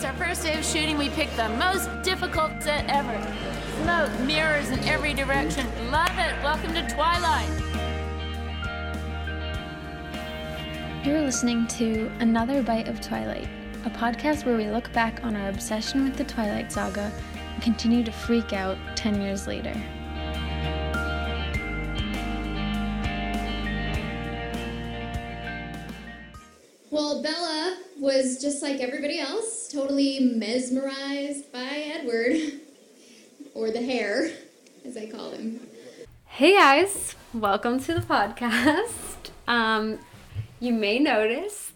It's 0.00 0.06
our 0.06 0.14
first 0.14 0.42
day 0.44 0.58
of 0.58 0.64
shooting. 0.64 0.96
We 0.96 1.10
picked 1.10 1.36
the 1.36 1.50
most 1.50 1.90
difficult 2.02 2.52
set 2.62 2.86
ever. 2.88 3.20
Smoke, 3.82 4.10
mirrors 4.20 4.70
in 4.70 4.78
every 4.84 5.12
direction. 5.12 5.66
Love 5.90 6.16
it. 6.16 6.42
Welcome 6.42 6.72
to 6.72 6.88
Twilight. 6.88 7.46
You're 11.04 11.20
listening 11.20 11.66
to 11.66 12.10
Another 12.18 12.62
Bite 12.62 12.88
of 12.88 13.02
Twilight, 13.02 13.46
a 13.84 13.90
podcast 13.90 14.46
where 14.46 14.56
we 14.56 14.70
look 14.70 14.90
back 14.94 15.22
on 15.22 15.36
our 15.36 15.50
obsession 15.50 16.04
with 16.04 16.16
the 16.16 16.24
Twilight 16.24 16.72
Saga 16.72 17.12
and 17.52 17.62
continue 17.62 18.02
to 18.02 18.10
freak 18.10 18.54
out 18.54 18.78
10 18.96 19.20
years 19.20 19.46
later. 19.46 19.74
Well, 26.90 27.22
Bella 27.22 27.76
was 27.98 28.40
just 28.40 28.62
like 28.62 28.80
everybody 28.80 29.18
else, 29.18 29.59
totally 29.70 30.18
mesmerized 30.18 31.52
by 31.52 31.60
Edward, 31.94 32.36
or 33.54 33.70
the 33.70 33.80
hair, 33.80 34.32
as 34.84 34.96
I 34.96 35.08
call 35.08 35.30
him. 35.30 35.60
Hey 36.24 36.54
guys, 36.54 37.14
welcome 37.32 37.78
to 37.80 37.94
the 37.94 38.00
podcast. 38.00 39.30
Um, 39.46 40.00
you 40.58 40.72
may 40.72 40.98
notice 40.98 41.70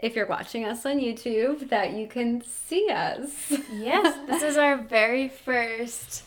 if 0.00 0.16
you're 0.16 0.26
watching 0.26 0.64
us 0.64 0.84
on 0.84 0.98
YouTube 0.98 1.68
that 1.68 1.92
you 1.92 2.08
can 2.08 2.42
see 2.42 2.88
us. 2.90 3.52
Yes, 3.72 4.18
this 4.26 4.42
is 4.42 4.56
our 4.56 4.76
very 4.76 5.28
first 5.28 6.24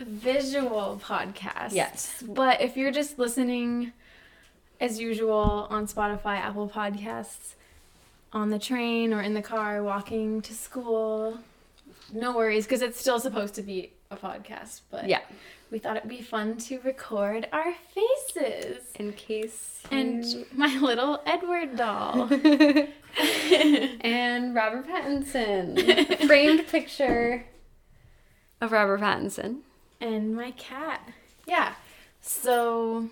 visual 0.00 1.00
podcast. 1.04 1.72
Yes. 1.72 2.20
But 2.26 2.60
if 2.60 2.76
you're 2.76 2.90
just 2.90 3.16
listening 3.16 3.92
as 4.80 4.98
usual 4.98 5.68
on 5.70 5.86
Spotify, 5.86 6.38
Apple 6.38 6.68
Podcasts, 6.68 7.54
on 8.32 8.50
the 8.50 8.58
train 8.58 9.12
or 9.12 9.20
in 9.22 9.34
the 9.34 9.42
car 9.42 9.82
walking 9.82 10.40
to 10.42 10.54
school, 10.54 11.38
no 12.12 12.36
worries 12.36 12.64
because 12.64 12.82
it's 12.82 12.98
still 12.98 13.20
supposed 13.20 13.54
to 13.54 13.62
be 13.62 13.92
a 14.10 14.16
podcast. 14.16 14.80
But 14.90 15.08
Yeah. 15.08 15.20
we 15.70 15.78
thought 15.78 15.96
it'd 15.96 16.08
be 16.08 16.22
fun 16.22 16.56
to 16.58 16.80
record 16.80 17.48
our 17.52 17.74
faces. 17.94 18.84
In 18.98 19.12
case 19.14 19.82
And 19.90 20.24
my 20.54 20.74
little 20.78 21.20
Edward 21.26 21.76
doll. 21.76 22.28
and 24.00 24.54
Robert 24.54 24.86
Pattinson. 24.88 26.26
Framed 26.26 26.66
picture 26.68 27.44
of 28.60 28.72
Robert 28.72 29.00
Pattinson. 29.00 29.58
and 30.00 30.34
my 30.34 30.52
cat. 30.52 31.06
Yeah. 31.46 31.74
So 32.22 33.10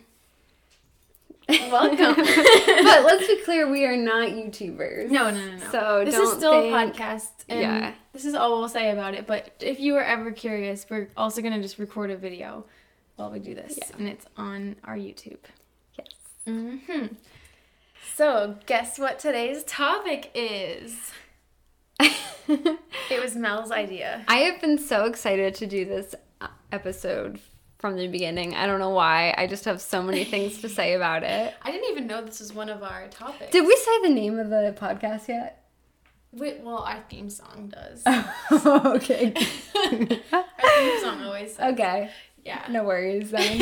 welcome. 1.70 2.14
but 2.16 3.04
let's 3.04 3.26
be 3.26 3.36
clear, 3.44 3.68
we 3.70 3.84
are 3.84 3.96
not 3.96 4.28
YouTubers. 4.28 5.10
no, 5.10 5.30
no, 5.30 5.44
no, 5.46 5.56
no. 5.56 5.70
So 5.70 6.02
this 6.04 6.14
don't 6.14 6.26
is 6.28 6.32
still 6.38 6.60
think- 6.62 6.74
a 6.96 7.02
podcast. 7.02 7.28
And 7.48 7.60
Yeah. 7.60 7.92
This 8.12 8.24
is 8.24 8.34
all 8.34 8.58
we'll 8.58 8.68
say 8.68 8.90
about 8.90 9.14
it. 9.14 9.26
But 9.26 9.52
if 9.60 9.78
you 9.80 9.92
were 9.94 10.02
ever 10.04 10.32
curious, 10.32 10.84
we're 10.90 11.08
also 11.16 11.42
gonna 11.42 11.60
just 11.62 11.78
record 11.78 12.10
a 12.10 12.16
video 12.16 12.64
while 13.16 13.30
we 13.30 13.38
do 13.38 13.54
this, 13.54 13.78
Yeah. 13.78 13.96
and 13.98 14.08
it's 14.08 14.26
on 14.36 14.76
our 14.84 14.96
YouTube. 14.96 15.38
Yes. 15.98 16.08
hmm 16.46 17.06
So 18.16 18.56
guess 18.66 18.98
what 18.98 19.18
today's 19.18 19.62
topic 19.64 20.30
is? 20.34 21.12
It 22.48 23.22
was 23.22 23.36
Mel's 23.36 23.70
idea. 23.70 24.24
I 24.26 24.38
have 24.38 24.60
been 24.60 24.76
so 24.78 25.04
excited 25.04 25.54
to 25.56 25.66
do 25.66 25.84
this 25.84 26.14
uh, 26.40 26.48
episode 26.72 27.38
from 27.80 27.96
the 27.96 28.06
beginning. 28.06 28.54
I 28.54 28.66
don't 28.66 28.78
know 28.78 28.90
why. 28.90 29.34
I 29.36 29.46
just 29.46 29.64
have 29.64 29.80
so 29.80 30.02
many 30.02 30.24
things 30.24 30.58
to 30.60 30.68
say 30.68 30.92
about 30.94 31.22
it. 31.22 31.54
I 31.62 31.70
didn't 31.72 31.90
even 31.90 32.06
know 32.06 32.22
this 32.22 32.40
was 32.40 32.52
one 32.52 32.68
of 32.68 32.82
our 32.82 33.08
topics. 33.08 33.50
Did 33.50 33.66
we 33.66 33.74
say 33.76 34.02
the 34.02 34.10
name 34.10 34.38
of 34.38 34.50
the 34.50 34.76
podcast 34.78 35.28
yet? 35.28 35.64
Wait, 36.32 36.60
well, 36.60 36.78
our 36.78 37.00
theme 37.10 37.28
song 37.30 37.72
does. 37.74 38.02
Oh, 38.52 38.92
okay. 38.96 39.32
our 40.32 40.44
theme 40.78 41.00
song 41.00 41.22
always 41.22 41.56
says. 41.56 41.72
okay. 41.72 42.10
Yeah. 42.44 42.64
No 42.70 42.84
worries 42.84 43.30
then. 43.30 43.58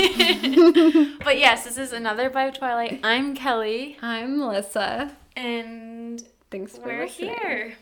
But 1.24 1.38
yes, 1.38 1.64
this 1.64 1.78
is 1.78 1.92
another 1.92 2.30
by 2.30 2.50
Twilight. 2.50 3.00
I'm 3.02 3.34
Kelly, 3.34 3.96
I'm 4.02 4.38
Melissa. 4.38 5.16
and 5.36 6.22
Thanks 6.50 6.76
for 6.76 6.86
we're 6.86 7.04
listening. 7.04 7.34
here. 7.40 7.74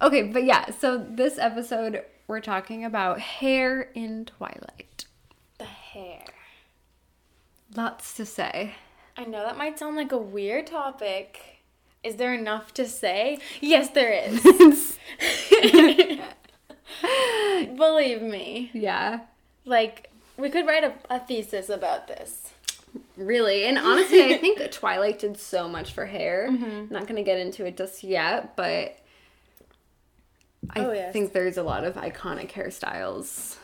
Okay, 0.00 0.22
but 0.24 0.44
yeah, 0.44 0.70
so 0.70 0.98
this 1.08 1.38
episode 1.38 2.02
we're 2.28 2.40
talking 2.40 2.84
about 2.84 3.18
hair 3.20 3.82
in 3.94 4.24
Twilight. 4.26 5.06
Hair. 5.92 6.24
Lots 7.74 8.14
to 8.14 8.24
say. 8.26 8.74
I 9.16 9.24
know 9.24 9.44
that 9.44 9.56
might 9.58 9.78
sound 9.78 9.96
like 9.96 10.12
a 10.12 10.18
weird 10.18 10.66
topic. 10.66 11.58
Is 12.02 12.16
there 12.16 12.34
enough 12.34 12.72
to 12.74 12.86
say? 12.88 13.38
Yes, 13.60 13.90
there 13.90 14.12
is. 14.12 14.98
Believe 17.76 18.22
me. 18.22 18.70
yeah. 18.72 19.20
Like, 19.64 20.10
we 20.36 20.50
could 20.50 20.66
write 20.66 20.84
a, 20.84 20.92
a 21.10 21.20
thesis 21.20 21.68
about 21.68 22.08
this. 22.08 22.50
Really, 23.16 23.64
and 23.64 23.78
honestly, 23.78 24.34
I 24.34 24.38
think 24.38 24.70
Twilight 24.72 25.18
did 25.18 25.38
so 25.38 25.68
much 25.68 25.92
for 25.92 26.06
hair. 26.06 26.48
Mm-hmm. 26.50 26.92
Not 26.92 27.06
gonna 27.06 27.22
get 27.22 27.38
into 27.38 27.64
it 27.64 27.76
just 27.76 28.02
yet, 28.02 28.56
but 28.56 28.96
I 30.70 30.76
Oh, 30.80 30.92
yes. 30.92 31.12
think 31.12 31.32
there's 31.32 31.56
a 31.56 31.62
lot 31.62 31.84
of 31.84 31.94
iconic 31.94 32.50
hairstyles. 32.50 33.56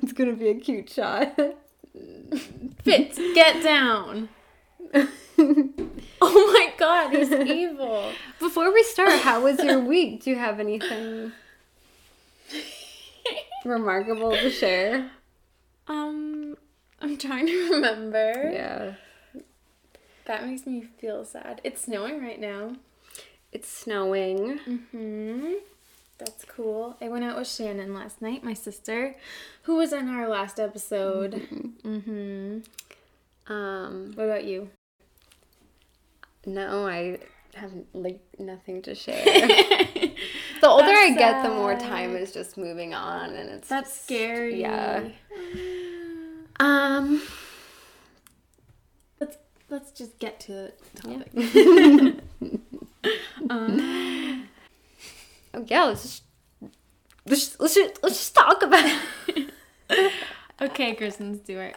That's 0.00 0.12
gonna 0.12 0.32
be 0.34 0.48
a 0.48 0.54
cute 0.54 0.90
shot. 0.90 1.38
Fitz, 2.82 3.16
get 3.34 3.62
down. 3.62 4.28
oh 4.94 5.08
my 6.20 6.72
god, 6.78 7.12
he's 7.14 7.30
evil. 7.32 8.10
Before 8.40 8.72
we 8.72 8.82
start, 8.84 9.20
how 9.20 9.42
was 9.42 9.62
your 9.62 9.80
week? 9.80 10.24
Do 10.24 10.30
you 10.30 10.36
have 10.36 10.58
anything 10.60 11.32
remarkable 13.64 14.32
to 14.32 14.50
share? 14.50 15.10
Um, 15.88 16.56
I'm 17.00 17.16
trying 17.16 17.46
to 17.46 17.70
remember. 17.72 18.50
Yeah, 18.52 18.94
That 20.26 20.46
makes 20.46 20.66
me 20.66 20.82
feel 20.98 21.24
sad. 21.24 21.60
It's 21.64 21.82
snowing 21.82 22.20
right 22.22 22.40
now. 22.40 22.76
it's 23.52 23.68
snowing. 23.68 24.58
Hmm. 24.90 25.52
That's 26.18 26.44
cool. 26.44 26.96
I 27.00 27.08
went 27.08 27.24
out 27.24 27.36
with 27.36 27.48
Shannon 27.48 27.92
last 27.92 28.22
night, 28.22 28.44
my 28.44 28.54
sister, 28.54 29.16
who 29.62 29.76
was 29.76 29.92
in 29.92 30.08
our 30.08 30.28
last 30.28 30.60
episode. 30.60 31.32
Mm-hmm. 31.84 33.52
Um, 33.52 34.12
What 34.14 34.24
about 34.24 34.44
you? 34.44 34.70
no, 36.46 36.86
I 36.86 37.18
have 37.54 37.72
like 37.94 38.20
nothing 38.38 38.82
to 38.82 38.94
share. 38.94 39.24
The 40.60 40.70
older 40.70 40.84
I 40.86 41.08
That's 41.10 41.18
get, 41.18 41.42
the 41.42 41.50
more 41.50 41.74
time 41.76 42.16
is 42.16 42.32
just 42.32 42.56
moving 42.56 42.94
on, 42.94 43.34
and 43.34 43.50
it's 43.50 43.68
That's 43.68 43.90
just- 43.90 44.04
scary. 44.04 44.60
Yeah. 44.62 45.08
Um. 46.58 47.20
Let's 49.20 49.36
let's 49.68 49.90
just 49.90 50.18
get 50.20 50.40
to 50.40 50.52
the 50.52 50.72
topic. 51.02 52.22
um, 53.50 53.78
Oh, 55.54 55.64
yeah. 55.66 55.84
Let's 55.84 56.02
just 56.02 56.22
let's 57.26 57.46
just, 57.46 57.60
let's 57.60 57.74
just, 57.74 58.02
let's 58.02 58.16
just 58.16 58.34
talk 58.34 58.62
about. 58.62 59.00
it. 59.28 60.12
okay, 60.60 60.94
Kristen 60.94 61.42
Stewart. 61.42 61.76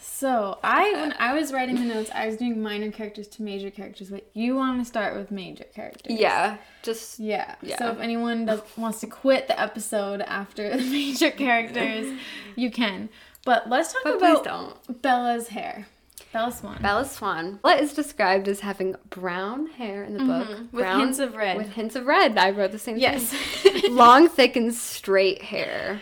So 0.00 0.58
I, 0.62 0.92
when 0.92 1.14
I 1.18 1.34
was 1.34 1.52
writing 1.52 1.74
the 1.74 1.82
notes, 1.82 2.10
I 2.14 2.26
was 2.26 2.36
doing 2.36 2.62
minor 2.62 2.90
characters 2.90 3.26
to 3.28 3.42
major 3.42 3.70
characters, 3.70 4.10
but 4.10 4.30
you 4.32 4.54
want 4.54 4.80
to 4.80 4.84
start 4.84 5.16
with 5.16 5.30
major 5.30 5.64
characters. 5.74 6.18
yeah. 6.18 6.58
Just 6.82 7.18
Yeah. 7.18 7.56
Yeah. 7.60 7.78
So 7.78 7.90
if 7.90 7.98
anyone 7.98 8.46
does, 8.46 8.62
wants 8.76 9.00
to 9.00 9.06
quit 9.06 9.48
the 9.48 9.60
episode 9.60 10.20
after 10.22 10.70
the 10.76 10.82
major 10.82 11.30
characters, 11.30 12.18
you 12.56 12.70
can. 12.70 13.08
But 13.44 13.68
let's 13.68 13.92
talk 13.92 14.02
but 14.04 14.16
about. 14.16 15.02
Bella's 15.02 15.48
hair. 15.48 15.88
Bella 16.34 16.50
Swan. 16.50 16.82
Bella 16.82 17.04
Swan. 17.04 17.60
Bella 17.62 17.76
is 17.76 17.92
described 17.92 18.48
as 18.48 18.58
having 18.58 18.96
brown 19.08 19.68
hair 19.68 20.02
in 20.02 20.14
the 20.14 20.24
book, 20.24 20.48
with 20.48 20.72
brown, 20.72 20.98
hints 20.98 21.20
of 21.20 21.36
red. 21.36 21.56
With 21.56 21.72
hints 21.74 21.94
of 21.94 22.06
red. 22.06 22.36
I 22.36 22.50
wrote 22.50 22.72
the 22.72 22.78
same 22.78 22.96
yes. 22.98 23.30
thing. 23.30 23.72
Yes. 23.76 23.84
Long, 23.90 24.28
thick, 24.28 24.56
and 24.56 24.74
straight 24.74 25.42
hair. 25.42 26.00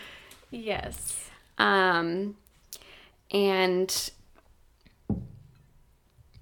yes. 0.50 1.28
Um, 1.58 2.38
and 3.30 4.10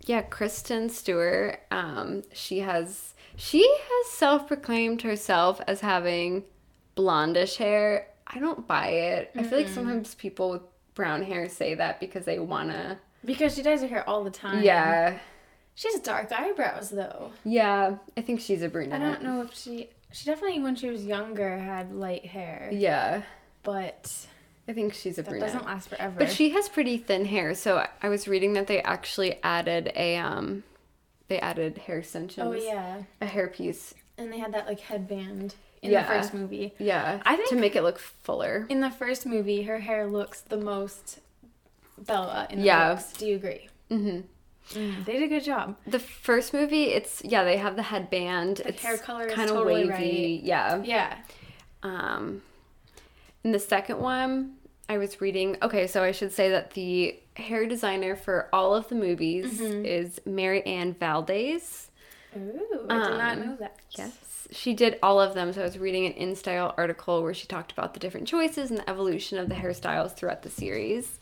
yeah, 0.06 0.22
Kristen 0.22 0.88
Stewart. 0.88 1.58
Um, 1.72 2.22
she 2.32 2.60
has 2.60 3.14
she 3.34 3.62
has 3.68 4.12
self-proclaimed 4.12 5.02
herself 5.02 5.60
as 5.66 5.80
having 5.80 6.44
blondish 6.96 7.56
hair. 7.56 8.06
I 8.24 8.38
don't 8.38 8.68
buy 8.68 8.86
it. 8.86 9.32
I 9.34 9.42
feel 9.42 9.58
like 9.58 9.68
sometimes 9.68 10.14
people 10.14 10.50
with 10.50 10.62
brown 10.94 11.24
hair 11.24 11.48
say 11.48 11.74
that 11.74 11.98
because 11.98 12.24
they 12.24 12.38
wanna. 12.38 13.00
Because 13.24 13.54
she 13.54 13.62
dyes 13.62 13.82
her 13.82 13.88
hair 13.88 14.08
all 14.08 14.24
the 14.24 14.30
time. 14.30 14.62
Yeah, 14.62 15.18
She 15.74 15.88
has 15.92 16.00
dark 16.00 16.30
eyebrows 16.32 16.90
though. 16.90 17.32
yeah. 17.44 17.96
I 18.16 18.20
think 18.22 18.40
she's 18.40 18.62
a 18.62 18.68
brunette. 18.68 19.00
I 19.00 19.04
don't 19.04 19.22
know 19.22 19.42
if 19.42 19.54
she 19.54 19.88
she 20.12 20.24
definitely 20.24 20.60
when 20.60 20.74
she 20.76 20.90
was 20.90 21.04
younger 21.04 21.56
had 21.58 21.92
light 21.94 22.26
hair. 22.26 22.68
Yeah, 22.72 23.22
But 23.62 24.10
I 24.68 24.72
think 24.72 24.94
she's 24.94 25.18
a 25.18 25.22
that 25.22 25.30
brunette. 25.30 25.52
doesn't 25.52 25.64
last 25.66 25.88
forever. 25.88 26.16
But 26.18 26.30
she 26.30 26.50
has 26.50 26.68
pretty 26.68 26.96
thin 26.98 27.24
hair, 27.24 27.54
so 27.54 27.84
I- 28.02 28.08
was 28.08 28.26
reading 28.28 28.54
that 28.54 28.66
they 28.66 28.80
actually 28.82 29.38
added 29.42 29.92
a 29.94 30.16
um, 30.16 30.64
they 31.28 31.38
added 31.40 31.78
hair 31.78 31.98
extensions. 31.98 32.44
Oh 32.46 32.52
yeah. 32.52 33.02
a 33.20 33.26
hairpiece 33.26 33.94
and 34.18 34.32
they 34.32 34.38
had 34.38 34.52
that 34.52 34.66
like 34.66 34.80
headband 34.80 35.54
in 35.82 35.90
Yeah. 35.92 36.02
the 36.02 36.08
first 36.08 36.34
movie. 36.34 36.74
Yeah. 36.78 37.20
I 37.24 37.36
think- 37.36 37.48
to 37.50 37.56
make 37.56 37.76
it 37.76 37.82
look 37.82 37.98
fuller. 37.98 38.66
In 38.68 38.80
the 38.80 38.90
first 38.90 39.24
movie, 39.26 39.62
her 39.62 39.78
hair 39.78 40.06
looks 40.06 40.40
the 40.40 40.56
most 40.58 41.20
Bella 42.06 42.46
in 42.50 42.58
the 42.60 42.64
Yeah. 42.66 42.94
books. 42.94 43.12
Do 43.14 43.26
you 43.26 43.36
agree? 43.36 43.68
hmm 43.88 44.20
They 44.74 45.12
did 45.14 45.22
a 45.24 45.28
good 45.28 45.44
job. 45.44 45.76
The 45.86 45.98
first 45.98 46.52
movie, 46.54 46.84
it's 46.84 47.22
yeah, 47.24 47.44
they 47.44 47.56
have 47.56 47.76
the 47.76 47.82
headband. 47.82 48.58
The 48.58 48.68
it's 48.68 48.82
hair 48.82 48.98
color 48.98 49.26
is 49.26 49.34
kind 49.34 49.50
of 49.50 49.56
totally 49.56 49.88
wavy. 49.88 50.36
right. 50.36 50.42
Yeah. 50.44 50.82
Yeah. 50.84 51.16
Um, 51.82 52.42
in 53.44 53.52
the 53.52 53.58
second 53.58 53.98
one, 54.00 54.56
I 54.88 54.98
was 54.98 55.20
reading. 55.20 55.56
Okay, 55.62 55.86
so 55.86 56.02
I 56.02 56.12
should 56.12 56.32
say 56.32 56.50
that 56.50 56.72
the 56.72 57.18
hair 57.36 57.66
designer 57.66 58.16
for 58.16 58.48
all 58.52 58.74
of 58.74 58.88
the 58.88 58.94
movies 58.96 59.60
Mm-hmm. 59.60 59.84
is 59.86 60.20
Mary 60.26 60.64
Ann 60.66 60.94
Valdez. 60.94 61.90
Ooh, 62.36 62.86
I 62.88 62.94
did 63.08 63.18
not 63.18 63.38
Um, 63.38 63.46
know 63.46 63.56
that. 63.56 63.76
Yes, 63.96 64.46
she 64.50 64.74
did 64.74 64.98
all 65.02 65.20
of 65.20 65.34
them. 65.34 65.52
So 65.52 65.60
I 65.62 65.64
was 65.64 65.78
reading 65.78 66.06
an 66.06 66.12
InStyle 66.12 66.74
article 66.76 67.22
where 67.22 67.34
she 67.34 67.46
talked 67.46 67.72
about 67.72 67.94
the 67.94 68.00
different 68.00 68.28
choices 68.28 68.70
and 68.70 68.78
the 68.78 68.88
evolution 68.90 69.38
of 69.38 69.48
the 69.48 69.54
hairstyles 69.54 70.14
throughout 70.14 70.42
the 70.42 70.50
series. 70.50 71.18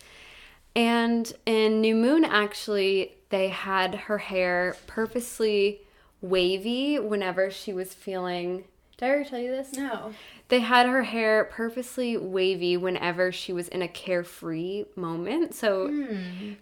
And 0.76 1.32
in 1.47 1.81
New 1.81 1.94
Moon, 1.97 2.25
actually, 2.25 3.17
they 3.31 3.49
had 3.49 3.94
her 3.94 4.19
hair 4.19 4.76
purposely 4.87 5.81
wavy 6.20 6.99
whenever 6.99 7.50
she 7.50 7.73
was 7.73 7.94
feeling. 7.94 8.65
Did 8.97 9.06
I 9.06 9.09
ever 9.11 9.25
tell 9.25 9.38
you 9.38 9.50
this? 9.50 9.73
No. 9.75 10.12
They 10.49 10.61
had 10.61 10.87
her 10.87 11.03
hair 11.03 11.44
purposely 11.44 12.17
wavy 12.17 12.76
whenever 12.76 13.31
she 13.31 13.53
was 13.53 13.69
in 13.69 13.82
a 13.82 13.88
carefree 13.88 14.85
moment. 14.97 15.55
So, 15.55 15.88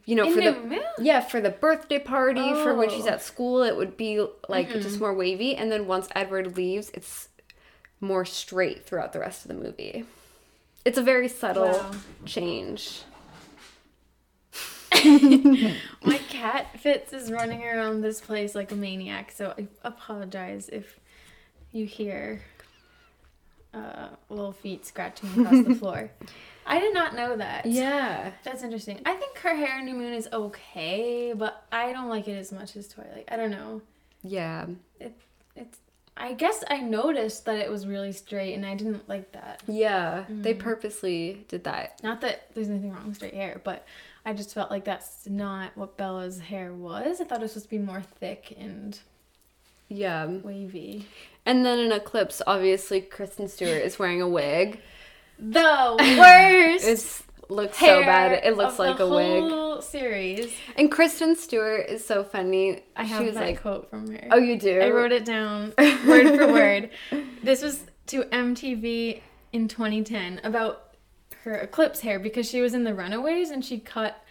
you 0.05 0.15
know, 0.15 0.25
In 0.27 0.33
for 0.35 0.41
New 0.41 0.53
the 0.53 0.61
Moon? 0.61 0.83
yeah, 0.99 1.21
for 1.21 1.41
the 1.41 1.51
birthday 1.51 1.99
party, 2.01 2.53
for 2.53 2.75
when 2.75 2.91
she's 2.91 3.07
Oh. 3.07 3.11
at 3.11 3.23
school, 3.23 3.63
it 3.63 3.77
would 3.77 3.97
be 3.97 4.27
like 4.49 4.69
Mm-hmm. 4.71 4.81
just 4.81 4.99
more 5.01 5.15
wavy, 5.15 5.55
and 5.55 5.71
then 5.71 5.87
once 5.87 6.09
Edward 6.17 6.57
leaves, 6.57 6.91
it's 6.95 7.29
more 8.01 8.25
straight 8.25 8.85
throughout 8.85 9.13
the 9.13 9.21
rest 9.21 9.45
of 9.45 9.49
the 9.49 9.63
movie. 9.63 10.05
It's 10.85 10.99
a 10.99 11.03
very 11.03 11.29
subtle 11.29 11.69
Wow. 11.71 11.91
change. 12.27 13.03
My 16.05 16.19
cat 16.29 16.79
Fitz 16.81 17.13
is 17.13 17.31
running 17.31 17.63
around 17.65 18.01
this 18.03 18.21
place 18.21 18.55
like 18.55 18.73
a 18.73 18.77
maniac, 18.77 19.33
so 19.33 19.55
I 19.59 19.67
apologize 19.85 20.69
if 20.69 20.99
you 21.73 21.87
hear 21.87 22.43
uh, 23.75 24.09
little 24.29 24.53
feet 24.53 24.87
scratching 24.87 25.29
across 25.31 25.65
the 25.67 25.75
floor. 25.79 26.11
I 26.67 26.81
did 26.81 26.95
not 26.95 27.15
know 27.15 27.37
that. 27.37 27.67
Yeah. 27.67 28.31
That's 28.43 28.63
interesting. 28.63 29.01
I 29.05 29.15
think 29.15 29.39
her 29.39 29.55
hair 29.55 29.79
in 29.79 29.85
New 29.87 29.95
Moon 29.95 30.13
is 30.15 30.29
okay, 30.33 31.33
but 31.37 31.65
I 31.71 31.93
don't 31.93 32.09
like 32.09 32.27
it 32.29 32.37
as 32.39 32.53
much 32.53 32.77
as 32.77 32.89
Twilight. 32.89 33.29
I 33.31 33.37
don't 33.37 33.51
know. 33.51 33.83
Yeah. 34.23 34.67
It, 34.99 35.15
it's. 35.55 35.79
I 36.19 36.33
guess 36.33 36.65
I 36.71 36.81
noticed 36.81 37.45
that 37.45 37.59
it 37.59 37.71
was 37.71 37.87
really 37.87 38.11
straight, 38.13 38.55
and 38.55 38.65
I 38.65 38.75
didn't 38.75 39.07
like 39.07 39.33
that. 39.33 39.63
Yeah. 39.69 40.25
They 40.31 40.55
Mm. 40.55 40.59
purposely 40.61 41.45
did 41.49 41.65
that. 41.65 42.03
Not 42.03 42.23
that 42.23 42.47
there's 42.55 42.71
anything 42.71 42.91
wrong 42.93 43.07
with 43.09 43.17
straight 43.17 43.35
hair, 43.35 43.61
but 43.63 43.85
I 44.27 44.33
just 44.33 44.53
felt 44.53 44.71
like 44.71 44.85
that's 44.85 45.27
not 45.29 45.77
what 45.77 45.97
Bella's 45.97 46.41
hair 46.41 46.73
was. 46.75 47.21
I 47.21 47.25
thought 47.25 47.39
it 47.39 47.43
was 47.43 47.53
supposed 47.53 47.71
to 47.71 47.71
be 47.71 47.79
more 47.79 48.03
thick 48.03 48.55
and 48.59 48.99
Yeah. 49.89 50.27
wavy. 50.27 51.07
And 51.47 51.65
then 51.65 51.79
in 51.79 51.93
Eclipse, 51.93 52.43
obviously, 52.47 53.01
Kristen 53.01 53.47
Stewart 53.47 53.83
is 53.83 53.99
wearing 54.01 54.21
a 54.21 54.29
wig. 54.29 54.81
The 55.39 55.97
worst 56.19 56.89
It 56.89 57.51
looks 57.53 57.79
so 57.79 58.01
bad. 58.03 58.45
It 58.45 58.57
looks 58.57 58.81
like 58.81 58.99
a 58.99 59.09
wig. 59.09 59.43
whole 59.49 59.81
series. 59.81 60.53
And 60.77 60.91
Kristen 60.91 61.37
Stewart 61.37 61.87
is 61.89 62.05
so 62.05 62.25
funny. 62.25 62.83
I 62.97 63.05
have 63.05 63.21
she 63.21 63.27
was 63.27 63.35
that 63.35 63.45
like, 63.47 63.63
quote 63.63 63.89
from 63.89 64.11
her. 64.11 64.27
"Oh, 64.33 64.39
you 64.39 64.59
do?" 64.59 64.81
I 64.81 64.91
wrote 64.91 65.13
it 65.13 65.25
down 65.25 65.73
word 65.79 66.37
for 66.37 66.53
word. 66.53 66.91
This 67.45 67.63
was 67.63 67.85
to 68.09 68.25
MTV 68.25 69.21
in 69.53 69.69
2010 69.69 70.41
about 70.43 70.86
her 71.47 71.57
eclipse 71.57 72.01
hair 72.01 72.19
because 72.19 72.49
she 72.49 72.61
was 72.61 72.75
in 72.75 72.85
the 72.85 72.95
Runaways 72.95 73.51
and 73.51 73.65
she 73.65 73.79
cut 73.79 74.23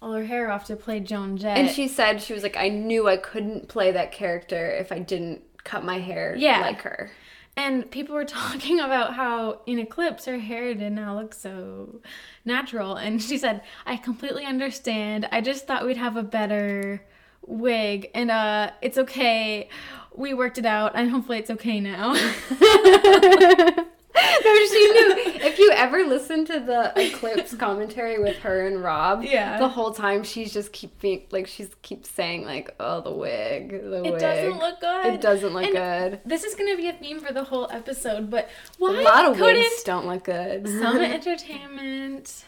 all 0.00 0.12
her 0.14 0.24
hair 0.24 0.50
off 0.50 0.64
to 0.66 0.76
play 0.76 0.98
Joan 1.00 1.36
Jett. 1.36 1.58
And 1.58 1.68
she 1.70 1.86
said 1.86 2.22
she 2.22 2.32
was 2.32 2.42
like, 2.42 2.56
"I 2.56 2.68
knew 2.70 3.06
I 3.06 3.18
couldn't 3.18 3.68
play 3.68 3.92
that 3.92 4.12
character 4.12 4.70
if 4.70 4.90
I 4.90 4.98
didn't 4.98 5.42
cut 5.64 5.84
my 5.84 5.98
hair 5.98 6.34
Yeah. 6.38 6.60
like 6.62 6.80
her." 6.82 7.10
And 7.56 7.90
people 7.90 8.14
were 8.14 8.24
talking 8.42 8.80
about 8.80 9.14
how 9.14 9.60
in 9.66 9.78
Eclipse 9.78 10.24
her 10.24 10.38
hair 10.38 10.72
did 10.74 10.92
not 10.92 11.16
look 11.16 11.34
so 11.34 12.00
natural. 12.46 12.94
And 12.96 13.20
she 13.22 13.36
said, 13.36 13.60
I 13.84 13.96
completely 13.96 14.46
understand. 14.46 15.28
I 15.30 15.42
just 15.42 15.66
thought 15.66 15.84
we'd 15.84 15.98
have 15.98 16.16
a 16.16 16.22
better 16.22 17.02
wig. 17.46 18.10
And 18.14 18.30
uh 18.30 18.70
it's 18.80 18.96
okay. 18.96 19.68
We 20.14 20.32
worked 20.32 20.56
it 20.58 20.64
out 20.66 20.92
and 20.94 21.10
hopefully 21.10 21.38
it's 21.38 21.50
okay 21.50 21.80
now. 21.80 22.14
no, 24.44 24.54
she 24.66 24.92
knew. 24.92 25.14
If 25.42 25.58
you 25.58 25.70
ever 25.72 26.04
listen 26.04 26.44
to 26.46 26.60
the 26.60 26.92
Eclipse 26.96 27.54
commentary 27.54 28.18
with 28.18 28.36
her 28.38 28.66
and 28.66 28.82
Rob, 28.82 29.22
Yeah. 29.22 29.58
the 29.58 29.68
whole 29.68 29.92
time 29.92 30.22
she's 30.24 30.52
just 30.52 30.72
keep 30.72 30.98
being 31.00 31.26
like 31.30 31.46
she's 31.46 31.70
keeps 31.82 32.10
saying 32.10 32.44
like, 32.44 32.74
"Oh, 32.80 33.00
the 33.00 33.12
wig, 33.12 33.70
the 33.70 34.02
it 34.04 34.12
wig." 34.12 34.20
doesn't 34.20 34.58
look 34.58 34.80
good. 34.80 35.06
It 35.06 35.20
doesn't 35.20 35.52
look 35.52 35.64
And 35.64 35.74
good. 35.74 36.20
This 36.24 36.44
is 36.44 36.54
gonna 36.54 36.76
be 36.76 36.88
a 36.88 36.92
theme 36.92 37.20
for 37.20 37.32
the 37.32 37.44
whole 37.44 37.68
episode, 37.70 38.30
but 38.30 38.48
why 38.78 38.98
a 39.00 39.02
lot 39.02 39.24
of 39.26 39.40
wigs 39.40 39.82
don't 39.84 40.06
look 40.06 40.24
good. 40.24 40.66
Summit 40.68 41.10
Entertainment 41.14 42.44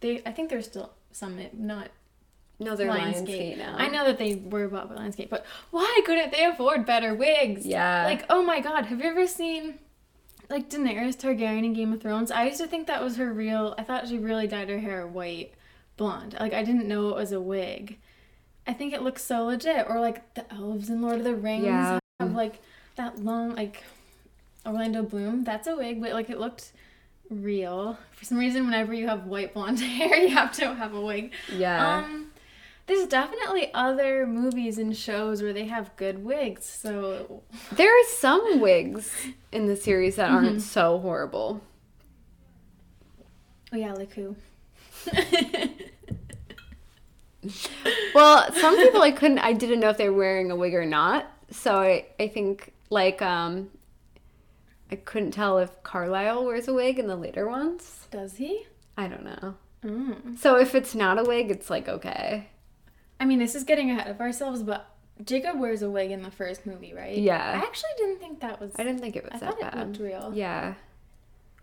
they 0.00 0.22
I 0.26 0.32
think 0.32 0.50
they're 0.50 0.62
still 0.62 0.90
Summit, 1.12 1.58
not 1.58 1.88
no, 2.58 2.76
they're 2.76 2.88
Lionsgate. 2.88 3.26
Lionsgate 3.26 3.58
now. 3.58 3.74
I 3.76 3.88
know 3.88 4.04
that 4.04 4.18
they 4.18 4.36
were 4.36 4.68
bought 4.68 4.88
by 4.88 4.94
Lionsgate, 4.94 5.28
but 5.30 5.44
why 5.72 6.00
couldn't 6.06 6.30
they 6.30 6.44
afford 6.44 6.86
better 6.86 7.12
wigs? 7.12 7.66
Yeah. 7.66 8.04
Like, 8.04 8.24
oh 8.30 8.42
my 8.42 8.60
god, 8.60 8.86
have 8.86 9.00
you 9.00 9.10
ever 9.10 9.26
seen 9.26 9.78
like 10.52 10.68
Daenerys 10.70 11.16
Targaryen 11.16 11.64
in 11.64 11.72
Game 11.72 11.92
of 11.92 12.00
Thrones? 12.00 12.30
I 12.30 12.44
used 12.44 12.60
to 12.60 12.66
think 12.68 12.86
that 12.86 13.02
was 13.02 13.16
her 13.16 13.32
real. 13.32 13.74
I 13.78 13.82
thought 13.82 14.06
she 14.06 14.18
really 14.18 14.46
dyed 14.46 14.68
her 14.68 14.78
hair 14.78 15.06
white, 15.06 15.52
blonde. 15.96 16.36
Like 16.38 16.52
I 16.52 16.62
didn't 16.62 16.86
know 16.86 17.08
it 17.08 17.16
was 17.16 17.32
a 17.32 17.40
wig. 17.40 17.98
I 18.66 18.72
think 18.72 18.92
it 18.92 19.02
looks 19.02 19.24
so 19.24 19.44
legit. 19.46 19.86
Or 19.88 19.98
like 19.98 20.34
the 20.34 20.44
elves 20.54 20.88
in 20.90 21.02
Lord 21.02 21.18
of 21.18 21.24
the 21.24 21.34
Rings 21.34 21.64
Yeah. 21.64 21.98
have 22.20 22.32
like 22.34 22.60
that 22.96 23.18
long 23.18 23.56
like 23.56 23.82
Orlando 24.66 25.02
Bloom. 25.02 25.42
That's 25.42 25.66
a 25.66 25.74
wig, 25.76 26.00
but 26.00 26.12
like 26.12 26.30
it 26.30 26.38
looked 26.38 26.72
real. 27.30 27.98
For 28.12 28.24
some 28.24 28.38
reason, 28.38 28.64
whenever 28.66 28.92
you 28.94 29.08
have 29.08 29.26
white 29.26 29.54
blonde 29.54 29.80
hair, 29.80 30.16
you 30.18 30.28
have 30.28 30.52
to 30.54 30.74
have 30.74 30.94
a 30.94 31.00
wig. 31.00 31.32
yeah. 31.52 31.98
Um, 31.98 32.31
there's 32.94 33.08
definitely 33.08 33.72
other 33.74 34.26
movies 34.26 34.78
and 34.78 34.96
shows 34.96 35.42
where 35.42 35.52
they 35.52 35.66
have 35.66 35.94
good 35.96 36.24
wigs. 36.24 36.64
So 36.64 37.42
There 37.72 37.88
are 37.90 38.04
some 38.08 38.60
wigs 38.60 39.10
in 39.50 39.66
the 39.66 39.76
series 39.76 40.16
that 40.16 40.28
Mm-hmm. 40.30 40.44
aren't 40.46 40.62
so 40.62 40.98
horrible. 40.98 41.62
oh 43.72 43.76
yeah, 43.76 43.92
like 43.94 44.12
who? 44.14 44.36
Well, 48.14 48.52
some 48.52 48.76
people 48.76 49.02
I 49.02 49.10
couldn't 49.10 49.40
I 49.40 49.52
didn't 49.52 49.80
know 49.80 49.88
if 49.88 49.96
they 49.96 50.08
were 50.08 50.16
wearing 50.16 50.50
a 50.52 50.56
wig 50.56 50.74
or 50.74 50.86
not. 50.86 51.26
So 51.50 51.80
I, 51.80 52.06
I 52.20 52.28
think 52.28 52.72
like 52.88 53.20
um 53.20 53.70
I 54.90 54.96
couldn't 54.96 55.32
tell 55.32 55.58
if 55.58 55.82
Carlisle 55.82 56.44
wears 56.44 56.68
a 56.68 56.74
wig 56.74 56.98
in 57.00 57.08
the 57.08 57.16
later 57.16 57.48
ones. 57.48 58.06
Does 58.12 58.36
he? 58.36 58.66
I 58.96 59.08
don't 59.08 59.24
know. 59.24 59.54
Mm. 59.84 60.38
So 60.38 60.56
if 60.56 60.74
it's 60.76 60.94
not 60.94 61.18
a 61.18 61.24
wig, 61.24 61.50
it's 61.50 61.68
like 61.68 61.88
okay. 61.88 62.46
I 63.22 63.24
mean, 63.24 63.38
this 63.38 63.54
is 63.54 63.62
getting 63.62 63.88
ahead 63.88 64.08
of 64.08 64.20
ourselves, 64.20 64.64
but 64.64 64.90
Jacob 65.24 65.60
wears 65.60 65.80
a 65.80 65.88
wig 65.88 66.10
in 66.10 66.22
the 66.22 66.30
first 66.32 66.66
movie, 66.66 66.92
right? 66.92 67.16
Yeah. 67.16 67.52
I 67.52 67.64
actually 67.64 67.90
didn't 67.96 68.18
think 68.18 68.40
that 68.40 68.60
was. 68.60 68.72
I 68.74 68.82
didn't 68.82 68.98
think 68.98 69.14
it 69.14 69.22
was 69.22 69.34
I 69.34 69.38
that 69.38 69.60
thought 69.60 69.74
it 69.74 69.78
looked 69.78 70.00
real. 70.00 70.32
Yeah. 70.34 70.74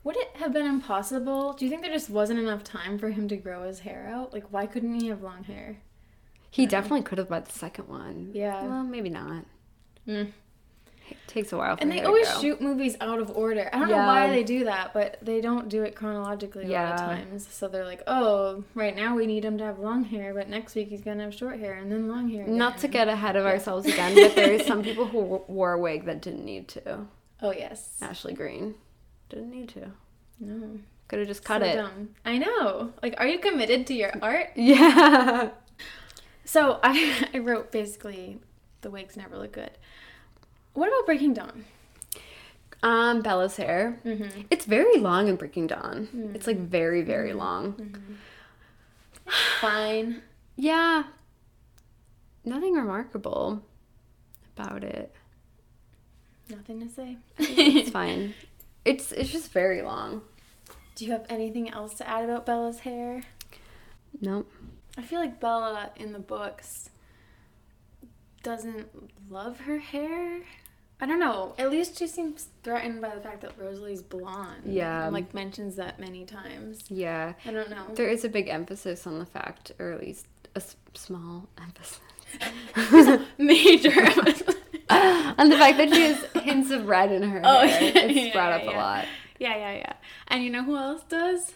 Would 0.05 0.15
it 0.15 0.29
have 0.35 0.53
been 0.53 0.65
impossible? 0.65 1.51
Do 1.51 1.65
you 1.65 1.69
think 1.69 1.81
there 1.81 1.91
just 1.91 2.09
wasn't 2.09 2.39
enough 2.39 2.63
time 2.63 2.97
for 2.97 3.09
him 3.09 3.27
to 3.27 3.35
grow 3.35 3.63
his 3.67 3.79
hair 3.79 4.09
out? 4.09 4.31
Like, 4.31 4.45
why 4.51 4.67
couldn't 4.67 5.01
he 5.01 5.09
have 5.09 5.21
long 5.21 5.43
hair? 5.43 5.79
He 6.49 6.65
definitely 6.65 7.01
could 7.01 7.17
have 7.17 7.27
by 7.27 7.41
the 7.41 7.51
second 7.51 7.89
one. 7.89 8.31
Yeah. 8.33 8.63
Well, 8.63 8.83
maybe 8.83 9.09
not. 9.09 9.43
Mm. 10.07 10.31
It 11.11 11.17
takes 11.27 11.51
a 11.53 11.57
while 11.57 11.75
for 11.75 11.81
And 11.81 11.91
they 11.91 12.01
always 12.01 12.27
shoot 12.39 12.61
movies 12.61 12.95
out 13.01 13.19
of 13.19 13.29
order. 13.35 13.69
I 13.71 13.79
don't 13.79 13.89
know 13.89 13.97
why 13.97 14.29
they 14.29 14.43
do 14.43 14.65
that, 14.65 14.93
but 14.93 15.17
they 15.21 15.41
don't 15.41 15.69
do 15.69 15.83
it 15.83 15.95
chronologically 15.95 16.65
a 16.65 16.69
lot 16.81 16.93
of 16.93 16.99
times. 16.99 17.47
So 17.49 17.67
they're 17.67 17.85
like, 17.85 18.01
oh, 18.07 18.63
right 18.75 18.95
now 18.95 19.15
we 19.15 19.25
need 19.27 19.43
him 19.45 19.57
to 19.59 19.63
have 19.63 19.79
long 19.79 20.03
hair, 20.03 20.33
but 20.33 20.49
next 20.49 20.75
week 20.75 20.89
he's 20.89 21.01
gonna 21.01 21.23
have 21.23 21.33
short 21.33 21.59
hair 21.59 21.73
and 21.73 21.91
then 21.91 22.07
long 22.07 22.29
hair. 22.29 22.45
Not 22.47 22.77
to 22.79 22.87
again." 22.87 23.07
get 23.07 23.13
ahead 23.13 23.35
of 23.35 23.45
ourselves 23.45 23.85
again, 23.85 24.15
but 24.15 24.35
there's 24.35 24.65
some 24.65 24.83
people 24.89 25.05
who 25.05 25.19
wore 25.47 25.73
a 25.73 25.79
wig 25.79 26.05
that 26.05 26.21
didn't 26.21 26.45
need 26.45 26.67
to. 26.69 27.05
Oh 27.41 27.51
yes. 27.51 27.97
Ashley 28.01 28.33
Greene 28.33 28.75
didn't 29.29 29.51
need 29.51 29.69
to. 29.69 29.91
No. 30.39 30.79
Could 31.07 31.19
have 31.19 31.27
just 31.27 31.43
cut 31.43 31.61
So 31.61 31.67
it. 31.67 31.75
dumb. 31.75 32.09
I 32.23 32.37
know. 32.37 32.93
Like, 33.01 33.15
are 33.17 33.27
you 33.27 33.39
committed 33.39 33.87
to 33.87 33.93
your 33.93 34.11
art? 34.21 34.51
Yeah. 34.55 35.49
So 36.45 36.79
I, 36.83 37.27
I 37.33 37.37
wrote 37.39 37.71
basically, 37.71 38.39
the 38.81 38.89
wigs 38.89 39.15
never 39.17 39.37
look 39.37 39.51
good. 39.53 39.71
What 40.73 40.87
about 40.87 41.05
Breaking 41.05 41.33
Dawn? 41.33 41.65
Um, 42.81 43.21
Bella's 43.21 43.57
hair. 43.57 43.99
Mm-hmm. 44.05 44.41
It's 44.49 44.65
very 44.65 44.97
long 44.97 45.27
in 45.27 45.35
Breaking 45.35 45.67
Dawn. 45.67 46.31
It's 46.33 46.47
like 46.47 46.57
very, 46.57 47.01
very 47.01 47.33
long. 47.33 47.91
Fine. 49.59 50.21
Yeah. 50.55 51.03
Nothing 52.45 52.73
remarkable 52.73 53.61
about 54.55 54.83
it. 54.83 55.13
Nothing 56.49 56.79
to 56.81 56.89
say. 56.89 57.17
It's 57.37 57.89
fine. 58.01 58.33
It's 58.85 59.11
it's 59.11 59.29
just 59.29 59.51
very 59.51 59.81
long. 59.81 60.21
Do 60.95 61.05
you 61.05 61.11
have 61.11 61.25
anything 61.29 61.69
else 61.69 61.93
to 61.95 62.07
add 62.07 62.23
about 62.23 62.45
Bella's 62.45 62.79
hair? 62.79 63.23
Nope. 64.19 64.51
I 64.97 65.01
feel 65.01 65.19
like 65.19 65.39
Bella 65.39 65.91
in 65.95 66.11
the 66.11 66.19
books 66.19 66.89
doesn't 68.43 68.87
love 69.29 69.61
her 69.61 69.79
hair. 69.79 70.41
I 71.01 71.05
don't 71.05 71.19
know. 71.19 71.55
At 71.57 71.71
least 71.71 71.97
she 71.97 72.07
seems 72.07 72.47
threatened 72.63 72.99
by 73.01 73.15
the 73.15 73.21
fact 73.21 73.41
that 73.41 73.57
Rosalie's 73.57 74.01
blonde. 74.01 74.63
Yeah. 74.65 75.05
And, 75.05 75.13
like 75.13 75.33
mentions 75.33 75.77
that 75.77 75.97
many 75.99 76.25
times. 76.25 76.83
Yeah. 76.89 77.33
I 77.45 77.51
don't 77.51 77.69
know. 77.69 77.85
There 77.95 78.09
is 78.09 78.25
a 78.25 78.29
big 78.29 78.49
emphasis 78.49 79.07
on 79.07 79.17
the 79.19 79.25
fact, 79.25 79.71
or 79.79 79.91
at 79.93 80.01
least 80.01 80.25
a 80.55 80.57
s- 80.57 80.75
small 80.93 81.47
emphasis, 81.61 82.01
Major. 83.37 83.91
emphasis. 84.01 84.55
on 84.89 85.49
the 85.49 85.57
fact 85.57 85.77
that 85.77 85.89
she 85.93 86.01
has 86.01 86.25
hints 86.43 86.71
of 86.71 86.85
red 86.87 87.11
in 87.13 87.23
her 87.23 87.41
Oh, 87.45 87.65
hair. 87.65 87.81
yeah, 87.81 88.01
It's 88.01 88.15
yeah, 88.27 88.33
brought 88.33 88.51
up 88.53 88.63
yeah. 88.65 88.71
a 88.71 88.75
lot. 88.77 89.05
yeah, 89.39 89.55
yeah, 89.55 89.73
yeah. 89.77 89.93
And 90.27 90.43
you 90.43 90.49
know 90.49 90.63
who 90.63 90.75
else 90.75 91.03
does? 91.07 91.53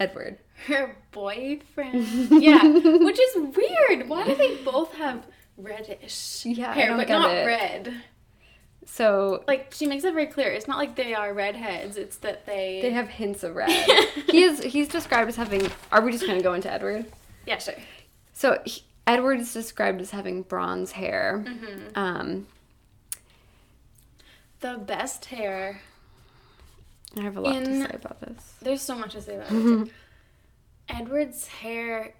Edward. 0.00 0.38
Her 0.66 0.96
boyfriend. 1.12 2.06
yeah. 2.42 2.64
Which 2.66 3.20
is 3.20 3.36
weird. 3.56 4.08
Why 4.08 4.24
do 4.26 4.34
they 4.34 4.56
both 4.64 4.92
have 4.94 5.24
reddish 5.56 6.44
Yeah, 6.46 6.72
hair, 6.74 6.96
but 6.96 7.08
not 7.08 7.30
it. 7.30 7.46
red? 7.46 7.94
So 8.86 9.42
Like 9.48 9.72
she 9.74 9.86
makes 9.86 10.04
it 10.04 10.12
very 10.12 10.26
clear. 10.26 10.52
It's 10.52 10.68
not 10.68 10.76
like 10.78 10.94
they 10.96 11.14
are 11.14 11.32
redheads. 11.32 11.96
It's 11.96 12.16
that 12.18 12.44
they. 12.46 12.80
they 12.82 12.90
have 12.90 13.08
hints 13.08 13.42
of 13.42 13.54
red. 13.56 13.70
he 14.30 14.42
is 14.42 14.62
he's 14.62 14.88
described 14.88 15.28
as 15.28 15.36
having. 15.36 15.70
Are 15.90 16.00
we 16.02 16.12
just 16.12 16.26
gonna 16.26 16.42
go 16.42 16.52
into 16.54 16.70
Edward? 16.70 17.06
Yeah, 17.46 17.58
sure. 17.58 17.74
So 18.34 18.60
he, 18.66 18.82
Edward 19.06 19.40
is 19.40 19.52
described 19.52 20.00
as 20.00 20.10
having 20.10 20.42
bronze 20.42 20.92
hair. 20.92 21.44
Mm-hmm. 21.46 21.98
Um, 21.98 22.46
The 24.60 24.78
best 24.78 25.26
hair. 25.26 25.80
I 27.16 27.20
have 27.22 27.36
a 27.36 27.40
lot 27.40 27.56
In- 27.56 27.64
to 27.64 27.80
say 27.86 27.90
about 27.94 28.20
this. 28.20 28.54
There's 28.60 28.82
so 28.82 28.96
much 28.96 29.12
to 29.12 29.22
say 29.22 29.36
about 29.36 29.52
it. 29.52 29.88
Edward's 30.88 31.46
hair 31.46 32.14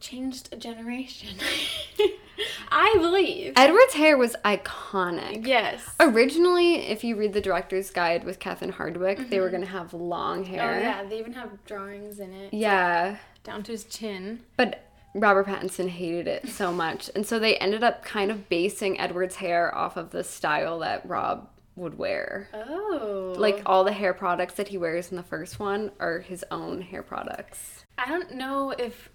changed 0.00 0.48
a 0.52 0.56
generation. 0.56 1.36
I 2.70 2.94
believe. 2.98 3.54
Edward's 3.56 3.94
hair 3.94 4.16
was 4.16 4.36
iconic. 4.44 5.46
yes. 5.46 5.82
Originally, 5.98 6.76
if 6.86 7.02
you 7.02 7.16
read 7.16 7.32
the 7.32 7.40
director's 7.40 7.90
guide 7.90 8.24
with 8.24 8.38
Catherine 8.38 8.72
Hardwicke, 8.72 9.28
they 9.28 9.40
were 9.40 9.50
gonna 9.50 9.66
have 9.66 9.92
long 9.94 10.44
Mm-hmm. 10.44 10.54
Oh 10.54 10.58
hair. 10.58 10.80
yeah, 10.80 11.04
they 11.04 11.18
even 11.18 11.32
have 11.32 11.64
drawings 11.64 12.20
in 12.20 12.32
it. 12.32 12.52
Yeah, 12.54 13.16
Down 13.44 13.62
to 13.64 13.72
his 13.72 13.84
chin. 13.84 14.40
but 14.56 14.84
Robert 15.14 15.46
Pattinson 15.46 15.88
hated 15.88 16.28
it 16.28 16.48
so 16.48 16.72
much, 16.84 17.10
and 17.14 17.26
so 17.26 17.38
they 17.38 17.56
ended 17.56 17.82
up 17.82 18.04
kind 18.04 18.30
of 18.30 18.48
basing 18.48 19.00
Edward's 19.00 19.36
hair 19.36 19.74
off 19.74 19.96
of 19.96 20.10
the 20.10 20.22
style 20.22 20.78
that 20.80 21.08
Rob 21.08 21.48
would 21.74 21.96
wear. 21.98 22.48
Oh. 22.54 23.34
Like 23.36 23.62
all 23.66 23.84
the 23.84 23.92
hair 23.92 24.12
products 24.14 24.54
that 24.54 24.68
he 24.68 24.78
wears 24.78 25.10
in 25.10 25.16
the 25.16 25.22
first 25.22 25.58
one 25.58 25.90
are 25.98 26.18
his 26.20 26.44
own 26.50 26.82
hair 26.82 27.02
products. 27.02 27.84
I 27.96 28.08
don't 28.08 28.34
know 28.34 28.70
if 28.78 29.08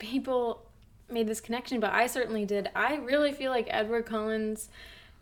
people 0.00 0.62
made 1.08 1.28
this 1.28 1.40
connection, 1.40 1.78
but 1.78 1.92
I 1.92 2.08
certainly 2.08 2.44
did. 2.44 2.68
I 2.74 2.96
really 2.96 3.32
feel 3.32 3.50
like 3.52 3.66
Edward 3.70 4.06
Cullen's 4.06 4.68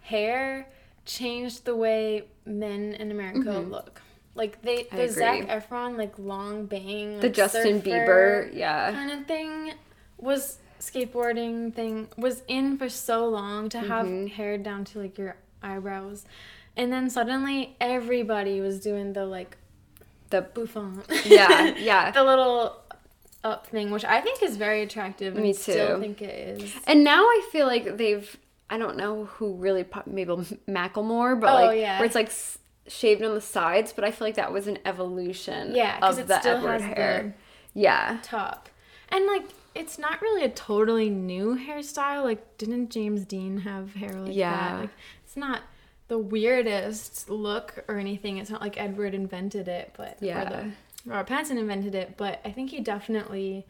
hair 0.02 0.66
changed 1.04 1.64
the 1.66 1.76
way 1.76 2.24
men 2.46 2.94
in 2.94 3.10
America 3.10 3.50
look. 3.58 4.00
Like 4.34 4.62
they, 4.62 4.86
the 4.90 5.08
Zac. 5.08 5.48
Efron 5.48 5.98
like 5.98 6.14
long 6.18 6.66
bang, 6.66 7.18
The 7.18 7.26
like, 7.26 7.34
Justin 7.34 7.82
Bieber, 7.82 8.50
yeah. 8.54 8.92
kind 8.92 9.10
of 9.10 9.26
thing 9.26 9.72
was 10.16 10.58
skateboarding 10.80 11.74
thing 11.74 12.06
was 12.16 12.42
in 12.46 12.78
for 12.78 12.88
so 12.88 13.26
long 13.28 13.68
to 13.70 13.80
have 13.80 14.06
Mm-hmm. 14.06 14.26
hair 14.28 14.56
down 14.58 14.84
to 14.86 15.00
like 15.00 15.18
your 15.18 15.36
eyebrows, 15.62 16.24
and 16.76 16.92
then 16.92 17.10
suddenly 17.10 17.74
everybody 17.80 18.60
was 18.60 18.78
doing 18.78 19.12
the 19.12 19.26
like 19.26 19.56
The 20.30 20.42
bouffant. 20.42 21.04
Yeah, 21.24 21.74
yeah. 21.78 22.10
the 22.12 22.22
little 22.22 22.76
up 23.44 23.66
thing, 23.68 23.90
which 23.90 24.04
I 24.04 24.20
think 24.20 24.42
is 24.42 24.56
very 24.56 24.82
attractive. 24.82 25.34
And 25.34 25.42
Me 25.44 25.52
Still 25.52 25.96
too. 25.96 26.00
think 26.02 26.22
it 26.22 26.60
is. 26.60 26.74
And 26.86 27.04
now 27.04 27.22
I 27.22 27.48
feel 27.52 27.66
like 27.66 27.96
they've 27.96 28.36
I 28.70 28.76
don't 28.76 28.96
know 28.98 29.24
who 29.24 29.54
really 29.54 29.82
pop, 29.84 30.06
maybe 30.06 30.30
Macklemore, 30.68 31.40
but 31.40 31.50
Oh, 31.50 31.66
like 31.66 31.80
yeah. 31.80 31.98
where 31.98 32.04
it's 32.06 32.14
like 32.14 32.30
shaved 32.86 33.22
on 33.22 33.34
the 33.34 33.40
sides, 33.40 33.92
but 33.92 34.04
I 34.04 34.10
feel 34.10 34.26
like 34.26 34.34
that 34.36 34.52
was 34.52 34.66
an 34.66 34.78
evolution 34.84 35.74
Yeah, 35.74 35.98
of 36.02 36.18
it 36.18 36.26
the 36.26 36.40
still 36.40 36.56
Edward 36.58 36.80
has 36.82 36.82
hair. 36.82 37.34
Yeah. 37.74 38.18
Top, 38.22 38.68
and 39.10 39.26
like 39.26 39.44
it's 39.74 39.98
not 39.98 40.20
really 40.20 40.42
a 40.44 40.48
totally 40.48 41.08
new 41.08 41.56
hairstyle. 41.56 42.24
Like, 42.24 42.58
didn't 42.58 42.90
James 42.90 43.24
Dean 43.24 43.58
have 43.58 43.94
hair 43.94 44.12
like 44.20 44.34
Yeah. 44.34 44.50
that? 44.72 44.80
Like, 44.80 44.90
it's 45.24 45.36
not 45.36 45.60
the 46.08 46.18
weirdest 46.18 47.30
look 47.30 47.84
or 47.86 47.96
anything. 47.98 48.38
It's 48.38 48.50
not 48.50 48.60
like 48.60 48.80
Edward 48.80 49.14
invented 49.14 49.68
it, 49.68 49.92
but 49.96 50.16
Yeah. 50.20 50.66
Robert 51.04 51.32
Pattinson 51.32 51.58
invented 51.58 51.94
it. 51.94 52.16
But 52.16 52.40
I 52.44 52.50
think 52.50 52.70
he 52.70 52.80
definitely 52.80 53.66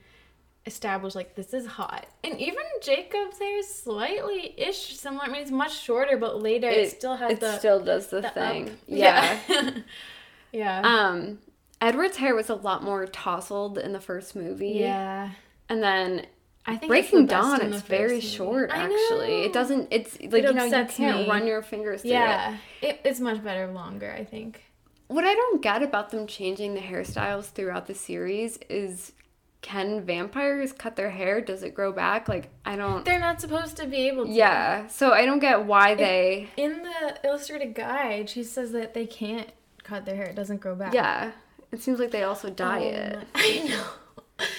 established 0.67 1.17
like 1.17 1.35
this 1.35 1.53
is 1.55 1.67
hot. 1.67 2.07
And 2.23 2.39
even 2.39 2.63
Jacob's 2.83 3.39
hair 3.39 3.59
is 3.59 3.69
slightly 3.75 4.55
ish 4.59 4.97
similar. 4.97 5.25
I 5.25 5.29
mean, 5.29 5.43
it's 5.43 5.51
much 5.51 5.77
shorter, 5.81 6.17
but 6.17 6.41
later 6.43 6.69
it, 6.69 6.91
still 6.91 7.17
has 7.17 7.31
the 7.31 7.35
it 7.37 7.41
the 7.41 7.59
still 7.59 7.81
does 7.81 8.07
the, 8.09 8.21
the 8.21 8.31
thing. 8.31 8.69
up. 8.69 8.75
Yeah. 8.87 9.39
Yeah. 9.49 9.71
yeah. 10.53 10.81
um 10.85 11.39
Edward's 11.81 12.17
hair 12.17 12.35
was 12.35 12.51
a 12.51 12.55
lot 12.55 12.83
more 12.83 13.07
tousled 13.07 13.79
in 13.79 13.93
the 13.93 14.01
first 14.01 14.35
movie. 14.37 14.71
yeah. 14.81 15.31
And 15.69 15.83
then 15.83 16.27
I 16.67 16.77
think 16.77 16.91
Breaking 16.91 17.27
Dawn, 17.27 17.61
it's 17.63 17.83
very 17.83 18.17
movie. 18.17 18.27
short 18.27 18.71
actually. 18.73 19.45
It 19.45 19.53
doesn't 19.53 19.89
it's 19.91 20.21
like 20.21 20.43
you 20.45 20.53
know, 20.53 20.65
you 20.65 20.85
can't 20.87 21.21
me. 21.21 21.29
run 21.29 21.47
your 21.47 21.63
fingers 21.63 22.03
through 22.03 22.11
it. 22.11 22.15
Yeah, 22.15 22.57
it, 22.83 23.01
it's 23.05 23.21
much 23.21 23.43
better 23.43 23.69
longer. 23.69 24.13
I 24.13 24.25
think. 24.25 24.63
What 25.09 25.25
I 25.25 25.35
don't 25.35 25.63
get 25.63 25.83
about 25.83 26.11
them 26.11 26.27
changing 26.27 26.75
the 26.75 26.81
hairstyles 26.81 27.47
throughout 27.47 27.87
the 27.87 27.95
series 27.95 28.59
is 28.69 29.13
can 29.61 30.03
vampires 30.03 30.73
cut 30.73 30.97
their 30.97 31.11
hair? 31.11 31.41
Does 31.41 31.63
it 31.63 31.75
grow 31.75 31.93
back? 31.93 32.29
Like 32.29 32.51
I 32.65 32.77
don't 32.77 33.05
They're 33.05 33.19
not 33.19 33.41
supposed 33.41 33.77
to 33.79 33.87
be 33.87 34.09
able 34.09 34.27
to. 34.27 34.31
Yeah. 34.31 34.87
So 34.89 35.13
I 35.13 35.25
don't 35.27 35.41
get 35.41 35.65
why 35.65 35.95
they 35.95 36.49
In 36.57 36.83
the 36.83 37.19
illustrated 37.25 37.75
guide, 37.75 38.31
she 38.31 38.45
says 38.45 38.73
that 38.73 38.95
they 38.95 39.07
can't 39.07 39.51
cut 39.83 40.05
their 40.05 40.15
hair; 40.15 40.27
it 40.27 40.37
doesn't 40.37 40.61
grow 40.61 40.75
back. 40.75 40.95
Yeah. 40.95 41.33
It 41.73 41.83
seems 41.83 41.99
like 41.99 42.11
they 42.11 42.23
also 42.23 42.49
oh 42.49 42.53
dye 42.53 42.79
Oh 42.79 42.85
it. 42.85 43.19
I 43.35 43.85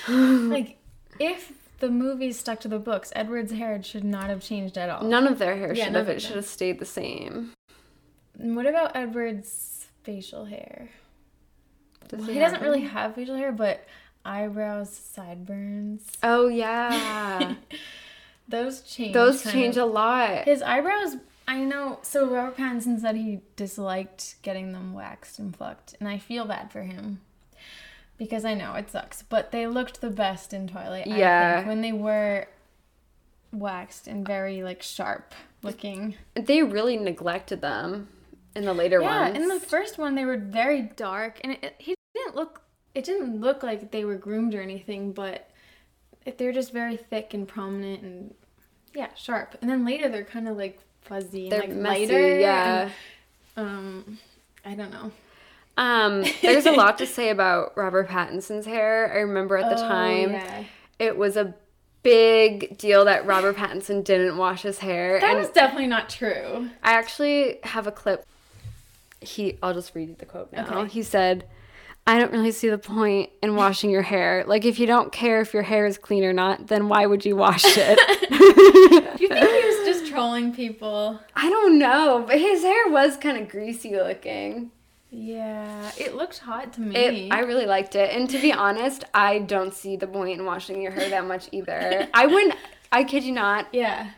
know. 0.10 0.50
like, 0.50 0.78
if 1.20 1.54
the 1.80 1.90
movies 1.90 2.38
stuck 2.38 2.60
to 2.62 2.68
the 2.68 2.80
books, 2.80 3.12
Edward's 3.16 3.52
hair 3.52 3.82
should 3.82 4.04
not 4.04 4.30
have 4.30 4.42
changed 4.42 4.78
at 4.78 4.90
all. 4.90 5.04
None 5.04 5.26
of 5.26 5.40
their 5.40 5.56
hair 5.56 5.74
Yeah, 5.74 5.86
should 5.86 5.96
have. 5.96 6.10
It 6.10 6.22
should 6.22 6.36
have 6.36 6.46
stayed 6.46 6.80
the 6.80 6.86
same. 6.86 7.54
What 8.36 8.66
about 8.66 8.96
Edward's 8.96 9.69
facial 10.10 10.46
hair? 10.46 10.90
Does 12.08 12.20
Well, 12.22 12.28
he 12.30 12.34
he 12.34 12.40
doesn't 12.40 12.62
really 12.64 12.82
have 12.82 13.14
facial 13.14 13.36
hair, 13.36 13.52
but 13.52 13.86
eyebrows, 14.26 14.90
sideburns. 14.90 16.08
Oh 16.24 16.48
yeah. 16.64 17.56
Those 18.48 18.82
change. 18.82 19.14
Those 19.14 19.44
change 19.44 19.78
of. 19.78 19.84
a 19.84 19.92
lot. 19.92 20.46
His 20.46 20.64
eyebrows, 20.64 21.18
I 21.48 21.60
know. 21.60 22.00
So 22.02 22.28
Robert 22.28 22.58
Pattinson 22.58 23.00
said 23.00 23.16
he 23.16 23.42
disliked 23.56 24.42
getting 24.42 24.72
them 24.74 24.94
waxed 24.94 25.38
and 25.38 25.54
plucked, 25.54 25.94
and 26.00 26.10
I 26.10 26.18
feel 26.18 26.46
bad 26.46 26.72
for 26.72 26.82
him 26.82 27.22
because 28.18 28.44
I 28.46 28.56
know 28.56 28.74
it 28.74 28.90
sucks. 28.90 29.22
But 29.22 29.52
they 29.52 29.68
looked 29.68 30.02
the 30.02 30.10
best 30.10 30.52
in 30.54 30.68
Twilight. 30.68 31.08
I 31.08 31.18
Yeah. 31.18 31.56
think, 31.58 31.68
when 31.68 31.82
they 31.82 31.92
were 31.92 32.48
waxed 33.54 34.08
and 34.08 34.26
very 34.26 34.64
like 34.64 34.82
sharp 34.82 35.36
looking. 35.62 36.16
They 36.34 36.64
really 36.64 36.98
neglected 36.98 37.62
them 37.62 38.08
in 38.56 38.66
the 38.66 38.74
later 38.74 39.02
Yeah, 39.02 39.24
ones. 39.30 39.38
in 39.38 39.48
the 39.48 39.60
first 39.60 39.98
one 39.98 40.16
they 40.16 40.26
were 40.26 40.38
very 40.38 40.82
dark, 40.82 41.40
and 41.44 41.54
it, 41.54 41.64
it, 41.64 41.76
he 41.80 41.96
didn't 42.14 42.36
look. 42.36 42.62
It 42.96 43.04
didn't 43.04 43.40
look 43.40 43.62
like 43.64 43.92
they 43.92 44.04
were 44.06 44.16
groomed 44.16 44.56
or 44.56 44.62
anything, 44.62 45.12
but 45.14 45.50
they're 46.38 46.52
just 46.52 46.74
very 46.74 46.98
thick 46.98 47.34
and 47.34 47.48
prominent 47.48 48.02
and 48.04 48.34
yeah, 48.96 49.10
sharp. 49.16 49.56
And 49.62 49.70
then 49.70 49.86
later 49.86 50.10
they're 50.10 50.24
kind 50.26 50.48
of 50.48 50.58
like 50.58 50.80
fuzzy 51.02 51.44
and 51.44 51.52
They're 51.52 51.60
like 51.62 51.70
messy, 51.70 52.06
lighter. 52.08 52.40
yeah. 52.40 52.90
and, 53.56 53.68
um, 53.68 54.20
I 54.66 54.74
don't 54.76 54.92
know. 54.92 55.12
Um, 55.78 56.26
there's 56.42 56.66
a 56.66 56.72
lot 56.72 56.98
to 56.98 57.06
say 57.18 57.30
about 57.30 57.78
Robert 57.78 58.10
Pattinson's 58.10 58.66
hair. 58.66 59.12
I 59.14 59.20
remember 59.20 59.56
at 59.58 59.70
the 59.70 59.84
Oh, 59.84 59.88
time 59.88 60.32
yeah. 60.34 60.64
it 60.98 61.18
was 61.18 61.38
a 61.38 61.54
big 62.04 62.78
deal 62.78 63.06
that 63.06 63.26
Robert 63.26 63.56
Pattinson 63.56 64.04
didn't 64.04 64.36
wash 64.38 64.64
his 64.64 64.80
hair. 64.80 65.20
that 65.22 65.30
and 65.30 65.40
was 65.40 65.50
definitely 65.50 65.88
not 65.88 66.10
true. 66.10 66.70
I 66.84 66.94
actually 66.94 67.60
have 67.64 67.88
a 67.88 67.92
clip. 67.92 68.26
He, 69.22 69.58
I'll 69.62 69.74
just 69.74 69.94
read 69.96 70.10
you 70.10 70.16
the 70.18 70.26
quote 70.26 70.52
now. 70.52 70.66
Okay. 70.66 70.90
He 70.90 71.04
said, 71.04 71.46
"I 72.08 72.18
don't 72.20 72.32
really 72.32 72.52
see 72.52 72.70
the 72.70 72.78
point 72.78 73.30
in 73.44 73.56
washing 73.56 73.90
your 73.90 74.02
hair. 74.02 74.44
Like, 74.48 74.66
if 74.66 74.80
you 74.80 74.86
don't 74.88 75.12
care 75.12 75.42
if 75.42 75.54
your 75.54 75.64
hair 75.64 75.86
is 75.86 75.98
clean 75.98 76.24
or 76.24 76.34
not, 76.34 76.68
then 76.68 76.88
why 76.90 77.06
would 77.06 77.26
you 77.26 77.36
wash 77.36 77.64
it?" 77.66 78.00
Do 79.18 79.24
you 79.24 79.30
think 79.30 79.50
he 79.50 79.68
was 79.68 79.86
just 79.86 80.10
trolling 80.12 80.54
people? 80.54 81.20
I 81.36 81.50
don't 81.50 81.78
know, 81.78 82.24
but 82.26 82.40
his 82.40 82.62
hair 82.64 82.88
was 82.88 83.18
kind 83.18 83.38
of 83.38 83.50
greasy 83.50 83.96
looking. 83.96 84.72
Yeah, 85.12 85.92
it 85.98 86.16
looked 86.16 86.38
hot 86.38 86.72
to 86.74 86.82
me. 86.82 86.96
It, 86.96 87.34
I 87.34 87.40
really 87.40 87.66
liked 87.66 87.96
it, 87.96 88.16
and 88.16 88.30
to 88.30 88.40
be 88.40 88.54
honest, 88.54 89.04
I 89.14 89.40
don't 89.40 89.74
see 89.74 89.96
the 89.96 90.06
point 90.08 90.40
in 90.40 90.46
washing 90.46 90.82
your 90.82 90.92
hair 90.92 91.10
that 91.10 91.26
much 91.26 91.50
either. 91.52 92.08
I 92.14 92.28
wouldn't. 92.28 92.56
I 92.92 93.04
kid 93.04 93.24
you 93.24 93.32
not. 93.34 93.68
yeah. 93.74 94.12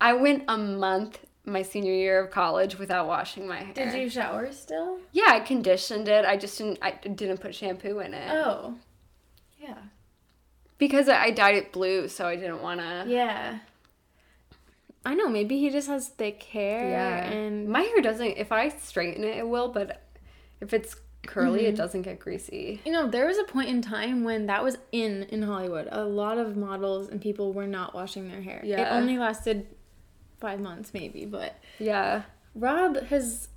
I 0.00 0.12
went 0.12 0.44
a 0.46 0.56
month 0.56 1.18
my 1.52 1.62
senior 1.62 1.92
year 1.92 2.20
of 2.24 2.30
college 2.30 2.78
without 2.78 3.06
washing 3.06 3.46
my 3.48 3.58
hair. 3.58 3.72
Did 3.74 3.94
you 3.94 4.08
shower 4.10 4.50
still? 4.52 4.98
Yeah, 5.12 5.26
I 5.28 5.40
conditioned 5.40 6.08
it. 6.08 6.24
I 6.24 6.36
just 6.36 6.56
didn't. 6.58 6.78
I 6.82 6.92
didn't 6.92 7.38
put 7.40 7.54
shampoo 7.54 7.98
in 8.00 8.14
it 8.14 8.30
Oh. 8.30 8.74
Yeah. 9.60 9.76
because 10.78 11.08
I 11.08 11.30
dyed 11.30 11.56
it 11.56 11.72
blue, 11.72 12.08
so 12.08 12.26
I 12.26 12.36
didn't 12.36 12.62
want 12.62 12.80
to. 12.80 13.04
Yeah. 13.08 13.58
I 15.04 15.14
know, 15.14 15.28
maybe 15.28 15.58
he 15.58 15.70
just 15.70 15.88
has 15.88 16.08
thick 16.08 16.42
hair 16.42 16.90
Yeah. 16.90 17.30
and 17.30 17.68
my 17.68 17.80
hair 17.82 18.00
doesn't. 18.02 18.36
If 18.36 18.52
I 18.52 18.68
straighten 18.68 19.24
it, 19.24 19.36
it 19.38 19.48
will. 19.48 19.68
But 19.68 20.02
if 20.60 20.72
it's 20.74 20.96
curly, 21.26 21.60
Mm-hmm. 21.60 21.68
it 21.68 21.76
doesn't 21.76 22.02
get 22.02 22.18
greasy. 22.20 22.80
you 22.84 22.92
know, 22.92 23.06
there 23.08 23.26
was 23.26 23.38
a 23.38 23.44
point 23.44 23.68
in 23.68 23.80
time 23.82 24.24
when 24.24 24.46
that 24.46 24.62
was 24.62 24.76
in 24.92 25.24
in 25.24 25.42
Hollywood. 25.42 25.88
A 25.90 26.04
lot 26.04 26.38
of 26.38 26.56
models 26.56 27.08
and 27.08 27.20
people 27.20 27.52
were 27.52 27.66
not 27.66 27.94
washing 27.94 28.28
their 28.28 28.40
hair. 28.42 28.60
Yeah. 28.64 28.82
it 28.82 28.98
only 28.98 29.18
lasted 29.18 29.66
5 30.40 30.60
months 30.60 30.92
maybe, 30.94 31.24
but 31.24 31.54
Yeah. 31.78 32.22
Rob 32.54 32.96
has 33.06 33.48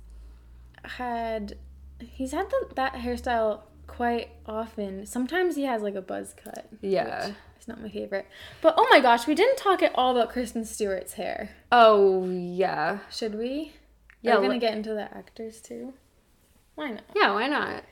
had 0.84 1.56
he's 2.00 2.32
had 2.32 2.50
the, 2.50 2.68
that 2.74 2.94
hairstyle 2.94 3.62
quite 3.86 4.30
often. 4.46 5.06
Sometimes 5.06 5.56
he 5.56 5.64
has 5.64 5.82
like 5.82 5.94
a 5.94 6.02
buzz 6.02 6.34
cut. 6.42 6.66
Yeah. 6.80 7.32
It's 7.56 7.68
not 7.68 7.80
my 7.80 7.88
favorite. 7.90 8.26
But 8.60 8.74
oh 8.76 8.86
my 8.90 9.00
gosh, 9.00 9.26
we 9.26 9.34
didn't 9.34 9.56
talk 9.56 9.82
at 9.82 9.92
all 9.94 10.10
about 10.16 10.30
Kristen 10.30 10.64
Stewart's 10.64 11.14
hair. 11.14 11.50
Oh 11.70 12.24
yeah. 12.28 12.98
Should 13.10 13.36
we? 13.36 13.72
Yeah, 14.20 14.36
we're 14.36 14.42
gonna 14.42 14.58
get 14.58 14.74
into 14.74 14.94
the 14.94 15.02
actors 15.16 15.60
too. 15.60 15.94
Why 16.74 16.90
not? 16.90 17.02
Yeah. 17.14 17.32
Why 17.32 17.48
not? 17.48 17.84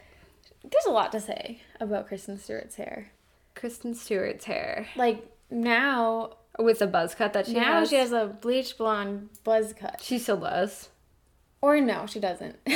There's 0.62 0.86
a 0.86 0.90
lot 0.90 1.12
to 1.12 1.20
say 1.20 1.62
about 1.80 2.06
Kristen 2.08 2.38
Stewart's 2.38 2.76
hair. 2.76 3.12
Kristen 3.54 3.94
Stewart's 3.94 4.44
hair 4.44 4.86
Like 4.96 5.24
now, 5.50 6.36
with 6.58 6.80
the 6.80 6.86
buzz 6.86 7.14
cut 7.14 7.32
that 7.32 7.46
she 7.46 7.54
has. 7.54 7.62
now 7.62 7.80
has. 7.80 7.90
she 7.90 7.96
has 7.96 8.12
a 8.12 8.26
bleach 8.40 8.76
blonde 8.76 9.28
buzz 9.44 9.72
cut. 9.72 10.00
She 10.02 10.18
still 10.18 10.38
does. 10.38 10.88
Or 11.62 11.80
no, 11.80 12.06
she 12.06 12.20
doesn't. 12.20 12.56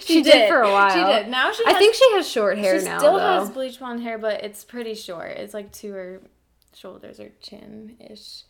She, 0.00 0.22
did. 0.22 0.48
for 0.48 0.62
a 0.62 0.70
while. 0.72 0.90
She 0.90 1.04
did. 1.04 1.28
Now 1.28 1.52
she. 1.52 1.62
I 1.66 1.74
think 1.74 1.94
she 1.94 2.12
has 2.12 2.26
short 2.26 2.56
hair 2.56 2.78
she 2.78 2.84
now. 2.86 2.94
She 2.94 3.00
still 3.00 3.16
though. 3.16 3.40
has 3.40 3.50
bleach 3.50 3.78
blonde 3.78 4.02
hair, 4.02 4.16
but 4.16 4.42
it's 4.42 4.64
pretty 4.64 4.94
short. 4.94 5.32
It's 5.32 5.52
like 5.52 5.70
to 5.72 5.92
her 5.92 6.22
shoulders 6.74 7.20
or 7.20 7.30
chin 7.42 7.96
ish. 8.00 8.44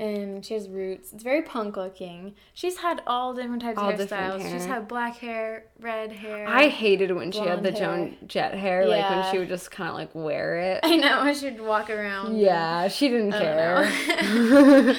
And 0.00 0.44
she 0.46 0.54
has 0.54 0.68
roots. 0.68 1.12
It's 1.12 1.24
very 1.24 1.42
punk 1.42 1.76
looking. 1.76 2.34
She's 2.54 2.78
had 2.78 3.02
all 3.06 3.34
different 3.34 3.62
types 3.62 3.78
All 3.78 3.90
of 3.90 3.98
hairstyles. 3.98 4.42
She's 4.42 4.64
hair. 4.64 4.74
had 4.74 4.86
black 4.88 5.16
hair, 5.16 5.64
red 5.80 6.12
hair. 6.12 6.46
I 6.48 6.68
hated 6.68 7.10
when 7.16 7.32
she 7.32 7.40
had 7.40 7.64
the 7.64 7.72
hair. 7.72 7.80
Joan 7.80 8.16
Jett 8.28 8.54
hair, 8.54 8.86
like 8.86 9.10
when 9.10 9.32
she 9.32 9.38
would 9.38 9.48
just 9.48 9.70
kind 9.72 9.90
of 9.90 9.96
like 9.96 10.14
wear 10.14 10.58
it. 10.58 10.80
I 10.84 10.96
know. 10.96 11.18
I 11.20 11.32
should 11.32 11.60
walk 11.60 11.90
around. 11.90 12.38
Yeah, 12.38 12.86
she 12.86 13.08
didn't 13.08 13.32
care. 13.32 13.90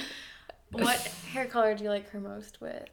what 0.71 0.99
hair 1.31 1.45
color 1.45 1.75
do 1.75 1.83
you 1.83 1.89
like 1.89 2.09
her 2.09 2.19
most 2.19 2.59
with? 2.61 2.89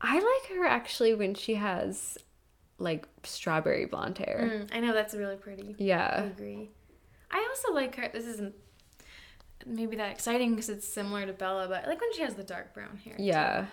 I 0.00 0.14
like 0.14 0.56
her 0.58 0.64
actually 0.66 1.14
when 1.14 1.34
she 1.34 1.54
has 1.54 2.18
like 2.78 3.06
strawberry 3.22 3.86
blonde 3.86 4.18
hair. 4.18 4.66
Mm, 4.68 4.76
I 4.76 4.80
know 4.80 4.92
that's 4.92 5.14
really 5.14 5.36
pretty. 5.36 5.74
Yeah. 5.78 5.98
I 6.16 6.20
Yeah. 6.20 6.26
agree. 6.26 6.70
I 7.30 7.46
also 7.50 7.72
like 7.74 7.94
her. 7.96 8.08
This 8.12 8.24
isn't 8.26 8.54
maybe 9.66 9.96
that 9.96 10.10
exciting 10.10 10.50
because 10.50 10.68
it's 10.68 10.86
similar 10.86 11.26
to 11.26 11.32
Bella, 11.32 11.68
but 11.68 11.84
I 11.84 11.88
like 11.88 12.00
when 12.00 12.12
she 12.14 12.22
has 12.22 12.34
the 12.34 12.44
dark 12.44 12.74
brown 12.74 12.98
hair. 13.04 13.16
too. 13.16 13.22
Yeah. 13.22 13.66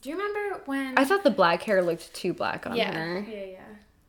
Do 0.00 0.10
you 0.10 0.16
remember 0.16 0.62
when? 0.66 0.98
I 0.98 1.04
thought 1.04 1.22
the 1.22 1.30
black 1.30 1.62
hair 1.62 1.82
looked 1.82 2.12
too 2.14 2.32
black 2.32 2.66
on 2.66 2.76
yeah, 2.76 2.92
her. 2.92 3.26
yeah, 3.28 3.44
yeah. 3.44 3.58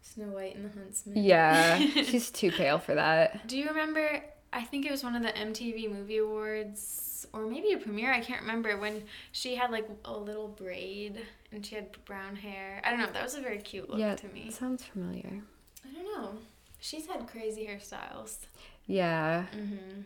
Snow 0.02 0.28
White 0.28 0.56
and 0.56 0.66
the 0.66 0.80
Huntsman. 0.80 1.24
Yeah. 1.24 1.78
She's 2.04 2.30
too 2.30 2.52
pale 2.52 2.80
for 2.80 2.96
that. 2.96 3.48
Do 3.48 3.58
you 3.58 3.68
remember? 3.68 4.24
I 4.52 4.64
think 4.64 4.86
it 4.86 4.92
was 4.92 5.04
one 5.04 5.16
of 5.16 5.24
the 5.24 5.30
MTV 5.30 5.92
Movie 5.92 6.18
Awards, 6.18 7.26
or 7.34 7.48
maybe 7.48 7.74
a 7.74 7.78
premiere. 7.78 8.14
I 8.14 8.22
can't 8.22 8.42
remember 8.42 8.78
when 8.78 9.04
she 9.32 9.56
had 9.56 9.72
like 9.72 9.88
a 10.06 10.14
little 10.14 10.48
braid 10.48 11.22
and 11.52 11.66
she 11.66 11.76
had 11.76 11.92
brown 12.06 12.36
hair. 12.36 12.82
I 12.84 12.92
don't 12.92 13.00
know. 13.00 13.12
That 13.12 13.24
was 13.24 13.36
a 13.36 13.42
very 13.42 13.58
cute 13.58 13.90
look 13.90 14.00
yeah. 14.00 14.16
to 14.16 14.28
me. 14.28 14.52
Sounds 14.52 14.84
familiar. 14.84 15.42
I 15.86 15.94
don't 15.94 16.06
know. 16.06 16.34
She's 16.80 17.08
had 17.08 17.28
crazy 17.28 17.66
hairstyles. 17.66 18.38
Yeah. 18.86 19.46
Mm-hmm. 19.56 20.02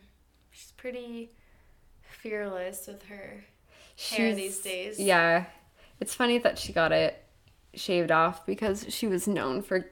She's 0.58 0.72
pretty 0.72 1.30
fearless 2.02 2.88
with 2.88 3.04
her 3.04 3.16
hair 3.16 3.44
She's- 3.96 4.36
these 4.36 4.60
days. 4.60 5.00
Yeah. 5.00 5.46
It's 6.00 6.16
funny 6.16 6.40
that 6.40 6.58
she 6.58 6.74
got 6.74 6.92
it 6.92 7.24
shaved 7.76 8.12
off 8.12 8.44
because 8.46 8.88
she 8.90 9.06
was 9.06 9.28
known 9.28 9.62
for 9.62 9.86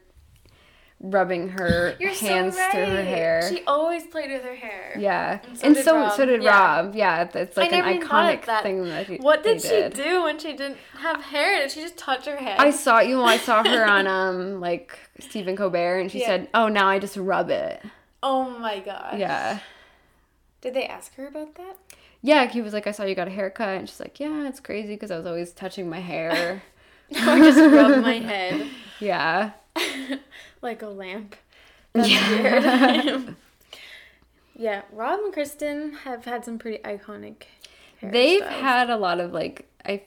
rubbing 1.00 1.50
her 1.50 1.96
You're 2.00 2.10
hands 2.16 2.56
so 2.56 2.62
right. 2.62 2.72
through 2.72 2.86
her 2.96 3.04
hair. 3.04 3.48
She 3.48 3.64
always 3.66 4.08
played 4.08 4.32
with 4.32 4.42
her 4.44 4.56
hair. 4.56 4.96
yeah. 4.98 5.40
And 5.44 5.64
And 5.64 5.78
so 5.78 5.84
so 5.84 5.84
did 5.84 5.84
so, 5.84 5.96
Rob. 6.24 6.28
did 6.30 6.44
Yeah. 6.44 6.76
Rob. 6.82 6.96
Yeah, 6.96 7.30
it's 7.36 7.58
like 7.58 7.72
I 7.72 7.92
an 7.92 8.02
iconic 8.02 8.46
that. 8.46 8.64
thing 8.64 8.86
that 8.86 9.06
she 9.06 9.18
What 9.18 9.44
did 9.44 9.62
she 9.62 9.90
do 9.90 10.24
when 10.24 10.40
she 10.40 10.54
didn't 10.54 10.78
have 10.98 11.22
hair? 11.22 11.60
Did 11.60 11.72
she 11.72 11.82
just 11.82 11.98
touch 11.98 12.26
her 12.26 12.38
head? 12.38 12.58
I 12.60 12.72
saw 12.72 13.02
you 13.02 13.18
know, 13.18 13.24
I 13.26 13.38
saw 13.38 13.64
her 13.64 13.86
on 13.86 14.08
um 14.08 14.60
like 14.62 14.98
Stephen 15.20 15.56
Colbert 15.56 16.00
and 16.00 16.12
she 16.12 16.22
Yeah. 16.22 16.28
said, 16.28 16.50
"Oh, 16.56 16.70
now 16.70 16.88
I 16.88 16.98
just 16.98 17.18
rub 17.18 17.52
it." 17.52 17.84
oh 18.24 18.50
my 18.58 18.80
gosh. 18.80 19.20
Yeah. 19.20 19.60
Did 20.66 20.74
they 20.74 20.88
ask 20.88 21.14
her 21.14 21.28
about 21.28 21.54
that? 21.56 21.78
Yeah, 22.24 22.48
he 22.48 22.60
was 22.60 22.74
like, 22.74 22.88
"I 22.88 22.92
saw 22.92 23.04
you 23.04 23.14
got 23.14 23.28
a 23.28 23.32
haircut." 23.32 23.78
And 23.78 23.88
she's 23.88 24.00
like, 24.00 24.20
"Yeah, 24.20 24.48
it's 24.48 24.60
crazy 24.60 24.96
because 24.96 25.12
I 25.12 25.18
was 25.18 25.28
always 25.28 25.54
touching 25.54 25.88
my 25.88 26.00
hair." 26.00 26.64
I 27.16 27.38
just 27.38 27.60
rub 27.60 28.02
my 28.02 28.16
head 28.16 28.68
yeah. 29.00 29.52
like 30.64 30.82
a 30.82 30.88
lamp. 30.88 31.36
That's 31.94 32.10
weird. 32.10 33.36
yeah, 34.56 34.82
Rob 34.92 35.20
and 35.20 35.32
Kristen 35.32 35.94
have 36.04 36.26
had 36.26 36.44
some 36.44 36.58
pretty 36.58 36.82
iconic 36.84 37.44
They've 38.02 38.42
hairstyles. 38.42 38.50
had 38.50 38.90
a 38.90 38.98
lot 38.98 39.20
of 39.20 39.34
like 39.34 39.70
I 39.86 40.02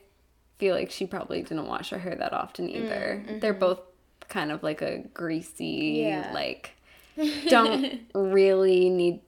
feel 0.59 0.75
like 0.75 0.91
she 0.91 1.07
probably 1.07 1.43
didn't 1.43 1.69
wash 1.69 1.91
her 1.91 2.01
hair 2.01 2.17
that 2.17 2.33
often 2.33 2.67
mm, 2.67 2.75
either. 2.75 3.25
They're 3.41 3.53
mm-hmm. 3.53 3.61
both 3.61 3.81
kind 4.29 4.51
of 4.51 4.65
like 4.65 4.83
a 4.83 5.05
greasy 5.15 6.03
Yeah. 6.09 6.33
like 6.35 6.73
don't 7.49 8.01
really 8.13 8.91
need 8.91 9.21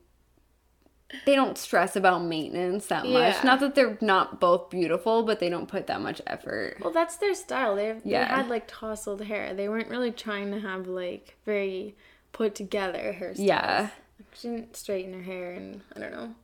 they 1.27 1.35
don't 1.35 1.59
stress 1.59 1.97
about 1.97 2.23
maintenance 2.23 2.87
that 2.87 3.05
much. 3.05 3.35
Yeah. 3.35 3.41
Not 3.45 3.61
that 3.61 3.75
they're 3.75 3.99
not 4.01 4.41
both 4.41 4.71
beautiful, 4.71 5.23
but 5.25 5.41
they 5.41 5.49
don't 5.49 5.67
put 5.69 5.87
that 5.89 6.01
much 6.01 6.21
effort. 6.27 6.77
Well, 6.81 6.93
that's 6.93 7.17
their 7.17 7.35
style. 7.35 7.75
They 7.77 7.93
they 7.93 8.11
Yeah. 8.13 8.37
had 8.37 8.49
like 8.49 8.65
tousled 8.69 9.23
hair. 9.23 9.53
They 9.55 9.69
weren't 9.69 9.89
really 9.89 10.13
trying 10.13 10.51
to 10.53 10.61
have 10.61 10.87
like 10.87 11.37
very 11.45 11.97
put 12.33 12.55
together 12.55 13.17
hairstyles. 13.19 13.35
Yeah. 13.39 13.89
She 14.35 14.49
didn't 14.49 14.77
straighten 14.77 15.13
her 15.15 15.23
hair 15.23 15.53
and 15.53 15.81
I 15.97 15.99
don't 16.01 16.13
know. 16.13 16.35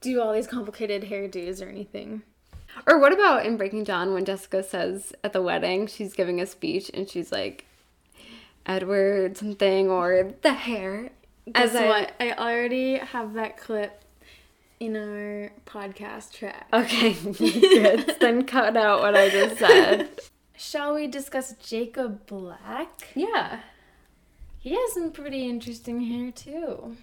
Do 0.00 0.20
all 0.20 0.32
these 0.34 0.46
complicated 0.46 1.04
hairdos 1.04 1.64
or 1.64 1.68
anything. 1.68 2.22
Or 2.86 2.98
what 2.98 3.12
about 3.12 3.46
in 3.46 3.56
Breaking 3.56 3.84
Dawn 3.84 4.12
when 4.12 4.24
Jessica 4.24 4.62
says 4.62 5.12
at 5.22 5.32
the 5.32 5.40
wedding 5.42 5.86
she's 5.86 6.12
giving 6.12 6.40
a 6.40 6.46
speech 6.46 6.90
and 6.92 7.08
she's 7.08 7.30
like 7.32 7.64
Edward 8.66 9.36
something 9.36 9.88
or 9.90 10.32
the 10.42 10.52
hair. 10.54 11.10
As 11.54 11.74
I- 11.74 11.86
what? 11.86 12.12
I 12.20 12.32
already 12.32 12.96
have 12.98 13.34
that 13.34 13.56
clip 13.56 14.02
in 14.80 14.96
our 14.96 15.52
podcast 15.64 16.32
track. 16.32 16.66
Okay, 16.72 17.12
good. 17.38 18.16
then 18.20 18.44
cut 18.44 18.76
out 18.76 19.00
what 19.00 19.14
I 19.14 19.28
just 19.28 19.58
said. 19.58 20.08
Shall 20.56 20.94
we 20.94 21.06
discuss 21.06 21.54
Jacob 21.54 22.26
Black? 22.26 23.08
Yeah. 23.14 23.60
He 24.58 24.74
has 24.74 24.92
some 24.92 25.10
pretty 25.10 25.48
interesting 25.48 26.00
hair 26.00 26.30
too. 26.30 26.96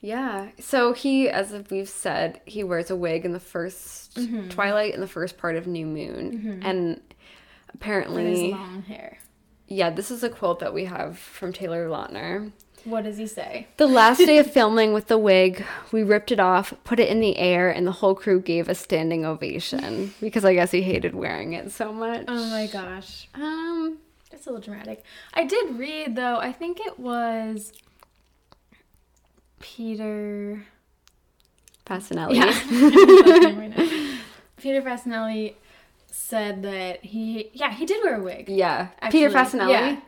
Yeah. 0.00 0.48
So 0.60 0.92
he, 0.92 1.28
as 1.28 1.54
we've 1.70 1.88
said, 1.88 2.40
he 2.46 2.64
wears 2.64 2.90
a 2.90 2.96
wig 2.96 3.24
in 3.24 3.32
the 3.32 3.40
1st 3.40 4.12
mm-hmm. 4.14 4.48
Twilight 4.48 4.94
and 4.94 5.02
the 5.02 5.08
first 5.08 5.36
part 5.36 5.56
of 5.56 5.66
New 5.66 5.86
Moon. 5.86 6.32
Mm-hmm. 6.32 6.66
And 6.66 6.88
With 6.88 6.98
his 6.98 7.74
apparently, 7.74 8.50
long 8.52 8.82
hair. 8.82 9.18
Yeah, 9.68 9.90
this 9.90 10.10
is 10.10 10.22
a 10.22 10.28
quote 10.28 10.60
that 10.60 10.72
we 10.72 10.84
have 10.84 11.18
from 11.18 11.52
Taylor 11.52 11.88
Lautner. 11.88 12.52
What 12.84 13.02
does 13.02 13.16
he 13.16 13.26
say? 13.26 13.66
The 13.78 13.88
last 13.88 14.18
day 14.18 14.38
of 14.38 14.48
filming 14.52 14.92
with 14.92 15.08
the 15.08 15.18
wig, 15.18 15.64
we 15.90 16.04
ripped 16.04 16.30
it 16.30 16.38
off, 16.38 16.72
put 16.84 17.00
it 17.00 17.08
in 17.08 17.18
the 17.18 17.36
air, 17.36 17.68
and 17.68 17.84
the 17.84 17.92
whole 17.92 18.14
crew 18.14 18.40
gave 18.40 18.68
a 18.68 18.76
standing 18.76 19.26
ovation 19.26 20.14
because 20.20 20.44
I 20.44 20.54
guess 20.54 20.70
he 20.70 20.82
hated 20.82 21.14
wearing 21.14 21.52
it 21.52 21.72
so 21.72 21.92
much. 21.92 22.26
Oh 22.28 22.50
my 22.50 22.68
gosh. 22.68 23.28
Um, 23.34 23.98
it's 24.30 24.46
a 24.46 24.50
little 24.50 24.62
dramatic. 24.62 25.02
I 25.34 25.44
did 25.44 25.76
read 25.76 26.14
though, 26.14 26.36
I 26.36 26.52
think 26.52 26.78
it 26.78 26.96
was 27.00 27.72
Peter 29.58 30.64
Facinelli. 31.86 32.36
Yeah. 32.36 34.18
Peter 34.58 34.80
Facinelli 34.82 35.54
said 36.16 36.62
that 36.62 37.04
he 37.04 37.50
yeah, 37.52 37.72
he 37.72 37.84
did 37.84 38.02
wear 38.02 38.16
a 38.20 38.22
wig. 38.22 38.48
Yeah. 38.48 38.88
Peter 39.10 39.36
actually. 39.36 39.60
Facinelli. 39.60 39.70
Yeah. 39.70 40.00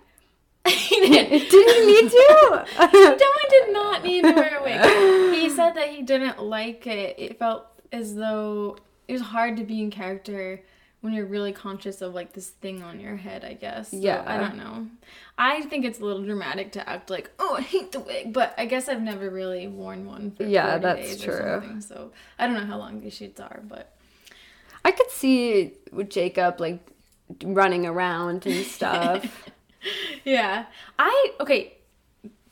he 0.70 1.00
did. 1.00 1.50
Didn't 1.50 1.86
need 1.86 2.10
to? 2.10 2.64
Definitely 2.76 3.48
did 3.50 3.72
not 3.72 4.02
need 4.04 4.22
to 4.24 4.32
wear 4.32 4.58
a 4.58 4.62
wig. 4.62 5.34
He 5.38 5.48
said 5.50 5.72
that 5.74 5.88
he 5.90 6.02
didn't 6.02 6.42
like 6.42 6.86
it. 6.86 7.14
It 7.18 7.38
felt 7.38 7.66
as 7.92 8.14
though 8.14 8.76
it 9.06 9.12
was 9.12 9.22
hard 9.22 9.56
to 9.58 9.64
be 9.64 9.80
in 9.80 9.90
character 9.90 10.62
when 11.00 11.12
you're 11.12 11.26
really 11.26 11.52
conscious 11.52 12.02
of 12.02 12.12
like 12.14 12.32
this 12.32 12.48
thing 12.48 12.82
on 12.82 12.98
your 12.98 13.16
head, 13.16 13.44
I 13.44 13.54
guess. 13.54 13.90
So, 13.92 13.98
Yeah. 13.98 14.24
I 14.26 14.36
don't 14.38 14.56
know. 14.56 14.88
I 15.38 15.62
think 15.62 15.84
it's 15.84 16.00
a 16.00 16.04
little 16.04 16.24
dramatic 16.24 16.72
to 16.72 16.88
act 16.88 17.08
like, 17.08 17.30
oh, 17.38 17.54
I 17.56 17.60
hate 17.60 17.92
the 17.92 18.00
wig, 18.00 18.32
but 18.32 18.52
I 18.58 18.66
guess 18.66 18.88
I've 18.88 19.00
never 19.02 19.30
really 19.30 19.68
worn 19.68 20.04
one 20.06 20.32
for 20.32 20.42
Yeah, 20.42 20.78
that's 20.78 21.00
days 21.00 21.22
true. 21.22 21.34
or 21.34 21.60
something. 21.62 21.80
So 21.82 22.10
I 22.38 22.46
don't 22.46 22.56
know 22.56 22.66
how 22.66 22.78
long 22.78 23.00
these 23.00 23.14
shoots 23.14 23.40
are, 23.40 23.60
but 23.68 23.92
I 24.84 24.90
could 24.90 25.10
see 25.10 25.72
with 25.92 26.10
Jacob 26.10 26.60
like 26.60 26.80
running 27.44 27.86
around 27.86 28.46
and 28.46 28.64
stuff. 28.76 29.50
Yeah. 30.24 30.66
I 30.98 31.32
okay. 31.40 31.74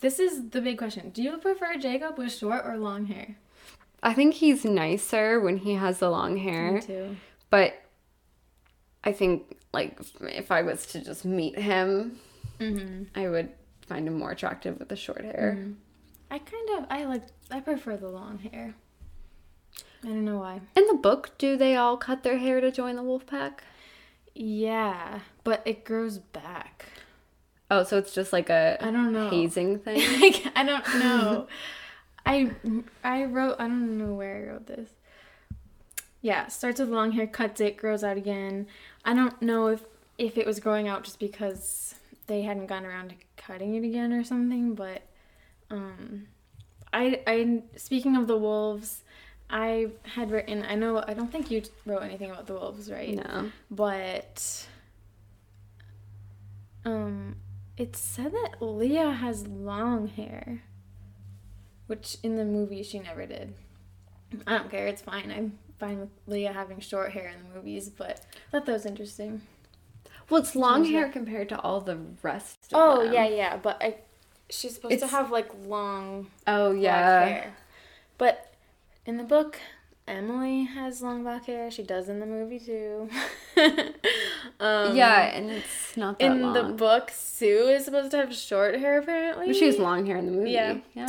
This 0.01 0.19
is 0.19 0.51
the 0.51 0.61
big 0.61 0.79
question. 0.79 1.11
Do 1.11 1.23
you 1.23 1.39
prefer 1.39 1.77
Jacob 1.77 2.19
with 2.19 2.33
short 2.33 2.67
or 2.67 2.77
long 2.77 3.07
hair? 3.07 3.37
I 4.03 4.13
think 4.13 4.35
he's 4.35 4.65
nicer 4.65 5.41
when 5.41 5.57
he 5.57 5.75
has 5.75 5.99
the 5.99 6.11
long 6.11 6.37
hair, 6.37 6.73
Me 6.73 6.81
too. 6.81 7.17
but 7.51 7.75
I 9.03 9.13
think 9.13 9.57
like 9.73 9.99
if 10.21 10.53
I 10.53 10.63
was 10.63 10.87
to 10.89 11.03
just 11.03 11.25
meet 11.25 11.59
him, 11.59 12.19
mm-hmm. 12.61 13.05
I 13.19 13.29
would 13.29 13.51
find 13.87 14.07
him 14.07 14.19
more 14.19 14.33
attractive 14.33 14.79
with 14.79 14.89
the 14.91 14.97
short 14.97 15.25
hair. 15.25 15.57
Mm-hmm. 15.59 15.73
I 16.31 16.39
kind 16.39 16.71
of 16.79 16.87
I 16.91 17.05
like 17.05 17.23
I 17.51 17.61
prefer 17.61 17.97
the 17.97 18.09
long 18.09 18.39
hair. 18.39 18.75
I 20.05 20.09
don't 20.09 20.25
know 20.25 20.39
why. 20.39 20.61
In 20.77 20.87
the 20.87 20.95
book, 20.95 21.37
do 21.39 21.57
they 21.57 21.77
all 21.77 21.97
cut 21.97 22.23
their 22.23 22.39
hair 22.39 22.61
to 22.61 22.71
join 22.71 22.97
the 22.97 23.03
wolf 23.03 23.27
pack? 23.27 23.65
Yeah, 24.35 25.21
but 25.45 25.63
it 25.65 25.85
grows 25.85 26.19
back. 26.19 26.87
Oh, 27.71 27.83
so 27.83 27.99
it's 27.99 28.15
just 28.15 28.33
like 28.33 28.51
a 28.51 28.77
I 28.81 28.91
don't 28.91 29.13
know. 29.13 29.29
hazing 29.31 29.79
thing. 29.81 30.21
Like, 30.21 30.47
I 30.55 30.63
don't 30.65 30.87
know. 30.99 31.47
I 32.25 32.51
I 33.03 33.25
wrote 33.25 33.57
I 33.59 33.67
don't 33.69 33.99
know 33.99 34.15
where 34.15 34.37
I 34.37 34.53
wrote 34.53 34.67
this. 34.67 34.91
Yeah, 36.23 36.49
starts 36.49 36.81
with 36.81 36.89
long 36.89 37.13
hair, 37.13 37.27
cuts 37.27 37.61
it, 37.61 37.77
grows 37.77 38.03
out 38.05 38.17
again. 38.17 38.67
I 39.05 39.15
don't 39.15 39.41
know 39.41 39.69
if 39.69 39.83
if 40.19 40.37
it 40.39 40.47
was 40.47 40.61
growing 40.61 40.89
out 40.89 41.05
just 41.05 41.19
because 41.19 41.95
they 42.27 42.43
hadn't 42.43 42.67
gotten 42.67 42.87
around 42.87 43.11
to 43.11 43.15
cutting 43.37 43.75
it 43.75 43.85
again 43.87 44.13
or 44.13 44.25
something, 44.25 44.75
but 44.75 45.03
um 45.71 46.27
I 46.93 47.21
I 47.27 47.63
speaking 47.77 48.17
of 48.17 48.27
the 48.27 48.37
wolves, 48.37 49.03
I 49.49 49.89
had 50.03 50.31
written 50.31 50.65
I 50.69 50.75
know 50.75 51.03
I 51.07 51.15
don't 51.15 51.31
think 51.31 51.51
you 51.51 51.63
wrote 51.85 52.03
anything 52.03 52.31
about 52.31 52.47
the 52.47 52.55
wolves, 52.55 52.91
right? 52.91 53.15
no. 53.15 53.51
but 53.71 54.67
um 56.85 57.37
it 57.77 57.95
said 57.97 58.33
that 58.33 58.57
Leah 58.63 59.11
has 59.13 59.47
long 59.47 60.09
hair 60.09 60.63
which 61.87 62.17
in 62.23 62.37
the 62.37 62.45
movie 62.45 62.83
she 62.83 62.99
never 62.99 63.27
did 63.27 63.55
i 64.47 64.57
don't 64.57 64.71
care 64.71 64.87
it's 64.89 65.03
fine 65.03 65.31
i'm 65.31 65.57
fine 65.79 66.01
with 66.01 66.09
leah 66.27 66.53
having 66.53 66.81
short 66.81 67.13
hair 67.13 67.29
in 67.29 67.49
the 67.49 67.55
movies 67.55 67.89
but 67.89 68.25
i 68.35 68.51
thought 68.51 68.67
that 68.67 68.73
was 68.73 68.87
interesting 68.87 69.41
Well, 70.29 70.41
it's 70.41 70.57
long 70.57 70.85
hair 70.85 71.09
compared 71.09 71.49
to 71.51 71.61
all 71.61 71.81
the 71.81 71.97
rest. 72.23 72.59
Of 72.73 72.81
oh 72.81 73.05
them. 73.05 73.13
yeah 73.13 73.29
yeah 73.29 73.57
but 73.57 73.81
i 73.81 73.97
she's 74.51 74.75
supposed 74.75 74.99
to 74.99 75.07
have 75.07 75.31
like 75.31 75.51
long 75.65 76.27
Oh 76.47 76.73
yeah. 76.73 77.25
hair 77.25 77.55
but 78.19 78.53
in 79.07 79.17
the 79.17 79.25
book 79.25 79.59
emily 80.07 80.65
has 80.65 81.03
long 81.03 81.23
black 81.23 81.47
hair 81.47 81.71
she 81.71 81.83
does 81.83 82.09
in 82.09 82.21
the 82.21 82.27
movie 82.27 82.61
too 82.61 83.09
um, 84.61 84.95
yeah, 84.95 85.35
and 85.35 85.51
it's 85.51 85.97
not 85.97 86.19
that 86.19 86.27
in 86.27 86.43
long. 86.43 86.53
the 86.53 86.63
book, 86.65 87.11
Sue 87.11 87.69
is 87.69 87.85
supposed 87.85 88.11
to 88.11 88.19
have 88.19 88.35
short 88.35 88.79
hair 88.79 88.99
apparently. 88.99 89.47
But 89.47 89.57
she 89.57 89.67
has 89.67 89.79
long 89.79 90.05
hair 90.07 90.17
in 90.17 90.27
the 90.27 90.33
movie. 90.33 90.51
Yeah. 90.51 90.79
Yeah. 90.95 91.09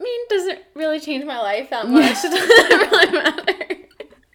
I 0.00 0.02
mean, 0.02 0.20
doesn't 0.28 0.58
really 0.74 0.98
change 0.98 1.24
my 1.24 1.38
life 1.38 1.70
that 1.70 1.88
much. 1.88 2.16
it 2.24 2.30
doesn't 2.30 2.90
really 2.90 3.12
matter. 3.12 3.76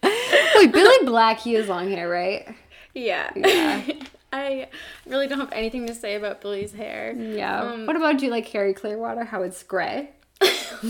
Wait, 0.56 0.72
Billy 0.72 1.06
Black, 1.06 1.40
he 1.40 1.54
has 1.56 1.68
long 1.68 1.90
hair, 1.90 2.08
right? 2.08 2.56
yeah. 2.94 3.32
Yeah. 3.36 3.82
I 4.32 4.68
really 5.06 5.28
don't 5.28 5.40
have 5.40 5.52
anything 5.54 5.88
to 5.88 5.96
say 5.96 6.16
about 6.16 6.42
Billy's 6.42 6.74
hair. 6.74 7.14
Yeah. 7.14 7.62
Um, 7.62 7.86
what 7.86 7.96
about 7.96 8.18
do 8.18 8.26
you 8.26 8.32
like 8.32 8.48
Harry 8.50 8.74
Clearwater? 8.74 9.24
How 9.24 9.44
it's 9.44 9.64
gray? 9.64 10.10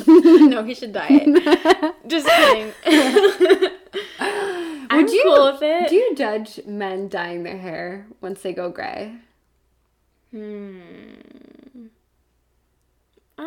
no, 0.49 0.63
he 0.63 0.73
should 0.75 0.93
dye 0.93 1.07
it. 1.09 1.95
Just 2.07 2.27
kidding. 2.27 2.71
I'm 4.89 5.03
Would 5.03 5.11
you- 5.11 5.23
cool 5.23 5.51
with 5.51 5.61
it. 5.61 5.89
Do 5.89 5.95
you 5.95 6.15
judge 6.15 6.59
men 6.65 7.07
dyeing 7.09 7.43
their 7.43 7.57
hair 7.57 8.07
once 8.21 8.41
they 8.41 8.53
go 8.53 8.69
gray? 8.69 9.15
Hmm. 10.31 10.77
Uh, 13.37 13.43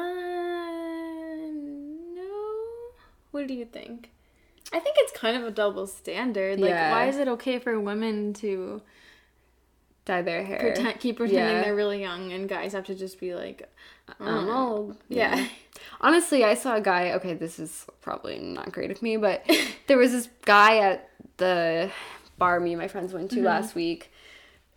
no. 2.15 2.55
What 3.31 3.47
do 3.47 3.55
you 3.55 3.65
think? 3.65 4.11
I 4.73 4.81
think 4.81 4.97
it's 4.99 5.13
kind 5.13 5.37
of 5.37 5.45
a 5.45 5.51
double 5.51 5.87
standard. 5.87 6.61
Like, 6.61 6.71
Yeah. 6.71 6.91
why 6.91 7.07
is 7.09 7.17
it 7.17 7.29
okay 7.29 7.59
for 7.59 7.79
women 7.81 8.35
to 8.35 8.83
Dye 10.05 10.23
their 10.23 10.43
hair. 10.45 10.59
pretend, 10.59 11.01
keep 11.01 11.17
pretending 11.19 11.45
Yeah. 11.57 11.63
they're 11.63 11.75
really 11.75 12.01
young, 12.01 12.33
and 12.33 12.49
guys 12.49 12.73
have 12.73 12.85
to 12.87 12.95
just 12.95 13.21
be 13.21 13.35
like, 13.35 13.69
I'm 14.19 14.49
old. 14.49 14.97
yeah, 15.09 15.47
Honestly, 16.01 16.45
I 16.45 16.55
saw 16.55 16.77
a 16.77 16.81
guy. 16.81 17.13
Okay, 17.13 17.35
this 17.35 17.59
is 17.59 17.87
probably 18.01 18.39
not 18.39 18.73
great 18.73 18.91
of 18.91 19.03
me, 19.03 19.17
but 19.17 19.45
there 19.89 19.99
was 19.99 20.13
this 20.13 20.29
guy 20.45 20.79
at 20.79 21.11
the 21.39 21.91
bar 22.39 22.61
me 22.61 22.73
and 22.73 22.81
my 22.81 22.89
friends 22.89 23.13
went 23.13 23.31
to 23.33 23.43
last 23.43 23.75
week, 23.75 24.13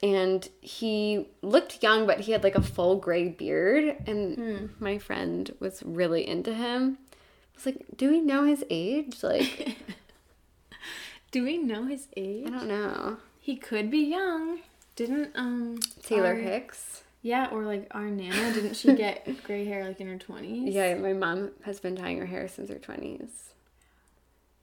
and 0.01 0.47
he 0.62 1.27
looked 1.43 1.84
young, 1.84 2.07
but 2.07 2.21
he 2.21 2.31
had 2.31 2.43
like 2.43 2.55
a 2.55 2.62
full 2.62 2.95
gray 2.95 3.27
beard, 3.29 3.95
and 4.07 4.71
my 4.79 4.97
friend 4.97 5.51
was 5.60 5.84
really 5.84 6.27
into 6.27 6.53
him. 6.53 6.97
I 7.12 7.15
was 7.55 7.65
like, 7.67 7.86
"Do 7.95 8.10
we 8.10 8.19
know 8.19 8.45
his 8.45 8.63
age? 8.71 9.21
Like, 9.21 9.77
Do 11.31 11.43
we 11.43 11.57
know 11.60 11.86
his 11.86 12.07
age? 12.17 12.47
I 12.47 12.49
don't 12.49 12.67
know." 12.67 13.17
He 13.39 13.55
could 13.55 13.89
be 13.91 13.99
young. 13.99 14.60
Didn't 14.95 15.31
um 15.36 15.79
Taylor 16.03 16.29
our- 16.29 16.36
Hicks. 16.36 17.00
Yeah, 17.23 17.47
or 17.51 17.63
like 17.63 17.88
our 17.91 18.05
Nana, 18.10 18.53
didn't 18.53 18.75
she 18.75 18.95
get 18.95 19.43
gray 19.43 19.65
hair 19.65 19.86
like 19.88 19.99
in 20.01 20.07
her 20.07 20.17
twenties? 20.17 20.73
Yeah, 20.73 20.95
my 20.95 21.13
mom 21.13 21.51
has 21.65 21.79
been 21.79 21.95
dyeing 21.95 22.17
her 22.19 22.25
hair 22.25 22.47
since 22.47 22.69
her 22.69 22.79
twenties. 22.79 23.53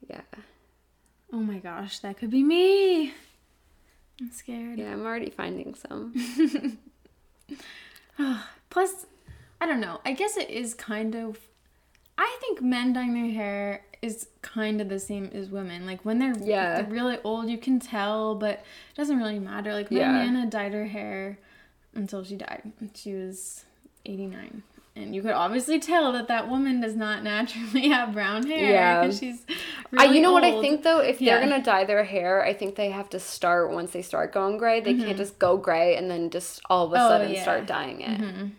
Yeah, 0.08 0.22
Oh 1.32 1.38
my 1.40 1.58
gosh, 1.58 1.98
that 2.00 2.16
could 2.18 2.30
be 2.30 2.42
me. 2.42 3.12
I'm 4.20 4.32
scared. 4.32 4.78
yeah, 4.78 4.92
I'm 4.92 5.04
already 5.04 5.30
finding 5.30 5.74
some. 5.74 6.78
Ah, 8.18 8.50
plus, 8.68 9.06
I 9.60 9.66
don't 9.66 9.80
know. 9.80 10.00
I 10.04 10.12
guess 10.12 10.36
it 10.36 10.50
is 10.50 10.74
kind 10.74 11.14
of. 11.14 11.38
I 12.16 12.36
think 12.40 12.60
men 12.60 12.92
dyeing 12.92 13.14
their 13.14 13.32
hair 13.32 13.84
is 14.02 14.26
kind 14.42 14.80
of 14.80 14.88
the 14.88 14.98
same 14.98 15.30
as 15.32 15.48
women. 15.50 15.86
Like 15.86 16.04
when 16.04 16.18
they're, 16.18 16.36
Yeah. 16.36 16.82
they're 16.82 16.90
really 16.90 17.18
old, 17.22 17.48
you 17.48 17.58
can 17.58 17.78
tell, 17.78 18.34
but 18.34 18.54
it 18.90 18.96
doesn't 18.96 19.18
really 19.18 19.38
matter. 19.38 19.72
Like 19.72 19.90
my 19.92 19.98
Yeah. 20.00 20.12
Nana 20.12 20.46
dyed 20.46 20.72
her 20.72 20.86
hair 20.86 21.38
until 21.98 22.24
she 22.24 22.36
died. 22.36 22.72
She 22.94 23.12
was 23.14 23.64
89. 24.06 24.62
And 24.96 25.14
you 25.14 25.22
could 25.22 25.30
obviously 25.32 25.78
tell 25.78 26.10
that 26.12 26.26
that 26.28 26.48
woman 26.48 26.80
does 26.80 26.96
not 26.96 27.22
naturally 27.22 27.88
have 27.96 28.12
brown 28.14 28.44
hair. 28.46 28.70
Yeah. 28.72 29.10
she's 29.12 29.44
I, 29.96 30.04
really 30.04 30.16
you 30.16 30.22
know 30.22 30.32
what 30.32 30.42
I 30.44 30.60
think 30.60 30.82
though? 30.82 30.98
If 31.00 31.20
Yeah. 31.20 31.38
they're 31.38 31.48
gonna 31.48 31.62
dye 31.62 31.84
their 31.84 32.02
hair, 32.04 32.44
I 32.44 32.52
think 32.52 32.74
they 32.74 32.90
have 32.90 33.08
to 33.10 33.20
start 33.20 33.70
once 33.70 33.92
they 33.92 34.02
start 34.02 34.32
going 34.32 34.58
gray. 34.58 34.80
They 34.80 34.94
can't 34.94 35.16
just 35.16 35.38
go 35.38 35.56
gray 35.56 35.96
and 35.96 36.10
then 36.10 36.30
just 36.30 36.60
all 36.68 36.86
of 36.86 36.92
a 36.92 36.96
Mm-hmm. 36.96 37.04
Oh, 37.04 37.08
sudden 37.10 37.28
yeah. 37.30 37.34
Mm-hmm. 37.36 37.42
start 37.42 37.66
dyeing 37.66 38.00
it. 38.00 38.50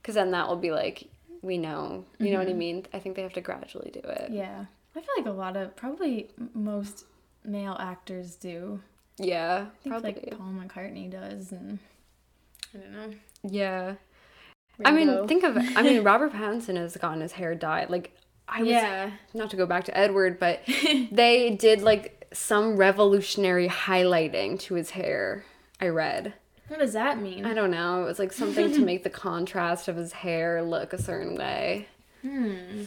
Because 0.00 0.14
then 0.14 0.30
that 0.32 0.48
will 0.48 0.56
be 0.56 0.70
like, 0.70 1.08
we 1.42 1.58
know. 1.58 2.04
You 2.18 2.30
know 2.32 2.38
what 2.38 2.48
I 2.48 2.52
mean? 2.52 2.86
I 2.92 2.98
think 3.00 3.16
they 3.16 3.22
have 3.22 3.32
to 3.32 3.40
gradually 3.40 3.90
do 3.92 4.00
it. 4.00 4.26
Mm-hmm. 4.26 4.34
Yeah. 4.34 4.64
I 4.96 5.00
feel 5.00 5.14
like 5.16 5.26
a 5.26 5.30
lot 5.32 5.56
of, 5.56 5.74
probably 5.74 6.28
most 6.54 7.04
male 7.44 7.76
actors 7.80 8.36
do. 8.36 8.80
Yeah, 9.18 9.66
I 9.66 9.82
think 9.82 9.92
probably. 9.92 10.12
like 10.12 10.38
Paul 10.38 10.52
McCartney 10.52 11.10
does, 11.10 11.50
and 11.52 11.78
I 12.74 12.78
don't 12.78 12.92
know. 12.92 13.16
yeah. 13.42 13.94
I 14.84 14.90
mean, 14.90 15.28
think 15.28 15.44
of 15.44 15.56
I 15.56 15.82
mean, 15.82 16.02
Robert 16.04 16.32
Pattinson 16.32 16.76
has 16.76 16.96
gotten 16.96 17.20
his 17.20 17.32
hair 17.32 17.54
dyed. 17.54 17.90
Like, 17.90 18.16
I 18.48 18.60
was 18.60 18.68
yeah, 18.68 19.12
not 19.32 19.50
to 19.50 19.56
go 19.56 19.66
back 19.66 19.84
to 19.84 19.96
Edward, 19.96 20.40
but 20.40 20.62
they 21.12 21.50
did 21.50 21.82
like 21.82 22.26
some 22.32 22.76
revolutionary 22.76 23.68
highlighting 23.68 24.58
to 24.60 24.74
his 24.74 24.90
hair. 24.90 25.44
I 25.80 25.88
read. 25.88 26.34
what 26.68 26.80
does 26.80 26.92
that 26.94 27.20
mean? 27.20 27.44
I 27.44 27.54
don't 27.54 27.70
know. 27.70 28.02
It 28.02 28.06
was 28.06 28.18
like 28.18 28.32
something 28.32 28.72
to 28.72 28.80
make 28.80 29.04
the 29.04 29.10
contrast 29.10 29.86
of 29.88 29.96
his 29.96 30.12
hair 30.12 30.62
look 30.62 30.92
a 30.92 31.00
certain 31.00 31.36
way. 31.36 31.88
Hmm. 32.22 32.84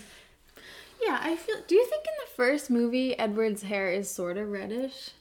Yeah, 1.01 1.19
I 1.21 1.35
feel. 1.35 1.57
Do 1.67 1.75
you 1.75 1.85
think 1.85 2.03
in 2.05 2.13
the 2.25 2.31
first 2.35 2.69
movie 2.69 3.17
Edward's 3.17 3.63
hair 3.63 3.91
is 3.91 4.09
sort 4.09 4.37
of 4.37 4.49
reddish, 4.49 5.11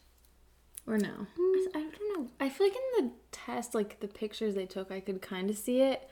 or 0.87 0.99
no? 0.99 1.27
I, 1.39 1.67
I 1.75 1.81
don't 1.81 2.19
know. 2.23 2.29
I 2.41 2.49
feel 2.49 2.67
like 2.69 2.77
in 2.99 3.07
the 3.07 3.13
test, 3.33 3.75
like 3.75 4.01
the 4.01 4.09
pictures 4.09 4.55
they 4.55 4.67
took, 4.67 4.91
I 4.91 5.01
could 5.01 5.21
kind 5.23 5.51
of 5.51 5.57
see 5.57 5.81
it, 5.81 6.09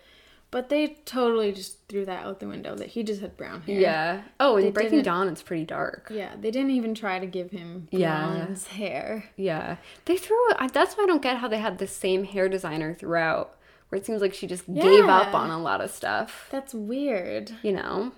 but 0.50 0.68
they 0.68 0.98
totally 1.04 1.52
just 1.52 1.86
threw 1.88 2.04
that 2.06 2.24
out 2.24 2.40
the 2.40 2.46
window. 2.48 2.74
That 2.76 2.88
he 2.88 3.02
just 3.02 3.20
had 3.20 3.36
brown 3.36 3.62
hair. 3.62 3.80
Yeah. 3.80 4.22
Oh, 4.38 4.56
in 4.56 4.64
They 4.66 4.70
Breaking 4.70 5.02
Dawn, 5.02 5.28
it's 5.28 5.42
pretty 5.42 5.64
dark. 5.64 6.10
Yeah, 6.12 6.34
they 6.40 6.50
didn't 6.50 6.70
even 6.72 6.94
try 6.94 7.18
to 7.18 7.26
give 7.26 7.50
him 7.50 7.88
Yeah. 7.90 8.46
hair. 8.70 9.30
Yeah. 9.36 9.76
They 10.04 10.16
threw 10.16 10.36
I, 10.58 10.68
that's 10.68 10.94
why 10.96 11.04
I 11.04 11.06
don't 11.06 11.22
get 11.22 11.38
how 11.38 11.48
they 11.48 11.58
had 11.58 11.78
the 11.78 11.86
same 11.86 12.24
hair 12.24 12.48
designer 12.48 12.94
throughout, 12.94 13.56
where 13.88 13.98
it 13.98 14.06
seems 14.06 14.20
like 14.20 14.34
she 14.34 14.46
just 14.46 14.66
gave 14.72 15.06
up 15.06 15.34
on 15.34 15.50
a 15.50 15.58
lot 15.60 15.80
of 15.80 15.90
stuff. 15.90 16.48
That's 16.50 16.74
weird. 16.74 17.52
You 17.62 17.72
know? 17.72 18.12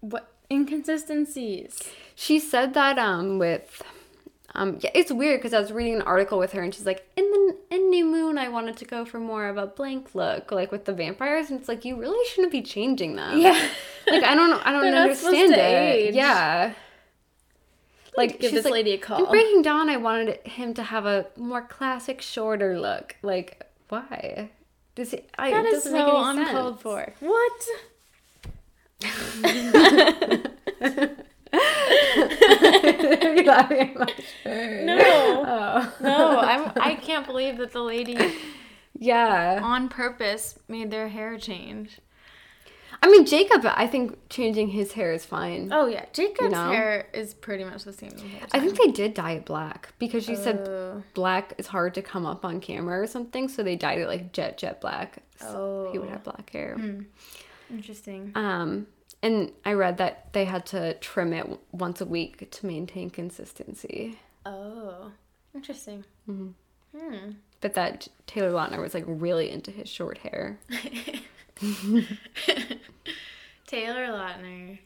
What 0.00 0.32
inconsistencies? 0.50 1.78
She 2.14 2.38
said 2.40 2.74
that 2.74 2.98
um 2.98 3.38
with 3.38 3.82
um 4.54 4.78
yeah, 4.80 4.90
it's 4.94 5.12
weird 5.12 5.40
because 5.40 5.54
I 5.54 5.60
was 5.60 5.70
reading 5.72 5.94
an 5.94 6.02
article 6.02 6.38
with 6.38 6.52
her 6.52 6.62
and 6.62 6.74
she's 6.74 6.86
like 6.86 7.08
in 7.16 7.24
the 7.30 7.56
in 7.70 7.90
New 7.90 8.04
Moon 8.04 8.36
I 8.38 8.48
wanted 8.48 8.76
to 8.78 8.84
go 8.84 9.04
for 9.04 9.20
more 9.20 9.46
of 9.48 9.56
a 9.56 9.66
blank 9.66 10.14
look 10.14 10.50
like 10.50 10.72
with 10.72 10.84
the 10.86 10.92
vampires 10.92 11.50
and 11.50 11.60
it's 11.60 11.68
like 11.68 11.84
you 11.84 11.96
really 11.96 12.26
shouldn't 12.28 12.52
be 12.52 12.62
changing 12.62 13.16
them. 13.16 13.38
Yeah. 13.38 13.68
Like 14.06 14.24
I 14.24 14.34
don't 14.34 14.52
I 14.66 14.72
don't 14.72 14.82
They're 14.82 14.92
not 15.08 15.16
supposed 15.16 15.36
understand 15.36 15.52
it. 15.52 16.08
age. 16.08 16.14
Yeah. 16.14 16.74
Like 18.16 18.40
Give 18.40 18.50
this 18.52 18.64
like, 18.64 18.74
lady 18.74 18.90
a 18.90 18.94
In 18.94 19.00
call. 19.00 19.26
Breaking 19.26 19.62
Dawn, 19.62 19.88
I 19.88 19.96
wanted 19.96 20.40
him 20.44 20.74
to 20.74 20.82
have 20.82 21.06
a 21.06 21.26
more 21.36 21.62
classic, 21.62 22.20
shorter 22.20 22.76
look. 22.78 23.14
Like, 23.22 23.64
why? 23.88 24.50
Does 24.96 25.12
he? 25.12 25.20
I, 25.38 25.52
That 25.52 25.64
it 25.66 25.74
is 25.74 25.84
doesn't 25.84 25.96
so 25.98 26.24
uncalled 26.24 26.80
sense. 26.80 26.82
for. 26.82 27.14
What? 27.20 27.68
You 32.62 33.44
laughing 33.44 33.78
at 33.80 33.96
my 33.98 34.06
shirt? 34.44 34.84
No. 34.84 34.98
Oh. 35.46 35.94
No, 36.00 36.38
I'm. 36.40 36.72
I 36.80 36.94
can't 36.94 37.26
believe 37.26 37.58
that 37.58 37.72
the 37.72 37.82
lady 37.82 38.18
Yeah. 38.98 39.60
on 39.62 39.88
purpose 39.88 40.58
made 40.68 40.90
their 40.90 41.08
hair 41.08 41.38
change. 41.38 42.00
I 43.02 43.08
mean, 43.10 43.24
Jacob, 43.24 43.62
I 43.64 43.86
think 43.86 44.18
changing 44.28 44.68
his 44.68 44.92
hair 44.92 45.12
is 45.12 45.24
fine. 45.24 45.70
Oh 45.72 45.86
yeah, 45.86 46.04
Jacob's 46.12 46.52
know? 46.52 46.70
hair 46.70 47.08
is 47.14 47.32
pretty 47.32 47.64
much 47.64 47.84
the 47.84 47.94
same. 47.94 48.10
The 48.10 48.24
I 48.52 48.60
think 48.60 48.76
they 48.76 48.88
did 48.88 49.14
dye 49.14 49.32
it 49.32 49.46
black 49.46 49.94
because 49.98 50.22
she 50.24 50.36
said 50.36 50.68
Oh. 50.68 51.02
black 51.14 51.54
is 51.56 51.66
hard 51.66 51.94
to 51.94 52.02
come 52.02 52.26
up 52.26 52.44
on 52.44 52.60
camera 52.60 53.00
or 53.00 53.06
something, 53.06 53.48
so 53.48 53.62
they 53.62 53.74
dyed 53.76 54.00
it 54.00 54.06
like 54.06 54.32
jet 54.32 54.58
jet 54.58 54.82
black. 54.82 55.22
So 55.38 55.88
he 55.92 55.98
would 55.98 56.06
Oh. 56.06 56.08
Hmm. 56.08 56.12
have 56.12 56.24
black 56.24 56.50
hair. 56.50 56.76
Interesting. 57.70 58.32
Um, 58.34 58.86
and 59.22 59.52
I 59.64 59.72
read 59.72 59.98
that 59.98 60.32
they 60.32 60.44
had 60.44 60.66
to 60.66 60.94
trim 60.94 61.32
it 61.32 61.46
once 61.72 62.00
a 62.00 62.06
week 62.06 62.50
to 62.50 62.66
maintain 62.66 63.10
consistency. 63.10 64.18
Oh, 64.46 65.12
interesting. 65.54 66.04
Hmm. 66.26 66.50
But 67.60 67.74
that 67.74 68.08
Taylor 68.26 68.50
Lautner 68.50 68.80
was 68.80 68.94
like 68.94 69.04
really 69.06 69.50
into 69.50 69.70
his 69.70 69.88
short 69.88 70.18
hair. 70.18 70.58
Taylor 73.66 74.06
Lautner 74.06 74.78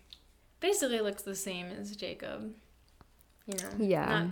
basically 0.61 1.01
looks 1.01 1.23
the 1.23 1.37
same 1.37 1.67
as 1.67 1.95
Jacob. 1.95 2.53
You 3.47 3.55
know. 3.63 3.71
Yeah. 3.79 4.07
Not- 4.07 4.31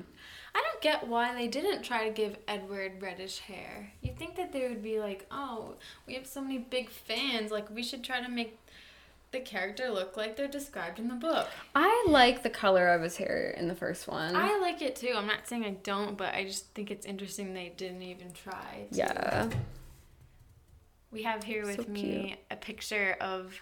I 0.54 0.60
don't 0.60 0.82
get 0.82 1.08
why 1.08 1.34
they 1.34 1.48
didn't 1.48 1.82
try 1.82 2.06
to 2.06 2.12
give 2.12 2.36
Edward 2.46 3.00
reddish 3.00 3.38
hair. 3.38 3.90
You'd 4.02 4.18
think 4.18 4.36
that 4.36 4.52
they 4.52 4.68
would 4.68 4.82
be 4.82 5.00
like, 5.00 5.26
oh, 5.30 5.76
we 6.06 6.12
have 6.14 6.26
so 6.26 6.42
many 6.42 6.58
big 6.58 6.90
fans. 6.90 7.50
Like, 7.50 7.70
we 7.70 7.82
should 7.82 8.04
try 8.04 8.20
to 8.20 8.28
make 8.28 8.61
the 9.32 9.40
character 9.40 9.90
look 9.90 10.16
like 10.16 10.36
they're 10.36 10.46
described 10.46 10.98
in 10.98 11.08
the 11.08 11.14
book. 11.14 11.48
I 11.74 12.04
like 12.08 12.42
the 12.42 12.50
color 12.50 12.88
of 12.88 13.02
his 13.02 13.16
hair 13.16 13.54
in 13.56 13.66
the 13.66 13.74
first 13.74 14.06
one. 14.06 14.36
I 14.36 14.58
like 14.58 14.82
it 14.82 14.94
too. 14.94 15.14
I'm 15.16 15.26
not 15.26 15.48
saying 15.48 15.64
I 15.64 15.70
don't, 15.82 16.16
but 16.16 16.34
I 16.34 16.44
just 16.44 16.66
think 16.74 16.90
it's 16.90 17.06
interesting 17.06 17.54
they 17.54 17.72
didn't 17.76 18.02
even 18.02 18.32
try. 18.32 18.86
to. 18.92 18.96
yeah. 18.96 19.48
We 21.10 21.22
have 21.24 21.44
here 21.44 21.66
with 21.66 21.84
So 21.86 21.90
me 21.90 22.36
a 22.50 22.56
picture 22.56 23.16
of 23.20 23.54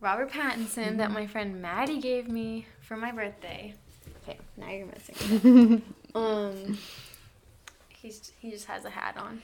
Robert 0.00 0.30
Pattinson 0.30 0.98
that 0.98 1.10
my 1.10 1.26
friend 1.26 1.60
Maddie 1.62 2.00
gave 2.00 2.28
me 2.28 2.66
for 2.80 2.96
my 2.96 3.10
birthday. 3.12 3.74
Okay, 4.22 4.38
now 4.56 4.70
you're 4.70 4.86
missing. 4.86 5.82
um, 6.14 6.78
he's 7.88 8.32
he 8.38 8.50
just 8.50 8.66
has 8.66 8.84
a 8.84 8.90
hat 8.90 9.16
on. 9.16 9.42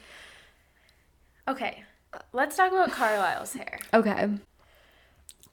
Okay, 1.49 1.83
let's 2.33 2.57
talk 2.57 2.71
about 2.71 2.91
Carlisle's 2.93 3.55
hair. 3.55 3.79
Okay. 3.95 4.29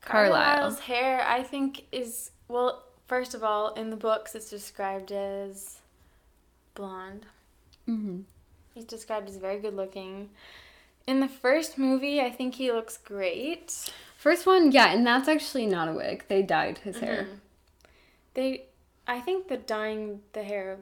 Carlisle. 0.05 0.55
Carlisle's 0.55 0.79
hair, 0.81 1.25
I 1.27 1.43
think, 1.43 1.85
is 1.91 2.31
well. 2.47 2.83
First 3.07 3.35
of 3.35 3.43
all, 3.43 3.73
in 3.73 3.91
the 3.91 3.95
books, 3.95 4.33
it's 4.33 4.49
described 4.49 5.11
as 5.11 5.77
blonde. 6.73 7.25
hmm 7.85 8.21
He's 8.73 8.85
described 8.85 9.29
as 9.29 9.37
very 9.37 9.59
good 9.59 9.75
looking. 9.75 10.29
In 11.07 11.19
the 11.19 11.27
first 11.27 11.77
movie, 11.77 12.19
I 12.19 12.29
think 12.29 12.55
he 12.55 12.71
looks 12.71 12.97
great. 12.97 13.91
First 14.17 14.45
one, 14.45 14.71
yeah, 14.71 14.91
and 14.91 15.05
that's 15.05 15.27
actually 15.27 15.65
not 15.67 15.87
a 15.87 15.93
wig. 15.93 16.25
They 16.27 16.41
dyed 16.41 16.79
his 16.79 16.99
hair. 16.99 17.27
They, 18.33 18.65
I 19.07 19.21
think 19.21 19.47
the 19.47 19.57
dyeing 19.57 20.21
the 20.33 20.43
hair 20.43 20.79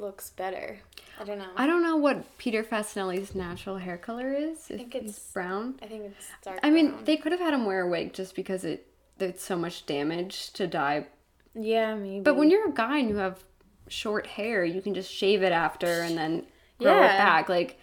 looks 0.00 0.30
better. 0.30 0.78
I 1.20 1.24
don't 1.24 1.38
know. 1.38 1.48
I 1.56 1.66
don't 1.66 1.82
know 1.82 1.96
what 1.96 2.38
Peter 2.38 2.62
Facinelli's 2.64 3.34
natural 3.34 3.78
hair 3.78 3.96
color 3.96 4.32
is. 4.32 4.58
I 4.70 4.76
think 4.76 4.94
it's- 4.94 5.30
brown. 5.32 5.76
I 5.82 5.86
think 5.86 6.04
it's 6.04 6.26
dark. 6.42 6.60
I 6.62 6.70
mean, 6.70 6.90
brown. 6.90 7.04
they 7.04 7.16
could 7.16 7.32
have 7.32 7.40
had 7.40 7.54
him 7.54 7.64
wear 7.66 7.82
a 7.82 7.88
wig 7.88 8.12
just 8.12 8.34
because 8.34 8.64
it 8.64 8.86
there's 9.18 9.40
so 9.40 9.56
much 9.56 9.86
damage 9.86 10.52
to 10.54 10.66
dye. 10.66 11.06
yeah, 11.54 11.94
maybe. 11.94 12.20
But 12.20 12.34
when 12.36 12.50
you're 12.50 12.68
a 12.68 12.72
guy 12.72 12.98
and 12.98 13.08
you 13.08 13.16
have 13.16 13.44
short 13.88 14.26
hair, 14.26 14.64
you 14.64 14.82
can 14.82 14.92
just 14.94 15.12
shave 15.12 15.42
it 15.42 15.52
after 15.52 15.86
and 16.02 16.18
then 16.18 16.46
grow 16.80 16.98
Yeah. 16.98 17.14
it 17.14 17.18
back. 17.18 17.48
Like 17.48 17.78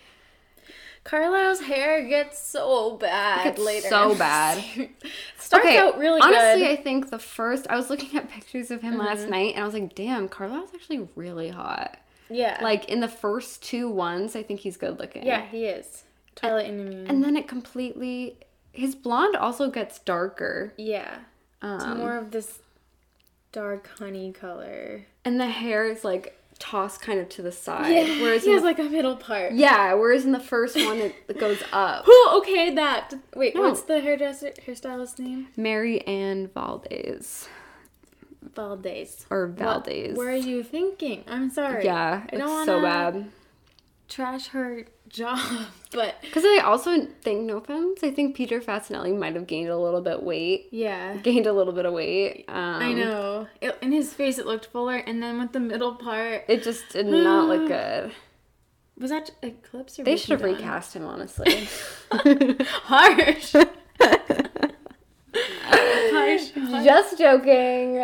Carlisle's 1.04 1.62
hair 1.62 2.08
gets 2.08 2.40
so 2.40 2.96
bad 2.98 3.44
Gets 3.44 3.60
later. 3.62 3.90
so 3.90 4.16
bad. 4.16 4.64
Starts 5.40 5.68
out 5.68 5.98
really 5.98 6.22
good. 6.22 6.28
honestly, 6.36 6.62
good. 6.68 6.80
I 6.80 6.82
think 6.82 7.10
the 7.10 7.18
first 7.20 7.66
I 7.70 7.76
was 7.76 7.90
looking 7.90 8.18
at 8.20 8.30
pictures 8.30 8.70
of 8.72 8.82
him 8.82 8.98
last 8.98 9.22
Mm-hmm. 9.22 9.32
night 9.32 9.54
and 9.56 9.64
I 9.64 9.66
was 9.66 9.74
like, 9.74 9.96
damn, 9.96 10.30
Carlisle's 10.30 10.70
actually 10.76 11.08
really 11.16 11.50
hot. 11.50 11.98
yeah. 12.30 12.60
Like 12.62 12.86
in 12.86 13.00
the 13.00 13.08
first 13.08 13.64
two 13.64 13.90
ones, 13.90 14.36
I 14.36 14.44
think 14.44 14.60
he's 14.60 14.78
good 14.78 15.00
looking. 15.00 15.26
yeah, 15.26 15.46
he 15.46 15.66
is. 15.66 16.04
Twilight 16.36 16.70
and 16.70 16.86
Moon. 16.86 17.08
And 17.08 17.24
then 17.24 17.36
it 17.36 17.48
completely 17.48 18.38
his 18.72 18.96
blonde 18.96 19.36
also 19.36 19.70
gets 19.70 20.00
darker. 20.00 20.74
yeah, 20.78 21.16
it's 21.64 21.84
Um, 21.84 21.98
more 21.98 22.16
of 22.16 22.32
this 22.32 22.60
dark 23.52 23.90
honey 24.00 24.32
color. 24.32 25.06
and 25.26 25.40
the 25.40 25.48
hair 25.48 25.86
is 25.86 26.04
like 26.06 26.38
tossed 26.62 27.02
kind 27.02 27.20
of 27.20 27.28
to 27.30 27.42
the 27.42 27.52
side. 27.52 27.90
Yeah, 27.92 28.22
Whereas 28.22 28.44
he 28.46 28.52
has 28.52 28.62
the, 28.62 28.68
like 28.68 28.80
a 28.80 28.84
middle 28.84 29.16
part. 29.18 29.54
yeah, 29.54 29.94
whereas 29.96 30.24
in 30.26 30.32
the 30.32 30.40
first 30.40 30.76
one 30.76 30.98
it, 31.00 31.38
goes 31.40 31.62
up. 31.74 32.06
Who 32.06 32.30
okay 32.38 32.74
that? 32.76 33.14
Wait, 33.36 33.56
No. 33.56 33.62
what's 33.64 33.82
the 33.82 34.00
hairdresser 34.00 34.52
hairstylist 34.66 35.20
name? 35.20 35.48
Mary 35.58 36.02
Ann 36.08 36.48
Valdez 36.54 37.50
Valdez. 38.56 39.26
or 39.30 39.48
What 39.48 39.58
Valdez. 39.58 40.18
were 40.18 40.32
you 40.36 40.64
thinking? 40.64 41.24
I'm 41.28 41.50
sorry. 41.50 41.86
yeah, 41.86 42.22
I 42.24 42.30
it's 42.32 42.38
don't 42.38 42.66
so 42.66 42.76
wanna- 42.82 43.12
bad. 43.12 43.26
Trash 44.10 44.48
her 44.50 44.86
job, 45.12 45.40
but 45.92 46.16
Because 46.22 46.44
I 46.46 46.62
also 46.64 47.06
think, 47.22 47.42
no 47.44 47.58
offense, 47.58 48.00
I 48.04 48.12
think 48.12 48.36
Peter 48.36 48.60
Facinelli 48.62 49.18
might 49.18 49.36
have 49.36 49.48
gained 49.48 49.70
a 49.70 49.78
little 49.78 50.02
bit 50.02 50.24
weight. 50.24 50.68
yeah. 50.72 51.16
Gained 51.18 51.48
a 51.48 51.54
little 51.54 51.74
bit 51.74 51.86
of 51.86 51.94
weight. 51.94 52.46
Um, 52.48 52.56
I 52.56 52.94
know. 52.94 53.48
It, 53.62 53.78
in 53.82 53.92
his 53.92 54.14
face, 54.14 54.38
it 54.38 54.46
looked 54.46 54.68
fuller, 54.68 54.96
and 54.98 55.22
then 55.22 55.40
with 55.40 55.52
the 55.52 55.60
middle 55.60 55.96
part, 55.96 56.46
It 56.48 56.64
just 56.64 56.90
did 56.90 57.06
not 57.08 57.48
look 57.48 57.68
good. 57.70 58.12
was 58.98 59.10
that 59.12 59.32
Eclipse 59.44 60.00
or 60.00 60.04
They 60.04 60.16
should 60.18 60.32
have 60.32 60.44
recast 60.44 60.96
him, 60.96 61.06
honestly. 61.06 61.68
Harsh. 62.12 63.56
Harsh. 65.74 66.52
just 66.84 67.18
joking. 67.18 68.04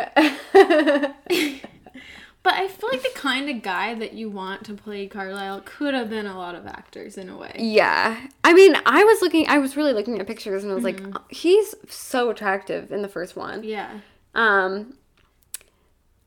But 2.48 2.56
I 2.56 2.66
feel 2.68 2.88
like 2.90 3.02
the 3.02 3.10
kind 3.14 3.50
of 3.50 3.60
guy 3.60 3.92
that 3.94 4.14
you 4.14 4.30
want 4.30 4.64
to 4.64 4.72
play 4.74 5.06
Carlisle 5.06 5.62
could 5.66 5.92
have 5.92 6.08
been 6.08 6.24
a 6.24 6.38
lot 6.38 6.54
of 6.54 6.66
actors 6.66 7.18
in 7.18 7.28
a 7.28 7.36
way. 7.36 7.54
Yeah. 7.58 8.26
I 8.42 8.54
mean, 8.54 8.74
I 8.86 9.04
was 9.04 9.20
looking, 9.20 9.46
I 9.48 9.58
was 9.58 9.76
really 9.76 9.92
looking 9.92 10.18
at 10.18 10.26
pictures 10.26 10.62
and 10.62 10.72
I 10.72 10.74
was 10.74 10.82
Mm-hmm. 10.84 11.10
like, 11.12 11.22
he's 11.30 11.74
so 11.90 12.30
attractive 12.30 12.90
in 12.90 13.02
the 13.02 13.08
first 13.08 13.36
one. 13.36 13.64
Yeah. 13.64 13.98
Um, 14.34 14.94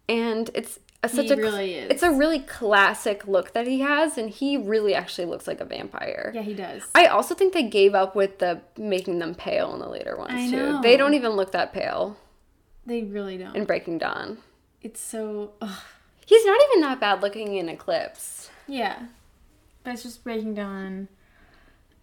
and 0.08 0.52
it's 0.54 0.78
a, 1.02 1.10
such 1.10 1.26
He 1.26 1.32
a, 1.32 1.38
really 1.38 1.74
is. 1.74 1.90
it's 1.90 2.04
a 2.04 2.12
really 2.12 2.38
classic 2.40 3.28
look 3.28 3.54
that 3.54 3.66
he 3.66 3.80
has, 3.80 4.16
and 4.20 4.30
he 4.30 4.58
really 4.58 4.94
actually 4.94 5.26
looks 5.26 5.48
like 5.48 5.60
a 5.60 5.66
vampire. 5.66 6.32
Yeah, 6.36 6.44
he 6.44 6.54
does. 6.54 6.84
I 6.94 7.08
also 7.08 7.34
think 7.34 7.54
they 7.54 7.64
gave 7.64 7.96
up 7.96 8.16
with 8.16 8.38
the 8.38 8.62
making 8.78 9.18
them 9.18 9.34
pale 9.34 9.74
in 9.74 9.80
the 9.80 9.90
later 9.90 10.16
ones 10.18 10.34
I 10.36 10.50
too. 10.52 10.56
know. 10.56 10.82
They 10.84 10.98
don't 10.98 11.16
even 11.16 11.32
look 11.32 11.52
that 11.54 11.74
pale 11.74 12.18
they 12.86 13.02
really 13.02 13.40
don't. 13.40 13.56
in 13.56 13.66
Breaking 13.66 13.98
Dawn. 13.98 14.38
it's 14.84 15.00
so. 15.02 15.54
Ugh. 15.62 15.80
He's 16.26 16.46
not 16.46 16.60
even 16.70 16.82
that 16.82 17.00
bad 17.00 17.22
looking 17.22 17.56
in 17.56 17.70
Eclipse. 17.70 18.50
Yeah. 18.68 19.04
But 19.84 19.94
it's 19.94 20.04
just 20.04 20.24
Breaking 20.24 20.54
Dawn. 20.54 21.08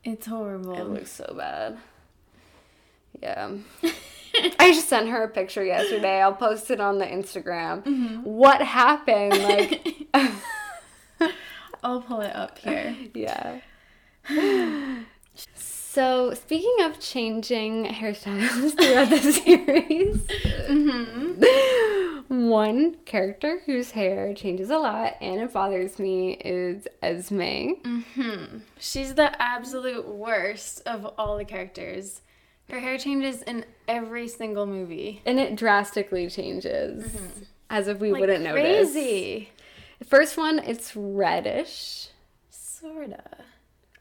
It's 0.04 0.26
horrible. 0.26 0.74
It 0.74 0.84
looks 0.84 1.12
so 1.12 1.34
bad. 1.36 1.78
Yeah. 3.22 3.52
I 4.58 4.72
just 4.72 4.88
sent 4.88 5.08
her 5.08 5.24
a 5.24 5.28
picture 5.28 5.64
yesterday. 5.64 6.20
I'll 6.20 6.34
post 6.34 6.70
it 6.70 6.80
on 6.80 6.98
the 6.98 7.06
Instagram. 7.06 7.82
Mm-hmm. 7.82 8.22
What 8.22 8.62
happened? 8.62 9.42
Like, 9.42 9.96
I'll 11.82 12.00
pull 12.02 12.20
it 12.20 12.34
up 12.34 12.58
here. 12.58 12.94
yeah. 13.14 13.60
So, 15.54 16.34
speaking 16.34 16.76
of 16.82 17.00
changing 17.00 17.86
hairstyles 17.86 18.76
throughout 18.76 19.10
the 19.10 19.32
series, 19.32 20.22
one 22.28 22.96
character 23.06 23.60
whose 23.66 23.92
hair 23.92 24.34
changes 24.34 24.70
a 24.70 24.78
lot 24.78 25.14
and 25.20 25.40
it 25.40 25.52
bothers 25.52 25.98
me 25.98 26.32
is 26.44 26.86
Esme. 27.02 27.72
Mhm. 27.82 28.60
She's 28.78 29.14
the 29.14 29.40
absolute 29.40 30.06
worst 30.06 30.82
of 30.86 31.06
all 31.18 31.38
the 31.38 31.44
characters. 31.44 32.20
Her 32.70 32.80
hair 32.80 32.98
changes 32.98 33.40
in 33.42 33.64
every 33.88 34.28
single 34.28 34.66
movie. 34.66 35.22
And 35.24 35.40
it 35.40 35.56
drastically 35.56 36.28
changes. 36.28 37.10
As 37.70 37.88
if 37.88 37.98
we 37.98 38.12
Like 38.12 38.20
wouldn't 38.20 38.44
notice. 38.44 38.92
crazy. 38.92 39.50
The 39.98 40.04
first 40.04 40.36
one, 40.36 40.58
it's 40.58 40.94
reddish. 40.94 42.08
Sorta. 42.50 43.22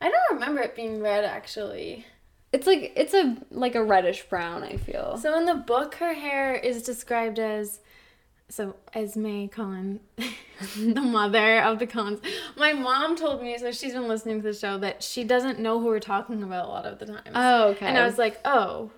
I 0.02 0.10
don't 0.10 0.34
remember 0.40 0.62
it 0.62 0.76
being 0.76 1.02
red 1.02 1.24
actually. 1.26 2.06
It's 2.54 2.68
like 2.68 2.94
it's 2.96 3.14
a 3.14 3.38
like 3.52 3.76
a 3.76 3.84
reddish 3.84 4.24
brown. 4.30 4.64
I 4.64 4.78
feel. 4.78 5.18
So 5.18 5.38
in 5.38 5.46
the 5.46 5.56
book, 5.56 5.96
her 5.96 6.14
hair 6.14 6.54
is 6.56 6.84
described 6.84 7.40
as 7.40 7.80
so 8.50 8.76
Esme 8.94 9.48
Cullen, 9.48 10.00
the 10.78 11.02
mother 11.02 11.60
of 11.62 11.80
the 11.80 11.88
Cullens, 11.88 12.20
my 12.56 12.74
mom 12.74 13.16
told 13.16 13.42
me, 13.42 13.58
so 13.58 13.72
she's 13.72 13.94
been 13.94 14.08
listening 14.08 14.38
to 14.42 14.44
the 14.44 14.54
show, 14.54 14.78
that 14.78 15.04
she 15.04 15.24
doesn't 15.24 15.60
know 15.60 15.80
who 15.80 15.88
we're 15.88 16.00
talking 16.00 16.42
about 16.44 16.66
a 16.66 16.70
lot 16.70 16.86
of 16.86 17.00
the 17.00 17.06
times. 17.08 17.30
Oh, 17.34 17.70
okay. 17.70 17.86
And 17.86 17.98
I 17.98 18.06
was 18.06 18.18
like, 18.18 18.40
oh, 18.46 18.92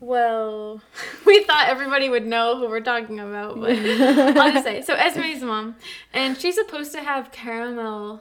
well, 0.00 0.80
we 1.26 1.44
thought 1.44 1.68
everybody 1.68 2.08
would 2.08 2.26
know 2.26 2.58
who 2.58 2.68
we're 2.68 2.80
talking 2.80 3.20
about, 3.20 3.60
but 3.60 3.70
I'll 3.78 4.52
just 4.52 4.64
say. 4.64 4.82
So 4.82 4.94
Esme's 4.94 5.42
mom, 5.42 5.76
and 6.12 6.36
she's 6.36 6.56
supposed 6.56 6.92
to 6.92 7.00
have 7.02 7.30
caramel. 7.30 8.20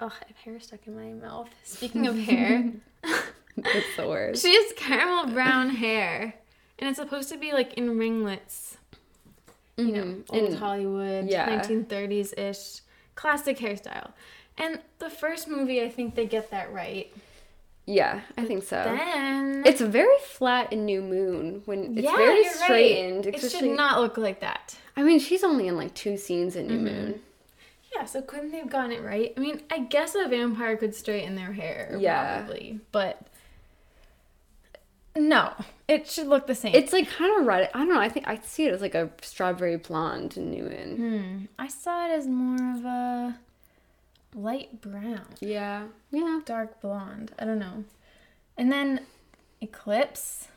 Oh, 0.00 0.06
I 0.06 0.26
have 0.26 0.36
hair 0.38 0.58
stuck 0.58 0.84
in 0.88 0.96
my 0.96 1.12
mouth. 1.24 1.48
Speaking 1.62 2.08
of 2.08 2.18
hair, 2.18 2.72
That's 3.56 3.96
the 3.96 4.08
worst. 4.08 4.42
she 4.42 4.52
has 4.54 4.72
caramel 4.76 5.32
brown 5.32 5.70
hair, 5.70 6.34
and 6.80 6.88
it's 6.90 6.98
supposed 6.98 7.28
to 7.28 7.38
be 7.38 7.52
like 7.52 7.74
in 7.74 7.96
ringlets. 7.96 8.78
You 9.86 9.92
know, 9.92 10.04
Mhm. 10.04 10.24
old 10.30 10.48
And- 10.50 10.58
Hollywood, 10.58 11.24
yeah. 11.30 11.46
1930s 11.46 12.32
ish, 12.36 12.80
classic 13.14 13.58
hairstyle. 13.58 14.12
And 14.58 14.80
the 14.98 15.10
first 15.10 15.48
movie, 15.48 15.82
I 15.82 15.88
think 15.88 16.14
they 16.14 16.26
get 16.26 16.50
that 16.50 16.72
right. 16.72 17.10
Yeah, 17.86 18.20
I 18.38 18.44
think 18.44 18.62
so. 18.62 18.76
Then 18.84 19.62
It's 19.66 19.80
very 19.80 20.18
flat 20.24 20.72
in 20.72 20.84
New 20.84 21.00
Moon 21.00 21.62
when 21.64 21.96
it's 21.98 22.04
yeah, 22.04 22.16
very 22.16 22.36
you're 22.36 22.44
right. 22.44 22.52
straightened. 22.54 23.26
It 23.26 23.40
should 23.40 23.64
not 23.76 24.00
look 24.00 24.16
like 24.16 24.40
that. 24.40 24.76
I 24.96 25.02
mean, 25.02 25.18
she's 25.18 25.42
only 25.42 25.66
in 25.68 25.76
like 25.76 25.92
two 25.94 26.16
scenes 26.16 26.54
in 26.54 26.68
New 26.68 26.74
Mm-hmm. 26.76 26.84
Moon. 26.84 27.20
Yeah, 27.94 28.04
so 28.04 28.22
couldn't 28.22 28.52
they 28.52 28.58
have 28.58 28.70
gotten 28.70 28.92
it 28.92 29.02
right? 29.02 29.32
I 29.36 29.40
mean, 29.40 29.62
I 29.70 29.80
guess 29.80 30.14
a 30.14 30.26
vampire 30.28 30.76
could 30.76 30.94
straighten 30.94 31.34
their 31.34 31.52
hair, 31.52 31.96
Yeah. 31.98 32.38
probably, 32.42 32.80
but 32.92 33.20
no, 35.16 35.52
it 35.88 36.06
should 36.08 36.26
look 36.26 36.46
the 36.46 36.54
same. 36.54 36.74
It's 36.74 36.92
like 36.92 37.08
kind 37.08 37.38
of 37.40 37.46
red. 37.46 37.70
I 37.74 37.78
don't 37.78 37.88
know. 37.88 38.00
I 38.00 38.08
think 38.08 38.26
I 38.28 38.38
see 38.38 38.66
it 38.66 38.72
as 38.72 38.80
like 38.80 38.94
a 38.94 39.10
strawberry 39.20 39.76
blonde 39.76 40.36
in 40.36 40.96
hmm, 40.96 41.44
I 41.58 41.68
saw 41.68 42.06
it 42.06 42.10
as 42.12 42.26
more 42.26 42.54
of 42.76 42.84
a 42.84 43.38
light 44.34 44.80
brown, 44.80 45.26
Yeah. 45.40 45.84
Yeah. 46.10 46.40
dark 46.44 46.80
blonde. 46.80 47.32
I 47.38 47.44
don't 47.44 47.58
know. 47.58 47.84
And 48.56 48.70
then 48.72 49.00
Eclipse, 49.60 50.48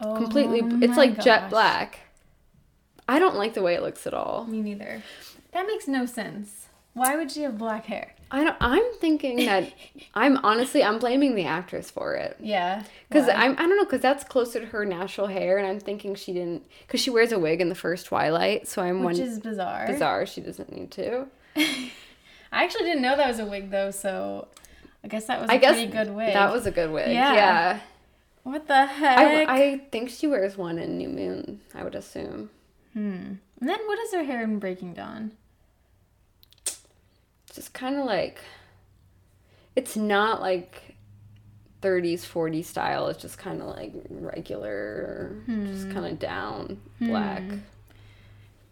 oh, 0.00 0.16
Completely. 0.16 0.60
it's 0.86 0.96
like 0.96 1.20
jet 1.22 1.50
black. 1.50 2.00
I 3.08 3.18
don't 3.18 3.36
like 3.36 3.54
the 3.54 3.62
way 3.62 3.74
it 3.74 3.82
looks 3.82 4.06
at 4.06 4.14
all. 4.14 4.44
Me 4.46 4.60
neither. 4.60 5.02
That 5.52 5.66
makes 5.66 5.88
no 5.88 6.06
sense. 6.06 6.66
Why 6.94 7.16
would 7.16 7.30
she 7.30 7.42
have 7.42 7.58
black 7.58 7.86
hair? 7.86 8.14
I 8.34 8.44
don't. 8.44 8.56
I'm 8.60 8.82
thinking 8.94 9.36
that. 9.44 9.72
I'm 10.14 10.38
honestly. 10.38 10.82
I'm 10.82 10.98
blaming 10.98 11.34
the 11.34 11.44
actress 11.44 11.90
for 11.90 12.14
it. 12.14 12.36
Yeah, 12.40 12.82
Because? 13.08 13.28
I'm, 13.28 13.52
I 13.52 13.56
don't 13.56 13.76
know, 13.76 13.84
because 13.84 14.00
that's 14.00 14.24
closer 14.24 14.58
to 14.60 14.66
her 14.66 14.84
natural 14.86 15.26
hair, 15.26 15.58
and 15.58 15.66
I'm 15.66 15.78
thinking 15.78 16.14
she 16.14 16.32
didn't, 16.32 16.64
because 16.86 17.00
she 17.00 17.10
wears 17.10 17.30
a 17.30 17.38
wig 17.38 17.60
in 17.60 17.68
the 17.68 17.74
first 17.74 18.06
Twilight, 18.06 18.66
so 18.66 18.82
I'm 18.82 19.04
which 19.04 19.18
one 19.18 19.26
is 19.28 19.38
bizarre. 19.38 19.86
bizarre. 19.86 20.24
She 20.26 20.40
doesn't 20.40 20.72
need 20.72 20.90
to. 20.92 21.26
I 21.56 22.64
actually 22.64 22.84
didn't 22.84 23.02
know 23.02 23.16
that 23.16 23.28
was 23.28 23.38
a 23.38 23.46
wig 23.46 23.70
though, 23.70 23.90
so 23.90 24.48
I 25.04 25.08
guess 25.08 25.26
that 25.26 25.40
was 25.40 25.50
a 25.50 25.58
guess 25.58 25.74
pretty 25.74 25.92
good 25.92 26.14
wig. 26.14 26.32
that 26.32 26.50
was 26.52 26.66
a 26.66 26.70
good 26.70 26.90
wig. 26.90 27.08
Yeah. 27.12 27.34
Yeah, 27.34 27.80
what 28.44 28.66
the 28.66 28.86
heck? 28.86 29.18
I, 29.18 29.44
I 29.72 29.78
think 29.90 30.08
she 30.10 30.26
wears 30.26 30.56
one 30.56 30.78
in 30.78 30.96
New 30.96 31.08
Moon. 31.08 31.60
I 31.74 31.84
would 31.84 31.94
assume. 31.94 32.48
hmm. 32.94 33.34
And 33.60 33.68
then 33.68 33.78
what 33.86 33.98
is 34.00 34.12
her 34.12 34.24
hair 34.24 34.42
in 34.42 34.58
Breaking 34.58 34.92
Dawn? 34.94 35.32
Just 37.54 37.72
kind 37.74 37.96
of 37.96 38.04
like, 38.06 38.40
it's 39.76 39.96
not 39.96 40.40
like 40.40 40.96
30s 41.82 42.20
40s 42.26 42.64
style. 42.66 43.08
It's 43.08 43.20
just 43.20 43.38
kind 43.38 43.60
of 43.60 43.68
like 43.68 43.92
regular, 44.10 45.36
just 45.46 45.84
Hmm. 45.86 45.92
kind 45.92 46.06
of 46.06 46.18
down 46.18 46.80
black. 47.00 47.42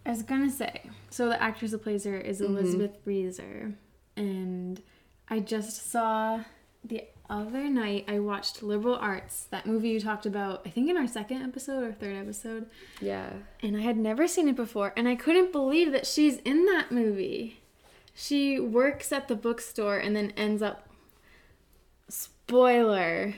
I 0.06 0.10
was 0.10 0.22
gonna 0.22 0.50
say, 0.50 0.82
so 1.10 1.28
the 1.28 1.40
actress 1.42 1.72
that 1.72 1.82
plays 1.82 2.04
her 2.04 2.16
is 2.16 2.40
Mm-hmm. 2.40 2.56
Elizabeth 2.56 2.96
Reaser, 3.04 3.74
and 4.16 4.80
I 5.28 5.40
just 5.40 5.90
saw 5.90 6.44
the 6.84 7.04
other 7.28 7.68
night. 7.68 8.06
I 8.08 8.18
watched 8.18 8.62
Liberal 8.62 8.96
Arts, 8.96 9.44
that 9.50 9.66
movie 9.66 9.90
you 9.90 10.00
talked 10.00 10.24
about. 10.26 10.62
I 10.66 10.70
think 10.70 10.88
in 10.88 10.96
our 10.96 11.06
second 11.06 11.42
episode 11.42 11.84
or 11.84 11.92
third 11.92 12.16
episode, 12.16 12.66
Yeah. 13.00 13.30
and 13.62 13.76
I 13.76 13.80
had 13.80 13.96
never 13.98 14.26
seen 14.26 14.48
it 14.48 14.56
before, 14.56 14.92
and 14.96 15.06
I 15.06 15.14
couldn't 15.16 15.52
believe 15.52 15.92
that 15.92 16.06
she's 16.06 16.38
in 16.38 16.64
that 16.66 16.90
movie. 16.90 17.59
She 18.22 18.60
works 18.60 19.12
at 19.12 19.28
the 19.28 19.34
bookstore 19.34 19.96
and 19.98 20.14
then 20.14 20.32
ends 20.36 20.60
up. 20.62 20.86
Spoiler. 22.08 23.34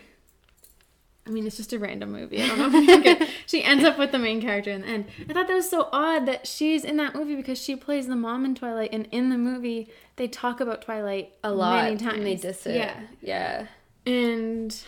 I 1.25 1.31
mean, 1.31 1.47
it's 1.47 1.57
just 1.57 1.73
a 1.73 1.79
random 1.79 2.11
movie. 2.11 2.43
I 2.43 2.49
don't 2.49 2.59
know 2.59 2.79
if 2.81 2.89
you 2.89 3.03
get. 3.03 3.29
She 3.47 3.63
ends 3.63 3.85
up 3.85 3.99
with 3.99 4.11
the 4.13 4.19
main 4.19 4.41
character 4.41 4.71
in 4.71 4.81
the 4.81 4.87
end. 4.89 5.05
I 5.29 5.33
thought 5.35 5.47
that 5.47 5.55
was 5.55 5.69
so 5.69 5.89
odd 5.93 6.27
that 6.27 6.47
she's 6.47 6.85
in 6.85 6.97
that 6.97 7.15
movie 7.15 7.37
because 7.37 7.63
she 7.63 7.77
plays 7.77 8.07
the 8.09 8.17
mom 8.17 8.45
in 8.47 8.55
Twilight, 8.55 8.91
and 8.93 9.07
in 9.13 9.29
the 9.29 9.37
movie 9.39 9.89
they 10.17 10.27
talk 10.27 10.59
about 10.61 10.83
Twilight 10.83 11.35
A 11.45 11.53
lot. 11.53 11.85
many 11.85 11.97
times. 11.97 12.17
And 12.17 12.27
they 12.27 12.35
diss 12.37 12.67
it. 12.67 12.77
Yeah, 12.77 13.01
Yeah. 13.21 13.67
and 14.07 14.83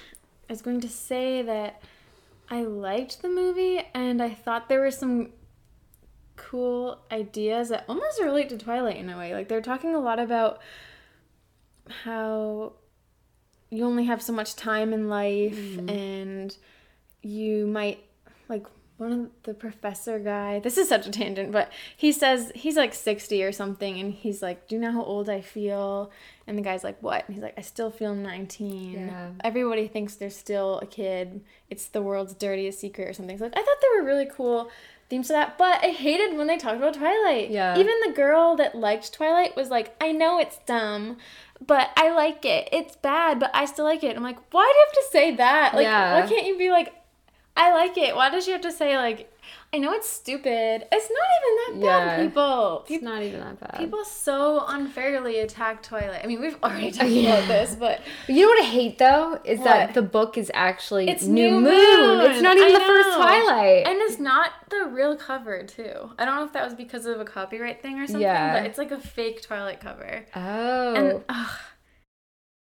I 0.49 0.53
was 0.55 0.63
going 0.63 0.81
to 0.81 0.89
say 0.89 1.43
that 1.43 1.83
I 2.51 2.63
liked 2.63 3.21
the 3.23 3.29
movie 3.29 3.83
and 3.95 4.23
I 4.23 4.31
thought 4.31 4.69
there 4.69 4.81
were 4.81 4.91
some 4.91 5.31
cool 6.51 6.99
ideas 7.11 7.71
that 7.71 7.85
almost 7.89 8.21
relate 8.21 8.49
to 8.51 8.59
Twilight 8.59 8.97
in 8.97 9.09
a 9.11 9.19
way. 9.19 9.35
Like 9.35 9.49
they're 9.49 9.61
talking 9.61 9.95
a 9.95 10.01
lot 10.01 10.19
about 10.19 10.61
how 12.05 12.73
you 13.71 13.85
only 13.85 14.05
have 14.05 14.23
so 14.23 14.33
much 14.33 14.57
time 14.57 14.93
in 14.93 15.09
life 15.09 15.57
mm-hmm. 15.57 15.89
and 15.89 16.57
you 17.23 17.67
might 17.67 18.05
like 18.49 18.67
one 18.97 19.13
of 19.13 19.31
the 19.43 19.53
professor 19.53 20.21
guy 20.21 20.61
this 20.61 20.79
is 20.79 20.89
such 20.89 21.07
a 21.07 21.11
tangent 21.11 21.51
but 21.51 21.73
he 21.97 22.13
says 22.13 22.53
he's 22.55 22.77
like 22.77 22.95
60 22.95 23.43
or 23.43 23.51
something 23.51 23.99
and 23.99 24.13
he's 24.13 24.41
like 24.41 24.69
do 24.69 24.77
you 24.77 24.81
know 24.81 24.93
how 24.93 25.03
old 25.03 25.29
i 25.29 25.41
feel? 25.41 26.11
And 26.47 26.59
the 26.59 26.63
guy's 26.63 26.85
like 26.85 27.03
what? 27.03 27.25
And 27.27 27.35
he's 27.35 27.43
like 27.43 27.55
i 27.59 27.63
still 27.63 27.91
feel 27.91 28.15
19 28.15 28.93
Yeah. 28.93 29.31
everybody 29.43 29.89
thinks 29.89 30.15
they're 30.15 30.31
still 30.31 30.79
a 30.81 30.87
kid. 30.87 31.43
It's 31.69 31.87
the 31.87 32.03
world's 32.03 32.35
dirtiest 32.35 32.79
secret 32.79 33.09
or 33.09 33.13
something. 33.13 33.37
So 33.37 33.45
like, 33.45 33.57
i 33.57 33.63
thought 33.63 33.77
they 33.83 33.99
were 33.99 34.07
really 34.07 34.29
cool 34.31 34.71
themes 35.15 35.29
to 35.29 35.33
that 35.33 35.57
but 35.57 35.83
i 35.85 35.89
hated 35.89 36.37
when 36.37 36.47
they 36.49 36.57
talked 36.59 36.77
about 36.77 36.95
twilight 36.95 37.49
Yeah. 37.51 37.79
even 37.79 37.95
the 38.07 38.13
girl 38.13 38.57
that 38.57 38.75
liked 38.75 39.13
twilight 39.13 39.55
was 39.57 39.69
like 39.71 39.95
i 40.03 40.11
know 40.11 40.39
it's 40.39 40.59
dumb 40.67 41.17
but 41.67 41.91
I 41.97 42.11
like 42.11 42.45
it. 42.45 42.69
It's 42.73 42.97
bad, 42.97 43.39
but 43.39 43.51
I 43.55 43.65
still 43.65 43.85
like 43.87 44.03
it. 44.05 44.17
I'm 44.17 44.23
like, 44.25 44.37
why 44.53 44.65
do 44.71 44.77
you 44.79 44.85
have 44.87 44.95
to 45.07 45.13
say 45.13 45.37
that? 45.37 45.73
Like, 45.75 45.85
Yeah. 45.85 46.21
why 46.21 46.27
can't 46.27 46.47
you 46.47 46.59
be 46.59 46.69
like, 46.71 46.93
I 47.57 47.73
like 47.73 47.97
it? 47.97 48.15
Why 48.17 48.29
does 48.29 48.45
she 48.45 48.51
have 48.51 48.61
to 48.63 48.73
say 48.73 48.99
like, 48.99 49.33
I 49.73 49.79
know 49.79 49.93
it's 49.93 50.09
stupid. 50.09 50.87
It's 50.93 51.11
not 51.11 51.29
even 51.73 51.81
that 51.81 51.87
bad, 51.89 52.19
Yeah. 52.21 52.25
people. 52.27 52.85
It's 52.89 53.03
not 53.03 53.23
even 53.25 53.41
that 53.41 53.59
bad. 53.59 53.77
people 53.79 54.05
so 54.05 54.65
unfairly 54.69 55.41
attack 55.41 55.83
Twilight. 55.83 56.21
I 56.23 56.29
mean, 56.29 56.41
we've 56.41 56.57
already 56.63 56.93
talked 56.93 57.11
about 57.13 57.49
this, 57.49 57.75
but 57.75 58.01
You 58.29 58.43
know 58.43 58.49
what 58.51 58.63
I 58.63 58.67
hate 58.67 58.99
though 58.99 59.41
is 59.45 59.59
What? 59.59 59.65
that 59.65 59.95
the 59.95 60.03
book 60.03 60.39
is 60.39 60.49
actually 60.55 61.09
it's 61.09 61.25
New, 61.25 61.51
New 61.51 61.61
Moon. 61.63 62.31
It's 62.31 62.41
not 62.41 62.57
I 62.57 62.61
even 62.61 62.73
the 62.75 62.81
first. 62.81 63.17
Twilight. 63.17 63.87
and 63.89 64.01
it's 64.03 64.21
not 64.21 64.51
the 64.71 64.85
real 64.87 65.17
cover 65.17 65.65
too. 65.65 66.11
I 66.19 66.25
don't 66.25 66.37
know 66.37 66.45
if 66.45 66.53
that 66.53 66.65
was 66.65 66.75
because 66.75 67.07
of 67.07 67.19
a 67.21 67.25
copyright 67.25 67.83
thing 67.83 67.99
or 67.99 68.07
something, 68.07 68.23
Yeah. 68.23 68.55
but 68.61 68.67
it's 68.67 68.79
like 68.79 68.93
a 68.93 68.99
fake 69.01 69.43
Twilight 69.43 69.81
cover. 69.81 70.25
oh. 70.37 70.95
And 70.95 71.25
ugh, 71.29 71.51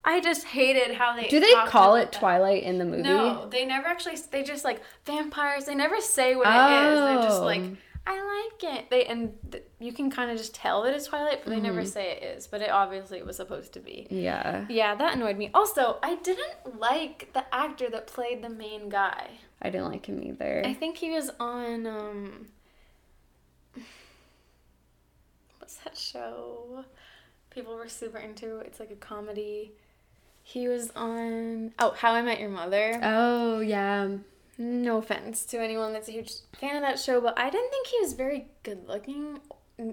I 0.05 0.19
just 0.19 0.43
hated 0.45 0.95
how 0.95 1.15
they 1.15 1.27
Do 1.27 1.39
they 1.39 1.53
call 1.67 1.95
it 1.95 2.11
that. 2.11 2.19
Twilight 2.19 2.63
in 2.63 2.77
the 2.77 2.85
movie? 2.85 3.03
No, 3.03 3.47
they 3.49 3.65
never 3.65 3.87
actually. 3.87 4.17
They 4.31 4.43
just 4.43 4.65
like 4.65 4.81
vampires. 5.05 5.65
They 5.65 5.75
never 5.75 6.01
say 6.01 6.35
what 6.35 6.47
it 6.47 6.91
is. 6.93 6.99
They're 6.99 7.21
just 7.29 7.41
like, 7.41 7.61
Oh. 7.61 7.77
I 8.05 8.49
like 8.51 8.75
it. 8.75 8.89
They 8.89 9.05
and 9.05 9.31
th- 9.49 9.63
you 9.79 9.93
can 9.93 10.11
kind 10.11 10.29
of 10.29 10.37
just 10.37 10.53
tell 10.53 10.81
that 10.83 10.93
it's 10.93 11.07
Twilight, 11.07 11.39
but 11.45 11.51
they 11.51 11.55
Mm-hmm. 11.55 11.65
never 11.67 11.85
say 11.85 12.11
it 12.11 12.21
is. 12.21 12.47
But 12.47 12.61
it 12.61 12.69
obviously 12.69 13.23
was 13.23 13.37
supposed 13.37 13.71
to 13.73 13.79
be. 13.79 14.07
Yeah. 14.09 14.65
Yeah, 14.67 14.93
that 14.95 15.15
annoyed 15.15 15.37
me. 15.37 15.51
Also, 15.53 15.99
I 16.03 16.15
didn't 16.15 16.77
like 16.81 17.29
the 17.31 17.45
actor 17.55 17.89
that 17.89 18.07
played 18.07 18.41
the 18.43 18.49
main 18.49 18.89
guy. 18.89 19.29
I 19.61 19.69
didn't 19.69 19.87
like 19.87 20.05
him 20.07 20.21
either. 20.21 20.63
I 20.65 20.73
think 20.73 20.97
he 20.97 21.11
was 21.11 21.31
on 21.39 21.87
um. 21.87 22.47
What's 25.59 25.75
that 25.77 25.97
show? 25.97 26.83
People 27.49 27.75
were 27.75 27.87
super 27.87 28.17
into. 28.17 28.57
It's 28.59 28.79
like 28.81 28.91
a 28.91 28.95
comedy. 28.95 29.71
He 30.43 30.67
was 30.67 30.91
on 30.95 31.71
oh 31.79 31.91
How 31.97 32.13
I 32.13 32.21
Met 32.21 32.39
Your 32.39 32.49
Mother. 32.49 32.99
oh 33.01 33.59
yeah. 33.61 34.09
No 34.57 34.97
offense 34.97 35.45
to 35.45 35.57
anyone 35.61 35.93
that's 35.93 36.07
a 36.09 36.11
huge 36.11 36.31
fan 36.59 36.75
of 36.75 36.81
that 36.83 36.99
show, 36.99 37.19
but 37.19 37.37
I 37.39 37.49
didn't 37.49 37.71
think 37.71 37.87
he 37.87 37.99
was 38.01 38.13
very 38.13 38.47
good 38.61 38.87
looking. 38.87 39.39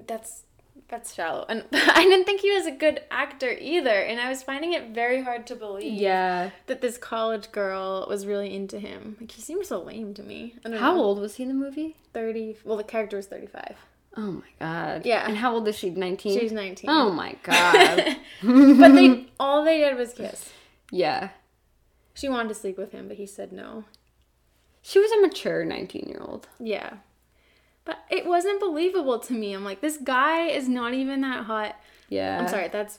That's 0.07 0.42
that's 0.88 1.14
shallow, 1.14 1.46
and 1.48 1.64
I 1.72 2.03
didn't 2.03 2.24
think 2.24 2.40
he 2.40 2.51
was 2.53 2.66
a 2.66 2.70
good 2.72 3.01
actor 3.11 3.51
either. 3.59 3.90
And 4.03 4.20
I 4.20 4.28
was 4.28 4.42
finding 4.42 4.72
it 4.72 4.90
very 4.90 5.22
hard 5.22 5.46
to 5.46 5.55
believe 5.57 5.92
Yeah. 5.94 6.51
that 6.66 6.80
this 6.80 6.98
college 6.98 7.53
girl 7.53 8.07
was 8.09 8.26
really 8.26 8.55
into 8.55 8.78
him. 8.78 9.16
Like 9.20 9.30
he 9.30 9.40
seemed 9.40 9.64
so 9.66 9.80
lame 9.80 10.12
to 10.14 10.22
me. 10.22 10.57
I 10.64 10.68
don't 10.68 10.78
How 10.80 10.94
know. 10.94 11.03
old 11.05 11.20
was 11.20 11.36
he 11.36 11.44
in 11.44 11.48
the 11.48 11.55
movie? 11.55 11.96
Thirty. 12.12 12.57
Well, 12.64 12.76
the 12.76 12.84
character 12.84 13.16
was 13.16 13.26
thirty-five. 13.28 13.76
Oh 14.16 14.32
my 14.32 14.48
god. 14.58 15.06
Yeah. 15.06 15.24
And 15.26 15.36
how 15.36 15.54
old 15.54 15.68
is 15.68 15.76
she? 15.78 15.90
19? 15.90 16.38
She's 16.38 16.52
nineteen. 16.52 16.90
Oh 16.90 17.11
my 17.11 17.36
god. 17.42 18.16
but 18.42 18.92
they 18.94 19.26
all 19.40 19.64
they 19.64 19.78
did 19.78 19.96
was 19.96 20.12
kiss. 20.12 20.50
yeah. 20.90 21.30
She 22.14 22.28
wanted 22.28 22.48
to 22.48 22.54
sleep 22.54 22.76
with 22.76 22.92
him, 22.92 23.08
but 23.08 23.16
he 23.16 23.24
said 23.26 23.52
no. 23.52 23.84
She 24.82 24.98
was 24.98 25.11
a 25.12 25.20
mature 25.20 25.64
19 25.64 26.06
year 26.08 26.20
old. 26.20 26.48
Yeah. 26.58 26.94
But 27.84 28.00
it 28.11 28.26
wasn't 28.26 28.61
believable 28.61 29.18
to 29.20 29.32
me. 29.32 29.54
I'm 29.54 29.64
like, 29.64 29.80
this 29.80 29.96
guy 29.96 30.46
is 30.46 30.68
not 30.68 30.92
even 30.92 31.20
that 31.22 31.44
hot. 31.44 31.76
Yeah. 32.08 32.38
I'm 32.38 32.48
sorry, 32.48 32.68
that's 32.68 32.98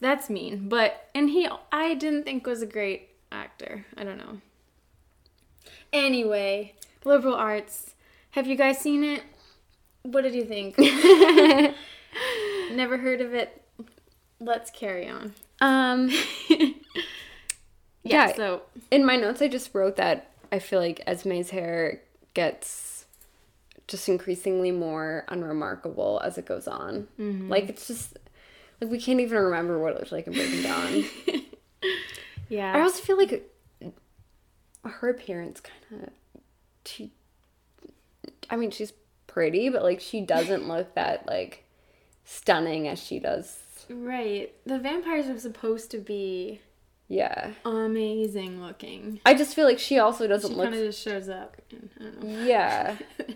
that's 0.00 0.30
mean. 0.30 0.68
But 0.68 1.08
and 1.14 1.30
he 1.30 1.48
I 1.72 1.94
didn't 1.94 2.24
think 2.24 2.46
was 2.46 2.62
a 2.62 2.66
great 2.66 3.10
actor. 3.32 3.84
I 3.96 4.04
don't 4.04 4.18
know. 4.18 4.40
Anyway, 5.92 6.74
liberal 7.04 7.34
arts. 7.34 7.94
Have 8.30 8.46
you 8.46 8.56
guys 8.56 8.78
seen 8.78 9.04
it? 9.04 9.22
What 10.04 10.22
did 10.22 10.34
you 10.34 10.44
think? 10.44 10.78
Never 12.72 12.98
heard 12.98 13.20
of 13.20 13.34
it. 13.34 13.62
Let's 14.40 14.70
carry 14.70 15.08
on. 15.08 15.34
Um. 15.60 16.10
Yeah, 18.06 18.28
Yeah. 18.28 18.36
so 18.36 18.62
In 18.90 19.06
my 19.06 19.16
notes, 19.16 19.40
I 19.40 19.48
just 19.48 19.74
wrote 19.74 19.96
that 19.96 20.30
I 20.52 20.58
feel 20.58 20.78
like 20.78 21.00
Esme's 21.06 21.48
hair 21.48 22.02
gets 22.34 23.06
just 23.88 24.10
increasingly 24.10 24.70
more 24.72 25.24
unremarkable 25.28 26.20
as 26.22 26.36
it 26.36 26.44
goes 26.44 26.68
on. 26.68 27.08
Like 27.18 27.70
it's 27.70 27.86
just 27.88 28.18
like 28.78 28.90
we 28.90 29.00
can't 29.00 29.20
even 29.20 29.38
remember 29.38 29.78
what 29.78 29.92
it 29.94 30.00
looked 30.00 30.12
like 30.12 30.26
in 30.26 30.34
Breaking 30.34 30.62
Dawn. 30.64 31.04
yeah. 32.50 32.74
I 32.76 32.82
also 32.82 33.02
feel 33.02 33.16
like 33.16 33.50
her 34.82 35.08
appearance 35.08 35.60
kind 35.60 36.02
of 36.02 36.10
she. 36.84 37.10
I 38.50 38.56
mean, 38.56 38.70
she's 38.70 38.92
pretty, 39.34 39.68
but 39.68 39.82
like 39.82 40.00
she 40.00 40.20
doesn't 40.20 40.66
look 40.68 40.94
that 40.94 41.26
like 41.26 41.64
stunning 42.24 42.88
as 42.88 43.02
she 43.02 43.18
does. 43.18 43.58
right. 43.90 44.54
The 44.64 44.78
vampires 44.78 45.26
are 45.26 45.38
supposed 45.38 45.90
to 45.90 45.98
be 45.98 46.60
Yeah, 47.08 47.50
amazing 47.64 48.62
looking. 48.62 49.20
I 49.26 49.34
just 49.34 49.54
feel 49.54 49.66
like 49.66 49.78
she 49.78 49.98
also 49.98 50.26
doesn't 50.26 50.50
She 50.50 50.56
look. 50.56 50.70
kind 50.70 50.76
of 50.80 50.86
just 50.86 51.02
shows 51.02 51.28
up. 51.28 51.56
And, 51.70 51.90
I 52.00 52.02
don't 52.04 52.22
know. 52.22 52.44
Yeah. 52.46 52.96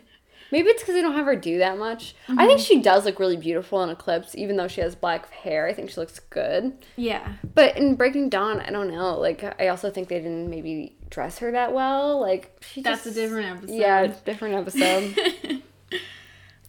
Maybe 0.50 0.70
it's 0.70 0.82
because 0.82 0.94
they 0.94 1.02
don't 1.02 1.14
have 1.14 1.26
her 1.26 1.36
do 1.36 1.58
that 1.58 1.76
much. 1.76 2.14
I 2.26 2.46
think 2.46 2.60
mhm. 2.60 2.66
she 2.66 2.80
does 2.80 3.04
look 3.04 3.18
really 3.20 3.36
beautiful 3.36 3.82
in 3.82 3.90
Eclipse, 3.90 4.34
even 4.34 4.56
though 4.56 4.66
she 4.68 4.80
has 4.80 4.94
black 4.94 5.30
hair. 5.30 5.66
I 5.66 5.74
think 5.74 5.90
she 5.90 6.00
looks 6.00 6.18
good. 6.20 6.72
Yeah. 6.96 7.34
But 7.54 7.76
in 7.76 7.96
Breaking 7.96 8.30
Dawn, 8.30 8.60
I 8.60 8.70
don't 8.70 8.88
know. 8.90 9.18
Like, 9.18 9.44
I 9.60 9.68
also 9.68 9.90
think 9.90 10.08
they 10.08 10.16
didn't 10.20 10.48
maybe 10.48 10.96
dress 11.10 11.36
her 11.40 11.52
that 11.52 11.74
well. 11.74 12.18
Like, 12.18 12.56
she 12.62 12.80
That's 12.80 13.04
just, 13.04 13.14
a 13.18 13.20
different 13.20 13.58
episode. 13.58 13.74
Yeah, 13.74 14.06
different 14.24 14.54
episode. 14.54 15.62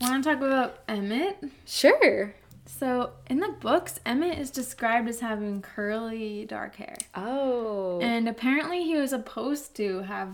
Want 0.02 0.24
to 0.24 0.30
talk 0.30 0.40
about 0.40 0.80
Emmett? 0.88 1.44
sure. 1.66 2.34
So, 2.66 3.12
in 3.30 3.40
the 3.40 3.50
books, 3.50 4.00
Emmett 4.06 4.38
is 4.38 4.52
described 4.52 5.10
as 5.10 5.20
having 5.20 5.62
curly, 5.62 6.46
dark 6.46 6.76
hair. 6.76 6.96
Oh. 7.16 8.00
And 8.00 8.30
apparently, 8.30 8.84
he 8.84 8.96
was 8.96 9.10
supposed 9.10 9.76
to 9.78 10.02
have 10.04 10.30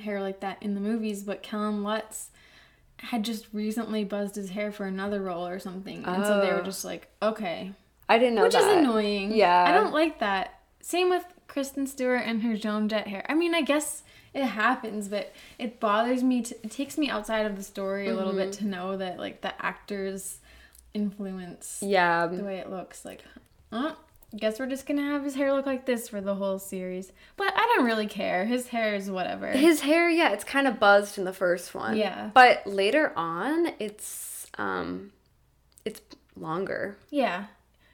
hair 0.00 0.20
like 0.20 0.40
that 0.40 0.58
in 0.62 0.74
the 0.74 0.80
movies, 0.80 1.22
but 1.24 1.42
Kellen 1.42 1.82
Lutz 1.82 2.30
had 2.98 3.24
just 3.24 3.46
recently 3.52 4.04
buzzed 4.04 4.36
his 4.36 4.50
hair 4.50 4.70
for 4.70 4.84
another 4.84 5.20
role 5.22 5.46
or 5.46 5.58
something. 5.58 6.04
And 6.04 6.24
so 6.24 6.40
they 6.40 6.52
were 6.52 6.60
Oh. 6.60 6.64
just 6.64 6.84
like, 6.84 7.08
okay. 7.22 7.72
I 8.08 8.18
didn't 8.18 8.34
know 8.36 8.42
Which 8.44 8.52
that. 8.52 8.62
is 8.70 8.76
annoying. 8.78 9.32
Yeah. 9.32 9.64
I 9.66 9.72
don't 9.72 9.92
like 9.92 10.20
that. 10.20 10.60
Same 10.80 11.08
with 11.10 11.24
Kristen 11.48 11.86
Stewart 11.86 12.22
and 12.24 12.42
her 12.42 12.56
Joan 12.56 12.88
Jett 12.88 13.08
hair. 13.08 13.24
I 13.28 13.34
mean, 13.34 13.54
I 13.54 13.62
guess 13.62 14.02
it 14.38 14.46
happens, 14.46 15.08
but 15.08 15.32
it 15.58 15.80
bothers 15.80 16.22
me. 16.22 16.42
To, 16.42 16.54
it 16.64 16.70
takes 16.70 16.96
me 16.98 17.08
outside 17.10 17.46
of 17.46 17.56
the 17.56 17.62
story 17.62 18.08
a 18.08 18.14
little 18.14 18.32
bit 18.32 18.50
Mm-hmm. 18.52 18.64
to 18.64 18.70
know 18.70 18.96
that 18.96 19.18
like 19.18 19.40
the 19.42 19.52
actors 19.64 20.38
influence 20.94 21.80
Yeah. 21.82 22.26
the 22.26 22.42
way 22.44 22.58
it 22.58 22.70
looks. 22.70 23.04
Like, 23.04 23.24
oh, 23.72 23.96
guess 24.36 24.58
we're 24.58 24.66
just 24.66 24.86
gonna 24.86 25.02
have 25.02 25.24
his 25.24 25.34
hair 25.34 25.52
look 25.52 25.66
like 25.66 25.86
this 25.86 26.08
for 26.08 26.20
the 26.20 26.34
whole 26.34 26.58
series. 26.58 27.12
But 27.36 27.52
I 27.56 27.74
don't 27.76 27.84
really 27.86 28.06
care. 28.06 28.44
His 28.46 28.68
hair 28.68 28.94
is 28.94 29.10
whatever. 29.10 29.48
His 29.48 29.80
hair, 29.80 30.08
yeah, 30.08 30.30
it's 30.32 30.44
kind 30.44 30.66
of 30.66 30.78
buzzed 30.80 31.18
in 31.18 31.24
the 31.24 31.32
first 31.32 31.74
one. 31.74 31.96
Yeah. 31.96 32.30
But 32.34 32.66
later 32.66 33.12
on, 33.16 33.72
it's 33.78 34.46
um 34.58 35.12
it's 35.84 36.00
longer. 36.36 36.96
yeah. 37.10 37.46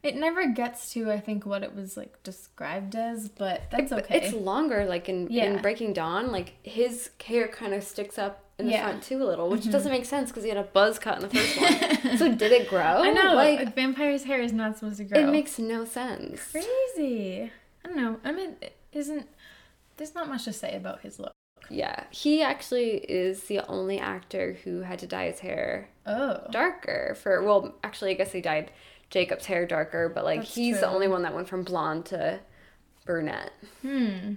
It 0.04 0.14
never 0.16 0.46
gets 0.46 0.92
to 0.92 1.10
I 1.10 1.18
think 1.18 1.44
what 1.46 1.62
it 1.64 1.74
was 1.74 1.96
like 1.96 2.22
described 2.22 2.94
as, 2.94 3.28
but 3.28 3.62
that's 3.70 3.90
But 3.90 4.04
okay. 4.04 4.20
It's 4.20 4.34
longer, 4.34 4.84
like 4.84 5.08
in, 5.08 5.26
Yeah. 5.30 5.46
in 5.46 5.62
Breaking 5.62 5.92
Dawn, 5.92 6.30
like 6.30 6.52
his 6.62 7.10
hair 7.26 7.48
kind 7.48 7.74
of 7.74 7.82
sticks 7.82 8.18
up 8.18 8.44
in 8.58 8.66
the 8.66 8.72
Yeah. 8.72 8.78
Mm-hmm. 8.82 8.88
front 8.90 9.02
too 9.04 9.22
a 9.22 9.24
little, 9.24 9.48
which 9.48 9.68
doesn't 9.70 9.90
make 9.90 10.04
sense 10.04 10.30
because 10.30 10.44
he 10.44 10.50
had 10.50 10.58
a 10.58 10.62
buzz 10.62 10.98
cut 10.98 11.16
in 11.16 11.28
the 11.28 11.30
first 11.30 11.60
one. 11.60 12.18
so 12.18 12.32
did 12.34 12.52
it 12.52 12.68
grow? 12.68 12.80
I 12.80 13.10
know. 13.10 13.34
like 13.34 13.58
Like, 13.60 13.74
vampire's 13.74 14.24
hair 14.24 14.40
is 14.40 14.52
not 14.52 14.76
supposed 14.78 14.98
to 14.98 15.04
grow. 15.04 15.18
it 15.20 15.30
makes 15.30 15.58
no 15.58 15.84
sense. 15.84 16.40
crazy. 16.52 17.50
I 17.84 17.88
don't 17.88 17.96
know. 17.96 18.20
I 18.24 18.30
mean, 18.32 18.56
it 18.60 18.76
isn't 18.92 19.26
there's 19.96 20.14
not 20.14 20.28
much 20.28 20.44
to 20.44 20.52
say 20.52 20.76
about 20.76 21.00
his 21.00 21.18
look. 21.18 21.32
Yeah, 21.70 22.04
he 22.10 22.42
actually 22.42 22.96
is 22.98 23.44
the 23.44 23.60
only 23.68 23.98
actor 23.98 24.58
who 24.64 24.80
had 24.82 24.98
to 24.98 25.06
dye 25.06 25.28
his 25.30 25.40
hair 25.40 25.88
Oh, 26.06 26.40
darker 26.50 27.16
for. 27.22 27.42
Well, 27.42 27.74
actually, 27.82 28.10
I 28.10 28.14
guess 28.14 28.32
he 28.32 28.42
dyed 28.42 28.70
Jacob's 29.14 29.46
hair 29.46 29.64
darker, 29.64 30.08
but 30.12 30.24
like 30.24 30.40
That's 30.40 30.56
he's 30.56 30.80
the 30.80 30.88
only 30.88 31.06
one 31.06 31.22
that 31.22 31.32
went 31.32 31.46
from 31.48 31.62
blonde 31.62 32.04
to 32.06 32.40
brunette. 33.06 33.52
hmm. 33.80 34.34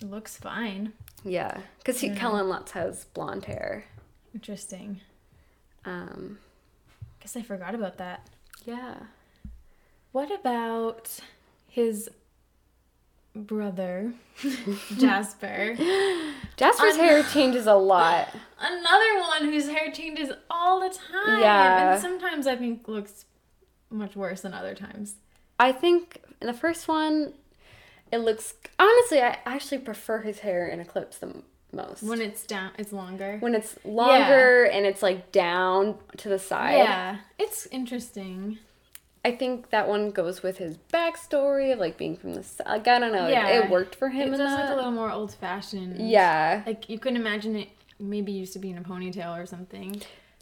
Looks 0.00 0.36
fine. 0.36 0.92
Yeah, 1.24 1.58
because 1.78 2.00
Kellen 2.16 2.48
Lutz 2.48 2.70
has 2.70 3.06
blonde 3.06 3.46
hair. 3.46 3.84
Interesting. 4.32 5.00
Um, 5.84 6.38
Guess 7.20 7.36
I 7.36 7.42
forgot 7.42 7.74
about 7.74 7.98
that. 7.98 8.28
yeah. 8.64 8.94
What 10.12 10.30
about 10.32 11.18
his 11.66 12.08
brother, 13.34 14.12
Jasper? 14.98 15.74
Jasper's 16.56 16.96
hair 16.96 17.24
changes 17.24 17.66
a 17.66 17.74
lot. 17.74 18.28
Another 18.60 19.18
one 19.18 19.52
whose 19.52 19.68
hair 19.68 19.90
changes 19.90 20.30
all 20.48 20.78
the 20.80 20.90
time. 20.90 21.40
Yeah. 21.40 21.92
And 21.94 22.00
sometimes 22.00 22.46
I 22.46 22.54
think 22.54 22.86
looks 22.86 23.24
much 23.90 24.16
worse 24.16 24.40
than 24.42 24.54
other 24.54 24.74
times. 24.74 25.16
I 25.58 25.72
think 25.72 26.22
in 26.40 26.46
the 26.46 26.52
first 26.54 26.88
one, 26.88 27.34
it 28.12 28.18
looks 28.18 28.54
honestly. 28.78 29.20
I 29.20 29.38
actually 29.44 29.78
prefer 29.78 30.20
his 30.22 30.40
hair 30.40 30.66
in 30.68 30.80
Eclipse 30.80 31.18
the 31.18 31.42
most. 31.72 32.02
When 32.02 32.20
it's 32.20 32.44
down, 32.44 32.72
it's 32.78 32.92
longer. 32.92 33.36
when 33.40 33.54
it's 33.54 33.78
longer 33.84 34.64
and 34.64 34.84
it's 34.86 35.02
like 35.02 35.30
down 35.32 35.96
to 36.16 36.28
the 36.28 36.38
side. 36.38 36.76
yeah, 36.78 37.18
it's 37.38 37.66
interesting. 37.66 38.58
I 39.22 39.32
think 39.32 39.68
that 39.68 39.86
one 39.86 40.10
goes 40.12 40.42
with 40.42 40.56
his 40.56 40.78
backstory 40.90 41.74
of 41.74 41.78
like 41.78 41.98
being 41.98 42.16
from 42.16 42.32
the. 42.34 42.44
Like 42.66 42.88
I 42.88 42.98
don't 42.98 43.12
know. 43.12 43.28
Yeah. 43.28 43.48
It, 43.48 43.64
it 43.66 43.70
worked 43.70 43.94
for 43.94 44.08
him 44.08 44.28
It 44.32 44.38
does 44.38 44.56
that. 44.56 44.60
look 44.64 44.72
a 44.72 44.76
little 44.76 44.92
more 44.92 45.10
old 45.10 45.34
fashioned. 45.34 46.10
yeah. 46.10 46.62
Like 46.66 46.88
you 46.88 46.98
could 46.98 47.14
imagine 47.16 47.54
it 47.54 47.68
maybe 47.98 48.32
used 48.32 48.54
to 48.54 48.58
be 48.58 48.70
in 48.70 48.78
a 48.78 48.82
ponytail 48.82 49.38
or 49.38 49.44
something. 49.44 50.00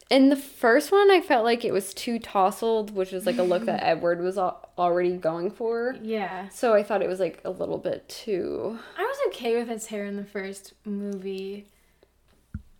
In 0.09 0.29
the 0.29 0.35
first 0.35 0.91
one, 0.91 1.11
I 1.11 1.21
felt 1.21 1.45
like 1.45 1.63
it 1.63 1.71
was 1.71 1.93
too 1.93 2.17
tousled, 2.17 2.95
which 2.95 3.13
is 3.13 3.25
like 3.27 3.37
a 3.37 3.43
look 3.43 3.65
that 3.65 3.83
Edward 3.87 4.21
was 4.21 4.37
al- 4.39 4.67
already 4.77 5.15
going 5.17 5.51
for. 5.51 5.95
Yeah. 6.01 6.49
So 6.49 6.73
I 6.73 6.81
thought 6.81 7.03
it 7.03 7.07
was 7.07 7.19
like 7.19 7.39
a 7.45 7.51
little 7.51 7.77
bit 7.77 8.09
too. 8.09 8.79
I 8.97 9.03
was 9.03 9.17
okay 9.27 9.55
with 9.55 9.67
his 9.67 9.85
hair 9.87 10.05
in 10.05 10.15
the 10.17 10.23
first 10.25 10.73
movie. 10.83 11.67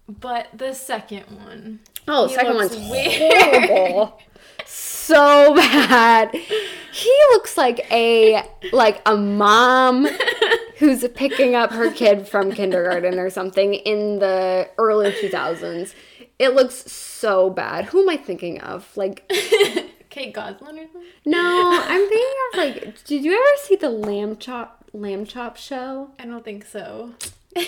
But 0.08 0.48
the 0.56 0.74
second 0.74 1.26
one. 1.30 1.82
Oh, 2.08 2.28
He 2.28 2.34
second 2.34 2.56
one's 2.56 2.76
weird. 2.76 3.70
horrible. 3.70 4.20
so 4.66 5.54
bad. 5.54 6.34
He 6.34 7.16
looks 7.32 7.58
like 7.58 7.86
a 7.92 8.44
like 8.72 9.04
a 9.06 9.16
mom 9.16 10.08
who's 10.78 11.08
picking 11.10 11.54
up 11.54 11.70
her 11.72 11.92
kid 11.92 12.28
from 12.28 12.52
kindergarten 12.52 13.20
or 13.20 13.30
something 13.30 13.76
in 13.76 14.18
the 14.18 14.68
early 14.80 15.12
2000s. 15.12 15.94
It 16.40 16.56
looks 16.56 16.90
so 16.92 17.50
bad. 17.50 17.86
Who 17.86 18.02
am 18.04 18.10
I 18.10 18.18
thinking 18.18 18.62
of? 18.62 18.90
Like 18.96 19.28
Kate 20.10 20.34
Gosselin 20.34 20.80
or 20.80 20.86
something? 20.92 21.04
no, 21.26 21.82
I'm 21.86 22.10
thinking 22.10 22.38
of 22.54 22.58
like 22.58 23.04
did 23.04 23.24
you 23.24 23.34
ever 23.34 23.58
see 23.64 23.76
the 23.76 23.90
lamb 23.90 24.38
chop 24.38 24.86
lamb 24.94 25.26
chop 25.26 25.58
show? 25.58 26.12
I 26.18 26.26
don't 26.26 26.44
think 26.46 26.66
so. 26.66 27.14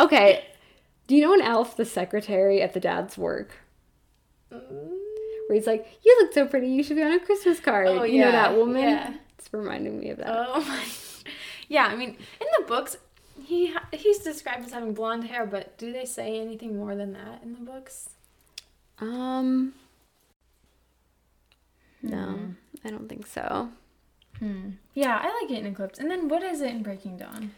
Okay. 0.00 0.44
Do 1.06 1.14
you 1.14 1.22
know 1.22 1.34
an 1.34 1.42
elf 1.42 1.76
the 1.76 1.84
secretary 1.84 2.60
at 2.60 2.72
the 2.74 2.80
dad's 2.80 3.16
work? 3.16 3.52
Mm. 4.52 4.60
Where 5.46 5.54
he's 5.54 5.66
like, 5.66 5.86
"You 6.04 6.16
look 6.20 6.32
so 6.32 6.46
pretty. 6.46 6.68
You 6.68 6.82
should 6.82 6.96
be 6.96 7.02
on 7.04 7.12
a 7.12 7.20
Christmas 7.20 7.60
card." 7.60 7.86
Oh, 7.86 8.02
you 8.02 8.20
know 8.20 8.32
that 8.32 8.56
woman? 8.56 8.82
yeah. 8.82 9.14
It's 9.38 9.48
reminding 9.52 10.00
me 10.00 10.10
of 10.10 10.18
that. 10.18 10.26
Oh 10.28 10.60
my. 10.68 10.82
Yeah, 11.68 11.86
I 11.86 11.94
mean, 11.94 12.10
in 12.40 12.46
the 12.58 12.64
books, 12.66 12.96
he 13.44 13.72
he's 13.92 14.18
described 14.18 14.66
as 14.66 14.72
having 14.72 14.94
blonde 14.94 15.24
hair, 15.24 15.46
but 15.46 15.76
do 15.78 15.92
they 15.92 16.04
say 16.04 16.40
anything 16.40 16.76
more 16.76 16.96
than 16.96 17.12
that 17.12 17.42
in 17.44 17.52
the 17.52 17.60
books? 17.60 18.10
Um. 19.00 19.74
No, 22.02 22.38
I 22.84 22.90
don't 22.90 23.08
think 23.08 23.26
so. 23.26 23.70
Hmm. 24.38 24.70
Yeah, 24.94 25.18
I 25.20 25.42
like 25.42 25.50
it 25.50 25.58
in 25.58 25.66
Eclipse. 25.66 25.98
And 25.98 26.10
then 26.10 26.28
what 26.28 26.42
is 26.42 26.60
it 26.60 26.70
in 26.70 26.82
Breaking 26.82 27.16
Dawn? 27.16 27.50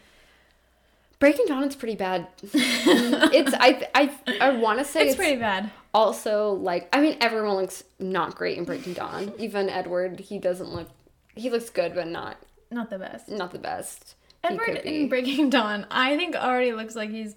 Breaking 1.18 1.46
Dawn 1.46 1.64
is 1.64 1.74
pretty 1.74 1.96
bad. 1.96 2.28
it's 2.42 3.52
I 3.58 3.88
I 3.94 4.38
I 4.40 4.50
want 4.50 4.78
to 4.78 4.84
say 4.84 5.00
It's, 5.02 5.08
it's, 5.10 5.16
pretty 5.16 5.36
bad. 5.36 5.70
also 5.92 6.52
like 6.52 6.88
I 6.92 7.00
mean 7.00 7.16
everyone 7.20 7.56
looks 7.56 7.82
not 7.98 8.36
great 8.36 8.56
in 8.56 8.64
Breaking 8.64 8.92
Dawn. 8.92 9.32
Even 9.38 9.68
Edward, 9.68 10.20
he 10.20 10.38
doesn't 10.38 10.72
look. 10.72 10.88
He 11.34 11.50
looks 11.50 11.70
good, 11.70 11.94
but 11.94 12.06
not 12.06 12.36
Not 12.70 12.88
the 12.90 12.98
best. 12.98 13.28
not 13.28 13.50
the 13.50 13.58
best. 13.58 14.14
Edward 14.44 14.76
in 14.84 15.08
Breaking 15.08 15.50
Dawn, 15.58 15.86
I 15.90 16.16
think 16.16 16.36
already 16.36 16.72
looks 16.72 16.94
like 16.94 17.10
he's 17.10 17.34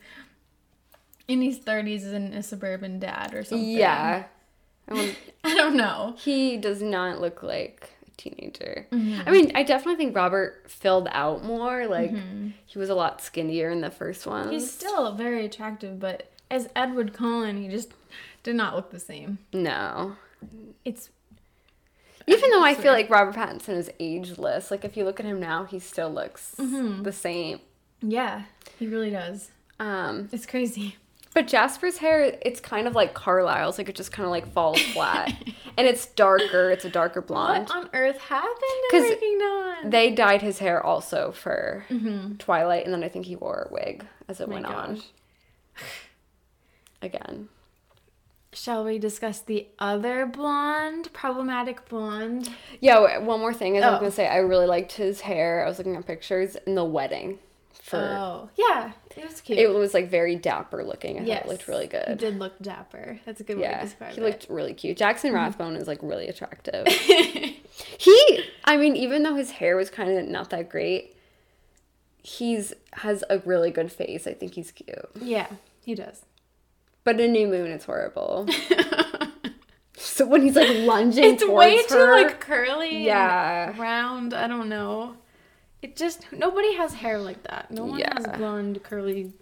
in 1.28 1.42
his 1.42 1.60
30s 1.60 2.06
and 2.14 2.34
a 2.34 2.44
suburban 2.44 3.00
dad 3.00 3.34
or 3.34 3.44
something. 3.44 3.68
Yeah. 3.68 4.26
I 4.88 4.94
mean, 4.96 5.16
I 5.44 5.56
don't 5.56 5.76
know. 5.76 6.16
he 6.20 6.58
does 6.58 6.82
not 6.82 7.22
look 7.22 7.44
like 7.44 7.90
a 8.08 8.12
teenager. 8.18 8.88
Mm-hmm. 8.92 9.22
I 9.28 9.32
mean, 9.32 9.52
I 9.56 9.64
definitely 9.64 10.04
think 10.04 10.16
Robert 10.16 10.70
filled 10.70 11.08
out 11.12 11.44
more. 11.44 11.88
Like, 11.88 12.14
he 12.66 12.78
was 12.80 12.90
a 12.90 12.96
lot 12.96 13.22
skinnier 13.22 13.70
in 13.70 13.82
the 13.82 13.92
first 13.92 14.26
one. 14.26 14.44
Mm-hmm. 14.46 14.54
He's 14.54 14.72
still 14.72 15.14
very 15.16 15.46
attractive, 15.46 16.00
but 16.00 16.32
as 16.50 16.68
Edward 16.76 17.14
Cullen, 17.14 17.62
he 17.62 17.70
just 17.70 17.94
did 18.44 18.56
not 18.56 18.76
look 18.76 18.92
the 18.92 19.00
same. 19.00 19.38
No. 19.54 20.18
It's 20.84 21.10
Even 22.28 22.50
though 22.50 22.64
I 22.64 22.74
feel 22.74 22.92
like 22.92 23.10
Robert 23.10 23.36
Pattinson 23.36 23.78
is 23.78 23.90
ageless, 24.00 24.72
like 24.72 24.84
if 24.84 24.98
you 24.98 25.06
look 25.06 25.20
at 25.20 25.26
him 25.26 25.40
now, 25.40 25.64
he 25.66 25.80
still 25.80 26.10
looks 26.12 26.56
Mm-hmm. 26.58 27.04
the 27.04 27.12
same. 27.14 27.60
yeah, 28.02 28.44
he 28.80 28.88
really 28.88 29.12
does. 29.12 29.52
Um, 29.80 30.28
It's 30.32 30.46
crazy. 30.46 30.98
But 31.34 31.48
Jasper's 31.48 31.98
hair, 31.98 32.38
it's 32.42 32.60
kind 32.60 32.88
of 32.88 32.96
like 32.96 33.14
Carlisle's, 33.14 33.78
like 33.78 33.88
it 33.90 33.96
just 33.96 34.12
kind 34.12 34.26
of 34.26 34.32
like 34.32 34.52
falls 34.52 34.82
flat, 34.94 35.32
and 35.78 35.88
it's 35.88 36.06
darker. 36.08 36.70
It's 36.72 36.86
a 36.86 36.90
darker 36.90 37.22
blonde. 37.22 37.70
What 37.70 37.78
on 37.78 37.90
earth 37.94 38.20
happened 38.20 38.52
to 38.60 38.88
'Cause 38.92 39.08
Breaking 39.08 39.40
Dawn? 39.40 39.90
They 39.90 40.12
dyed 40.12 40.42
his 40.42 40.60
hair 40.60 40.84
also 40.86 41.32
for 41.32 41.86
Mm-hmm. 41.90 42.36
Twilight, 42.36 42.86
and 42.86 42.94
then 42.94 43.04
I 43.04 43.10
think 43.10 43.26
he 43.26 43.36
wore 43.36 43.68
a 43.70 43.74
wig 43.74 44.06
as 44.28 44.40
it 44.42 44.48
My 44.50 44.56
went 44.56 44.66
on. 44.68 45.02
Again, 47.02 47.50
Shall 48.54 48.84
we 48.84 49.00
discuss 49.00 49.40
the 49.40 49.68
other 49.80 50.26
blonde, 50.26 51.14
problematic 51.14 51.88
blonde? 51.88 52.50
yeah. 52.82 53.18
One 53.20 53.40
more 53.40 53.54
thing 53.54 53.78
is 53.78 53.84
I 53.84 53.90
was 53.92 53.96
Oh. 53.98 54.00
gonna 54.02 54.12
say 54.12 54.28
I 54.28 54.38
really 54.40 54.66
liked 54.68 54.92
his 54.92 55.22
hair. 55.22 55.64
I 55.66 55.70
was 55.70 55.78
looking 55.78 55.96
at 55.96 56.06
pictures 56.06 56.58
in 56.68 56.76
the 56.76 56.84
wedding. 56.84 57.40
For 57.92 57.98
Oh, 58.18 58.50
yeah, 58.58 58.92
it 59.16 59.24
was 59.26 59.40
cute. 59.42 59.60
it 59.60 59.68
was 59.70 59.94
like 59.94 60.10
very 60.10 60.36
dapper 60.36 60.84
looking. 60.84 61.20
I 61.20 61.24
yes, 61.24 61.40
thought 61.40 61.46
it 61.46 61.50
looked 61.52 61.68
really 61.68 61.84
He 61.84 61.90
good. 61.90 62.18
did 62.18 62.40
look 62.40 62.58
dapper. 62.62 63.20
That's 63.26 63.40
a 63.42 63.44
good 63.44 63.58
way 63.60 63.68
to 63.68 63.80
describe 63.82 64.14
he 64.14 64.22
it. 64.22 64.24
looked 64.24 64.48
really 64.50 64.74
cute. 64.74 64.98
Jackson 64.98 65.30
mm-hmm. 65.30 65.38
Rathbone 65.38 65.76
is 65.76 65.88
like 65.88 66.00
really 66.02 66.28
attractive. 66.28 66.88
he, 67.98 68.44
I 68.66 68.78
mean, 68.78 68.96
even 68.96 69.24
though 69.24 69.36
his 69.36 69.52
hair 69.52 69.76
was 69.76 69.90
kind 69.90 70.18
of 70.18 70.28
not 70.28 70.50
that 70.52 70.70
great, 70.70 71.16
he's 72.24 72.74
has 72.94 73.24
a 73.30 73.40
really 73.40 73.72
good 73.72 73.92
face. 73.92 74.26
I 74.28 74.34
think 74.34 74.56
he's 74.56 74.72
cute. 74.72 75.10
yeah, 75.22 75.48
he 75.84 75.96
does. 75.96 76.26
But 77.04 77.20
in 77.20 77.32
New 77.32 77.48
Moon, 77.48 77.72
it's 77.72 77.86
horrible. 77.86 78.48
so 79.96 80.26
when 80.28 80.44
he's 80.44 80.56
like 80.56 80.70
lunging 80.86 81.24
It's 81.24 81.46
way 81.48 81.82
too 81.84 81.96
her, 81.96 82.12
like 82.12 82.40
curly. 82.40 82.96
and 82.96 83.04
Yeah. 83.06 83.82
round. 83.82 84.34
I 84.34 84.48
don't 84.48 84.70
know. 84.70 85.16
It 85.82 85.96
just 85.96 86.26
nobody 86.32 86.76
has 86.76 86.94
hair 86.94 87.18
like 87.20 87.44
that. 87.44 87.72
No 87.72 87.86
one 87.86 88.02
has 88.02 88.28
blonde 88.38 88.84
curly. 88.84 89.34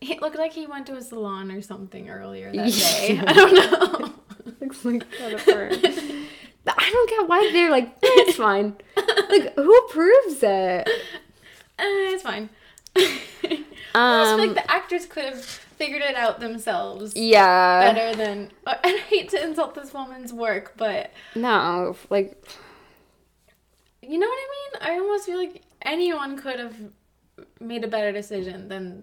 It 0.00 0.20
looked 0.22 0.36
like 0.36 0.52
he 0.52 0.66
went 0.66 0.86
to 0.86 0.96
a 0.96 1.02
salon 1.02 1.50
or 1.50 1.60
something 1.62 2.08
earlier 2.08 2.52
that 2.52 2.72
day. 2.72 3.20
I 3.26 3.32
don't 3.32 3.54
know. 3.54 4.12
looks 4.60 4.84
like 4.84 5.04
that 5.18 5.32
of 5.34 5.42
her. 5.42 5.70
I 6.70 6.90
don't 6.92 7.10
get 7.10 7.28
why 7.28 7.50
they're 7.52 7.70
like 7.70 7.88
"Eh, 7.88 7.96
it's 8.26 8.36
fine. 8.36 8.76
Like 8.96 9.54
who 9.56 9.76
approves 9.78 10.42
it? 10.42 10.88
Eh, 11.78 12.12
it's 12.12 12.22
fine. 12.22 12.50
I 12.96 13.00
just 13.00 13.20
feel 13.92 14.00
Um, 14.02 14.38
like 14.40 14.54
the 14.54 14.70
actors 14.70 15.06
could 15.06 15.24
have 15.24 15.42
figured 15.44 16.02
it 16.02 16.14
out 16.16 16.40
themselves 16.40 17.14
yeah. 17.16 17.92
better 17.92 18.16
than. 18.16 18.50
I 18.66 19.02
hate 19.08 19.28
to 19.30 19.42
insult 19.42 19.74
this 19.74 19.92
woman's 19.94 20.32
work, 20.32 20.74
but 20.76 21.12
No, 21.34 21.96
like 22.10 22.42
you 24.08 24.18
know 24.18 24.26
what 24.26 24.38
I 24.38 24.88
mean. 24.88 24.90
I 24.90 24.98
almost 25.00 25.26
feel 25.26 25.36
like 25.36 25.62
anyone 25.82 26.38
could 26.38 26.58
have 26.58 26.74
made 27.60 27.84
a 27.84 27.88
better 27.88 28.10
decision 28.10 28.68
than 28.68 29.02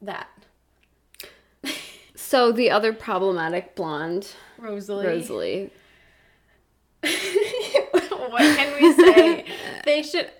that. 0.00 0.28
so 2.14 2.50
the 2.50 2.70
other 2.70 2.92
problematic 2.94 3.76
blonde, 3.76 4.34
Rosalie. 4.58 5.06
Rosalie. 5.06 5.70
what 7.00 8.40
can 8.40 8.82
we 8.82 8.92
say? 8.94 9.44
they 9.84 10.02
should. 10.02 10.30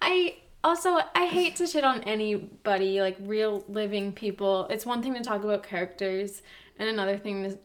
I 0.00 0.36
also 0.64 0.98
I 1.14 1.26
hate 1.26 1.56
to 1.56 1.66
shit 1.66 1.84
on 1.84 2.02
anybody 2.04 3.02
like 3.02 3.16
real 3.20 3.64
living 3.68 4.12
people. 4.12 4.66
It's 4.70 4.86
one 4.86 5.02
thing 5.02 5.14
to 5.14 5.20
talk 5.20 5.44
about 5.44 5.62
characters, 5.62 6.40
and 6.78 6.88
another 6.88 7.18
thing 7.18 7.44
to 7.44 7.58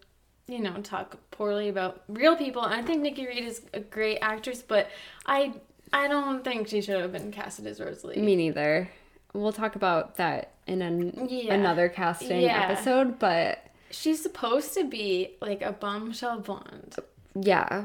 you 0.48 0.60
know 0.60 0.82
talk 0.82 1.18
poorly 1.32 1.70
about 1.70 2.04
real 2.08 2.36
people. 2.36 2.64
And 2.64 2.74
I 2.74 2.82
think 2.82 3.02
Nikki 3.02 3.28
Reed 3.28 3.46
is 3.46 3.62
a 3.74 3.80
great 3.80 4.20
actress, 4.22 4.62
but 4.62 4.90
I 5.26 5.54
I 5.94 6.08
don't 6.08 6.44
think 6.44 6.68
she 6.68 6.82
should 6.82 7.00
have 7.00 7.12
been 7.12 7.32
casted 7.32 7.68
as 7.68 7.80
Rosalie. 7.80 8.18
Me 8.22 8.36
neither. 8.36 8.90
We'll 9.34 9.54
talk 9.54 9.76
about 9.76 10.16
that 10.18 10.52
in 10.68 10.82
an, 10.82 11.28
Yeah. 11.30 11.54
another 11.54 11.90
casting 11.90 12.42
Yeah. 12.42 12.68
episode, 12.70 13.20
but 13.20 13.60
She's 13.92 14.22
supposed 14.22 14.74
to 14.74 14.84
be 14.84 15.36
like 15.42 15.62
a 15.62 15.72
bombshell 15.72 16.40
blonde. 16.40 16.96
yeah. 17.34 17.84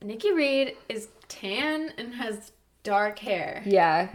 Nikki 0.00 0.32
Reed 0.32 0.76
is 0.88 1.08
tan 1.28 1.92
and 1.98 2.14
has 2.14 2.52
dark 2.82 3.18
hair. 3.20 3.62
Yeah. 3.66 4.08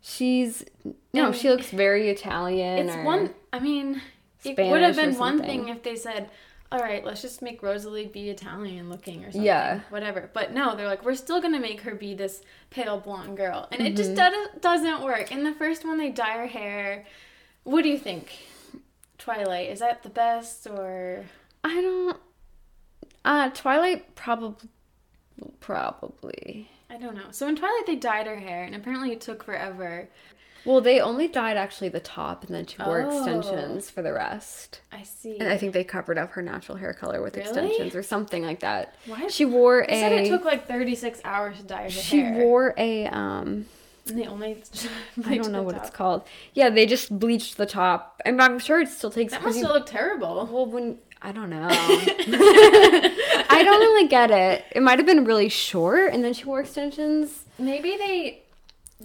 She's 0.00 0.64
no, 1.12 1.26
And- 1.28 1.36
she 1.36 1.48
looks 1.50 1.70
very 1.70 2.10
Italian. 2.10 2.88
It's 2.88 2.96
one. 3.04 3.34
I 3.52 3.58
mean, 3.58 4.02
it 4.44 4.58
would 4.58 4.82
have 4.82 4.96
been 4.96 5.16
one 5.16 5.40
thing 5.42 5.68
if 5.68 5.82
they 5.82 5.96
said, 5.96 6.28
"All 6.74 6.80
right, 6.80 7.04
let's 7.04 7.22
just 7.22 7.40
make 7.40 7.62
Rosalie 7.62 8.06
be 8.06 8.28
Italian 8.30 8.90
looking 8.90 9.20
or 9.24 9.30
something." 9.30 9.42
Yeah. 9.42 9.80
Whatever. 9.90 10.28
But 10.32 10.52
no, 10.52 10.74
they're 10.74 10.86
like, 10.88 11.04
"We're 11.04 11.14
still 11.14 11.40
gonna 11.40 11.60
make 11.60 11.80
her 11.82 11.94
be 11.94 12.14
this 12.14 12.42
pale 12.70 12.98
blonde 12.98 13.36
girl," 13.36 13.68
and 13.72 13.80
it 13.86 13.96
just 13.96 14.10
Mm-hmm. 14.10 14.16
doesn't 14.16 14.60
doesn't 14.62 15.02
work. 15.02 15.30
In 15.32 15.44
the 15.44 15.52
first 15.52 15.84
one, 15.84 15.98
they 15.98 16.10
dye 16.10 16.36
her 16.38 16.46
hair. 16.46 17.06
What 17.62 17.82
do 17.82 17.88
you 17.88 17.98
think? 17.98 18.32
Twilight 19.18 19.70
is 19.70 19.78
that 19.78 20.02
the 20.02 20.10
best 20.10 20.66
or? 20.66 21.24
I 21.62 21.80
don't. 21.80 22.16
Uh, 23.24 23.48
Twilight 23.50 24.14
probably, 24.16 24.68
probably. 25.60 26.70
I 26.90 26.96
don't 26.98 27.14
know. 27.16 27.30
So 27.30 27.48
in 27.48 27.56
Twilight, 27.56 27.86
they 27.86 27.96
dyed 27.96 28.26
her 28.26 28.36
hair, 28.36 28.64
and 28.64 28.74
apparently 28.74 29.12
it 29.12 29.20
took 29.20 29.42
forever. 29.42 30.08
Well, 30.64 30.80
they 30.80 30.98
only 31.00 31.28
dyed 31.28 31.56
actually 31.56 31.90
the 31.90 32.00
top, 32.00 32.44
and 32.44 32.54
then 32.54 32.66
she 32.66 32.76
wore 32.82 33.02
Oh. 33.02 33.16
extensions 33.16 33.90
for 33.90 34.00
the 34.02 34.12
rest. 34.12 34.80
I 34.92 35.02
see. 35.02 35.38
And 35.38 35.48
I 35.48 35.56
think 35.58 35.72
they 35.74 35.84
covered 35.84 36.16
up 36.18 36.30
her 36.32 36.42
natural 36.42 36.78
hair 36.78 36.94
color 36.94 37.20
with 37.22 37.36
Really? 37.36 37.48
extensions 37.48 37.94
or 37.94 38.02
something 38.02 38.42
like 38.44 38.60
that. 38.60 38.94
Why? 39.06 39.26
She 39.28 39.44
wore 39.44 39.84
They 39.88 40.00
said 40.00 40.12
it 40.12 40.28
took 40.28 40.44
like 40.44 40.66
36 40.66 41.20
hours 41.24 41.58
to 41.58 41.62
dye 41.64 41.82
her 41.84 41.90
She 41.90 42.18
hair. 42.20 42.34
She 42.34 42.40
wore 42.40 42.74
a 42.78 43.06
um. 43.08 43.66
And 44.06 44.18
they 44.18 44.26
only. 44.26 44.62
I 45.26 45.36
don't 45.38 45.50
know 45.52 45.62
what 45.62 45.76
it's 45.76 45.90
called. 45.90 46.22
Yeah, 46.52 46.68
they 46.70 46.84
just 46.86 47.18
bleached 47.18 47.56
the 47.56 47.64
top, 47.66 48.20
and 48.24 48.40
I'm 48.40 48.58
sure 48.58 48.80
it 48.80 48.88
still 48.88 49.10
takes. 49.10 49.32
That 49.32 49.42
must 49.42 49.58
still 49.58 49.72
looked 49.72 49.88
terrible. 49.88 50.46
Well, 50.52 50.66
when 50.66 50.98
I 51.22 51.32
don't 51.32 51.48
know, 51.48 51.66
I 51.70 53.62
don't 53.64 53.80
really 53.80 54.08
get 54.08 54.30
it. 54.30 54.64
It 54.72 54.82
might 54.82 54.98
have 54.98 55.06
been 55.06 55.24
really 55.24 55.48
short, 55.48 56.12
and 56.12 56.22
then 56.22 56.34
she 56.34 56.44
wore 56.44 56.60
extensions. 56.60 57.44
Maybe 57.58 57.96
they 57.96 58.42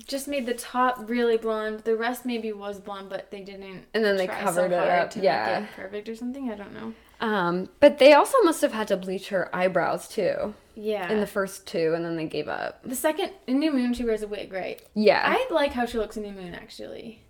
just 0.06 0.28
made 0.28 0.46
the 0.46 0.54
top 0.54 0.98
really 1.10 1.38
blonde. 1.38 1.82
The 1.82 1.96
rest 1.96 2.26
maybe 2.26 2.52
was 2.54 2.80
blonde, 2.80 3.10
but 3.10 3.32
they 3.32 3.42
didn't. 3.42 3.86
And 3.94 4.04
then 4.04 4.18
they 4.18 4.28
covered 4.28 4.72
so 4.72 4.82
it 4.82 4.90
up, 4.90 5.10
To 5.12 5.20
yeah. 5.22 5.60
make 5.62 5.70
it 5.70 5.76
perfect 5.76 6.10
or 6.10 6.16
something. 6.16 6.50
I 6.52 6.56
don't 6.56 6.74
know. 6.74 6.94
Um, 7.22 7.70
but 7.80 7.98
they 8.00 8.14
also 8.14 8.38
must 8.44 8.62
have 8.62 8.72
had 8.74 8.88
to 8.90 8.98
bleach 8.98 9.28
her 9.30 9.54
eyebrows 9.54 10.08
too 10.08 10.54
Yeah. 10.76 11.12
in 11.12 11.20
the 11.20 11.28
first 11.28 11.68
two, 11.68 11.94
and 11.94 12.06
then 12.06 12.16
they 12.16 12.26
gave 12.26 12.48
up. 12.48 12.82
the 12.84 12.96
second 12.96 13.32
in 13.46 13.60
New 13.60 13.72
Moon, 13.74 13.94
she 13.94 14.06
wears 14.06 14.22
a 14.22 14.28
wig, 14.28 14.54
right? 14.54 14.82
Yeah, 14.94 15.22
I 15.26 15.46
like 15.54 15.74
how 15.74 15.86
she 15.86 15.98
looks 15.98 16.16
in 16.16 16.24
New 16.24 16.32
Moon. 16.32 16.56
Actually, 16.56 17.22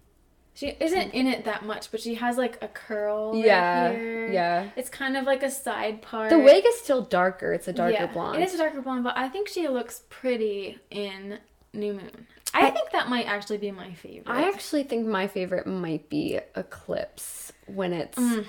she 0.53 0.75
isn't 0.79 1.11
in 1.15 1.25
it 1.25 1.45
that 1.45 1.65
much, 1.65 1.89
but 1.89 2.01
she 2.01 2.13
has 2.15 2.37
like 2.37 2.61
a 2.61 2.67
curl. 2.67 3.31
right 3.33 3.43
yeah, 3.45 3.91
here. 3.91 4.31
yeah. 4.31 4.69
It's 4.75 4.89
kind 4.89 5.17
of 5.17 5.25
like 5.25 5.41
a 5.41 5.49
side 5.49 6.03
part. 6.03 6.29
The 6.29 6.37
wig 6.37 6.63
is 6.67 6.77
still 6.79 7.01
darker. 7.01 7.51
It's 7.53 7.67
a 7.67 7.73
darker 7.73 7.93
Yeah, 7.93 8.05
blonde. 8.07 8.39
It 8.43 8.45
is 8.47 8.53
a 8.53 8.57
darker 8.59 8.81
blonde, 8.81 9.03
but 9.03 9.17
I 9.17 9.27
think 9.27 9.47
she 9.47 9.67
looks 9.67 10.03
pretty 10.09 10.77
in 10.91 11.39
New 11.73 11.93
Moon. 11.93 12.27
I, 12.53 12.67
I- 12.67 12.71
think 12.71 12.91
that 12.91 13.09
might 13.09 13.25
actually 13.27 13.57
be 13.57 13.71
my 13.71 13.93
favorite. 13.93 14.31
I 14.31 14.47
actually 14.49 14.83
think 14.83 15.05
my 15.07 15.27
favorite 15.27 15.67
might 15.67 16.09
be 16.09 16.39
Eclipse 16.55 17.53
when 17.67 17.93
it's 17.93 18.17
Mm. 18.17 18.45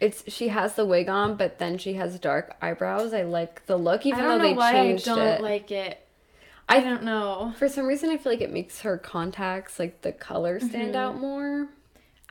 it's 0.00 0.24
she 0.32 0.48
has 0.48 0.74
the 0.74 0.84
wig 0.84 1.08
on, 1.08 1.36
but 1.36 1.58
then 1.58 1.78
she 1.78 1.94
has 1.94 2.18
dark 2.18 2.56
eyebrows. 2.60 3.12
I 3.14 3.22
like 3.22 3.66
the 3.66 3.76
look, 3.76 4.04
even 4.06 4.20
I 4.24 4.28
though 4.28 4.42
they 4.42 4.52
why 4.54 4.70
I 4.70 4.72
changed 4.72 5.04
don't 5.06 5.18
it. 5.18 5.40
like 5.40 5.70
it. 5.70 6.06
I 6.68 6.80
don't 6.80 7.02
know. 7.02 7.52
For 7.58 7.68
some 7.68 7.86
reason, 7.86 8.10
I 8.10 8.16
feel 8.16 8.30
like 8.32 8.40
it 8.40 8.52
makes 8.52 8.82
her 8.82 8.96
contacts, 8.96 9.78
like 9.78 10.02
the 10.02 10.12
color, 10.12 10.60
stand 10.60 10.94
out 10.94 11.12
Mm-hmm. 11.14 11.20
more. 11.22 11.68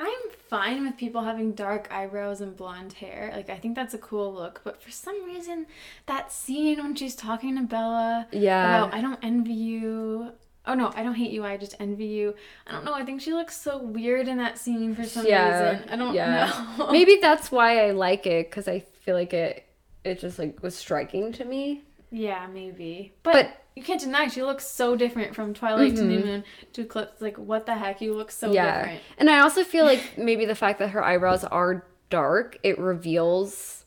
I'm 0.01 0.30
fine 0.47 0.86
with 0.86 0.95
people 0.95 1.24
having 1.24 1.51
dark 1.51 1.91
eyebrows 1.91 2.39
and 2.39 2.55
blonde 2.55 2.93
hair. 2.93 3.32
Like 3.36 3.49
I 3.49 3.57
think 3.57 3.76
that's 3.76 3.93
a 3.93 3.97
cool 3.97 4.34
look, 4.34 4.62
but 4.64 4.82
for 4.82 4.91
some 4.91 5.26
reason 5.26 5.66
that 6.05 6.32
scene 6.32 6.78
when 6.82 6.95
she's 6.95 7.16
talking 7.16 7.57
to 7.57 7.64
Bella 7.64 8.28
Yeah. 8.32 8.84
about 8.86 8.93
I 8.97 9.01
don't 9.01 9.20
envy 9.22 9.51
you. 9.53 10.32
Oh 10.66 10.74
no, 10.74 10.91
I 10.95 11.03
don't 11.03 11.16
hate 11.16 11.32
you. 11.32 11.43
I 11.45 11.57
just 11.57 11.76
envy 11.80 12.05
you. 12.05 12.36
I 12.68 12.72
don't 12.74 12.86
know. 12.86 12.93
I 12.93 13.03
think 13.03 13.22
she 13.22 13.34
looks 13.34 13.60
so 13.60 13.78
weird 13.82 14.28
in 14.28 14.38
that 14.38 14.57
scene 14.57 14.93
for 14.95 15.03
some 15.03 15.26
yeah, 15.26 15.72
reason. 15.72 15.89
I 15.89 15.95
don't 15.95 16.14
yeah. 16.14 16.76
know. 16.78 16.91
Maybe 16.91 17.18
that's 17.22 17.51
why 17.51 17.86
I 17.88 17.91
like 17.91 18.28
it 18.28 18.49
because 18.49 18.68
I 18.68 18.80
feel 19.03 19.16
like 19.16 19.34
it 19.34 19.66
it 20.03 20.20
just 20.20 20.38
like 20.38 20.62
was 20.62 20.76
striking 20.76 21.32
to 21.34 21.45
me. 21.45 21.84
Yeah, 22.12 22.47
maybe. 22.51 23.14
But, 23.22 23.34
But- 23.34 23.62
you 23.76 23.84
can't 23.84 24.01
deny 24.01 24.28
she 24.28 24.41
looks 24.43 24.66
so 24.66 24.95
different 24.95 25.36
from 25.36 25.53
Twilight 25.53 25.95
to 25.97 26.03
New 26.03 26.20
Moon 26.26 26.43
to 26.74 26.82
Eclipse. 26.82 27.22
Like, 27.22 27.38
what 27.38 27.66
the 27.68 27.76
heck? 27.76 28.01
You 28.01 28.14
look 28.16 28.32
so 28.32 28.47
Mm-hmm. 28.47 28.55
yeah. 28.55 28.78
different. 28.80 29.01
And 29.20 29.30
I 29.30 29.39
also 29.39 29.64
feel 29.64 29.86
like 29.86 30.01
maybe 30.18 30.45
the 30.45 30.55
fact 30.55 30.80
that 30.80 30.89
her 30.89 31.03
eyebrows 31.03 31.43
are 31.45 31.86
dark, 32.10 32.57
it 32.64 32.80
reveals 32.80 33.86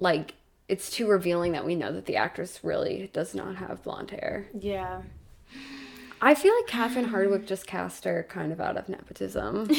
like 0.00 0.34
it's 0.68 0.90
too 0.90 1.08
revealing 1.08 1.52
that 1.52 1.64
we 1.66 1.74
know 1.74 1.92
that 1.92 2.06
the 2.06 2.16
actress 2.16 2.60
really 2.62 3.10
does 3.12 3.34
not 3.34 3.56
have 3.56 3.82
blonde 3.82 4.10
hair. 4.12 4.46
Yeah. 4.58 5.02
I 6.20 6.34
feel 6.34 6.54
like 6.54 6.66
Catherine 6.66 7.10
Hardwicke 7.10 7.46
just 7.46 7.66
cast 7.66 8.04
her 8.04 8.26
kind 8.28 8.52
of 8.52 8.60
out 8.60 8.76
of 8.76 8.88
nepotism. 8.88 9.68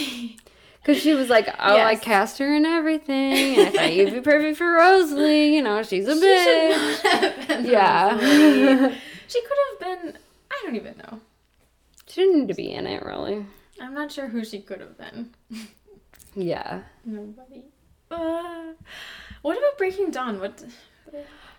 Because 0.82 1.04
she 1.04 1.14
was 1.14 1.28
like, 1.30 1.46
oh, 1.50 1.54
I 1.76 1.92
Yes. 1.92 2.00
cast 2.02 2.38
her 2.38 2.56
in 2.56 2.66
everything. 2.66 3.60
And 3.60 3.68
I 3.68 3.72
thought 3.72 3.94
you'd 3.94 4.14
be 4.14 4.22
perfect 4.22 4.58
for 4.58 4.72
Rosalie. 4.72 5.54
You 5.54 5.62
know, 5.62 5.84
she's 5.84 6.08
a 6.08 6.14
bitch. 6.16 7.66
Yeah. 7.70 8.18
She 9.28 9.42
could 9.42 9.58
have 9.72 9.80
been. 10.04 10.18
I 10.50 10.60
don't 10.64 10.78
even 10.78 10.96
know. 11.00 11.20
she 12.08 12.22
didn't 12.22 12.40
need 12.40 12.48
to 12.48 12.54
be 12.54 12.72
in 12.72 12.88
it, 12.88 13.04
really. 13.04 13.46
I'm 13.82 13.94
not 13.94 14.10
sure 14.10 14.30
who 14.30 14.46
she 14.46 14.62
could 14.62 14.80
have 14.80 14.98
been. 14.98 15.32
Yeah. 16.34 16.84
Nobody. 17.04 17.66
Uh, 18.10 18.72
what 19.42 19.58
about 19.58 19.78
Breaking 19.78 20.12
Dawn? 20.12 20.40
What? 20.40 20.64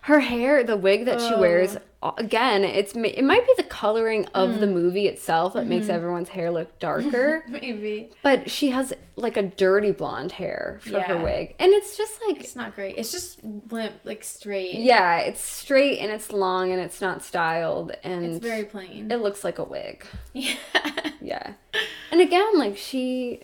Her 0.01 0.19
hair, 0.19 0.63
the 0.63 0.75
wig 0.77 1.05
that 1.05 1.21
she 1.21 1.35
wears, 1.35 1.77
again, 2.17 2.63
it's 2.63 2.93
it 2.95 3.23
might 3.23 3.45
be 3.45 3.53
the 3.57 3.63
coloring 3.63 4.25
of 4.33 4.59
the 4.59 4.65
mm. 4.65 4.73
movie 4.73 5.07
itself 5.07 5.53
that 5.53 5.67
makes 5.67 5.85
mm-hmm. 5.85 5.95
everyone's 5.95 6.29
hair 6.29 6.49
look 6.49 6.79
darker. 6.79 7.43
Maybe 7.47 8.09
but 8.23 8.49
she 8.49 8.69
has 8.69 8.93
like 9.15 9.37
a 9.37 9.43
dirty 9.43 9.91
blonde 9.91 10.31
hair 10.31 10.79
for 10.81 10.99
her 10.99 11.17
wig. 11.17 11.55
And 11.59 11.71
it's 11.73 11.97
just 11.97 12.19
like 12.27 12.39
it's 12.39 12.55
not 12.55 12.75
great. 12.75 12.97
It's 12.97 13.11
just 13.11 13.43
limp, 13.71 13.93
like 14.03 14.23
straight. 14.23 14.75
Yeah, 14.75 15.19
it's 15.19 15.41
straight 15.41 15.99
and 15.99 16.11
it's 16.11 16.31
long 16.31 16.71
and 16.71 16.81
it's 16.81 17.01
not 17.01 17.23
styled 17.23 17.91
and 18.03 18.25
It's 18.25 18.43
very 18.43 18.63
plain. 18.65 19.11
it 19.11 19.17
looks 19.17 19.43
like 19.43 19.59
a 19.59 19.63
wig. 19.63 20.05
Yeah. 20.33 20.55
Yeah. 21.21 21.53
And 22.11 22.21
again, 22.21 22.57
like 22.57 22.77
she 22.77 23.41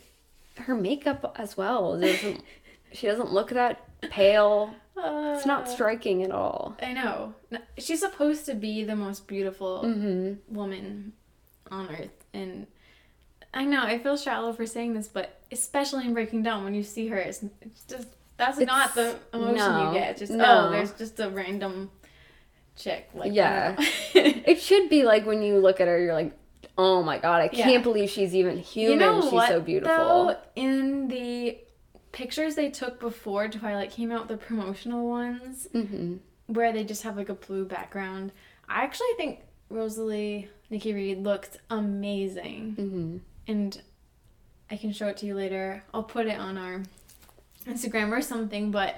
her 0.61 0.73
makeup 0.73 1.35
as 1.37 1.55
well 1.55 1.99
doesn't 1.99 2.41
she 2.91 3.05
doesn't 3.05 3.31
look 3.31 3.49
that 3.49 3.86
pale. 4.01 4.73
It's 4.99 5.45
not 5.45 5.69
striking 5.69 6.23
at 6.23 6.31
all. 6.31 6.75
I 6.81 6.93
know. 6.93 7.35
She's 7.77 7.99
supposed 7.99 8.45
to 8.47 8.55
be 8.55 8.83
the 8.83 8.95
most 8.95 9.27
beautiful 9.27 9.83
Mm-hmm. 9.85 10.53
woman 10.53 11.13
on 11.69 11.89
earth, 11.89 12.25
and 12.33 12.65
I 13.53 13.65
know 13.65 13.83
I 13.83 13.99
feel 13.99 14.17
shallow 14.17 14.53
for 14.53 14.65
saying 14.65 14.93
this, 14.95 15.07
but 15.07 15.41
especially 15.51 16.05
in 16.05 16.13
Breaking 16.13 16.41
Dawn, 16.43 16.63
when 16.63 16.73
you 16.73 16.83
see 16.83 17.07
her, 17.07 17.17
it's, 17.17 17.43
it's 17.61 17.83
just 17.83 18.07
that's 18.37 18.59
not 18.59 18.95
the 18.95 19.17
emotion 19.33 19.55
no, 19.57 19.91
you 19.91 19.99
get. 19.99 20.11
It's 20.11 20.19
just 20.21 20.31
no. 20.33 20.67
oh, 20.67 20.71
there's 20.71 20.91
just 20.93 21.19
a 21.19 21.29
random 21.29 21.91
chick. 22.75 23.09
Like 23.13 23.33
Yeah. 23.33 23.75
It 24.15 24.59
should 24.61 24.89
be 24.89 25.03
like 25.03 25.25
when 25.25 25.41
you 25.41 25.59
look 25.59 25.79
at 25.81 25.87
her 25.87 25.99
you're 26.01 26.13
like, 26.13 26.33
"Oh 26.77 27.03
my 27.03 27.17
god, 27.19 27.41
I 27.41 27.47
can't 27.49 27.83
believe 27.83 28.09
she's 28.09 28.33
even 28.33 28.57
human. 28.57 28.99
you 28.99 29.05
know 29.05 29.21
she's 29.21 29.31
what? 29.31 29.49
so 29.49 29.59
beautiful." 29.61 29.95
Though, 30.27 30.35
in 30.55 31.07
the 31.07 31.57
pictures 32.11 32.55
they 32.55 32.69
took 32.69 32.99
before 32.99 33.47
Twilight 33.47 33.91
came 33.91 34.11
out, 34.11 34.27
the 34.27 34.37
promotional 34.37 35.07
ones, 35.07 35.67
Mhm. 35.73 36.19
where 36.47 36.71
they 36.71 36.83
just 36.83 37.03
have 37.03 37.17
like 37.17 37.29
a 37.29 37.33
blue 37.35 37.65
background. 37.65 38.31
I 38.69 38.83
actually 38.83 39.13
think 39.17 39.41
Rosalie 39.69 40.49
Nikki 40.69 40.93
Reed 40.93 41.19
looked 41.23 41.57
amazing, 41.69 42.75
Mhm. 42.77 43.19
and 43.53 43.81
I 44.69 44.77
can 44.77 44.91
show 44.91 45.07
it 45.07 45.17
to 45.17 45.25
you 45.25 45.35
later. 45.35 45.83
I'll 45.93 46.03
put 46.03 46.27
it 46.27 46.37
on 46.39 46.57
our 46.57 46.83
Instagram 47.65 48.11
or 48.11 48.21
something, 48.21 48.71
but. 48.71 48.95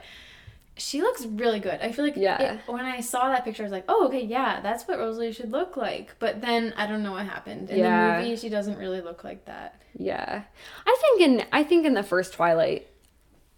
She 0.82 1.02
looks 1.02 1.26
really 1.26 1.60
good. 1.60 1.82
I 1.82 1.92
feel 1.92 2.06
like 2.06 2.16
Yeah. 2.16 2.42
it- 2.54 2.60
when 2.66 2.86
I 2.86 3.02
saw 3.02 3.28
that 3.28 3.44
picture, 3.44 3.64
I 3.64 3.66
was 3.66 3.72
like, 3.74 3.84
"Oh, 3.90 4.08
okay, 4.08 4.24
yeah, 4.24 4.62
that's 4.62 4.88
what 4.88 4.98
Rosalie 4.98 5.34
should 5.34 5.52
look 5.52 5.76
like." 5.76 6.16
But 6.20 6.40
then 6.40 6.74
I 6.78 6.88
don't 6.88 7.04
know 7.04 7.12
what 7.12 7.26
happened 7.26 7.70
in 7.70 7.80
Yeah. 7.80 8.16
the 8.16 8.24
movie. 8.24 8.38
She 8.38 8.48
doesn't 8.48 8.78
really 8.78 9.02
look 9.02 9.26
like 9.26 9.44
that. 9.44 9.82
Yeah. 9.98 10.44
I 10.88 10.98
think 11.02 11.22
in 11.22 11.46
I 11.52 11.66
think 11.66 11.86
in 11.86 11.96
the 11.96 12.02
first 12.04 12.32
Twilight 12.32 12.88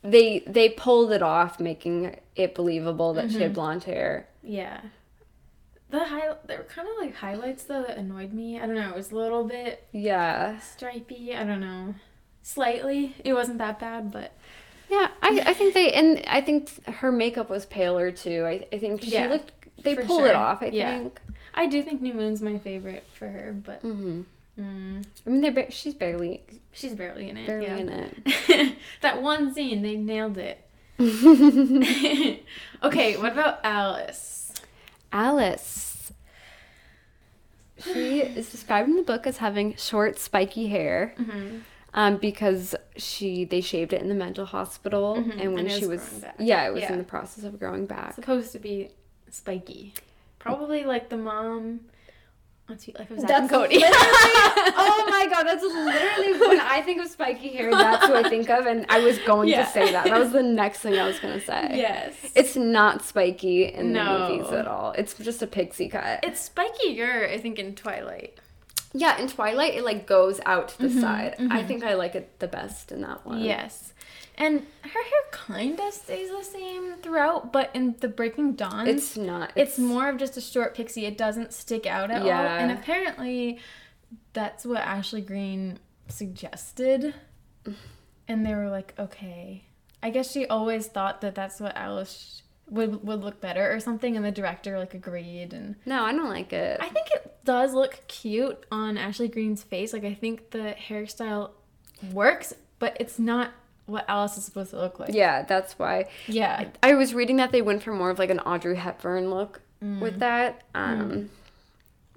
they 0.04 0.40
they 0.48 0.70
pulled 0.70 1.12
it 1.12 1.22
off 1.22 1.60
making 1.60 2.16
it 2.36 2.56
believable 2.56 3.14
that 3.14 3.30
she 3.30 3.36
Mm-hmm. 3.36 3.44
had 3.44 3.54
blonde 3.54 3.84
hair. 3.86 4.28
Yeah. 4.44 4.82
The 5.90 6.06
high 6.06 6.34
there 6.46 6.58
were 6.60 6.64
kind 6.64 6.88
of 6.88 6.94
like 7.00 7.16
highlights 7.16 7.64
though 7.64 7.84
that 7.84 7.98
annoyed 7.98 8.32
me. 8.34 8.60
I 8.60 8.66
don't 8.66 8.76
know. 8.76 8.90
It 8.90 8.96
was 8.96 9.12
a 9.12 9.16
little 9.16 9.44
bit 9.44 9.86
Yeah. 9.92 10.60
stripy. 10.60 11.36
I 11.36 11.44
don't 11.44 11.60
know. 11.60 11.96
Slightly. 12.44 13.16
It 13.24 13.34
wasn't 13.34 13.58
that 13.60 13.80
bad, 13.80 14.12
but 14.12 14.32
Yeah, 14.90 15.10
I, 15.22 15.44
I 15.48 15.54
think 15.54 15.74
they 15.74 15.92
and 15.92 16.24
I 16.28 16.42
think 16.42 16.84
her 16.88 17.12
makeup 17.12 17.50
was 17.50 17.66
paler 17.66 18.12
too. 18.12 18.46
I, 18.46 18.66
I 18.74 18.80
think 18.80 19.02
she 19.04 19.12
Yeah, 19.12 19.28
looked 19.28 19.52
they 19.84 19.96
pulled 19.96 20.26
it 20.26 20.36
off. 20.36 20.62
I 20.64 20.68
Yeah. 20.68 20.98
think. 20.98 21.20
I 21.54 21.68
do 21.68 21.84
think 21.84 22.02
New 22.02 22.14
Moon's 22.14 22.42
my 22.42 22.58
favorite 22.58 23.04
for 23.14 23.28
her. 23.28 23.54
But 23.54 23.82
hmm 23.82 24.22
mm, 24.62 25.06
I 25.26 25.30
mean, 25.30 25.42
they're 25.42 25.52
ba- 25.52 25.72
she's 25.72 25.94
barely 25.94 26.44
she's 26.72 26.94
barely 26.96 27.30
in 27.30 27.38
it. 27.38 27.48
barely 27.48 27.66
yeah. 27.66 27.78
in 27.78 27.90
it. 27.90 28.76
that 29.02 29.22
one 29.22 29.54
scene, 29.54 29.82
they 29.82 29.96
nailed 29.98 30.38
it. 30.38 30.60
okay, 32.84 33.18
what 33.18 33.32
about 33.34 33.60
Alice? 33.64 34.54
Alice. 35.12 36.12
She 37.84 38.20
is 38.22 38.52
described 38.52 38.90
in 38.90 38.96
the 38.96 39.02
book 39.02 39.26
as 39.26 39.38
having 39.38 39.76
short, 39.76 40.20
spiky 40.20 40.68
hair. 40.68 41.16
Mm-hmm. 41.20 41.58
Um, 41.94 42.18
because 42.18 42.74
she 42.96 43.44
they 43.44 43.60
shaved 43.60 43.92
it 43.92 44.02
in 44.02 44.08
the 44.08 44.16
mental 44.16 44.46
hospital, 44.46 45.16
and 45.16 45.28
when 45.28 45.36
Mm-hmm. 45.38 45.58
and 45.58 45.72
she 45.72 45.88
was 45.88 46.24
yeah, 46.40 46.66
it 46.68 46.74
was 46.74 46.84
Yeah. 46.84 46.94
in 46.94 47.00
the 47.00 47.04
process 47.04 47.44
of 47.44 47.60
growing 47.60 47.86
back. 47.86 48.14
Supposed 48.14 48.54
to 48.54 48.60
be 48.60 48.92
spiky. 49.30 49.94
Probably 50.40 50.86
like 50.86 51.10
the 51.10 51.18
mom 51.18 51.82
on 52.72 52.80
Suite 52.80 52.98
Life 52.98 53.12
of 53.12 53.20
Zack 53.20 53.28
That's 53.28 53.42
and 53.42 53.50
Cody. 53.50 53.78
oh 53.84 55.06
my 55.10 55.28
god, 55.30 55.44
that's 55.44 55.64
literally 55.64 56.40
when 56.48 56.60
I 56.60 56.82
think 56.82 57.02
of 57.02 57.10
spiky 57.10 57.50
hair, 57.50 57.72
that's 57.72 58.06
who 58.08 58.14
I 58.16 58.28
think 58.30 58.50
of, 58.50 58.66
and 58.66 58.86
I 58.90 59.00
was 59.00 59.18
going 59.20 59.50
Yeah. 59.50 59.66
to 59.66 59.72
say 59.72 59.92
that. 59.92 60.06
That 60.06 60.20
was 60.20 60.32
the 60.32 60.44
next 60.62 60.80
thing 60.80 60.98
I 60.98 61.06
was 61.06 61.20
gonna 61.20 61.42
say. 61.42 61.70
yes. 61.76 62.14
It's 62.36 62.56
not 62.56 63.04
spiky 63.04 63.66
in 63.66 63.94
No. 63.94 64.28
the 64.28 64.36
movies 64.38 64.52
at 64.54 64.68
all. 64.68 64.92
It's 64.94 65.14
just 65.16 65.42
a 65.42 65.48
pixie 65.48 65.90
cut. 65.90 66.20
It's 66.24 66.50
spikier, 66.50 67.30
I 67.32 67.38
think, 67.38 67.60
in 67.60 67.76
Twilight. 67.76 68.38
yeah, 68.94 69.18
in 69.20 69.28
Twilight, 69.28 69.76
it 69.76 69.84
like 69.84 70.06
goes 70.08 70.40
out 70.46 70.70
to 70.70 70.78
the 70.80 70.88
Mm-hmm, 70.88 71.00
side. 71.02 71.36
I 71.50 71.64
think 71.64 71.84
I 71.84 71.94
like 71.96 72.16
it 72.16 72.40
the 72.40 72.48
best 72.48 72.92
in 72.92 73.02
that 73.02 73.26
one. 73.26 73.42
Yes. 73.42 73.94
And 74.36 74.66
her 74.84 74.90
hair 75.04 75.22
kind 75.32 75.80
of 75.80 75.94
stays 75.94 76.30
the 76.32 76.44
same 76.44 76.96
throughout, 77.04 77.52
but 77.54 77.70
in 77.76 77.96
the 78.00 78.08
Breaking 78.08 78.54
Dawn, 78.54 78.88
It's 78.88 79.16
not. 79.18 79.52
it's 79.56 79.78
more 79.78 80.10
of 80.10 80.18
just 80.18 80.36
a 80.38 80.42
short 80.42 80.74
pixie. 80.74 81.06
It 81.06 81.18
doesn't 81.18 81.54
stick 81.54 81.86
out 81.86 82.10
at 82.12 82.22
all. 82.22 82.28
Yeah. 82.28 82.58
And 82.58 82.72
apparently, 82.72 83.60
that's 84.34 84.66
what 84.66 84.80
Ashley 84.82 85.22
Greene 85.22 85.78
suggested. 86.08 87.14
And 88.28 88.46
they 88.46 88.54
were 88.56 88.70
like, 88.70 88.94
okay. 88.98 89.64
I 90.02 90.10
guess 90.10 90.32
she 90.32 90.48
always 90.48 90.88
thought 90.88 91.22
that 91.22 91.36
that's 91.36 91.60
what 91.60 91.76
Alice 91.76 92.42
would 92.70 93.04
would 93.06 93.22
look 93.22 93.42
better 93.42 93.72
or 93.72 93.80
something, 93.80 94.16
and 94.16 94.26
the 94.26 94.32
director 94.32 94.80
like 94.80 94.94
agreed. 94.94 95.54
And 95.54 95.76
No, 95.86 96.04
I 96.06 96.14
don't 96.14 96.30
like 96.30 96.54
it. 96.54 96.80
I 96.82 96.88
think 96.90 97.08
it 97.14 97.36
does 97.44 97.74
look 97.74 98.00
cute 98.08 98.66
on 98.72 98.98
Ashley 98.98 99.28
Greene's 99.28 99.62
face. 99.64 99.92
Like 99.94 100.06
I 100.06 100.14
think 100.14 100.52
the 100.52 100.76
hairstyle 100.88 101.52
works, 102.14 102.54
but 102.80 102.96
it's 103.00 103.20
not 103.20 103.52
what 103.88 104.06
Alice 104.08 104.38
is 104.38 104.46
supposed 104.46 104.70
to 104.72 104.78
look 104.78 105.00
like. 105.00 105.14
yeah, 105.14 105.44
that's 105.44 105.78
why. 105.80 106.06
Yeah. 106.28 106.70
I 106.84 106.94
was 106.94 107.14
reading 107.14 107.38
that 107.38 107.52
they 107.52 107.62
went 107.62 107.84
for 107.84 107.92
more 107.94 108.10
of 108.10 108.20
like 108.20 108.30
an 108.30 108.40
Audrey 108.40 108.76
Hepburn 108.78 109.30
look 109.30 109.62
Mm. 109.84 110.00
with 110.00 110.20
that. 110.20 110.62
Um, 110.76 111.30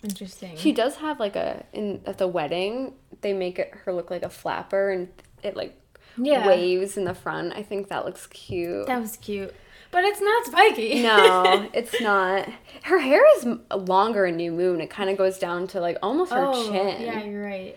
Interesting. 0.03 0.55
She 0.57 0.73
does 0.73 0.97
have 0.97 1.19
like 1.19 1.35
a 1.35 1.65
in 1.73 2.03
at 2.05 2.19
the 2.19 2.29
wedding 2.29 2.93
they 3.23 3.33
make 3.33 3.59
it 3.59 3.73
her 3.85 3.93
look 3.95 4.11
like 4.11 4.23
a 4.23 4.29
flapper 4.29 4.91
and 4.91 5.09
it 5.43 5.57
like 5.57 5.75
Yeah. 6.19 6.47
waves 6.47 6.99
in 6.99 7.05
the 7.05 7.15
front. 7.15 7.55
I 7.57 7.63
think 7.63 7.89
that 7.89 8.05
looks 8.05 8.27
cute. 8.27 8.87
that 8.87 9.01
was 9.01 9.17
cute. 9.17 9.55
But 9.91 10.05
it's 10.05 10.21
not 10.21 10.45
spiky. 10.45 11.03
no, 11.03 11.71
it's 11.73 11.99
not. 12.03 12.47
Her 12.83 12.99
hair 12.99 13.23
is 13.39 13.47
longer 13.75 14.27
in 14.27 14.37
New 14.37 14.53
Moon. 14.53 14.81
It 14.83 14.91
kind 14.91 15.09
of 15.09 15.17
goes 15.17 15.39
down 15.39 15.67
to 15.69 15.81
like 15.81 15.97
almost 16.03 16.33
her 16.33 16.45
oh, 16.45 16.71
chin. 16.71 17.01
Yeah, 17.01 17.23
you're 17.25 17.43
right. 17.45 17.77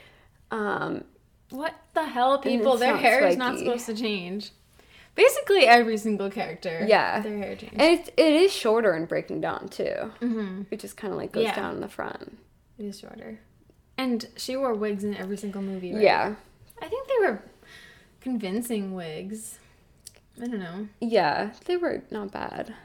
Um, 0.52 1.04
What 1.52 1.76
the 2.02 2.06
hell, 2.08 2.38
people? 2.40 2.78
Their 2.78 2.98
hair 2.98 3.26
is 3.28 3.38
not 3.38 3.58
supposed 3.60 3.86
to 3.88 3.96
change. 3.96 4.52
Basically, 5.16 5.66
every 5.66 5.98
single 5.98 6.30
character. 6.30 6.86
Yeah. 6.88 7.22
Their 7.22 7.38
hair 7.38 7.56
changes. 7.56 7.78
and 7.80 8.00
it, 8.00 8.14
it 8.18 8.34
is 8.36 8.54
shorter 8.54 8.96
in 8.96 9.06
Breaking 9.06 9.42
Dawn 9.42 9.68
too. 9.68 10.12
mm-hmm. 10.22 10.62
It 10.70 10.80
just 10.80 10.96
kind 10.96 11.12
of 11.12 11.18
like 11.20 11.32
goes 11.32 11.44
Yeah. 11.46 11.56
down 11.56 11.74
in 11.76 11.82
the 11.82 11.88
front. 11.88 12.38
It 12.78 12.86
is 12.86 13.00
shorter. 13.00 13.40
And 13.98 14.28
she 14.36 14.56
wore 14.56 14.76
wigs 14.76 15.04
in 15.04 15.16
every 15.18 15.38
single 15.38 15.64
movie, 15.64 15.92
right? 15.92 16.04
Yeah, 16.04 16.36
I 16.80 16.88
think 16.88 17.08
they 17.08 17.28
were 17.28 17.42
convincing 18.22 18.94
wigs. 18.94 19.58
I 20.40 20.46
don't 20.46 20.60
know. 20.60 20.88
yeah, 21.02 21.52
they 21.66 21.78
were 21.78 22.04
not 22.12 22.32
bad. 22.32 22.76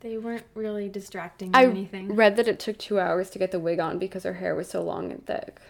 They 0.00 0.18
weren't 0.18 0.46
really 0.56 0.88
distracting 0.88 1.54
or 1.54 1.58
I 1.58 1.64
anything. 1.66 2.16
read 2.16 2.34
that 2.34 2.48
it 2.48 2.58
took 2.58 2.76
two 2.76 2.98
hours 2.98 3.30
to 3.30 3.38
get 3.38 3.52
the 3.52 3.60
wig 3.60 3.78
on 3.78 4.00
because 4.00 4.24
her 4.24 4.32
hair 4.34 4.56
was 4.56 4.68
so 4.68 4.82
long 4.82 5.12
and 5.12 5.24
thick. 5.24 5.60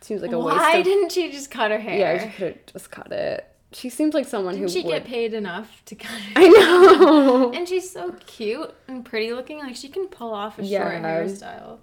Seems 0.00 0.22
like 0.22 0.32
a 0.32 0.38
Why 0.38 0.56
waste 0.56 0.78
of 0.78 0.84
didn't 0.84 1.12
she 1.12 1.30
just 1.30 1.50
cut 1.50 1.70
her 1.70 1.78
hair? 1.78 1.98
Yeah, 1.98 2.22
she 2.24 2.36
could 2.36 2.54
have 2.54 2.66
just 2.66 2.90
cut 2.90 3.12
it. 3.12 3.46
she 3.72 3.88
seems 3.90 4.14
like 4.14 4.26
someone 4.26 4.54
Didn't 4.54 4.68
who 4.68 4.72
she 4.72 4.82
would. 4.82 4.90
get 4.92 5.04
paid 5.04 5.34
enough 5.34 5.82
to 5.86 5.94
kind 5.94 6.22
of 6.36 6.42
I 6.42 6.48
know. 6.48 7.52
And 7.54 7.68
she's 7.68 7.90
so 7.90 8.12
cute 8.26 8.74
and 8.88 9.04
pretty 9.04 9.32
looking. 9.32 9.58
Like 9.58 9.76
she 9.76 9.88
can 9.88 10.06
pull 10.08 10.32
off 10.32 10.58
a 10.58 10.66
short 10.66 10.92
hairstyle. 11.02 11.78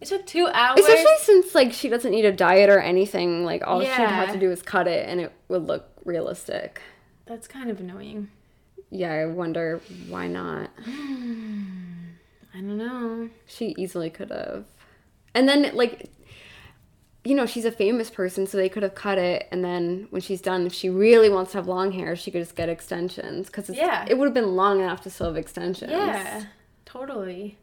It 0.00 0.08
took 0.08 0.26
two 0.26 0.48
hours. 0.48 0.80
Especially 0.80 1.14
since 1.20 1.54
like 1.54 1.72
she 1.72 1.88
doesn't 1.88 2.10
need 2.10 2.24
a 2.24 2.32
diet 2.32 2.68
or 2.70 2.80
anything. 2.80 3.44
Like 3.44 3.62
all 3.66 3.80
she'd 3.80 3.88
have 3.88 4.32
to 4.32 4.38
do 4.38 4.50
is 4.50 4.60
cut 4.62 4.88
it, 4.88 5.08
and 5.08 5.20
it 5.20 5.32
would 5.48 5.66
look 5.66 5.88
realistic. 6.04 6.80
That's 7.26 7.46
kind 7.46 7.70
of 7.70 7.78
annoying. 7.80 8.28
Yeah, 8.90 9.12
I 9.12 9.26
wonder 9.26 9.80
why 10.08 10.26
not. 10.26 10.70
I 12.54 12.56
don't 12.60 12.76
know. 12.78 13.30
She 13.46 13.74
easily 13.78 14.10
could 14.10 14.30
have. 14.30 14.64
And 15.34 15.48
then 15.48 15.70
like 15.74 16.10
you 17.24 17.34
know, 17.36 17.46
she's 17.46 17.64
a 17.64 17.70
famous 17.72 18.10
person, 18.10 18.46
so 18.46 18.56
they 18.56 18.68
could 18.68 18.82
have 18.82 18.94
cut 18.94 19.16
it 19.18 19.46
and 19.52 19.64
then 19.64 20.06
when 20.10 20.20
she's 20.20 20.40
done, 20.40 20.66
if 20.66 20.72
she 20.72 20.88
really 20.90 21.28
wants 21.28 21.52
to 21.52 21.58
have 21.58 21.68
long 21.68 21.92
hair, 21.92 22.16
she 22.16 22.30
could 22.30 22.42
just 22.42 22.56
get 22.56 22.68
extensions 22.68 23.48
cuz 23.48 23.70
Yeah. 23.70 24.04
it 24.08 24.18
would 24.18 24.26
have 24.26 24.34
been 24.34 24.56
long 24.56 24.80
enough 24.80 25.02
to 25.02 25.10
still 25.10 25.26
have 25.28 25.36
extensions. 25.36 25.90
Yeah, 25.92 26.44
totally. 26.84 27.58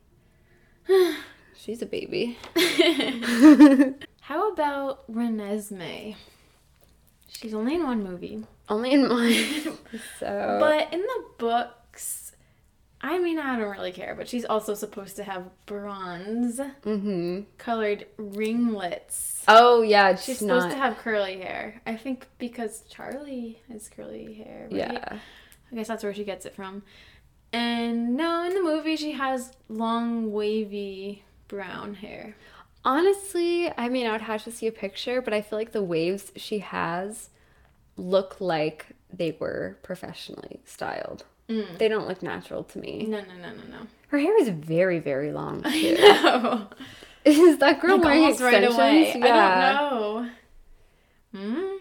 She's 1.55 1.81
a 1.81 1.85
baby. 1.85 2.37
How 4.21 4.51
about 4.53 5.11
Renesmee? 5.11 6.15
She's 7.27 7.53
only 7.53 7.75
in 7.75 7.83
one 7.83 8.03
movie. 8.03 8.43
Only 8.69 8.91
in 8.93 9.07
mine. 9.07 9.33
so 10.19 10.57
But 10.59 10.93
in 10.93 11.01
the 11.01 11.23
books, 11.37 11.73
I 13.01 13.17
mean, 13.19 13.39
I 13.39 13.57
don't 13.57 13.69
really 13.69 13.93
care, 13.93 14.13
but 14.13 14.27
she's 14.27 14.43
also 14.43 14.73
supposed 14.73 15.15
to 15.15 15.23
have 15.23 15.49
bronze 15.65 16.59
Mhm. 16.83 17.45
colored 17.57 18.05
ringlets. 18.17 19.43
Oh 19.47 19.81
yeah, 19.81 20.15
She's 20.15 20.25
she's 20.25 20.39
supposed 20.39 20.69
to 20.69 20.75
have 20.75 20.97
curly 20.97 21.39
hair. 21.39 21.81
I 21.85 21.95
think 21.95 22.27
because 22.39 22.81
Charlie 22.89 23.61
has 23.71 23.87
curly 23.89 24.33
hair. 24.33 24.67
Right? 24.69 24.91
Yeah. 24.93 25.19
I 25.71 25.75
guess 25.75 25.87
that's 25.87 26.03
where 26.03 26.13
she 26.13 26.23
gets 26.25 26.45
it 26.45 26.55
from. 26.55 26.83
And 27.53 28.15
no, 28.17 28.43
in 28.43 28.53
the 28.53 28.61
movie, 28.61 28.95
she 28.95 29.13
has 29.13 29.53
long, 29.69 30.31
wavy 30.31 31.23
brown 31.47 31.95
hair. 31.95 32.35
Honestly, 32.83 33.71
I 33.77 33.89
mean, 33.89 34.07
I 34.07 34.11
would 34.11 34.21
have 34.21 34.43
to 34.43 34.51
see 34.51 34.67
a 34.67 34.71
picture, 34.71 35.21
but 35.21 35.33
I 35.33 35.41
feel 35.41 35.57
like 35.57 35.71
the 35.71 35.83
waves 35.83 36.31
she 36.35 36.59
has 36.59 37.29
look 37.97 38.39
like 38.39 38.87
they 39.11 39.35
were 39.39 39.77
professionally 39.83 40.59
styled. 40.65 41.23
Mm. 41.49 41.77
They 41.79 41.87
don't 41.87 42.07
look 42.07 42.21
natural 42.21 42.63
to 42.65 42.79
me. 42.79 43.05
No, 43.07 43.19
no, 43.21 43.33
no, 43.41 43.49
no, 43.49 43.63
no. 43.79 43.87
Her 44.09 44.19
hair 44.19 44.37
is 44.41 44.49
very, 44.49 44.99
very 44.99 45.31
long 45.31 45.63
too. 45.63 45.95
No. 45.99 46.67
Is 47.25 47.57
that 47.57 47.81
girl 47.81 47.97
Like 47.97 48.05
wearing 48.05 48.23
almost 48.23 48.39
right 48.39 48.63
extensions? 48.63 49.15
away. 49.15 49.29
I 49.31 49.89
don't 49.89 49.91
know. 49.91 50.29
Hmm? 51.35 51.77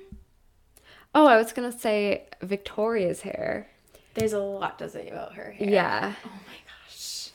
Oh, 1.14 1.27
I 1.27 1.37
was 1.37 1.53
gonna 1.53 1.73
say 1.73 2.25
Victoria's 2.43 3.21
hair. 3.23 3.69
There's 4.14 4.33
a 4.33 4.41
lot 4.41 4.79
to 4.81 4.89
say 4.89 5.09
about 5.09 5.35
her 5.35 5.53
hair. 5.53 5.69
Yeah. 5.69 6.14
Oh 6.25 6.29
my 6.29 6.59
gosh. 6.66 7.31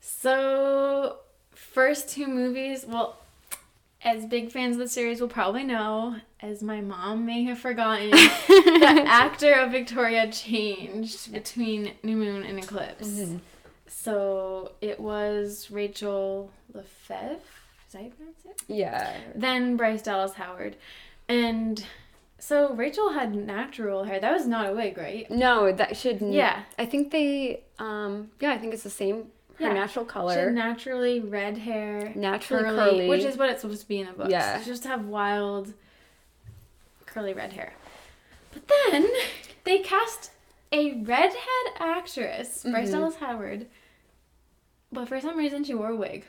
So, 0.00 1.16
first 1.54 2.10
two 2.10 2.26
movies, 2.28 2.84
well, 2.86 3.18
as 4.04 4.26
big 4.26 4.50
fans 4.50 4.76
of 4.76 4.80
the 4.80 4.88
series 4.88 5.20
will 5.20 5.28
probably 5.28 5.64
know, 5.64 6.16
as 6.40 6.62
my 6.62 6.80
mom 6.80 7.24
may 7.24 7.44
have 7.44 7.58
forgotten, 7.58 8.10
the 8.48 9.04
actor 9.06 9.52
of 9.52 9.70
Victoria 9.70 10.30
changed 10.30 11.32
between 11.32 11.92
New 12.02 12.16
Moon 12.16 12.42
and 12.42 12.58
Eclipse. 12.58 13.08
Mm-hmm. 13.08 13.36
So 13.86 14.72
it 14.80 14.98
was 14.98 15.70
Rachel 15.70 16.50
Lefevre. 16.72 17.36
Is 17.86 17.92
that 17.92 17.98
how 17.98 18.04
you 18.04 18.10
pronounce 18.10 18.44
it? 18.44 18.62
Yeah. 18.66 19.16
Then 19.34 19.76
Bryce 19.76 20.02
Dallas 20.02 20.32
Howard. 20.34 20.76
And 21.28 21.84
so 22.38 22.74
Rachel 22.74 23.12
had 23.12 23.34
natural 23.34 24.02
hair. 24.04 24.18
That 24.18 24.32
was 24.32 24.46
not 24.48 24.70
a 24.70 24.72
wig, 24.74 24.98
right? 24.98 25.30
No, 25.30 25.70
that 25.72 25.96
should. 25.96 26.20
Yeah. 26.20 26.62
I 26.78 26.86
think 26.86 27.12
they. 27.12 27.62
Um. 27.78 28.32
Yeah, 28.40 28.52
I 28.52 28.58
think 28.58 28.74
it's 28.74 28.82
the 28.82 28.90
same. 28.90 29.26
Her 29.58 29.66
Yeah. 29.66 29.72
natural 29.74 30.04
color. 30.04 30.50
naturally 30.50 31.20
red 31.20 31.58
hair. 31.58 32.12
Naturally 32.14 32.64
curly. 32.64 33.08
Which 33.08 33.24
is 33.24 33.36
what 33.36 33.50
it's 33.50 33.60
supposed 33.60 33.82
to 33.82 33.88
be 33.88 34.00
in 34.00 34.06
the 34.06 34.12
book. 34.12 34.30
Yeah. 34.30 34.62
Just 34.64 34.84
have 34.84 35.06
wild 35.06 35.74
curly 37.06 37.32
red 37.34 37.52
hair. 37.52 37.72
But 38.52 38.62
then 38.90 39.08
they 39.64 39.78
cast 39.78 40.30
a 40.72 40.94
redhead 41.02 41.36
actress, 41.78 42.62
Bryce 42.64 42.88
Mhm. 42.88 42.92
Dallas 42.92 43.16
Howard. 43.16 43.66
But 44.90 45.08
for 45.08 45.20
some 45.20 45.36
reason 45.38 45.64
she 45.64 45.74
wore 45.74 45.90
a 45.90 45.96
wig. 45.96 46.24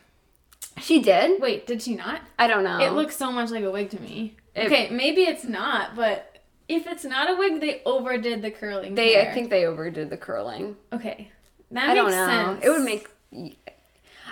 she 0.82 1.01
did. 1.01 1.39
Wait, 1.41 1.67
did 1.67 1.82
she 1.84 1.93
not? 1.95 2.21
I 2.39 2.47
don't 2.47 2.63
know. 2.63 2.80
It 2.80 2.93
looks 2.93 3.15
so 3.15 3.32
much 3.32 3.51
like 3.51 3.63
a 3.63 3.69
wig 3.71 3.89
to 3.91 4.01
me. 4.01 4.36
It- 4.55 4.65
okay, 4.65 4.89
maybe 4.89 5.21
it's 5.21 5.43
not, 5.43 5.95
but 5.95 6.39
if 6.67 6.88
it's 6.88 7.03
not 7.05 7.30
a 7.30 7.36
wig, 7.36 7.61
they 7.61 7.82
overdid 7.86 8.41
the 8.41 8.49
curling. 8.51 8.95
They. 8.95 9.13
hair. 9.13 9.30
I 9.30 9.34
think 9.34 9.49
they 9.49 9.65
overdid 9.65 10.09
the 10.09 10.17
curling. 10.17 10.76
Okay, 10.91 11.30
that 11.71 11.89
I 11.89 11.93
makes 11.93 11.97
don't 12.01 12.11
know. 12.11 12.26
sense. 12.53 12.65
It 12.65 12.69
would 12.69 12.82
make. 12.84 13.07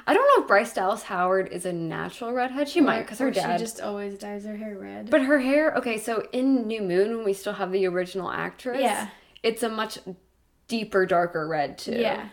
I 0.07 0.13
don't 0.13 0.27
know 0.37 0.43
if 0.43 0.47
Bryce 0.47 0.73
Dallas 0.73 1.03
Howard 1.03 1.49
is 1.49 1.65
a 1.65 1.73
natural 1.73 2.31
redhead. 2.33 2.67
She 2.69 2.81
might 2.81 3.01
because 3.01 3.19
her 3.19 3.27
Or 3.27 3.31
dad. 3.31 3.59
She 3.59 3.63
just 3.63 3.81
always 3.81 4.17
dyes 4.17 4.45
her 4.45 4.55
hair 4.55 4.77
red. 4.77 5.09
But 5.09 5.23
her 5.23 5.39
hair. 5.39 5.75
Okay, 5.75 5.97
so 5.97 6.27
in 6.31 6.65
New 6.67 6.81
Moon, 6.81 7.17
when 7.17 7.25
we 7.25 7.33
still 7.33 7.53
have 7.53 7.71
the 7.71 7.85
original 7.87 8.31
actress, 8.31 8.79
Yeah. 8.81 9.09
it's 9.43 9.61
a 9.63 9.69
much 9.69 9.99
deeper, 10.67 11.05
darker 11.05 11.47
red 11.47 11.77
too. 11.77 11.91
yeah, 11.99 12.29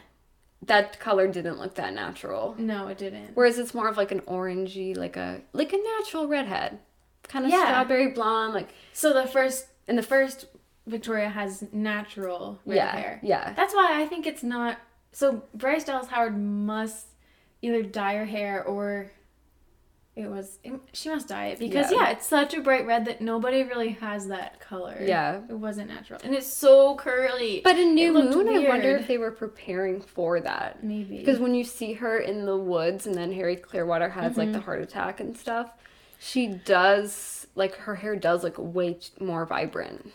that 0.64 0.98
color 0.98 1.26
didn't 1.28 1.58
look 1.58 1.74
that 1.74 1.92
natural. 1.92 2.54
no, 2.58 2.88
it 2.88 2.98
didn't. 2.98 3.32
Whereas 3.34 3.58
it's 3.58 3.74
more 3.74 3.88
of 3.88 3.96
like 3.96 4.12
an 4.12 4.20
orangey, 4.22 4.96
like 4.96 5.16
a 5.16 5.40
like 5.52 5.72
a 5.72 5.78
natural 5.98 6.26
redhead, 6.28 6.78
kind 7.24 7.44
of 7.44 7.50
Yeah. 7.50 7.64
strawberry 7.66 8.08
blonde, 8.12 8.54
like 8.54 8.68
So 8.92 9.12
the 9.12 9.26
first 9.26 9.66
in 9.86 9.96
the 9.96 10.02
first 10.02 10.46
Victoria 10.86 11.28
has 11.28 11.64
natural 11.72 12.60
red 12.64 12.76
yeah, 12.76 12.96
hair. 12.96 13.20
yeah, 13.22 13.52
That's 13.54 13.74
why 13.74 14.00
I 14.00 14.06
think 14.06 14.26
it's 14.26 14.42
not. 14.42 14.78
So 15.12 15.42
Bryce 15.54 15.84
Dallas 15.84 16.08
Howard 16.08 16.36
must 16.38 17.06
either 17.62 17.82
dye 17.82 18.14
her 18.16 18.24
hair 18.26 18.62
or 18.64 19.10
it 20.14 20.28
was 20.28 20.58
it, 20.64 20.72
she 20.92 21.08
must 21.08 21.28
dye 21.28 21.46
it 21.46 21.60
because 21.60 21.92
Yeah. 21.92 21.98
yeah. 22.00 22.10
it's 22.10 22.26
such 22.26 22.52
a 22.52 22.60
bright 22.60 22.84
red 22.86 23.04
that 23.04 23.20
nobody 23.20 23.62
really 23.62 23.90
has 23.90 24.26
that 24.28 24.58
color. 24.60 24.96
Yeah. 25.00 25.40
it 25.48 25.52
wasn't 25.54 25.88
natural, 25.90 26.20
and 26.24 26.34
it's 26.34 26.46
so 26.52 26.96
curly. 26.96 27.60
But 27.62 27.78
in 27.78 27.94
New 27.94 28.12
Moon, 28.12 28.48
I 28.48 28.68
wonder 28.68 28.96
if 28.96 29.06
they 29.06 29.16
were 29.18 29.30
preparing 29.30 30.00
for 30.00 30.40
that. 30.40 30.82
maybe 30.82 31.18
Because 31.18 31.38
when 31.38 31.54
you 31.54 31.62
see 31.62 31.92
her 31.94 32.18
in 32.18 32.46
the 32.46 32.56
woods 32.56 33.06
and 33.06 33.14
then 33.14 33.32
Harry 33.32 33.54
Clearwater 33.56 34.08
has 34.08 34.36
like 34.36 34.46
Mm-hmm. 34.48 34.52
the 34.54 34.60
heart 34.60 34.82
attack 34.82 35.20
and 35.20 35.36
stuff, 35.36 35.70
she 36.18 36.48
does 36.48 37.46
like 37.54 37.76
her 37.76 37.94
hair 37.94 38.16
does 38.16 38.42
look 38.42 38.56
way 38.58 38.98
more 39.20 39.46
vibrant. 39.46 40.10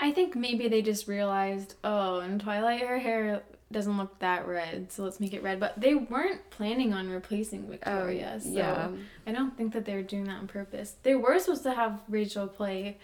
I 0.00 0.10
think 0.10 0.34
maybe 0.34 0.66
they 0.66 0.82
just 0.82 1.06
realized, 1.06 1.74
oh, 1.84 2.18
in 2.20 2.40
Twilight 2.40 2.80
her 2.82 2.98
hair 2.98 3.42
doesn't 3.74 3.98
look 3.98 4.18
that 4.20 4.46
red, 4.48 4.90
so 4.90 5.02
let's 5.04 5.20
make 5.20 5.34
it 5.34 5.42
red. 5.42 5.60
But 5.60 5.78
they 5.78 5.94
weren't 5.94 6.48
planning 6.50 6.94
on 6.94 7.10
replacing 7.10 7.68
Victoria, 7.68 8.40
so 8.40 8.48
Oh, 8.48 8.52
yeah. 8.52 8.88
I 9.26 9.32
don't 9.32 9.54
think 9.56 9.74
that 9.74 9.84
they 9.84 9.94
were 9.94 10.02
doing 10.02 10.24
that 10.24 10.38
on 10.38 10.46
purpose. 10.48 10.94
They 11.02 11.14
were 11.14 11.38
supposed 11.38 11.64
to 11.64 11.74
have 11.74 12.00
Rachel 12.08 12.46
play 12.46 12.96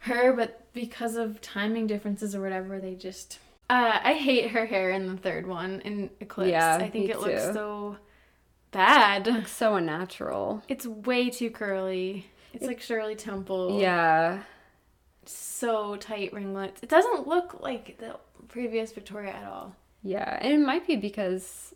her, 0.00 0.34
but 0.34 0.72
because 0.74 1.16
of 1.16 1.40
timing 1.40 1.86
differences 1.86 2.34
or 2.34 2.42
whatever, 2.42 2.78
they 2.78 2.94
just. 2.94 3.38
Uh, 3.70 3.98
I 4.02 4.14
hate 4.14 4.50
her 4.50 4.66
hair 4.66 4.90
in 4.90 5.06
the 5.06 5.16
third 5.16 5.46
one 5.46 5.80
in 5.82 6.10
Eclipse. 6.20 6.50
Yeah, 6.50 6.76
I 6.76 6.90
think 6.90 7.08
it 7.08 7.20
looks 7.20 7.42
so 7.54 7.96
bad. 8.72 9.46
So 9.46 9.76
unnatural. 9.76 10.62
It's 10.68 10.86
way 10.86 11.30
too 11.30 11.50
curly. 11.50 12.26
It's 12.52 12.66
like 12.66 12.80
Shirley 12.80 13.14
Temple 13.14 13.80
Yeah. 13.80 14.42
so 15.24 15.96
tight 15.96 16.32
ringlets. 16.32 16.82
It 16.82 16.88
doesn't 16.88 17.28
look 17.28 17.60
like 17.60 17.98
the 17.98 18.16
previous 18.48 18.90
Victoria 18.92 19.30
at 19.32 19.44
all. 19.46 19.76
Yeah, 20.02 20.38
and 20.40 20.52
it 20.52 20.58
might 20.60 20.86
be 20.86 20.96
because 20.96 21.74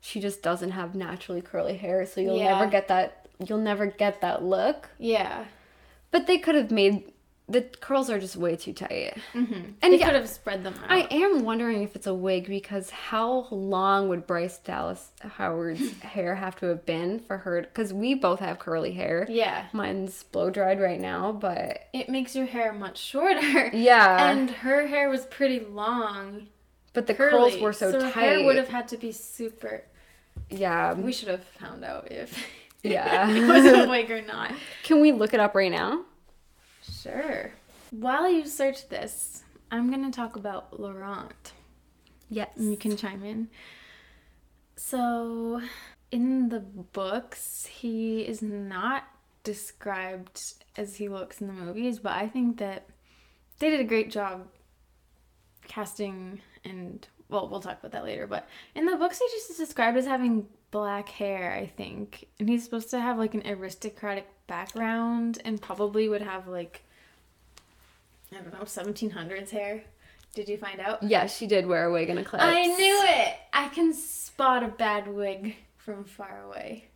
she 0.00 0.20
just 0.20 0.42
doesn't 0.42 0.70
have 0.72 0.94
naturally 0.94 1.42
curly 1.42 1.76
hair, 1.76 2.04
so 2.06 2.20
you'll 2.20 2.38
Yeah. 2.38 2.58
never 2.58 2.70
get 2.70 2.88
that 2.88 3.26
you'll 3.44 3.58
never 3.58 3.86
get 3.86 4.20
that 4.20 4.42
look. 4.42 4.90
Yeah. 4.98 5.44
But 6.10 6.26
they 6.26 6.38
could 6.38 6.54
have 6.56 6.70
made 6.70 7.12
the 7.48 7.62
curls 7.62 8.08
are 8.10 8.20
just 8.20 8.36
way 8.36 8.54
too 8.54 8.72
tight. 8.72 9.14
Mm-hmm. 9.34 9.52
And 9.82 9.92
they 9.92 9.98
yeah, 9.98 10.06
could 10.06 10.14
have 10.14 10.28
spread 10.28 10.62
them 10.62 10.74
out. 10.84 10.88
I 10.90 11.08
am 11.10 11.44
wondering 11.44 11.82
if 11.82 11.96
it's 11.96 12.06
a 12.06 12.14
wig 12.14 12.46
because 12.46 12.90
how 12.90 13.48
long 13.50 14.08
would 14.08 14.24
Bryce 14.26 14.58
Dallas 14.58 15.10
Howard's 15.20 15.98
hair 16.02 16.36
have 16.36 16.54
to 16.60 16.66
have 16.66 16.86
been 16.86 17.18
for 17.18 17.38
her? 17.38 17.62
Because 17.62 17.92
we 17.92 18.14
both 18.14 18.38
have 18.38 18.60
curly 18.60 18.92
hair. 18.92 19.26
yeah. 19.28 19.66
Mine's 19.72 20.22
blow 20.22 20.48
dried 20.50 20.80
right 20.80 21.00
now, 21.00 21.32
but 21.32 21.88
It 21.92 22.08
makes 22.08 22.36
your 22.36 22.46
hair 22.46 22.72
much 22.72 22.98
shorter. 22.98 23.68
yeah. 23.74 24.30
And 24.30 24.48
her 24.50 24.86
hair 24.86 25.08
was 25.10 25.24
pretty 25.26 25.58
long. 25.58 26.46
But 26.92 27.06
the 27.06 27.14
curly, 27.14 27.30
curls 27.52 27.58
were 27.60 27.72
so, 27.72 27.92
her 27.92 28.00
tight. 28.00 28.12
hair 28.12 28.44
would 28.44 28.56
have 28.56 28.68
had 28.68 28.88
to 28.88 28.96
be 28.96 29.12
super. 29.12 29.84
yeah. 30.48 30.92
We 30.94 31.12
should 31.12 31.28
have 31.28 31.44
found 31.44 31.84
out 31.84 32.10
if 32.10 32.36
Yeah. 32.82 33.28
it 33.30 33.46
was 33.46 33.64
a 33.72 33.88
wig 33.88 34.10
or 34.10 34.22
not. 34.22 34.52
Can 34.84 35.00
we 35.00 35.12
look 35.12 35.34
it 35.34 35.40
up 35.40 35.54
right 35.54 35.70
now? 35.70 36.04
Sure. 37.02 37.52
While 37.90 38.30
you 38.30 38.46
search 38.46 38.88
this, 38.88 39.42
I'm 39.70 39.90
going 39.90 40.04
to 40.04 40.10
talk 40.16 40.36
about 40.36 40.80
Laurent. 40.80 41.52
Yes. 42.28 42.48
and 42.56 42.70
you 42.70 42.76
can 42.76 42.96
chime 42.96 43.24
in. 43.24 43.48
So, 44.76 45.60
in 46.10 46.48
the 46.48 46.60
books, 46.60 47.66
he 47.66 48.20
is 48.22 48.40
not 48.40 49.04
described 49.42 50.54
as 50.76 50.96
he 50.96 51.08
looks 51.08 51.40
in 51.40 51.48
the 51.48 51.52
movies, 51.52 51.98
but 51.98 52.12
I 52.12 52.28
think 52.28 52.58
that 52.58 52.86
they 53.58 53.70
did 53.70 53.80
a 53.80 53.84
great 53.84 54.10
job 54.10 54.46
casting 55.68 56.40
and 56.64 57.06
well, 57.28 57.48
we'll 57.48 57.60
talk 57.60 57.78
about 57.78 57.92
that 57.92 58.04
later. 58.04 58.26
But 58.26 58.48
in 58.74 58.86
the 58.86 58.96
books, 58.96 59.18
he's 59.18 59.46
just 59.48 59.58
described 59.58 59.96
as 59.96 60.06
having 60.06 60.46
black 60.70 61.08
hair, 61.08 61.52
I 61.52 61.66
think, 61.66 62.26
and 62.38 62.48
he's 62.48 62.64
supposed 62.64 62.90
to 62.90 63.00
have 63.00 63.18
like 63.18 63.34
an 63.34 63.42
aristocratic 63.46 64.26
background 64.46 65.38
and 65.44 65.60
probably 65.60 66.08
would 66.08 66.22
have 66.22 66.48
like 66.48 66.82
I 68.32 68.36
don't 68.36 68.52
know, 68.52 68.60
1700s 68.60 69.50
hair. 69.50 69.82
Did 70.34 70.48
you 70.48 70.56
find 70.56 70.78
out? 70.80 71.02
Yeah, 71.02 71.26
she 71.26 71.46
did 71.46 71.66
wear 71.66 71.86
a 71.86 71.92
wig 71.92 72.08
and 72.08 72.18
Eclipse. 72.18 72.44
I 72.44 72.66
knew 72.66 73.02
it. 73.04 73.34
I 73.52 73.68
can 73.68 73.92
spot 73.92 74.62
a 74.62 74.68
bad 74.68 75.08
wig 75.08 75.56
from 75.76 76.04
far 76.04 76.44
away. 76.46 76.86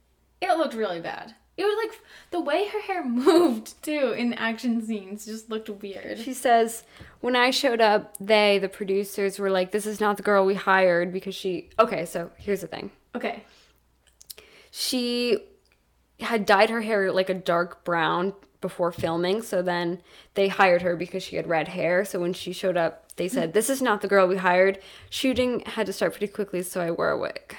It 0.40 0.56
looked 0.56 0.74
really 0.74 1.00
bad. 1.00 1.34
It 1.56 1.64
was 1.64 1.76
like 1.86 2.00
the 2.30 2.40
way 2.40 2.66
her 2.68 2.80
hair 2.80 3.04
moved 3.08 3.82
too 3.82 4.14
in 4.16 4.32
action 4.34 4.84
scenes 4.84 5.26
just 5.26 5.50
looked 5.50 5.68
weird. 5.70 6.18
She 6.18 6.34
says, 6.34 6.82
when 7.20 7.36
I 7.36 7.50
showed 7.50 7.80
up, 7.80 8.16
they, 8.18 8.58
the 8.58 8.68
producers, 8.68 9.38
were 9.38 9.50
like, 9.50 9.70
this 9.70 9.86
is 9.86 10.00
not 10.00 10.16
the 10.16 10.22
girl 10.22 10.44
we 10.44 10.54
hired 10.54 11.12
because 11.12 11.34
she. 11.34 11.70
Okay, 11.78 12.04
so 12.06 12.30
here's 12.36 12.60
the 12.60 12.66
thing. 12.66 12.90
Okay. 13.14 13.44
She 14.70 15.38
had 16.20 16.46
dyed 16.46 16.70
her 16.70 16.80
hair 16.80 17.12
like 17.12 17.28
a 17.28 17.34
dark 17.34 17.84
brown 17.84 18.32
before 18.60 18.90
filming, 18.90 19.42
so 19.42 19.62
then 19.62 20.00
they 20.34 20.48
hired 20.48 20.82
her 20.82 20.96
because 20.96 21.22
she 21.22 21.36
had 21.36 21.46
red 21.46 21.68
hair. 21.68 22.04
So 22.04 22.18
when 22.18 22.32
she 22.32 22.52
showed 22.52 22.76
up, 22.76 23.14
they 23.16 23.28
said, 23.28 23.52
this 23.54 23.70
is 23.70 23.80
not 23.80 24.00
the 24.00 24.08
girl 24.08 24.26
we 24.26 24.38
hired. 24.38 24.80
Shooting 25.10 25.60
had 25.60 25.86
to 25.86 25.92
start 25.92 26.12
pretty 26.12 26.28
quickly, 26.28 26.62
so 26.62 26.80
I 26.80 26.90
wore 26.90 27.10
a 27.10 27.18
wig. 27.18 27.56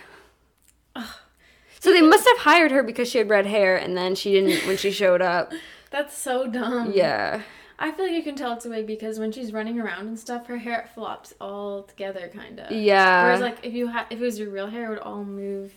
So 1.85 1.93
they 1.93 2.01
must 2.01 2.27
have 2.27 2.39
hired 2.39 2.71
her 2.71 2.81
because 2.81 3.07
she 3.07 3.19
had 3.19 3.29
red 3.29 3.45
hair, 3.45 3.77
and 3.77 3.95
then 3.95 4.15
she 4.15 4.31
didn't 4.31 4.65
when 4.65 4.75
she 4.75 4.89
showed 4.89 5.21
up. 5.21 5.53
That's 5.91 6.17
so 6.17 6.47
dumb. 6.47 6.91
Yeah. 6.95 7.43
I 7.77 7.91
feel 7.91 8.05
like 8.05 8.15
you 8.15 8.23
can 8.23 8.35
tell 8.35 8.53
it's 8.53 8.65
a 8.65 8.69
wig 8.69 8.87
because 8.87 9.19
when 9.19 9.31
she's 9.31 9.53
running 9.53 9.79
around 9.79 10.07
and 10.07 10.17
stuff, 10.17 10.47
her 10.47 10.57
hair 10.57 10.89
flops 10.95 11.35
all 11.39 11.83
together, 11.83 12.27
kind 12.33 12.59
of. 12.59 12.71
Yeah. 12.71 13.25
Whereas, 13.25 13.39
like, 13.39 13.63
if 13.63 13.73
you 13.73 13.85
had, 13.85 14.07
if 14.09 14.19
it 14.19 14.23
was 14.23 14.39
your 14.39 14.49
real 14.49 14.65
hair, 14.65 14.87
it 14.87 14.89
would 14.89 14.99
all 14.99 15.23
move 15.23 15.73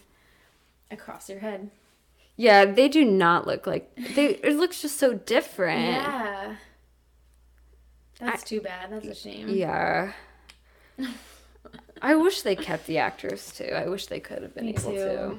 across 0.91 1.29
your 1.29 1.41
head. 1.41 1.71
Yeah, 2.37 2.65
they 2.65 2.89
do 2.89 3.05
not 3.05 3.47
look 3.47 3.67
like 3.67 3.95
they. 4.15 4.29
It 4.37 4.57
looks 4.57 4.81
just 4.81 4.97
so 4.97 5.13
different. 5.13 5.83
Yeah. 5.83 6.55
That's 8.19 8.45
too 8.45 8.63
bad. 8.63 8.93
That's 8.93 9.07
a 9.07 9.15
shame. 9.15 9.51
Yeah. 9.51 10.13
I 12.01 12.15
wish 12.15 12.41
they 12.41 12.57
kept 12.57 12.87
the 12.87 12.97
actress 12.97 13.53
too. 13.55 13.73
I 13.75 13.89
wish 13.89 14.07
they 14.07 14.21
could 14.21 14.41
have 14.41 14.55
been 14.55 14.65
Me 14.65 14.71
able 14.71 14.83
too. 14.93 14.97
to. 14.97 15.39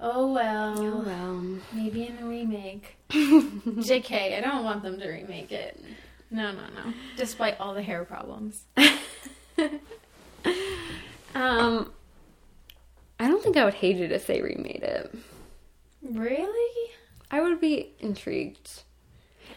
Oh 0.00 0.32
well. 0.32 0.78
Oh 0.78 1.02
well. 1.04 1.44
Maybe 1.72 2.06
in 2.06 2.18
a 2.18 2.26
remake. 2.26 2.96
JK, 3.10 4.36
I 4.36 4.40
don't 4.40 4.64
want 4.64 4.82
them 4.82 4.98
to 5.00 5.08
remake 5.08 5.50
it. 5.52 5.82
No, 6.30 6.52
no, 6.52 6.60
no. 6.60 6.92
Despite 7.16 7.58
all 7.58 7.74
the 7.74 7.82
hair 7.82 8.04
problems. 8.04 8.62
Um, 11.34 11.92
I 13.20 13.28
don't 13.28 13.42
think 13.42 13.56
I 13.56 13.64
would 13.64 13.74
hate 13.74 14.00
it 14.00 14.10
if 14.10 14.26
they 14.26 14.40
remade 14.40 14.82
it. 14.82 15.14
Really? 16.02 16.90
I 17.30 17.40
would 17.42 17.60
be 17.60 17.92
intrigued 18.00 18.82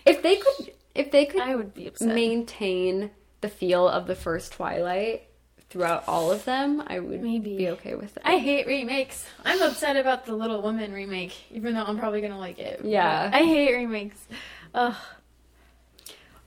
if 0.06 0.22
they 0.22 0.36
could. 0.36 0.74
If 0.94 1.12
they 1.12 1.26
could 1.26 1.42
I 1.42 1.56
would 1.56 1.74
be 1.74 1.88
upset. 1.88 2.10
maintain 2.14 3.12
the 3.40 3.48
feel 3.50 3.88
of 3.88 4.06
the 4.06 4.16
first 4.16 4.52
Twilight 4.52 5.24
throughout 5.72 6.04
all 6.08 6.32
of 6.32 6.44
them, 6.46 6.84
I 6.86 7.00
would 7.00 7.22
Maybe. 7.22 7.58
be 7.58 7.70
okay 7.70 7.96
with 7.96 8.16
it. 8.18 8.24
I 8.26 8.38
hate 8.38 8.68
remakes. 8.68 9.26
I'm 9.44 9.62
upset 9.62 9.96
about 9.96 10.26
the 10.26 10.36
Little 10.36 10.62
Woman 10.62 10.92
remake, 10.92 11.34
even 11.52 11.74
though 11.74 11.84
I'm 11.84 11.98
probably 11.98 12.22
gonna 12.22 12.38
like 12.38 12.60
it. 12.60 12.82
Yeah. 12.84 13.32
I 13.34 13.40
hate 13.44 13.74
remakes. 13.74 14.20
Ugh. 14.76 14.94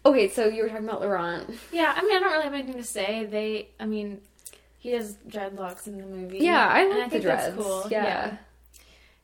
okay, 0.07 0.29
so 0.29 0.47
you 0.47 0.63
were 0.63 0.69
talking 0.69 0.87
about 0.89 1.01
Laurent. 1.01 1.51
Yeah, 1.73 1.93
I 1.97 2.03
mean, 2.03 2.17
I 2.17 2.21
don't 2.21 2.33
really 2.33 2.45
have 2.45 2.55
anything 2.55 2.75
to 2.77 2.85
say. 2.85 3.25
They, 3.25 3.69
I 3.81 3.87
mean, 3.87 4.21
he 4.79 4.91
has 4.93 5.17
dreadlocks 5.27 5.87
in 5.87 5.97
the 5.99 6.07
movie. 6.07 6.39
Yeah, 6.39 6.69
I 6.69 6.87
like 6.87 7.05
the 7.05 7.11
think 7.11 7.23
dreads. 7.25 7.57
Cool. 7.57 7.87
Yeah. 7.91 8.37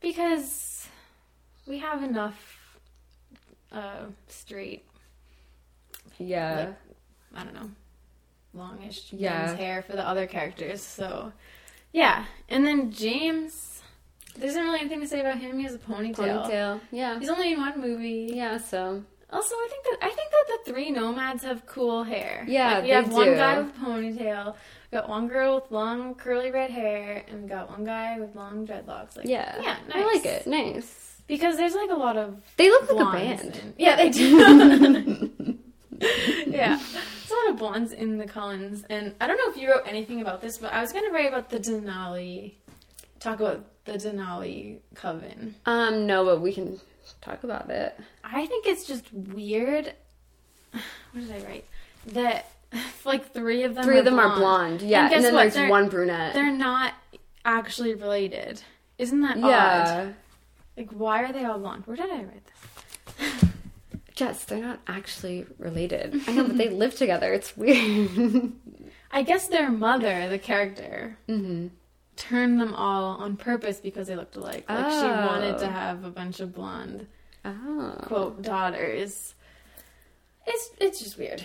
because 0.01 0.89
we 1.67 1.79
have 1.79 2.03
enough 2.03 2.59
uh, 3.71 4.07
straight 4.29 4.85
Yeah. 6.19 6.73
Like, 7.35 7.41
I 7.41 7.45
don't 7.45 7.55
know, 7.55 7.71
longish 8.55 9.13
Yeah. 9.13 9.55
hair 9.57 9.83
for 9.83 9.93
the 9.93 10.07
other 10.07 10.27
characters. 10.27 10.83
So, 10.83 11.33
yeah. 11.93 12.25
And 12.49 12.67
then 12.67 12.91
James, 12.93 13.83
there 14.37 14.49
isn't 14.49 14.63
really 14.63 14.81
anything 14.81 15.01
to 15.01 15.07
say 15.07 15.21
about 15.21 15.39
him. 15.39 15.59
He 15.59 15.65
has 15.65 15.75
a 15.75 15.79
ponytail. 15.79 16.15
Ponytail. 16.49 16.81
Yeah. 16.91 17.19
He's 17.19 17.29
only 17.29 17.53
in 17.53 17.61
one 17.61 17.81
movie. 17.81 18.33
Yeah. 18.35 18.59
So. 18.59 19.03
Also, 19.33 19.55
I 19.55 19.69
think 19.71 19.85
that 19.85 20.07
I 20.07 20.11
think 20.11 20.31
that 20.33 20.47
the 20.65 20.73
three 20.73 20.91
nomads 20.91 21.45
have 21.45 21.65
cool 21.65 22.03
hair. 22.03 22.45
Yeah, 22.49 22.75
like, 22.75 22.83
we 22.83 22.91
have 22.91 23.13
one 23.13 23.27
do. 23.27 23.37
guy 23.37 23.59
with 23.61 23.69
a 23.69 23.79
ponytail, 23.79 24.55
we 24.91 24.99
got 24.99 25.09
one 25.09 25.29
girl 25.29 25.55
with 25.55 25.71
long 25.71 26.17
curly 26.17 26.51
red 26.51 26.73
hair, 26.73 27.25
and 27.29 27.45
we 27.45 27.49
got 27.49 27.71
one 27.71 27.85
guy 27.85 28.19
with 28.19 28.35
long 28.35 28.67
dreadlocks. 28.67 29.17
Like, 29.17 29.27
Yeah. 29.29 29.55
yeah, 29.63 29.77
I 29.95 30.05
like 30.05 30.27
it. 30.27 30.49
Nice. 30.49 31.15
because 31.29 31.57
there's 31.57 31.77
like 31.77 31.91
a 31.91 31.95
lot 31.95 32.17
of 32.17 32.43
They 32.57 32.71
look 32.71 32.91
like 32.91 33.07
a 33.07 33.13
band. 33.13 33.75
yeah, 33.79 33.95
they 33.95 34.09
do. 34.11 35.31
yeah, 36.49 36.81
there's 37.51 37.61
a 37.61 37.65
of 37.65 37.73
blondes 37.73 37.93
in 37.93 38.19
the 38.19 38.27
Cullens, 38.27 38.85
and 38.91 39.15
I 39.21 39.27
don't 39.27 39.37
know 39.37 39.51
if 39.51 39.57
you 39.57 39.71
wrote 39.71 39.83
anything 39.87 40.21
about 40.21 40.41
this, 40.41 40.59
but 40.59 40.73
I 40.73 40.81
was 40.81 40.93
gonna 40.93 41.11
write 41.11 41.29
about 41.29 41.51
the 41.51 41.59
Denali. 41.59 42.55
Talk 43.19 43.41
about 43.41 43.65
the 43.85 43.93
Denali 43.93 44.79
coven. 44.95 45.55
Um. 45.67 46.07
No, 46.07 46.25
but 46.25 46.41
we 46.41 46.53
can 46.53 46.81
talk 47.21 47.45
about 47.45 47.69
it. 47.71 47.99
I 48.25 48.47
think 48.47 48.67
it's 48.67 48.85
just 48.87 49.13
weird. 49.13 49.95
What 51.13 51.27
did 51.27 51.33
I 51.45 51.49
write? 51.49 51.65
That 52.09 52.51
like 53.05 53.33
three 53.33 53.65
of 53.65 53.75
them. 53.75 53.85
Three 53.85 53.97
are 53.97 53.99
of 54.01 54.05
them 54.05 54.15
blonde. 54.15 54.33
are 54.33 54.39
blonde. 54.39 54.83
Yeah. 54.83 55.09
guess 55.09 55.17
And, 55.17 55.25
then 55.25 55.35
what? 55.35 55.43
there's 55.43 55.55
They're- 55.55 55.69
one 55.69 55.89
brunette. 55.89 56.35
They're 56.35 56.53
not 56.53 56.95
actually 57.45 57.95
related. 57.95 58.63
Isn't 58.99 59.21
that 59.23 59.39
odd? 59.39 59.49
Yeah. 59.49 60.13
Like, 60.77 60.91
why 60.91 61.23
are 61.25 61.33
they 61.33 61.45
all 61.45 61.59
blonde? 61.59 61.85
Where 61.87 61.97
did 61.97 62.11
I 62.11 62.23
write 62.23 62.43
this? 63.19 63.45
Jess, 64.21 64.45
they're 64.45 64.59
not 64.61 64.81
actually 64.87 65.47
related. 65.59 66.21
I 66.29 66.33
know, 66.33 66.45
but 66.45 66.59
they 66.59 66.69
live 66.69 66.95
together. 66.95 67.33
It's 67.33 67.57
weird. 67.57 68.53
I 69.11 69.23
guess 69.23 69.49
their 69.49 69.71
mother, 69.71 70.29
the 70.29 70.39
character, 70.39 71.17
mm-hmm. 71.27 71.69
turned 72.17 72.61
them 72.61 72.75
all 72.75 73.17
on 73.17 73.39
purpose 73.39 73.81
because 73.81 74.09
they 74.09 74.17
looked 74.17 74.37
alike. 74.37 74.67
Like 74.69 74.91
she 74.93 75.07
wanted 75.09 75.59
to 75.61 75.67
Oh. 75.67 75.71
have 75.71 76.05
a 76.05 76.11
bunch 76.11 76.41
of 76.41 76.55
blonde 76.55 77.07
Oh. 77.47 77.95
quote 78.03 78.43
daughters. 78.43 79.35
It's 80.47 80.71
it's 80.79 80.99
just 81.01 81.17
weird. 81.17 81.43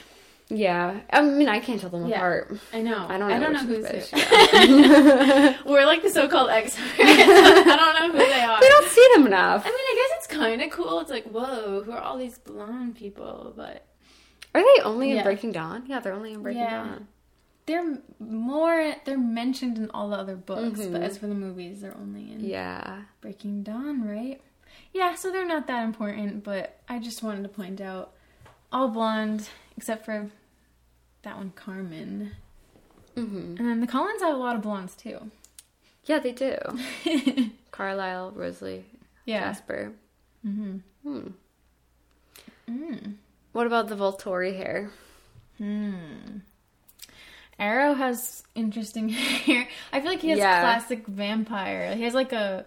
Yeah. 0.50 1.00
I 1.12 1.22
mean, 1.22 1.48
I 1.48 1.60
can't 1.60 1.80
tell 1.80 1.90
them 1.90 2.08
Yeah. 2.08 2.18
apart. 2.18 2.58
I 2.74 2.82
know. 2.82 3.06
I 3.08 3.18
don't 3.18 3.30
know. 3.30 3.36
I 3.36 3.40
don't 3.40 3.54
know 3.54 3.60
who's 3.60 3.88
who. 3.88 4.18
which. 4.18 5.66
We're 5.66 5.86
like 5.86 6.04
the 6.04 6.10
so-called 6.12 6.50
experts. 6.50 6.92
I 7.00 7.76
don't 7.78 8.14
know 8.14 8.20
who 8.20 8.26
they 8.32 8.42
are. 8.42 8.60
we 8.60 8.68
don't 8.68 8.90
see 8.90 9.08
them 9.16 9.28
enough. 9.28 9.64
I 9.66 9.70
mean, 9.70 9.76
I 9.80 9.96
guess 10.10 10.15
kind 10.36 10.62
of 10.62 10.70
cool. 10.72 11.00
It's 11.00 11.12
like, 11.12 11.26
whoa, 11.26 11.82
who 11.84 11.92
are 11.92 12.00
all 12.02 12.18
these 12.18 12.38
blonde 12.38 12.96
people? 12.96 13.54
But 13.56 13.86
Are 14.54 14.62
they 14.62 14.84
only 14.84 15.12
in 15.12 15.24
Breaking 15.24 15.52
Dawn? 15.52 15.84
Yeah, 15.88 16.00
they're 16.00 16.14
only 16.14 16.34
in 16.34 16.42
Breaking 16.44 16.62
Yeah. 16.62 16.84
Dawn. 16.84 17.08
they're 17.66 17.98
more. 18.20 18.94
They're 19.06 19.18
mentioned 19.18 19.78
in 19.78 19.90
all 19.92 20.10
the 20.10 20.18
other 20.18 20.36
books, 20.36 20.80
but 20.80 21.02
Mhm. 21.02 21.04
as 21.04 21.18
for 21.18 21.26
the 21.28 21.34
movies, 21.34 21.82
they're 21.82 21.98
only 21.98 22.32
in 22.32 22.42
Yeah. 22.42 23.02
Breaking 23.22 23.64
Dawn, 23.64 24.08
right? 24.08 24.40
Yeah, 24.94 25.16
so 25.16 25.32
they're 25.32 25.48
not 25.48 25.66
that 25.68 25.84
important. 25.84 26.44
But 26.44 26.80
I 26.88 27.00
just 27.00 27.24
wanted 27.24 27.42
to 27.44 27.50
point 27.50 27.82
out, 27.82 28.14
all 28.72 28.88
blonde 28.90 29.50
except 29.78 30.06
for 30.06 30.30
that 31.24 31.38
one, 31.38 31.52
Carmen. 31.56 32.32
Mm-hmm. 33.16 33.38
And 33.58 33.68
then 33.68 33.80
the 33.82 33.88
Cullens 33.88 34.22
have 34.22 34.34
a 34.36 34.38
lot 34.38 34.56
of 34.56 34.62
blondes 34.62 34.96
too. 34.96 35.32
Yeah, 36.06 36.20
they 36.20 36.34
do. 36.34 36.58
Carlisle, 37.72 38.32
Rosalie, 38.36 38.86
yeah. 39.26 39.40
Jasper. 39.40 39.94
Mm-hmm. 40.46 40.78
Hmm. 41.04 41.28
Mm. 42.70 43.14
What 43.54 43.68
about 43.68 43.88
the 43.88 43.96
Volturi 43.96 44.56
hair? 44.56 44.90
Hmm. 45.58 46.40
Aro 47.60 47.96
has 47.98 48.44
interesting 48.54 49.10
hair. 49.10 49.68
I 49.94 50.02
feel 50.02 50.10
like 50.12 50.22
he 50.22 50.30
has 50.30 50.40
Yeah. 50.40 50.62
classic 50.62 51.08
vampire. 51.08 51.96
He 51.96 52.04
has 52.04 52.14
like 52.14 52.34
a 52.34 52.66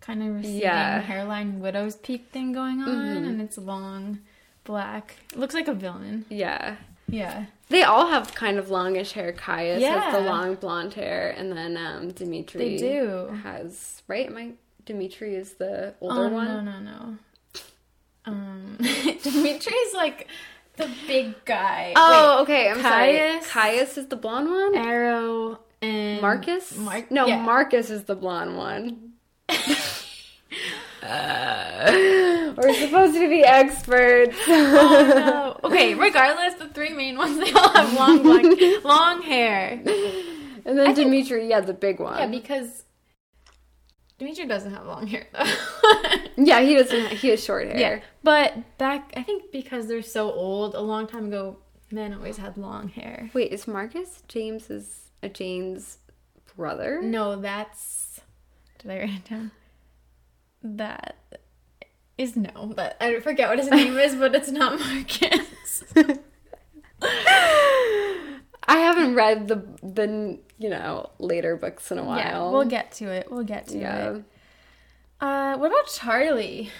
kind 0.00 0.22
of 0.22 0.36
receding 0.36 0.60
Yeah. 0.60 1.00
hairline 1.00 1.60
widow's 1.60 1.96
peak 1.96 2.28
thing 2.32 2.52
going 2.52 2.80
on, 2.82 2.88
Mhm. 2.88 3.26
and 3.28 3.42
it's 3.42 3.58
long, 3.58 4.20
black. 4.64 5.16
It 5.32 5.38
looks 5.38 5.54
like 5.54 5.66
a 5.68 5.74
villain. 5.74 6.24
Yeah. 6.28 6.76
Yeah. 7.08 7.46
They 7.68 7.82
all 7.82 8.06
have 8.08 8.34
kind 8.34 8.58
of 8.58 8.70
longish 8.70 9.12
hair. 9.12 9.32
Caius 9.32 9.82
has 9.82 10.14
the 10.14 10.20
long 10.20 10.54
blonde 10.54 10.94
hair, 10.94 11.34
and 11.36 11.50
then 11.52 11.76
um, 11.76 12.12
Demetri 12.12 12.58
They 12.60 12.76
do. 12.76 13.26
has 13.42 14.02
right. 14.06 14.26
Am 14.28 14.36
I 14.36 14.52
Demetri 14.88 15.34
is 15.34 15.52
the 15.54 15.94
older 16.00 16.24
oh, 16.24 16.28
one? 16.30 16.46
No, 16.46 16.60
no, 16.62 16.80
no. 16.80 17.18
Um, 18.24 18.76
Demetri's 18.80 19.92
like 19.94 20.28
the 20.76 20.90
big 21.06 21.44
guy. 21.44 21.92
Oh, 21.94 22.40
okay. 22.42 22.70
I'm 22.70 22.80
Caius? 22.80 23.46
sorry. 23.46 23.70
Caius 23.74 23.98
is 23.98 24.06
the 24.06 24.16
blonde 24.16 24.48
one. 24.48 24.72
Wait, 24.72 24.80
Aro 24.86 25.58
and 25.82 26.22
Marcus? 26.22 26.74
Mar- 26.78 27.04
no, 27.10 27.26
yeah. 27.26 27.42
Marcus 27.42 27.90
is 27.90 28.04
the 28.04 28.16
blonde 28.16 28.56
one. 28.56 29.12
Uh, 31.00 32.52
We're 32.56 32.74
supposed 32.74 33.14
to 33.14 33.28
be 33.28 33.44
experts. 33.44 34.36
Oh, 34.48 35.54
no. 35.62 35.68
Okay, 35.68 35.94
regardless, 35.94 36.54
the 36.54 36.66
three 36.68 36.92
main 36.92 37.16
ones 37.16 37.38
they 37.38 37.52
all 37.52 37.68
have 37.68 37.94
long 37.94 38.22
black, 38.22 38.44
long 38.84 39.22
hair. 39.22 39.80
And 39.84 39.86
then 40.76 40.80
I 40.80 40.92
think- 40.92 40.96
Demetri, 40.96 41.48
yeah, 41.48 41.60
the 41.60 41.72
big 41.72 42.00
one. 42.00 42.18
Yeah, 42.18 42.26
because 42.26 42.84
Demetri 44.18 44.46
doesn't 44.46 44.72
have 44.74 44.84
long 44.86 45.06
hair 45.06 45.26
though. 45.32 45.44
Yeah, 46.40 46.60
he 46.60 46.76
doesn't. 46.76 47.08
He 47.14 47.28
has 47.28 47.42
short 47.42 47.66
hair. 47.66 47.76
yeah, 47.78 48.00
but 48.22 48.78
back 48.78 49.12
I 49.16 49.22
think 49.24 49.50
because 49.50 49.88
they're 49.88 50.02
so 50.02 50.30
old, 50.32 50.74
a 50.76 50.80
long 50.80 51.06
time 51.08 51.26
ago, 51.26 51.58
men 51.90 52.14
always 52.14 52.36
had 52.36 52.56
long 52.56 52.88
hair. 52.88 53.28
Wait, 53.34 53.52
is 53.52 53.66
Marcus 53.66 54.22
James's 54.28 55.10
a 55.22 55.28
Jane's 55.28 55.98
brother? 56.56 57.02
No, 57.02 57.34
that's 57.40 58.20
did 58.78 58.90
I 58.92 58.98
write 59.00 59.10
it 59.10 59.24
down? 59.28 59.50
That 60.62 61.16
is 62.16 62.36
no, 62.36 62.72
but 62.74 62.96
I 63.00 63.18
forget 63.20 63.48
what 63.48 63.58
his 63.58 63.68
name 63.70 63.96
is, 63.98 64.14
but 64.14 64.34
it's 64.34 64.50
not 64.50 64.78
Marcus. 64.80 65.82
I 68.68 68.78
haven't 68.78 69.14
read 69.14 69.48
the 69.48 69.56
the 69.82 70.38
you 70.58 70.68
know 70.68 71.10
later 71.18 71.56
books 71.56 71.90
in 71.90 71.98
a 71.98 72.04
while. 72.04 72.18
Yeah, 72.18 72.50
we'll 72.50 72.64
get 72.66 72.92
to 72.92 73.10
it. 73.10 73.30
We'll 73.30 73.42
get 73.44 73.68
to 73.68 73.78
Yeah. 73.78 74.10
it. 74.16 74.24
Uh, 75.20 75.56
what 75.56 75.66
about 75.70 75.88
Charlie? 75.88 76.70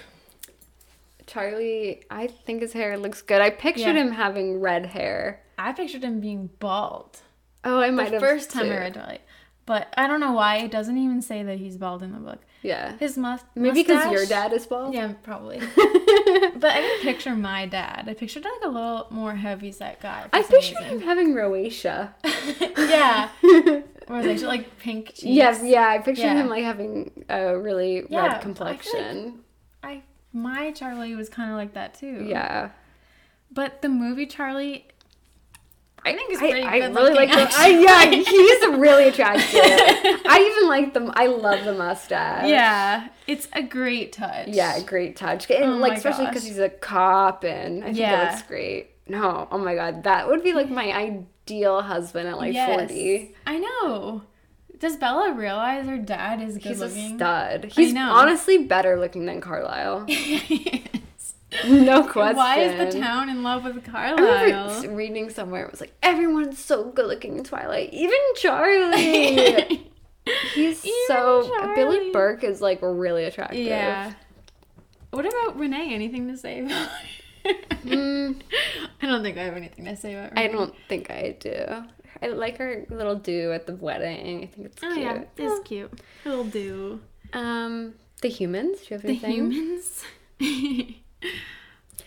Charlie, 1.27 2.03
I 2.11 2.27
think 2.27 2.63
his 2.63 2.73
hair 2.73 2.97
looks 2.97 3.21
good. 3.23 3.41
I 3.41 3.51
pictured 3.51 3.97
Yeah. 3.97 4.03
him 4.03 4.13
having 4.13 4.61
red 4.61 4.87
hair. 4.87 5.43
I 5.59 5.73
pictured 5.73 6.03
him 6.05 6.21
being 6.21 6.49
bald. 6.59 7.19
Oh, 7.65 7.81
I 7.81 7.91
might 7.91 8.07
The 8.07 8.13
have 8.13 8.23
first 8.23 8.51
time 8.51 8.67
too. 8.67 8.73
I 8.73 8.79
read 8.79 8.95
Twilight. 8.95 9.21
But 9.69 9.93
I 9.99 10.07
don't 10.07 10.19
know 10.21 10.33
why 10.33 10.57
it 10.57 10.71
doesn't 10.71 10.97
even 10.97 11.21
say 11.21 11.43
that 11.43 11.59
he's 11.59 11.77
bald 11.77 12.03
in 12.03 12.13
the 12.13 12.19
book. 12.19 12.39
Yeah, 12.63 12.97
His 12.97 13.19
must 13.19 13.45
maybe 13.55 13.83
because 13.83 14.11
your 14.11 14.25
dad 14.25 14.55
is 14.55 14.67
bald. 14.67 14.95
Yeah, 14.95 15.13
probably. 15.23 15.59
but 15.77 16.65
I 16.73 16.81
didn't 16.81 17.03
picture 17.03 17.37
my 17.37 17.67
dad. 17.67 18.07
I 18.09 18.15
pictured 18.15 18.45
like 18.45 18.65
a 18.65 18.69
little 18.69 19.07
more 19.11 19.35
heavy 19.35 19.71
set 19.71 20.01
guy. 20.01 20.27
I 20.33 20.43
picture 20.43 20.83
him 20.83 21.03
having 21.03 21.35
rosacea. 21.35 22.15
yeah. 22.91 23.29
Or 24.09 24.23
like, 24.23 24.41
like 24.41 24.79
pink 24.79 25.09
cheeks. 25.09 25.23
Yes, 25.25 25.61
yeah, 25.63 25.87
I 25.87 25.99
picture 25.99 26.23
Yeah. 26.23 26.37
him 26.41 26.49
like 26.49 26.65
having 26.65 27.27
a 27.29 27.59
really 27.59 28.05
Yeah, 28.09 28.23
I 28.23 28.27
red 28.29 28.41
complexion. 28.41 29.41
I 29.83 30.03
my 30.33 30.71
Charlie 30.73 31.15
was 31.15 31.29
kind 31.29 31.51
of 31.51 31.57
like 31.59 31.75
that 31.75 31.93
too. 31.93 32.25
yeah, 32.27 32.71
But 33.53 33.83
the 33.83 33.91
movie 33.91 34.25
Charlie, 34.25 34.87
I 36.05 36.15
think 36.15 36.33
I, 36.33 36.37
pretty 36.39 36.63
I 36.63 36.81
good 36.81 36.95
really 36.95 37.15
like 37.15 37.31
the. 37.31 37.49
I, 37.57 37.67
yeah, 37.69 38.05
he's 38.11 38.79
really 38.79 39.09
attractive. 39.09 39.45
I 39.63 40.53
even 40.57 40.69
like 40.69 40.95
them. 40.95 41.13
I 41.15 41.27
love 41.27 41.65
the 41.65 41.75
mustache. 41.75 42.49
yeah, 42.49 43.09
it's 43.27 43.49
a 43.53 43.63
great 43.63 44.13
touch. 44.13 44.49
Yeah, 44.49 44.81
great 44.83 45.17
touch. 45.17 45.51
And 45.51 45.65
Oh 45.73 45.77
like 45.77 45.97
especially 45.99 46.27
because 46.27 46.45
he's 46.47 46.59
a 46.59 46.69
cop 46.71 47.45
and 47.45 47.83
I 47.83 47.87
think 47.89 47.99
Yeah. 47.99 48.29
it 48.29 48.31
looks 48.33 48.43
great. 48.43 48.91
No, 49.09 49.49
oh 49.51 49.59
my 49.59 49.75
god, 49.75 50.05
that 50.05 50.29
would 50.29 50.43
be 50.43 50.53
like 50.53 50.71
my 50.71 50.93
ideal 50.93 51.83
husband 51.83 52.29
at 52.29 52.37
like 52.39 52.55
Yes. 52.55 52.91
40. 52.91 53.35
I 53.47 53.59
know. 53.59 54.23
Does 54.79 54.97
Bella 54.97 55.33
realize 55.33 55.87
her 55.87 55.99
dad 55.99 56.41
is 56.41 56.57
good 56.59 56.65
looking? 56.67 56.71
He's 56.71 56.81
a 56.81 56.87
looking? 56.87 57.17
stud. 57.19 57.65
He's 57.73 57.97
honestly 57.97 58.59
better 58.65 58.99
looking 58.99 59.27
than 59.27 59.41
Carlisle. 59.41 60.07
no 61.67 62.03
question. 62.07 62.37
Why 62.37 62.59
is 62.59 62.95
the 62.95 63.01
town 63.01 63.29
in 63.31 63.43
love 63.43 63.65
with 63.65 63.89
I 63.95 64.11
remember 64.11 64.51
Carlisle? 64.51 64.89
reading 64.95 65.31
somewhere 65.31 65.65
it 65.65 65.71
was 65.71 65.81
like 65.81 65.95
everyone's 66.03 66.59
so 66.59 66.91
good 66.91 67.07
looking 67.07 67.39
in 67.39 67.45
Twilight, 67.45 67.91
even 67.93 68.19
Charlie. 68.37 69.91
He's 70.55 70.85
Even 70.85 70.99
so 71.07 71.49
Charlie. 71.49 71.75
Billy 71.75 72.11
Burke 72.13 72.45
is 72.45 72.61
like 72.61 72.81
really 72.83 73.25
attractive. 73.25 73.59
yeah. 73.61 74.13
What 75.11 75.25
about 75.25 75.59
Renee? 75.59 75.95
Anything 75.95 76.29
to 76.29 76.37
say 76.37 76.61
about? 76.61 76.91
Mm, 77.87 78.43
I 79.03 79.07
don't 79.07 79.23
think 79.23 79.39
I 79.39 79.45
have 79.45 79.57
anything 79.57 79.87
to 79.87 79.97
say 79.97 80.13
about 80.15 80.33
Renee. 80.33 80.45
I 80.45 80.49
don't 80.49 80.75
think 80.87 81.11
I 81.11 81.35
do. 81.41 81.55
I 82.21 82.27
like 82.27 82.59
her 82.59 82.85
little 82.91 83.15
do 83.15 83.53
at 83.53 83.67
the 83.67 83.75
wedding. 83.77 84.43
I 84.43 84.47
think 84.49 84.67
it's 84.67 84.83
Oh 84.83 84.93
cute. 84.93 84.99
yeah, 85.07 85.23
it's 85.39 85.67
cute. 85.67 85.99
It'll 86.27 86.45
do. 86.45 87.01
Um, 87.33 87.95
the 88.21 88.29
humans. 88.29 88.81
Do 88.81 88.87
you 88.91 88.97
have 88.97 89.05
anything? 89.07 89.49
The 89.49 89.55
humans. 89.55 90.05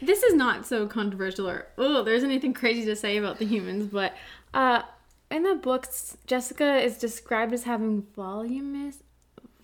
This 0.02 0.24
is 0.24 0.34
not 0.34 0.66
so 0.66 0.88
controversial 0.88 1.48
or 1.48 1.68
oh, 1.78 2.04
there's 2.04 2.24
anything 2.24 2.54
crazy 2.54 2.86
to 2.86 2.96
say 2.96 3.18
about 3.18 3.40
the 3.40 3.46
humans, 3.46 3.88
but 3.92 4.16
uh, 4.54 4.82
in 5.30 5.44
the 5.44 5.56
books, 5.56 6.18
Jessica 6.28 6.78
is 6.84 6.98
described 6.98 7.54
as 7.54 7.64
having 7.64 8.04
voluminous, 8.16 8.98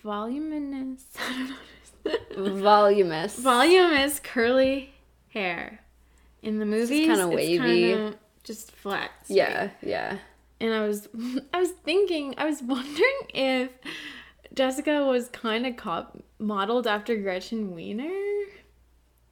voluminous, 0.01 1.05
I 1.19 1.33
don't 1.33 1.49
know. 2.37 2.53
Voluminous. 2.61 3.37
voluminous 3.37 4.19
curly 4.19 4.93
hair. 5.29 5.81
In 6.41 6.59
the 6.59 6.65
movies, 6.65 7.07
kinda 7.07 7.27
wavy. 7.27 8.15
just 8.43 8.71
flat. 8.71 9.11
straight. 9.23 9.37
yeah, 9.37 9.69
yeah. 9.81 10.17
and 10.61 10.73
I 10.73 10.87
was 10.87 11.09
I 11.53 11.59
was 11.59 11.71
thinking 11.71 12.35
I 12.37 12.45
was 12.45 12.61
wondering 12.63 13.19
if 13.33 13.71
Jessica 14.53 15.03
was 15.05 15.27
kind 15.29 15.65
of 15.65 15.75
cop 15.75 16.17
modeled 16.39 16.87
after 16.87 17.15
Gretchen 17.17 17.75
Wiener 17.75 18.45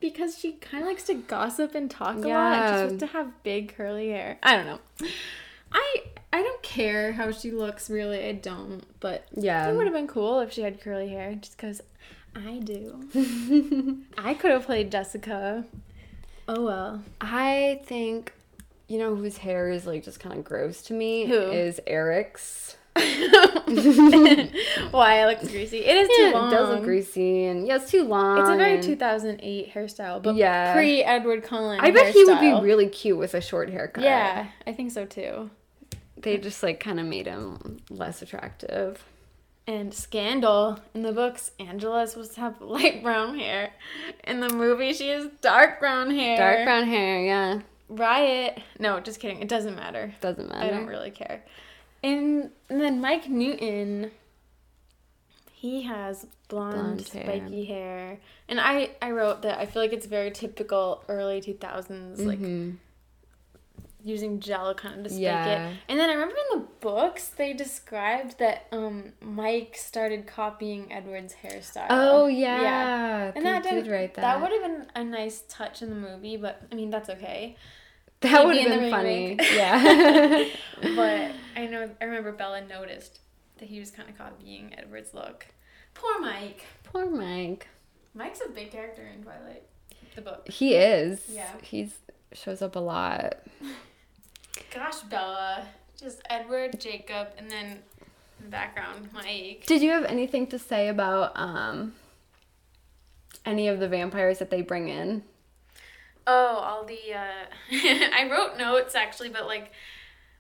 because 0.10 0.38
she 0.38 0.54
kind 0.54 0.84
of 0.84 0.88
likes 0.90 1.04
to 1.04 1.14
gossip 1.16 1.76
and 1.76 1.90
talk 1.90 2.16
a 2.16 2.20
lot. 2.20 2.28
Yeah. 2.28 2.72
She's 2.72 2.82
supposed 2.82 3.00
to 3.00 3.18
have 3.18 3.44
big 3.44 3.76
curly 3.76 4.10
hair. 4.10 4.38
I 4.44 4.56
don't 4.56 4.66
know. 4.66 4.80
I 5.72 5.96
I 6.34 6.42
don't 6.42 6.62
care 6.64 7.14
how 7.14 7.32
she 7.32 7.52
looks 7.52 7.90
really. 7.90 8.24
I 8.28 8.34
don't. 8.34 8.84
But 9.00 9.26
Yeah. 9.34 9.70
it 9.70 9.76
would 9.76 9.86
have 9.86 9.94
been 9.94 10.08
cool 10.08 10.40
if 10.42 10.52
she 10.52 10.62
had 10.62 10.82
curly 10.82 11.08
hair 11.10 11.36
just 11.36 11.58
because 11.58 11.82
I 12.36 12.60
do. 12.60 13.08
I 14.18 14.34
could 14.34 14.52
have 14.52 14.66
played 14.66 14.92
Jessica. 14.92 15.66
Oh 16.48 16.64
well. 16.64 17.04
I 17.22 17.82
think, 17.86 18.34
you 18.88 19.00
know, 19.00 19.16
whose 19.16 19.38
hair 19.38 19.70
is 19.70 19.86
like 19.88 20.04
just 20.04 20.20
kind 20.20 20.38
of 20.38 20.44
gross 20.44 20.82
to 20.84 20.94
me 20.94 21.26
Who? 21.26 21.40
is 21.40 21.80
Eric's. 21.88 22.78
Why 24.92 25.22
it 25.22 25.26
looks 25.26 25.50
greasy? 25.52 25.80
It 25.80 25.98
is 25.98 26.10
Yeah, 26.18 26.30
too 26.32 26.34
long. 26.38 26.48
it 26.48 26.56
does 26.56 26.70
look 26.70 26.84
greasy 26.84 27.46
and 27.46 27.68
yeah, 27.68 27.76
it's 27.78 27.92
too 27.92 28.04
long. 28.04 28.40
It's 28.40 28.50
a 28.50 28.56
very 28.56 28.76
and 28.76 28.84
2008 28.84 29.74
hairstyle, 29.74 30.22
but 30.22 30.36
Yeah. 30.36 30.74
pre 30.74 31.04
Edward 31.04 31.44
Cullen. 31.44 31.80
I 31.82 31.92
bet 31.92 32.14
he 32.14 32.24
would 32.24 32.40
be 32.40 32.54
really 32.54 32.88
cute 32.88 33.18
with 33.18 33.34
a 33.34 33.42
short 33.42 33.70
haircut. 33.70 34.04
Yeah, 34.04 34.48
I 34.66 34.74
think 34.74 34.92
so 34.92 35.06
too. 35.06 35.50
They 36.18 36.38
just 36.38 36.64
like 36.64 36.80
kind 36.80 37.00
of 37.00 37.06
made 37.06 37.28
him 37.28 37.78
less 37.90 38.22
attractive. 38.22 39.04
And 39.68 39.94
Scandal 39.94 40.80
in 40.94 41.02
the 41.02 41.12
books, 41.12 41.52
Angela 41.60 42.04
is 42.04 42.12
supposed 42.12 42.36
to 42.36 42.42
have 42.42 42.62
light 42.62 43.04
brown 43.04 43.38
hair. 43.38 43.72
In 44.24 44.40
the 44.40 44.50
movie, 44.50 44.94
she 44.94 45.10
has 45.10 45.28
dark 45.42 45.80
brown 45.80 46.12
hair. 46.12 46.38
Dark 46.38 46.64
brown 46.66 46.86
hair, 46.86 47.24
yeah. 47.26 47.60
Riot. 47.90 48.60
No, 48.80 49.00
just 49.00 49.20
kidding. 49.20 49.42
It 49.42 49.48
doesn't 49.48 49.76
matter. 49.76 50.14
Doesn't 50.22 50.48
matter. 50.50 50.66
I 50.66 50.70
don't 50.70 50.88
really 50.88 51.12
care. 51.12 51.44
And, 52.06 52.52
then 52.70 53.02
Mike 53.02 53.28
Newton, 53.30 54.12
he 55.52 55.84
has 55.84 56.28
blonde, 56.48 56.74
Blonde 56.76 57.08
hair. 57.10 57.24
spiky 57.24 57.66
hair. 57.66 58.20
And 58.48 58.60
I, 58.60 58.92
I 59.02 59.12
wrote 59.12 59.42
that 59.42 59.58
I 59.60 59.66
feel 59.66 59.82
like 59.82 59.94
it's 59.94 60.06
very 60.06 60.30
typical 60.32 61.04
early 61.10 61.42
2000s, 61.42 62.24
like 62.26 62.40
Mhm. 62.40 62.78
using 64.04 64.40
gel 64.40 64.76
kind 64.76 64.98
of 65.00 65.04
to 65.06 65.10
spike 65.10 65.20
Yeah. 65.22 65.70
it. 65.70 65.76
And 65.90 66.00
then 66.00 66.10
I 66.12 66.14
remember 66.14 66.36
in 66.54 66.60
the 66.60 66.66
books 66.80 67.28
they 67.30 67.54
described 67.54 68.38
that 68.38 68.68
um 68.72 69.14
Mike 69.20 69.76
started 69.76 70.28
copying 70.28 70.92
Edward's 70.94 71.34
hairstyle. 71.44 71.88
Oh 71.90 72.28
yeah, 72.28 72.62
yeah. 72.62 73.32
And 73.36 73.44
they 73.46 73.50
that 73.50 73.64
did 73.64 73.86
did 73.86 73.92
write 73.92 74.14
that. 74.14 74.22
That 74.22 74.42
would 74.42 74.52
have 74.52 74.62
been 74.62 74.88
a 74.94 75.04
nice 75.04 75.44
touch 75.50 75.82
in 75.82 75.90
the 75.90 75.96
movie, 75.96 76.38
but 76.38 76.62
I 76.72 76.76
mean 76.76 76.92
that's 76.92 77.10
okay. 77.10 77.56
That 78.22 78.46
would 78.46 78.58
have 78.58 78.80
been 78.80 78.92
funny. 78.92 79.38
Yeah. 79.40 80.46
But 80.96 81.32
I 81.56 81.68
know 81.68 81.90
I 82.02 82.04
remember 82.04 82.34
Bella 82.34 82.62
noticed 82.62 83.20
that 83.58 83.70
he 83.70 83.80
was 83.80 83.92
kind 83.92 84.10
of 84.10 84.18
copying 84.18 84.74
Edward's 84.78 85.14
look. 85.14 85.46
Poor 85.94 86.20
Mike. 86.20 86.66
Poor 86.84 87.10
Mike. 87.10 87.68
Mike's 88.14 88.42
a 88.46 88.50
big 88.50 88.72
character 88.72 89.04
in 89.08 89.24
Twilight, 89.24 89.64
the 90.16 90.22
book. 90.22 90.50
He 90.50 90.76
is. 90.76 91.22
Yeah. 91.30 91.50
He's 91.62 91.96
shows 92.34 92.62
up 92.62 92.76
a 92.76 92.80
lot. 92.80 93.36
Gosh, 94.74 95.00
Bella. 95.02 95.66
Just 95.98 96.22
Edward, 96.30 96.80
Jacob, 96.80 97.30
and 97.38 97.50
then 97.50 97.66
in 97.66 98.46
the 98.46 98.50
background, 98.50 99.10
Mike. 99.14 99.64
Did 99.66 99.82
you 99.82 99.92
have 99.92 100.04
anything 100.04 100.48
to 100.48 100.60
say 100.60 100.90
about 100.90 101.32
um 101.36 101.94
any 103.46 103.68
of 103.70 103.80
the 103.80 103.88
vampires 103.88 104.40
that 104.40 104.50
they 104.50 104.62
bring 104.62 104.90
in? 104.90 105.24
Oh, 106.28 106.58
all 106.58 106.86
the 106.86 107.14
uh 107.14 107.46
I 107.72 108.28
wrote 108.32 108.58
notes 108.58 108.96
actually, 108.96 109.30
but 109.30 109.46
like 109.46 109.72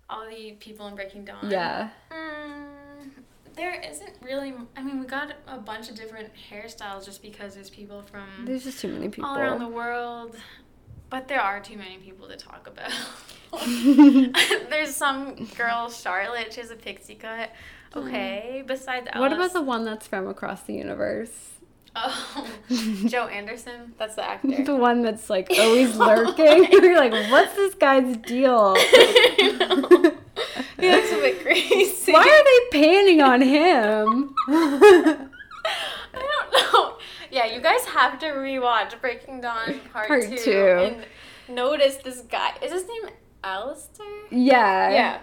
all 0.09 0.27
the 0.29 0.53
people 0.59 0.88
in 0.88 0.95
Breaking 0.95 1.25
Dawn. 1.25 1.49
Yeah. 1.49 1.89
Mm, 2.11 3.09
there 3.55 3.81
isn't 3.81 4.13
really 4.21 4.53
I 4.75 4.83
mean, 4.83 4.99
we 4.99 5.05
got 5.05 5.33
a 5.47 5.57
bunch 5.57 5.89
of 5.89 5.95
different 5.95 6.31
hairstyles 6.51 7.05
just 7.05 7.21
because 7.21 7.55
there's 7.55 7.69
people 7.69 8.01
from 8.01 8.45
There's 8.45 8.63
just 8.63 8.79
too 8.79 8.89
many 8.89 9.09
people. 9.09 9.29
all 9.29 9.38
around 9.38 9.59
the 9.59 9.67
world. 9.67 10.36
But 11.09 11.27
there 11.27 11.39
are 11.39 11.59
too 11.59 11.77
many 11.77 11.97
people 11.97 12.27
to 12.27 12.36
talk 12.36 12.67
about. 12.67 12.91
there's 14.69 14.95
some 14.95 15.45
girl, 15.55 15.89
Charlotte, 15.89 16.51
she 16.51 16.61
has 16.61 16.71
a 16.71 16.75
pixie 16.75 17.15
cut. 17.15 17.51
Okay. 17.95 18.63
Besides 18.65 19.07
Alice. 19.11 19.21
what 19.21 19.31
about 19.31 19.53
the 19.53 19.61
one 19.61 19.86
that's 19.86 20.07
from 20.07 20.27
across 20.27 20.63
the 20.63 20.73
universe? 20.73 21.51
Oh, 21.98 22.48
Joe 23.06 23.28
Anderson. 23.28 23.93
That's 23.98 24.16
the 24.16 24.28
actor. 24.30 24.64
The 24.64 24.76
one 24.76 25.02
that's 25.02 25.30
like 25.30 25.50
always 25.60 25.96
oh 26.00 26.06
lurking. 26.06 26.68
You're 26.72 26.98
like, 26.98 27.14
what's 27.32 27.56
this 27.56 27.74
guy's 27.76 28.18
deal? 28.18 28.76
he 28.76 29.52
looks 29.52 31.12
a 31.12 31.20
bit 31.22 31.41
crazy. 31.41 32.12
Why 32.12 32.22
are 32.22 32.43
they 32.43 32.80
panning 32.80 33.22
on 33.22 33.41
him? 33.41 34.36
I 34.48 35.28
don't 36.14 36.74
know. 36.74 36.98
Yeah, 37.32 37.46
you 37.46 37.62
guys 37.62 37.84
have 37.86 38.20
to 38.20 38.28
rewatch 38.28 39.00
Breaking 39.02 39.41
Dawn 39.41 39.80
Part, 39.91 40.08
Part 40.08 40.24
2, 40.24 40.38
two. 40.38 40.52
and 40.52 41.06
notice 41.50 41.98
this 41.98 42.22
guy. 42.22 42.54
Is 42.62 42.72
his 42.72 42.88
name 42.88 43.10
Alistair? 43.43 44.06
yeah. 44.32 44.89
Yeah. 44.91 45.18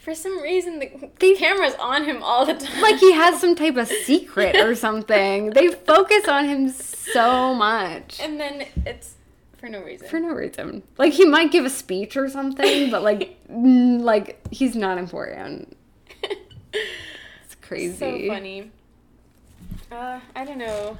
For 0.00 0.14
some 0.14 0.40
reason, 0.40 0.78
the 0.78 1.10
They- 1.18 1.34
camera's 1.34 1.74
on 1.74 2.04
him 2.04 2.22
all 2.22 2.46
the 2.46 2.54
time. 2.54 2.80
Like 2.80 2.96
he 2.98 3.12
has 3.12 3.38
some 3.40 3.54
type 3.54 3.76
of 3.76 3.86
secret 4.04 4.56
or 4.56 4.74
something. 4.74 5.50
They 5.50 5.68
focus 5.68 6.26
on 6.26 6.46
him 6.48 6.70
so 6.70 7.54
much. 7.54 8.18
And 8.20 8.40
then 8.40 8.66
it's 8.86 9.14
for 9.58 9.68
no 9.68 9.82
reason. 9.82 10.08
For 10.08 10.18
no 10.18 10.28
reason. 10.28 10.82
Like 10.96 11.12
he 11.12 11.26
might 11.26 11.52
give 11.52 11.66
a 11.66 11.70
speech 11.70 12.16
or 12.16 12.30
something, 12.30 12.90
but 12.90 13.02
like 13.02 13.36
like 13.50 14.40
he's 14.50 14.74
not 14.74 14.96
important. 14.98 15.76
It's 17.44 17.56
crazy. 17.60 17.96
So 17.98 18.28
funny. 18.28 18.70
Uh, 19.92 20.20
I 20.36 20.44
don't 20.44 20.58
know. 20.58 20.96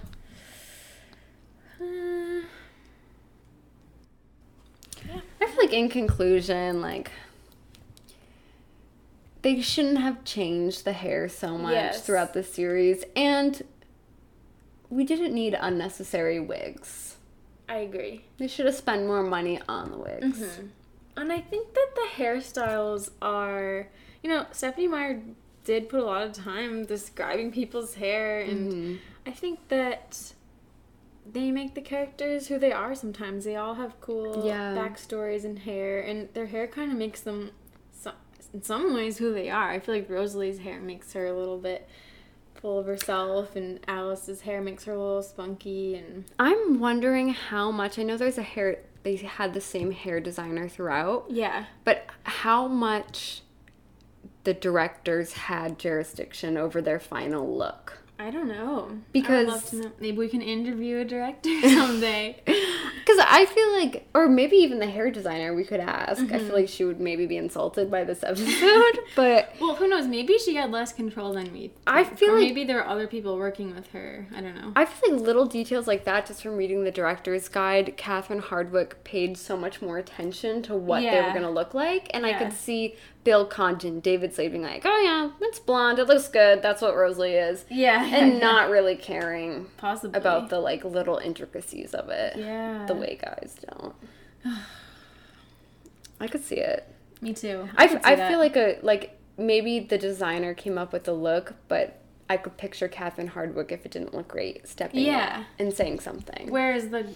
Uh, 1.81 2.43
I 5.41 5.47
feel 5.47 5.57
like 5.59 5.73
in 5.73 5.89
conclusion, 5.89 6.83
like 6.83 7.11
they 9.43 9.61
shouldn't 9.61 9.99
have 9.99 10.25
changed 10.25 10.85
the 10.85 10.93
hair 10.93 11.29
so 11.29 11.57
much 11.57 11.73
Yes. 11.73 12.05
throughout 12.07 12.35
the 12.35 12.43
series, 12.43 13.05
and 13.17 13.63
we 14.91 15.05
didn't 15.05 15.33
need 15.35 15.57
unnecessary 15.59 16.41
wigs. 16.41 17.17
I 17.69 17.77
agree. 17.77 18.25
They 18.39 18.49
should 18.49 18.67
have 18.67 18.75
spent 18.75 19.07
more 19.07 19.23
money 19.23 19.61
on 19.69 19.91
the 19.93 19.99
wigs. 19.99 20.41
Mm-hmm. 20.41 20.67
And 21.17 21.33
I 21.33 21.41
think 21.41 21.75
that 21.75 21.89
the 21.95 22.23
hairstyles 22.23 23.11
are, 23.23 23.89
you 24.23 24.31
know, 24.31 24.47
Stephanie 24.53 24.89
Meyer 24.89 25.21
did 25.65 25.89
put 25.89 26.01
a 26.01 26.05
lot 26.05 26.23
of 26.27 26.33
time 26.33 26.85
describing 26.85 27.53
people's 27.53 27.95
hair, 27.95 28.41
and 28.41 28.73
Mm-hmm. 28.73 28.95
I 29.27 29.31
think 29.33 29.69
that 29.69 30.33
they 31.31 31.51
make 31.51 31.75
the 31.75 31.81
characters 31.83 32.49
who 32.49 32.59
they 32.59 32.73
are 32.73 32.95
sometimes. 32.95 33.45
They 33.45 33.55
all 33.55 33.75
have 33.75 34.01
cool 34.01 34.45
Yeah. 34.47 34.75
backstories 34.75 35.45
and 35.45 35.59
hair, 35.61 36.01
and 36.01 36.29
their 36.35 36.47
hair 36.47 36.67
kind 36.67 36.91
of 36.91 36.99
makes 36.99 37.21
them, 37.21 37.51
in 38.53 38.63
some 38.63 38.95
ways, 38.95 39.19
who 39.19 39.33
they 39.33 39.51
are. 39.51 39.71
I 39.71 39.79
feel 39.79 39.95
like 39.95 40.11
Rosalie's 40.11 40.59
hair 40.59 40.81
makes 40.81 41.13
her 41.13 41.27
a 41.27 41.33
little 41.33 41.59
bit 41.59 41.89
full 42.55 42.79
of 42.79 42.87
herself, 42.87 43.57
and 43.57 43.81
Alice's 43.89 44.43
hair 44.43 44.61
makes 44.61 44.85
her 44.85 44.93
a 44.93 44.99
little 44.99 45.23
spunky, 45.23 45.97
and 45.97 46.25
I'm 46.39 46.79
wondering 46.79 47.31
how 47.31 47.71
much. 47.71 47.99
I 47.99 48.03
know 48.03 48.17
there's 48.17 48.39
a 48.39 48.43
hair. 48.43 48.79
They 49.03 49.17
had 49.17 49.55
the 49.55 49.61
same 49.61 49.93
hair 49.93 50.21
designer 50.21 50.69
throughout, 50.69 51.27
yeah. 51.31 51.65
but 51.85 52.07
how 52.25 52.69
much 52.69 53.43
the 54.45 54.53
directors 54.53 55.33
had 55.33 55.79
jurisdiction 55.79 56.57
over 56.57 56.83
their 56.83 57.01
final 57.01 57.57
look. 57.57 58.00
I 58.21 58.31
don't 58.31 58.49
know. 58.49 58.99
Because- 59.13 59.31
I 59.31 59.39
would 59.39 59.49
love 59.49 59.71
to 59.71 59.77
know. 59.77 59.93
maybe 59.99 60.17
we 60.19 60.29
can 60.29 60.43
interview 60.43 60.99
a 60.99 61.05
director 61.05 61.49
someday. 61.63 62.43
Because 63.01 63.25
I 63.29 63.47
feel 63.47 63.73
like, 63.73 64.07
or 64.15 64.29
maybe 64.29 64.57
even 64.57 64.79
the 64.79 64.87
hair 64.87 65.11
designer, 65.11 65.53
we 65.55 65.65
could 65.65 65.81
ask. 65.81 66.21
I 66.21 66.25
Mm-hmm. 66.27 66.47
feel 66.47 66.55
like 66.55 66.69
she 66.69 66.85
would 66.85 67.01
maybe 67.01 67.27
be 67.27 67.37
insulted 67.39 67.91
by 67.91 68.05
this 68.05 68.23
episode, 68.23 68.99
but 69.17 69.53
well, 69.61 69.75
who 69.75 69.89
knows? 69.89 70.07
Maybe 70.07 70.39
she 70.39 70.55
had 70.55 70.71
less 70.71 70.93
control 70.93 71.33
than 71.33 71.53
we. 71.53 71.73
I 71.89 72.05
feel 72.05 72.31
or 72.33 72.39
like- 72.39 72.49
maybe 72.49 72.65
there 72.65 72.81
are 72.83 72.87
other 72.89 73.07
people 73.09 73.37
working 73.37 73.75
with 73.75 73.89
her. 73.93 74.29
I 74.37 74.41
don't 74.43 74.55
know. 74.55 74.73
I 74.77 74.85
feel 74.85 75.15
like 75.17 75.23
little 75.23 75.47
details 75.47 75.89
like 75.89 76.05
that, 76.05 76.27
just 76.27 76.43
from 76.43 76.57
reading 76.57 76.85
the 76.85 76.91
director's 76.93 77.49
guide, 77.49 77.95
Catherine 77.97 78.43
Hardwicke 78.43 79.03
paid 79.03 79.37
so 79.37 79.57
much 79.57 79.81
more 79.83 79.99
attention 79.99 80.63
to 80.65 80.75
what 80.77 81.01
they 81.03 81.21
were 81.21 81.31
going 81.31 81.43
to 81.43 81.51
look 81.51 81.75
like. 81.75 82.11
And 82.15 82.25
I 82.27 82.35
could 82.35 82.53
see 82.53 82.95
Bill 83.23 83.45
Condon, 83.45 84.01
David 84.01 84.35
Slade 84.35 84.53
being 84.53 84.63
like, 84.65 84.83
oh 84.87 85.01
yeah, 85.03 85.31
it's 85.47 85.59
blonde, 85.59 85.99
it 85.99 86.07
looks 86.07 86.27
good, 86.29 86.63
that's 86.63 86.81
what 86.81 86.97
Rosalie 86.97 87.35
is. 87.35 87.65
yeah, 87.69 88.03
And 88.05 88.41
not 88.41 88.71
really 88.71 88.97
caring 88.97 89.67
possibly 89.77 90.19
about 90.19 90.49
the 90.49 90.59
like 90.59 90.85
little 90.85 91.19
intricacies 91.19 91.93
of 91.95 92.09
it. 92.09 92.37
yeah 92.39 92.87
The 92.87 92.95
way 92.95 93.19
guys 93.21 93.57
don't. 93.71 93.95
I 96.21 96.27
could 96.29 96.45
see 96.45 96.57
it. 96.57 96.87
Me 97.21 97.33
too. 97.33 97.69
I, 97.77 98.01
I 98.05 98.17
feel 98.29 98.39
like 98.39 98.57
a 98.57 98.79
like 98.83 99.19
maybe 99.37 99.81
the 99.81 99.99
designer 99.99 100.55
came 100.55 100.79
up 100.79 100.93
with 100.93 101.05
the 101.05 101.13
look, 101.13 101.55
but 101.69 102.01
I 102.29 102.37
could 102.37 102.57
picture 102.57 102.89
Catherine 102.89 103.31
Hardwicke 103.31 103.73
if 103.73 103.85
it 103.85 103.93
didn't 103.93 104.15
look 104.15 104.29
great 104.29 104.67
stepping 104.69 105.01
Yeah. 105.05 105.45
and 105.59 105.73
saying 105.75 106.01
something. 106.01 106.51
Whereas 106.51 106.89
the 106.89 107.11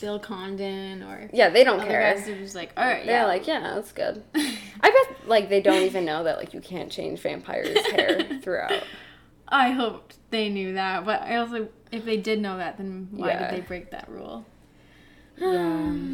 Bill 0.00 0.18
Condon 0.18 1.02
or 1.02 1.28
yeah, 1.32 1.48
they 1.50 1.64
don't 1.64 1.80
care. 1.80 2.14
guys 2.14 2.28
are 2.28 2.36
just 2.38 2.54
like, 2.54 2.72
all 2.76 2.84
right, 2.84 3.04
They're 3.04 3.20
yeah, 3.20 3.26
like, 3.26 3.46
yeah, 3.46 3.60
that's 3.74 3.92
good. 3.92 4.22
I 4.34 4.90
bet 4.90 5.28
like 5.28 5.48
they 5.48 5.60
don't 5.60 5.82
even 5.82 6.04
know 6.04 6.24
that 6.24 6.38
like 6.38 6.54
you 6.54 6.60
can't 6.60 6.90
change 6.90 7.20
vampires' 7.20 7.84
hair 7.86 8.20
throughout. 8.42 8.84
I 9.48 9.70
hoped 9.70 10.16
they 10.30 10.48
knew 10.50 10.74
that, 10.74 11.04
but 11.04 11.22
I 11.22 11.36
also, 11.36 11.68
if 11.90 12.04
they 12.04 12.16
did 12.18 12.40
know 12.40 12.58
that, 12.58 12.76
then 12.78 13.08
why 13.12 13.28
Yeah. 13.28 13.50
did 13.50 13.58
they 13.62 13.66
break 13.66 13.90
that 13.90 14.08
rule? 14.08 14.44
Yeah. 15.38 15.94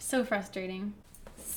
So 0.00 0.24
frustrating. 0.24 0.94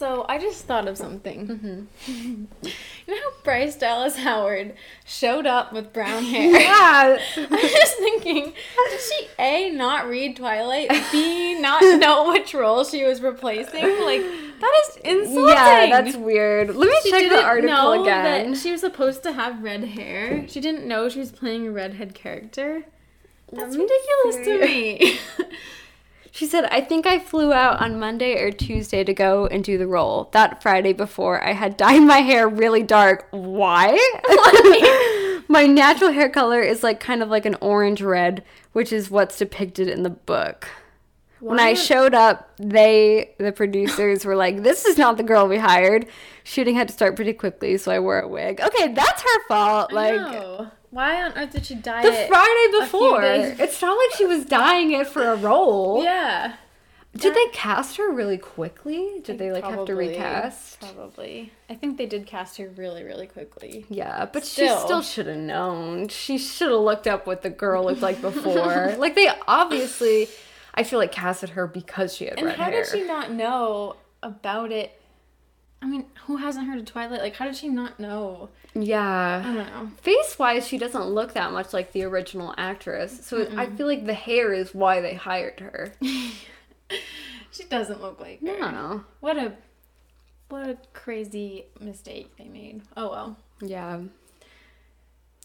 So 0.02 0.26
I 0.28 0.39
just 0.39 0.66
thought 0.66 0.88
of 0.88 0.97
something. 0.97 1.47
Mm-hmm. 1.47 2.45
you 2.66 2.78
know 3.08 3.22
how 3.22 3.43
Bryce 3.43 3.76
Dallas 3.76 4.18
Howard 4.18 4.74
showed 5.06 5.45
up 5.45 5.72
with 5.72 5.93
brown 5.93 6.24
hair? 6.34 6.60
yeah. 6.60 7.20
I'm 7.38 7.49
just 7.60 7.97
thinking, 7.97 8.45
did 8.45 8.99
she 8.99 9.28
A 9.38 9.70
not 9.70 10.10
read 10.10 10.38
Twilight, 10.38 10.89
B 11.12 11.62
not 11.62 11.84
know 11.99 12.30
which 12.34 12.56
role 12.56 12.84
she 12.84 13.04
was 13.04 13.22
replacing? 13.22 13.84
Like 13.84 14.24
that 14.24 14.82
is 14.88 14.95
insulting. 15.04 15.49
Yeah, 15.49 16.02
that's 16.02 16.18
weird. 16.18 16.76
Let 16.76 16.89
me 16.89 16.95
she 17.04 17.12
check 17.12 17.30
the 17.30 17.43
article 17.43 17.70
know 17.70 18.02
again. 18.02 18.54
That 18.54 18.58
she 18.58 18.72
was 18.72 18.82
supposed 18.82 19.22
to 19.22 19.34
have 19.34 19.62
red 19.62 19.84
hair. 19.84 20.47
She 20.47 20.62
didn't 20.62 20.88
know 20.88 21.10
she 21.10 21.20
was 21.20 21.32
playing 21.32 21.68
a 21.68 21.72
redhead 21.72 22.16
character. 22.16 22.86
That's 23.52 23.78
ridiculous 23.78 24.47
to 24.47 24.62
me. 24.62 25.20
She 26.34 26.45
said, 26.45 26.63
I 26.65 26.79
think 26.79 27.05
I 27.05 27.19
flew 27.19 27.51
out 27.51 27.82
on 27.82 27.99
Monday 27.99 28.41
or 28.41 28.51
Tuesday 28.51 29.03
to 29.03 29.13
go 29.13 29.47
and 29.47 29.63
do 29.63 29.77
the 29.77 29.88
role. 29.88 30.29
That 30.32 30.61
Friday 30.61 30.93
before, 30.93 31.43
I 31.43 31.51
had 31.51 31.75
dyed 31.75 32.03
my 32.03 32.19
hair 32.19 32.47
really 32.47 32.84
dark. 32.84 33.27
Why? 33.32 33.91
my 35.49 35.67
natural 35.67 36.11
hair 36.11 36.29
color 36.29 36.61
is 36.61 36.84
like 36.84 37.01
kind 37.01 37.21
of 37.21 37.29
like 37.29 37.45
an 37.45 37.57
orange 37.59 38.01
red, 38.01 38.43
which 38.71 38.93
is 38.93 39.11
what's 39.11 39.38
depicted 39.38 39.89
in 39.89 40.03
the 40.03 40.09
book. 40.09 40.69
When 41.41 41.59
I 41.59 41.73
showed 41.73 42.13
up, 42.13 42.51
they, 42.57 43.32
the 43.39 43.51
producers, 43.51 44.23
were 44.25 44.36
like, 44.36 44.61
This 44.61 44.86
is 44.86 44.97
not 44.97 45.17
the 45.17 45.23
girl 45.23 45.47
we 45.47 45.57
hired. 45.57 46.05
Shooting 46.43 46.75
had 46.75 46.88
to 46.88 46.93
start 46.93 47.15
pretty 47.15 47.34
quickly, 47.34 47.77
so 47.77 47.91
I 47.91 47.99
wore 47.99 48.19
a 48.19 48.27
wig. 48.27 48.61
Okay, 48.61 48.93
that's 48.93 49.21
her 49.21 49.47
fault. 49.47 49.91
Like. 49.91 50.69
Why 50.92 51.24
on 51.24 51.32
earth 51.38 51.51
did 51.51 51.66
she 51.66 51.76
dye 51.76 52.04
the? 52.04 52.28
Friday 52.28 52.80
before. 52.80 53.24
It's 53.24 53.82
not 53.82 53.97
like 53.97 54.18
she 54.18 54.26
was 54.26 54.46
dyeing 54.46 54.92
it 54.92 55.08
for 55.08 55.24
a 55.24 55.36
role. 55.36 56.04
Yeah. 56.04 56.55
Did 57.13 57.34
they 57.36 57.47
cast 57.51 57.97
her 57.97 58.09
really 58.09 58.38
quickly? 58.38 59.20
Did 59.24 59.38
they 59.38 59.51
like 59.51 59.66
have 59.66 59.86
to 59.86 59.96
recast? 59.96 60.80
Probably. 60.80 61.51
I 61.70 61.76
think 61.76 61.97
they 61.97 62.05
did 62.05 62.26
cast 62.26 62.58
her 62.58 62.70
really, 62.70 63.04
really 63.04 63.28
quickly. 63.28 63.86
Yeah, 63.89 64.28
but 64.32 64.46
she 64.46 64.66
Still. 64.68 64.80
still 64.80 65.01
should 65.01 65.28
have 65.28 65.36
known. 65.38 66.08
She 66.08 66.38
should 66.38 66.72
have 66.72 66.80
looked 66.80 67.08
up 67.08 67.28
what 67.28 67.42
the 67.42 67.50
girl 67.50 67.84
looked 67.84 68.01
like 68.01 68.22
before. 68.22 68.96
like 68.97 69.16
they 69.16 69.30
obviously, 69.46 70.30
I 70.74 70.84
feel 70.84 71.00
like 71.00 71.12
casted 71.12 71.50
her 71.50 71.68
because 71.68 72.16
she 72.16 72.26
had 72.26 72.38
And 72.38 72.47
red 72.47 72.55
how 72.58 72.70
did 72.70 72.88
she 72.88 73.04
not 73.04 73.32
know 73.32 73.97
about 74.24 74.72
it? 74.72 74.97
I 75.82 75.87
mean, 75.87 76.05
who 76.25 76.37
hasn't 76.37 76.67
heard 76.67 76.79
of 76.79 76.86
Twilight? 76.86 77.21
Like, 77.21 77.36
how 77.36 77.45
did 77.45 77.55
she 77.55 77.67
not 77.67 77.99
know? 77.99 78.49
Yeah. 78.75 79.41
I 79.43 79.53
don't 79.53 79.67
know. 79.67 79.91
Face 79.97 80.37
wise, 80.37 80.67
she 80.67 80.78
doesn't 80.78 81.05
look 81.05 81.33
that 81.33 81.51
much 81.51 81.74
like 81.74 81.91
the 81.91 82.03
original 82.03 82.53
actress. 82.58 83.25
So 83.25 83.47
I 83.58 83.66
feel 83.66 83.87
like 83.87 84.05
the 84.05 84.13
hair 84.13 84.53
is 84.53 84.75
why 84.75 85.01
they 85.01 85.16
hired 85.16 85.59
her. 85.59 85.93
She 87.51 87.66
doesn't 87.66 88.01
look 88.01 88.20
like 88.20 88.39
her. 88.39 88.47
No. 88.47 89.03
What 89.20 89.37
a 89.37 89.53
what 90.47 90.70
a 90.70 90.78
crazy 90.93 91.66
mistake 91.79 92.36
they 92.37 92.45
made. 92.45 92.82
Oh 92.95 93.09
well. 93.09 93.37
Yeah. 93.62 93.99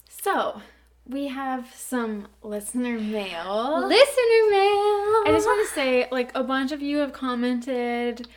So 0.09 0.61
we 1.05 1.27
have 1.27 1.69
some 1.75 2.27
listener 2.41 2.97
mail. 2.97 3.87
Listener 3.87 4.49
mail. 4.49 5.23
I 5.25 5.27
just 5.27 5.45
want 5.45 5.67
to 5.67 5.73
say, 5.73 6.07
like, 6.11 6.31
a 6.35 6.43
bunch 6.43 6.73
of 6.73 6.81
you 6.81 6.97
have 6.97 7.13
commented 7.13 8.27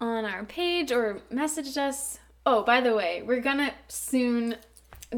on 0.00 0.24
our 0.24 0.44
page 0.44 0.92
or 0.92 1.20
messaged 1.32 1.76
us. 1.76 2.18
Oh, 2.46 2.62
by 2.62 2.80
the 2.80 2.94
way, 2.94 3.22
we're 3.24 3.40
gonna 3.40 3.72
soon 3.88 4.56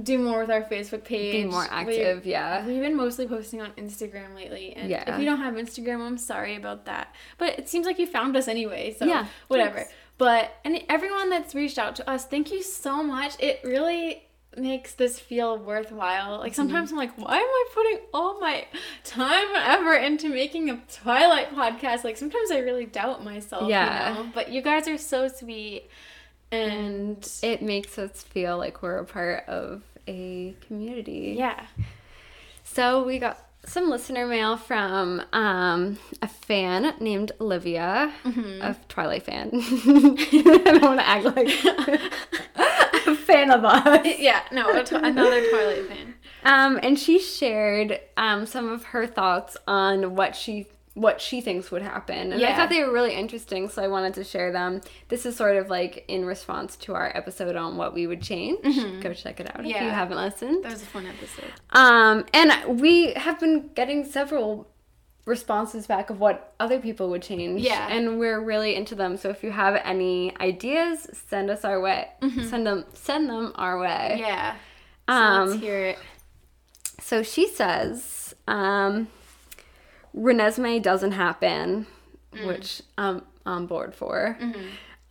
do 0.03 0.19
more 0.19 0.41
with 0.41 0.51
our 0.51 0.63
Facebook 0.63 1.05
page. 1.05 1.33
be 1.33 1.45
more 1.45 1.67
active. 1.69 2.25
yeah. 2.25 2.65
We, 2.65 2.75
have 2.75 2.83
been 2.83 2.97
mostly 2.97 3.27
posting 3.27 3.61
on 3.61 3.73
Instagram 3.73 4.35
lately, 4.37 4.73
and 4.75 4.89
Yeah. 4.89 5.13
if 5.15 5.19
you 5.19 5.25
don't 5.27 5.39
have 5.39 5.55
Instagram, 5.55 6.01
I'm 6.01 6.17
sorry 6.19 6.55
about 6.57 6.87
that. 6.87 7.15
But 7.39 7.59
it 7.59 7.69
seems 7.69 7.87
like 7.87 7.99
you 7.99 8.07
found 8.07 8.37
us 8.37 8.47
anyway, 8.47 8.95
so 8.97 9.05
Yeah, 9.05 9.27
whatever. 9.49 9.79
thanks. 9.79 9.93
But 10.17 10.53
and 10.65 10.83
everyone 10.89 11.31
that's 11.31 11.55
reached 11.55 11.79
out 11.79 11.97
to 11.97 12.09
us, 12.09 12.25
thank 12.27 12.53
you 12.53 12.63
so 12.63 13.03
much. 13.03 13.35
It 13.41 13.61
really 13.65 14.23
makes 14.57 14.95
this 14.95 15.19
feel 15.19 15.57
worthwhile. 15.59 16.39
Like 16.39 16.55
sometimes 16.55 16.91
I'm 16.91 16.97
like, 16.99 17.17
why 17.17 17.37
am 17.37 17.43
I 17.45 17.65
putting 17.73 17.99
all 18.13 18.41
my 18.41 18.67
time 19.05 19.47
and 19.55 19.65
effort 19.81 19.97
into 19.99 20.29
making 20.29 20.71
a 20.71 20.81
Twilight 20.93 21.55
podcast? 21.55 22.05
Like 22.05 22.17
sometimes 22.17 22.51
I 22.51 22.59
really 22.59 22.87
doubt 22.87 23.25
myself. 23.25 23.69
Yeah. 23.69 24.09
You 24.19 24.25
know? 24.25 24.31
But 24.35 24.51
you 24.51 24.61
guys 24.63 24.89
are 24.89 24.99
so 24.99 25.29
sweet. 25.29 25.89
And 26.53 27.27
It 27.43 27.63
makes 27.63 27.97
us 27.99 28.23
feel 28.25 28.59
like 28.59 28.83
we're 28.83 28.97
a 28.99 29.05
part 29.05 29.49
of 29.49 29.83
a 30.09 30.57
community. 30.67 31.37
yeah. 31.39 31.67
So 32.65 33.05
we 33.05 33.19
got 33.21 33.39
some 33.67 33.91
listener 33.91 34.27
mail 34.27 34.57
from 34.57 35.23
um, 35.33 35.99
a 36.23 36.29
fan 36.29 36.95
named 36.99 37.31
Olivia, 37.41 38.13
a 38.25 38.75
Twilight 38.89 39.23
fan. 39.25 39.51
I 39.53 40.61
don't 40.65 40.83
want 40.83 40.99
to 41.01 41.07
act 41.09 41.25
like 41.37 41.49
a 43.13 43.17
fan 43.17 43.51
of 43.51 43.65
us. 43.65 44.07
Yeah, 44.19 44.43
no, 44.53 44.69
a 44.69 44.85
another 44.95 45.49
Twilight 45.49 45.87
fan. 45.89 46.15
Um, 46.45 46.79
and 46.83 46.99
she 46.99 47.19
shared 47.19 48.01
um, 48.17 48.47
some 48.47 48.69
of 48.69 48.85
her 48.85 49.07
thoughts 49.07 49.57
on 49.67 50.15
what 50.17 50.35
she 50.37 50.67
what 50.95 51.21
she 51.21 51.41
thinks 51.41 51.71
would 51.71 51.83
happen. 51.83 52.33
And 52.33 52.45
I 52.45 52.55
thought 52.57 52.69
they 52.69 52.83
were 52.83 52.93
really 52.93 53.15
interesting, 53.15 53.69
so 53.69 53.83
I 53.83 53.87
wanted 53.89 54.15
to 54.15 54.25
share 54.25 54.53
them. 54.53 54.81
This 55.09 55.25
is 55.25 55.37
sort 55.37 55.57
of 55.57 55.71
like 55.71 56.05
in 56.09 56.25
response 56.25 56.77
to 56.79 56.95
our 56.95 57.17
episode 57.17 57.57
on 57.57 57.77
what 57.77 57.95
we 57.95 58.07
would 58.07 58.21
change. 58.21 58.61
Go 59.01 59.15
check 59.15 59.41
it 59.41 59.55
out 59.55 59.61
if 59.61 59.67
you 59.67 59.73
haven't 59.75 60.19
listened. 60.19 60.65
That 60.65 60.73
was 60.73 60.83
a 60.83 60.87
fun 60.87 61.07
episode. 61.07 61.53
Um, 61.71 62.27
and 62.35 62.81
we 62.81 63.13
have 63.15 63.39
been 63.39 63.71
getting 63.75 64.05
several 64.05 64.69
responses 65.27 65.87
back 65.87 66.11
of 66.11 66.19
what 66.19 66.55
other 66.59 66.81
people 66.81 67.11
would 67.11 67.23
change. 67.23 67.61
Yeah. 67.61 67.89
And 67.89 68.19
we're 68.19 68.41
really 68.41 68.75
into 68.75 68.95
them. 68.95 69.17
So 69.17 69.29
if 69.29 69.43
you 69.45 69.51
have 69.51 69.81
any 69.85 70.35
ideas, 70.41 71.09
send 71.29 71.51
us 71.51 71.65
our 71.65 71.81
way. 71.81 72.09
Send 72.49 72.67
them 72.67 72.85
send 72.95 73.29
them 73.29 73.53
our 73.57 73.79
way. 73.79 74.17
Yeah. 74.19 74.57
So 75.09 75.15
Um 75.15 75.49
let's 75.51 75.61
hear 75.63 75.79
it. 75.87 75.99
so 77.01 77.23
she 77.23 77.47
says, 77.49 78.35
um 78.49 79.09
Renesmee 80.17 80.83
doesn't 80.83 81.13
happen, 81.13 81.87
which 82.45 82.83
I'm 82.99 83.23
on 83.47 83.67
board 83.67 83.95
for. 83.95 84.39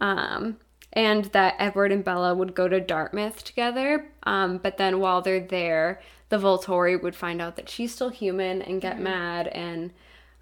Um 0.01 0.57
and 0.93 1.25
that 1.25 1.55
Edward 1.59 1.91
and 1.91 2.03
Bella 2.03 2.33
would 2.33 2.55
go 2.55 2.67
to 2.67 2.79
Dartmouth 2.79 3.43
together. 3.43 4.09
Um, 4.23 4.57
but 4.57 4.77
then 4.77 4.99
while 4.99 5.21
they're 5.21 5.39
there, 5.39 6.01
the 6.29 6.37
Volturi 6.37 7.01
would 7.01 7.15
find 7.15 7.41
out 7.41 7.55
that 7.55 7.69
she's 7.69 7.93
still 7.93 8.09
human 8.09 8.61
and 8.61 8.79
get 8.81 8.99
mad 8.99 9.47
and 9.47 9.91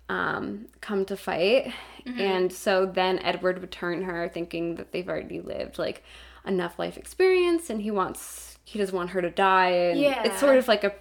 um, 0.09 0.65
come 0.81 1.05
to 1.05 1.17
fight. 1.17 1.73
And 2.17 2.53
so 2.53 2.85
then 2.85 3.19
Edward 3.19 3.59
would 3.59 3.71
turn 3.71 4.03
her, 4.03 4.29
thinking 4.29 4.75
that 4.75 4.93
they've 4.93 5.07
already 5.09 5.41
lived 5.41 5.77
like 5.77 6.03
enough 6.45 6.79
life 6.79 6.95
experience, 6.97 7.69
and 7.69 7.81
he 7.81 7.91
wants 7.91 8.57
he 8.63 8.79
doesn't 8.79 8.95
want 8.95 9.09
her 9.11 9.21
to 9.21 9.29
die. 9.29 9.69
And 9.69 9.99
Yeah. 9.99 10.23
it's 10.23 10.39
sort 10.39 10.57
of 10.57 10.67
like 10.69 10.83
a 10.85 10.93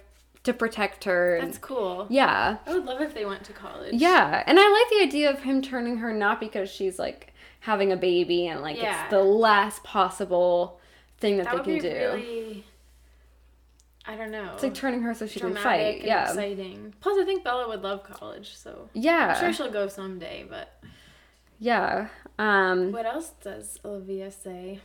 to 0.43 0.53
protect 0.53 1.03
her. 1.05 1.35
And, 1.37 1.47
That's 1.47 1.57
cool. 1.57 2.07
yeah, 2.09 2.57
I 2.65 2.73
would 2.73 2.85
love 2.85 3.01
if 3.01 3.13
they 3.13 3.25
went 3.25 3.43
to 3.45 3.53
college. 3.53 3.93
yeah, 3.95 4.43
and 4.47 4.57
I 4.59 4.69
like 4.69 4.89
the 4.89 5.05
idea 5.05 5.29
of 5.29 5.39
him 5.43 5.61
turning 5.61 5.97
her 5.97 6.11
not 6.13 6.39
because 6.41 6.69
she's 6.69 6.97
like 6.99 7.33
having 7.61 7.91
a 7.93 7.97
baby 7.97 8.47
and 8.47 8.61
like 8.61 8.77
Yeah. 8.77 9.03
it's 9.03 9.09
the 9.11 9.23
last 9.23 9.83
possible 9.83 10.79
thing 11.19 11.37
that, 11.37 11.45
That 11.45 11.51
they 11.51 11.57
would 11.57 11.65
can 11.65 11.73
be 11.73 11.79
do. 11.81 11.95
really. 11.95 12.63
I 14.07 14.15
don't 14.15 14.31
know. 14.31 14.51
It's 14.53 14.63
like 14.63 14.73
turning 14.73 15.01
her 15.01 15.13
so 15.13 15.27
she 15.27 15.39
can 15.39 15.51
dramatic 15.51 15.63
fight. 15.63 15.95
and 15.97 16.05
Yeah, 16.05 16.23
exciting. 16.29 16.93
Plus, 17.01 17.17
I 17.19 17.25
think 17.25 17.43
Bella 17.43 17.67
would 17.67 17.81
love 17.83 18.03
college, 18.03 18.55
so 18.55 18.89
yeah, 18.93 19.33
I'm 19.35 19.39
sure 19.41 19.53
she'll 19.53 19.71
go 19.73 19.87
someday. 19.87 20.45
But 20.49 20.81
yeah. 21.59 22.07
Um, 22.39 22.91
what 22.91 23.05
else 23.05 23.31
does 23.43 23.79
Olivia 23.83 24.31
say? 24.31 24.79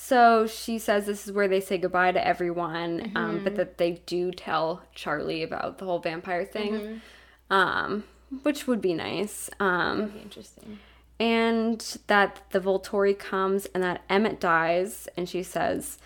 so 0.00 0.46
she 0.46 0.78
says 0.78 1.06
this 1.06 1.26
is 1.26 1.32
where 1.32 1.48
they 1.48 1.60
say 1.60 1.76
goodbye 1.78 2.12
to 2.12 2.24
everyone, 2.24 3.00
Mm-hmm. 3.00 3.16
um, 3.16 3.44
but 3.44 3.56
that 3.56 3.78
they 3.78 4.00
do 4.06 4.30
tell 4.30 4.82
Charlie 4.94 5.42
about 5.42 5.78
the 5.78 5.84
whole 5.86 5.98
vampire 5.98 6.44
thing, 6.44 6.72
Mm-hmm. 6.72 7.52
um, 7.52 8.04
which 8.42 8.66
would 8.68 8.80
be 8.80 8.94
nice. 8.94 9.50
Um, 9.58 10.08
be 10.10 10.20
interesting. 10.20 10.78
and 11.18 11.98
that 12.06 12.42
the 12.50 12.60
Volturi 12.60 13.18
comes 13.18 13.66
and 13.74 13.82
that 13.82 14.02
Emmett 14.08 14.38
dies, 14.38 15.08
and 15.16 15.28
she 15.28 15.42
says 15.42 15.98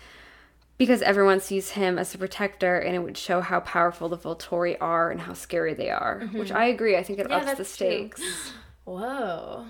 because 0.77 1.01
everyone 1.01 1.39
sees 1.39 1.71
him 1.71 1.97
as 1.99 2.13
a 2.13 2.17
protector, 2.17 2.77
and 2.79 2.95
it 2.95 2.99
would 2.99 3.17
show 3.17 3.41
how 3.41 3.59
powerful 3.61 4.09
the 4.09 4.17
Volturi 4.17 4.75
are 4.81 5.11
and 5.11 5.21
how 5.21 5.33
scary 5.33 5.73
they 5.73 5.89
are. 5.89 6.21
Which 6.33 6.51
I 6.51 6.65
agree. 6.65 6.97
I 6.97 7.03
think 7.03 7.19
it 7.19 7.27
Mm-hmm. 7.27 7.31
Yeah, 7.31 7.37
ups 7.37 7.51
the 7.51 7.55
that's 7.57 7.77
true. 7.77 7.87
stakes. 7.87 8.51
Whoa. 8.85 9.65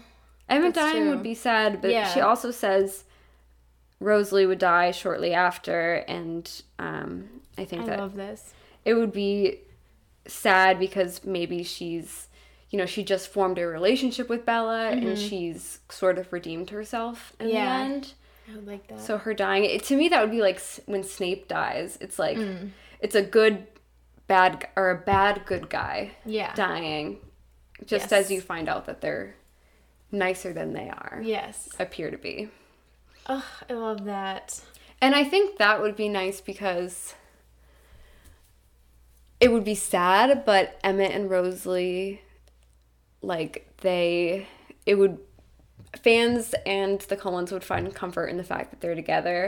Emmett 0.49 0.73
That's 0.73 0.91
dying 0.91 1.03
true. 1.03 1.11
would 1.11 1.23
be 1.23 1.35
sad, 1.35 1.81
but 1.81 1.91
Yeah. 1.91 2.07
she 2.13 2.19
also 2.21 2.51
says 2.51 3.03
Rosalie 3.99 4.45
would 4.45 4.59
die 4.59 4.91
shortly 4.91 5.33
after, 5.33 5.95
and 6.07 6.49
um, 6.79 7.29
I 7.57 7.65
think 7.65 7.83
I 7.83 7.85
that 7.87 7.99
love 7.99 8.15
this. 8.15 8.53
it 8.83 8.93
would 8.95 9.13
be 9.13 9.59
sad 10.27 10.79
because 10.79 11.23
maybe 11.25 11.63
she's 11.63 12.27
you 12.69 12.77
know 12.79 12.85
she 12.85 13.03
just 13.03 13.27
formed 13.27 13.57
a 13.59 13.67
relationship 13.67 14.29
with 14.29 14.45
bella 14.45 14.87
and 14.89 15.17
she's 15.19 15.79
sort 15.89 16.17
of 16.17 16.31
redeemed 16.31 16.69
herself 16.71 17.33
in 17.39 17.47
Mm-hmm. 17.47 17.55
Yeah. 17.55 17.77
the 17.77 17.93
end 17.93 18.13
I 18.51 18.55
would 18.55 18.67
like 18.67 18.87
that. 18.87 18.99
so 18.99 19.17
her 19.17 19.33
dying 19.33 19.65
it, 19.65 19.83
to 19.85 19.95
me 19.97 20.09
that 20.09 20.21
would 20.21 20.31
be 20.31 20.41
like 20.41 20.61
when 20.85 21.03
snape 21.03 21.47
dies 21.47 21.97
it's 22.01 22.19
like 22.19 22.37
Mm. 22.37 22.71
it's 22.99 23.15
a 23.15 23.21
good 23.23 23.67
bad 24.27 24.67
or 24.75 24.89
a 24.91 24.97
bad 24.97 25.45
good 25.45 25.69
guy 25.69 26.11
yeah. 26.25 26.53
dying 26.55 27.19
just 27.85 28.11
Yes. 28.11 28.25
as 28.25 28.31
you 28.31 28.41
find 28.41 28.67
out 28.69 28.85
that 28.85 29.01
they're 29.01 29.35
nicer 30.11 30.53
than 30.53 30.73
they 30.73 30.89
are 30.89 31.21
Yes. 31.23 31.69
appear 31.79 32.11
to 32.11 32.17
be 32.17 32.49
Oh, 33.27 33.45
I 33.69 33.73
love 33.73 34.03
that. 34.03 34.59
And 35.01 35.15
I 35.15 35.23
think 35.23 35.57
that 35.57 35.81
would 35.81 35.95
be 35.95 36.09
nice 36.09 36.41
because 36.41 37.13
it 39.39 39.51
would 39.51 39.63
be 39.63 39.75
sad, 39.75 40.43
but 40.45 40.79
Emmett 40.83 41.11
and 41.11 41.29
Rosalie, 41.29 42.21
like, 43.21 43.67
they, 43.81 44.47
it 44.85 44.95
would, 44.95 45.19
fans 46.01 46.55
and 46.65 47.01
the 47.01 47.15
Cullens 47.15 47.51
would 47.51 47.63
find 47.63 47.93
comfort 47.93 48.27
in 48.27 48.37
the 48.37 48.43
fact 48.43 48.71
that 48.71 48.81
they're 48.81 48.95
together. 48.95 49.45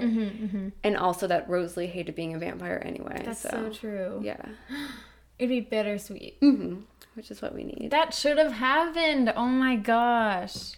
And 0.83 0.97
also 0.97 1.27
that 1.27 1.49
Rosalie 1.49 1.87
hated 1.87 2.15
being 2.15 2.33
a 2.35 2.39
vampire 2.39 2.81
anyway. 2.85 3.23
That's 3.25 3.41
so, 3.41 3.49
so, 3.49 3.69
true. 3.69 4.21
Yeah. 4.23 4.43
It'd 5.39 5.49
be 5.49 5.59
bittersweet. 5.59 6.37
hmm 6.39 6.81
Which 7.15 7.29
is 7.31 7.41
what 7.41 7.53
we 7.53 7.63
need. 7.63 7.89
That 7.91 8.13
should 8.13 8.37
have 8.37 8.53
happened. 8.53 9.33
Oh 9.35 9.47
my 9.47 9.75
gosh. 9.75 10.73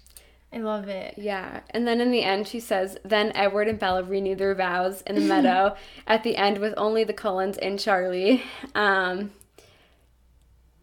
I 0.51 0.59
love 0.59 0.87
it. 0.87 1.15
Yeah. 1.17 1.59
And 1.71 1.85
then 1.87 1.99
in 1.99 2.09
the 2.11 2.23
end, 2.23 2.47
she 2.47 2.59
says, 2.59 2.97
Then 3.03 3.31
Edward 3.35 3.67
and 3.67 3.77
Bella 3.77 4.03
renew 4.03 4.35
their 4.35 4.55
vows 4.55 5.01
in 5.01 5.15
the 5.15 5.21
meadow 5.21 5.75
at 6.07 6.23
the 6.23 6.37
end 6.37 6.59
with 6.59 6.73
only 6.77 7.03
the 7.03 7.13
Cullens 7.13 7.57
and 7.57 7.77
Charlie. 7.79 8.43
Um, 8.73 9.31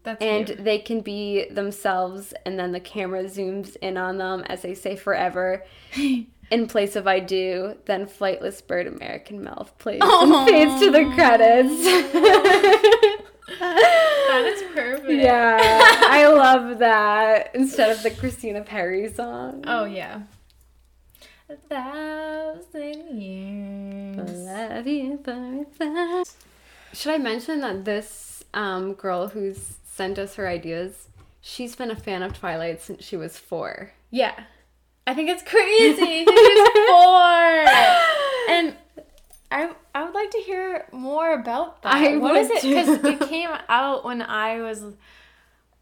That's 0.05 0.21
and 0.21 0.45
cute. 0.45 0.63
they 0.63 0.79
can 0.79 1.01
be 1.01 1.49
themselves 1.49 2.33
and 2.45 2.57
then 2.57 2.71
the 2.71 2.79
camera 2.79 3.23
zooms 3.25 3.75
in 3.81 3.97
on 3.97 4.17
them 4.19 4.43
as 4.47 4.61
they 4.61 4.73
say 4.75 4.95
forever 4.95 5.65
in 6.51 6.67
place 6.67 6.95
of 6.95 7.07
i 7.07 7.19
do 7.19 7.75
then 7.85 8.05
flightless 8.05 8.65
bird 8.65 8.85
american 8.85 9.43
mouth 9.43 9.75
plays 9.79 9.99
and 10.03 10.47
fades 10.47 10.79
to 10.79 10.91
the 10.91 11.05
credits 11.15 11.83
that 13.59 14.53
is 14.55 14.63
perfect. 14.75 15.09
yeah 15.11 15.57
i 16.09 16.27
love 16.31 16.79
that 16.79 17.51
instead 17.55 17.89
of 17.91 18.01
the 18.03 18.11
Christina 18.11 18.61
Perri 18.61 19.11
song 19.13 19.63
Oh 19.67 19.85
yeah. 19.85 20.21
A 21.47 21.55
thousand 21.55 23.21
years. 23.21 24.17
Love 24.31 24.87
you 24.87 25.19
for 25.23 25.31
a 25.31 25.65
thousand- 25.77 26.35
should 26.93 27.13
i 27.13 27.17
mention 27.17 27.61
that 27.61 27.85
this 27.85 28.43
um, 28.53 28.93
girl 28.93 29.27
who's 29.27 29.75
sent 29.95 30.17
us 30.19 30.35
her 30.35 30.47
ideas 30.47 31.07
she's 31.41 31.75
been 31.75 31.91
a 31.91 31.95
fan 31.95 32.21
of 32.23 32.37
twilight 32.37 32.81
since 32.81 33.03
she 33.03 33.15
was 33.15 33.37
four 33.37 33.91
Yeah. 34.11 34.35
I 35.07 35.13
think 35.13 35.29
it's 35.29 35.43
crazy. 35.43 36.25
She's 36.25 36.69
four. 36.89 37.65
And 38.49 38.75
I 39.51 39.71
I 39.93 40.03
would 40.03 40.13
like 40.15 40.31
to 40.31 40.39
hear 40.39 40.87
more 40.91 41.33
about 41.33 41.83
that. 41.83 41.93
I 41.93 42.17
what 42.17 42.35
is 42.37 42.49
it? 42.49 42.61
Because 42.63 42.89
it 43.03 43.29
came 43.29 43.49
out 43.69 44.03
when 44.03 44.21
I 44.23 44.61
was, 44.61 44.83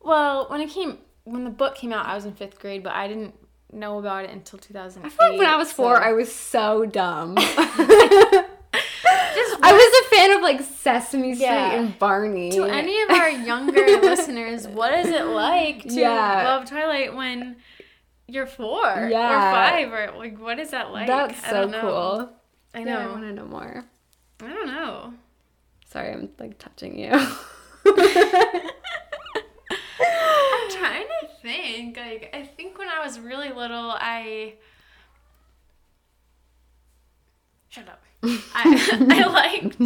well, 0.01 0.47
when 0.49 0.59
it 0.61 0.69
came 0.69 0.97
when 1.23 1.45
the 1.45 1.49
book 1.49 1.75
came 1.75 1.93
out, 1.93 2.05
I 2.05 2.15
was 2.15 2.25
in 2.25 2.33
fifth 2.33 2.59
grade, 2.59 2.83
but 2.83 2.91
I 2.93 3.07
didn't 3.07 3.33
know 3.71 3.97
about 3.99 4.25
it 4.25 4.31
until 4.31 4.59
2008. 4.59 5.05
I 5.07 5.09
feel 5.09 5.29
like 5.29 5.37
when 5.39 5.47
I 5.47 5.55
was 5.55 5.71
four, 5.71 5.95
so- 5.95 6.01
I 6.03 6.11
was 6.11 6.33
so 6.33 6.85
dumb. 6.85 7.35
I 10.13 10.27
was 10.27 10.29
a 10.29 10.29
fan 10.29 10.37
of 10.37 10.41
like 10.43 10.61
Sesame 10.61 11.33
Street 11.35 11.45
Yeah. 11.47 11.71
and 11.73 11.97
Barney. 11.99 12.51
To 12.51 12.63
any 12.63 13.01
of 13.03 13.09
our 13.11 13.29
younger 13.29 13.85
listeners, 14.01 14.67
what 14.67 14.93
is 14.93 15.07
it 15.09 15.25
like 15.25 15.83
to 15.83 15.93
Yeah. 15.93 16.43
love 16.45 16.65
Twilight 16.69 17.15
when 17.15 17.57
you're 18.27 18.47
four 18.47 19.07
Yeah. 19.11 19.27
or 19.27 19.51
five 19.51 19.91
or 19.93 20.17
like 20.17 20.39
what 20.39 20.59
is 20.59 20.69
that 20.71 20.91
like? 20.91 21.07
That's 21.07 21.43
I 21.43 21.49
so 21.49 21.61
don't 21.61 21.71
know. 21.71 21.81
cool. 21.81 22.29
I 22.75 22.79
Yeah, 22.85 23.05
I 23.05 23.07
want 23.07 23.21
to 23.23 23.33
know 23.33 23.45
more. 23.45 23.83
I 24.41 24.47
don't 24.47 24.65
know. 24.67 25.13
Sorry, 25.91 26.11
I'm 26.11 26.29
like 26.39 26.57
touching 26.57 26.97
you. 26.97 27.11
I'm 27.15 27.27
trying 30.71 31.05
to 31.21 31.27
think. 31.41 31.97
Like, 31.97 32.29
I 32.33 32.43
think 32.43 32.77
when 32.77 32.87
I 32.89 32.99
was 33.05 33.19
really 33.19 33.49
little, 33.51 33.91
I. 33.99 34.55
Shut 37.73 37.89
up. 37.89 38.03
I, 38.23 39.07
I 39.09 39.25
liked 39.33 39.79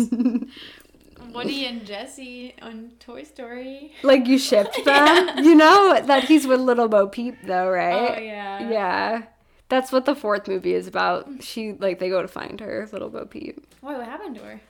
Woody 1.34 1.66
and 1.68 1.86
Jesse 1.86 2.54
on 2.62 2.92
Toy 3.00 3.24
Story. 3.24 3.94
Like 4.04 4.28
you 4.28 4.38
shipped 4.38 4.78
them. 4.86 5.42
You 5.42 5.56
know 5.56 6.02
that 6.02 6.26
he's 6.26 6.46
with 6.46 6.60
little 6.60 6.90
Bo 6.90 7.08
Peep 7.08 7.38
though, 7.46 7.70
right? 7.70 8.18
Oh 8.18 8.22
yeah. 8.22 8.70
Yeah. 8.70 9.24
That's 9.70 9.94
what 9.94 10.04
the 10.04 10.16
fourth 10.16 10.50
movie 10.50 10.74
is 10.74 10.86
about. 10.86 11.30
Mm. 11.30 11.42
She 11.42 11.72
like 11.80 12.00
they 12.00 12.10
go 12.10 12.22
to 12.22 12.28
find 12.28 12.60
her, 12.60 12.90
little 12.92 13.08
Bo 13.08 13.26
Peep. 13.26 13.66
Why? 13.80 13.96
What 13.98 14.06
happened 14.06 14.36
to 14.36 14.42
her? 14.42 14.62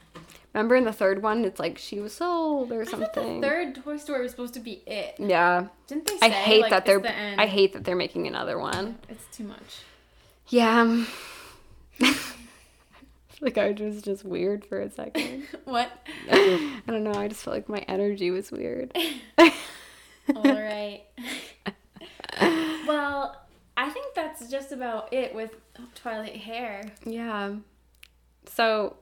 Remember 0.54 0.76
in 0.76 0.86
the 0.86 0.94
third 0.94 1.24
one, 1.24 1.44
it's 1.44 1.60
like 1.60 1.80
she 1.80 2.00
was 2.00 2.14
sold 2.14 2.72
or 2.72 2.86
thought 2.86 3.00
the 3.00 3.10
something. 3.16 3.42
third 3.42 3.84
Toy 3.84 3.98
Story 3.98 4.22
was 4.22 4.30
supposed 4.30 4.54
to 4.54 4.60
be 4.60 4.84
it. 4.86 5.16
Yeah. 5.18 5.70
Didn't 5.88 6.06
they 6.06 6.18
say? 6.18 6.28
I 6.28 6.30
hate 6.30 6.62
like, 6.62 6.70
that 6.70 6.86
they're 6.86 7.00
the 7.00 7.12
end? 7.12 7.42
I 7.42 7.48
hate 7.48 7.74
that 7.74 7.84
they're 7.84 7.96
making 7.96 8.28
another 8.28 8.60
one. 8.60 9.00
It's 9.10 9.26
too 9.36 9.46
much. 9.46 9.82
Yeah. 10.50 11.04
like 13.42 13.58
I 13.58 13.72
was 13.72 14.02
just 14.02 14.26
weird 14.26 14.66
for 14.66 14.80
a 14.82 14.90
second. 14.90 15.44
What? 15.66 15.92
I 16.32 16.82
don't 16.88 17.04
know, 17.04 17.14
I 17.14 17.28
just 17.28 17.44
felt 17.44 17.56
like 17.56 17.70
my 17.70 17.84
energy 17.88 18.32
was 18.32 18.52
weird. 18.52 18.98
All 19.38 20.44
right. 20.44 21.04
well, 22.88 23.42
I 23.76 23.90
think 23.90 24.14
that's 24.16 24.50
just 24.50 24.72
about 24.72 25.14
it 25.14 25.36
with 25.36 25.52
Twilight 25.96 26.38
hair. 26.38 26.84
Yeah. 27.06 27.56
So 28.46 28.98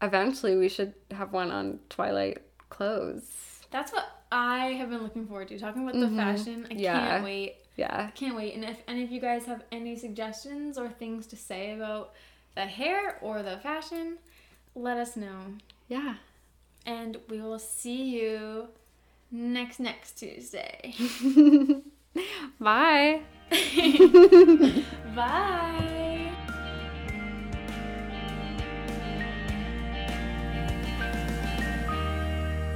eventually 0.00 0.56
we 0.56 0.68
should 0.68 0.94
have 1.10 1.32
one 1.32 1.50
on 1.50 1.80
Twilight 1.88 2.38
clothes. 2.70 3.60
That's 3.70 3.92
what 3.92 4.06
I 4.30 4.68
have 4.74 4.90
been 4.90 5.02
looking 5.02 5.26
forward 5.26 5.48
to. 5.48 5.58
Talking 5.58 5.82
about 5.82 5.94
the 5.94 6.06
mm-hmm. 6.06 6.16
fashion. 6.16 6.66
I 6.70 6.74
Yeah. 6.74 7.08
can't 7.08 7.24
wait. 7.24 7.56
Yeah. 7.76 8.10
Can't 8.14 8.36
wait. 8.36 8.54
And 8.54 8.64
if 8.64 8.82
any 8.86 9.02
of 9.02 9.10
you 9.10 9.20
guys 9.20 9.46
have 9.46 9.64
any 9.72 9.96
suggestions 9.96 10.78
or 10.78 10.88
things 10.88 11.26
to 11.28 11.36
say 11.36 11.72
about 11.72 12.12
the 12.54 12.66
hair 12.66 13.18
or 13.20 13.42
the 13.42 13.58
fashion, 13.58 14.18
let 14.74 14.96
us 14.96 15.16
know. 15.16 15.54
Yeah. 15.88 16.14
And 16.86 17.18
we 17.28 17.40
will 17.40 17.58
see 17.58 18.16
you 18.20 18.68
next 19.30 19.80
next 19.80 20.18
Tuesday. 20.18 20.94
Bye. 22.60 23.22
Bye. 25.14 26.32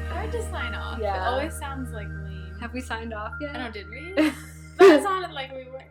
Hard 0.09 0.32
to 0.32 0.42
sign 0.50 0.74
off. 0.74 0.98
Yeah. 1.00 1.14
It 1.14 1.28
always 1.28 1.55
sounds 1.55 1.92
like 1.92 2.09
lame. 2.09 2.56
Have 2.60 2.72
we 2.72 2.80
signed 2.80 3.14
off 3.14 3.34
yet? 3.40 3.55
I 3.55 3.66
know, 3.66 3.70
did 3.70 3.88
we? 3.88 4.12
that 4.78 5.02
sounded 5.02 5.32
like 5.32 5.52
we 5.52 5.70
were. 5.70 5.84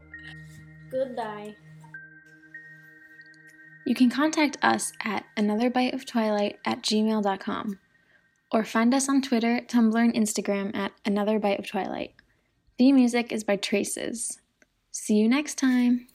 Goodbye. 0.92 1.56
You 3.88 3.96
can 3.96 4.10
contact 4.10 4.58
us 4.62 4.92
at 5.06 5.24
anotherbiteoftwilight 5.38 6.56
at 6.66 6.82
gmail.com 6.82 7.80
or 8.52 8.66
find 8.66 8.94
us 8.94 9.08
on 9.08 9.22
Twitter, 9.22 9.62
Tumblr, 9.66 9.98
and 9.98 10.14
Instagram 10.14 10.76
at 10.76 10.92
Another 11.06 11.40
Bite 11.40 11.58
of 11.58 11.70
Twilight. 11.70 12.14
The 12.78 12.92
music 12.92 13.32
is 13.32 13.46
by 13.46 13.56
Traces. 13.56 14.42
See 14.92 15.14
you 15.14 15.30
next 15.30 15.58
time. 15.58 16.08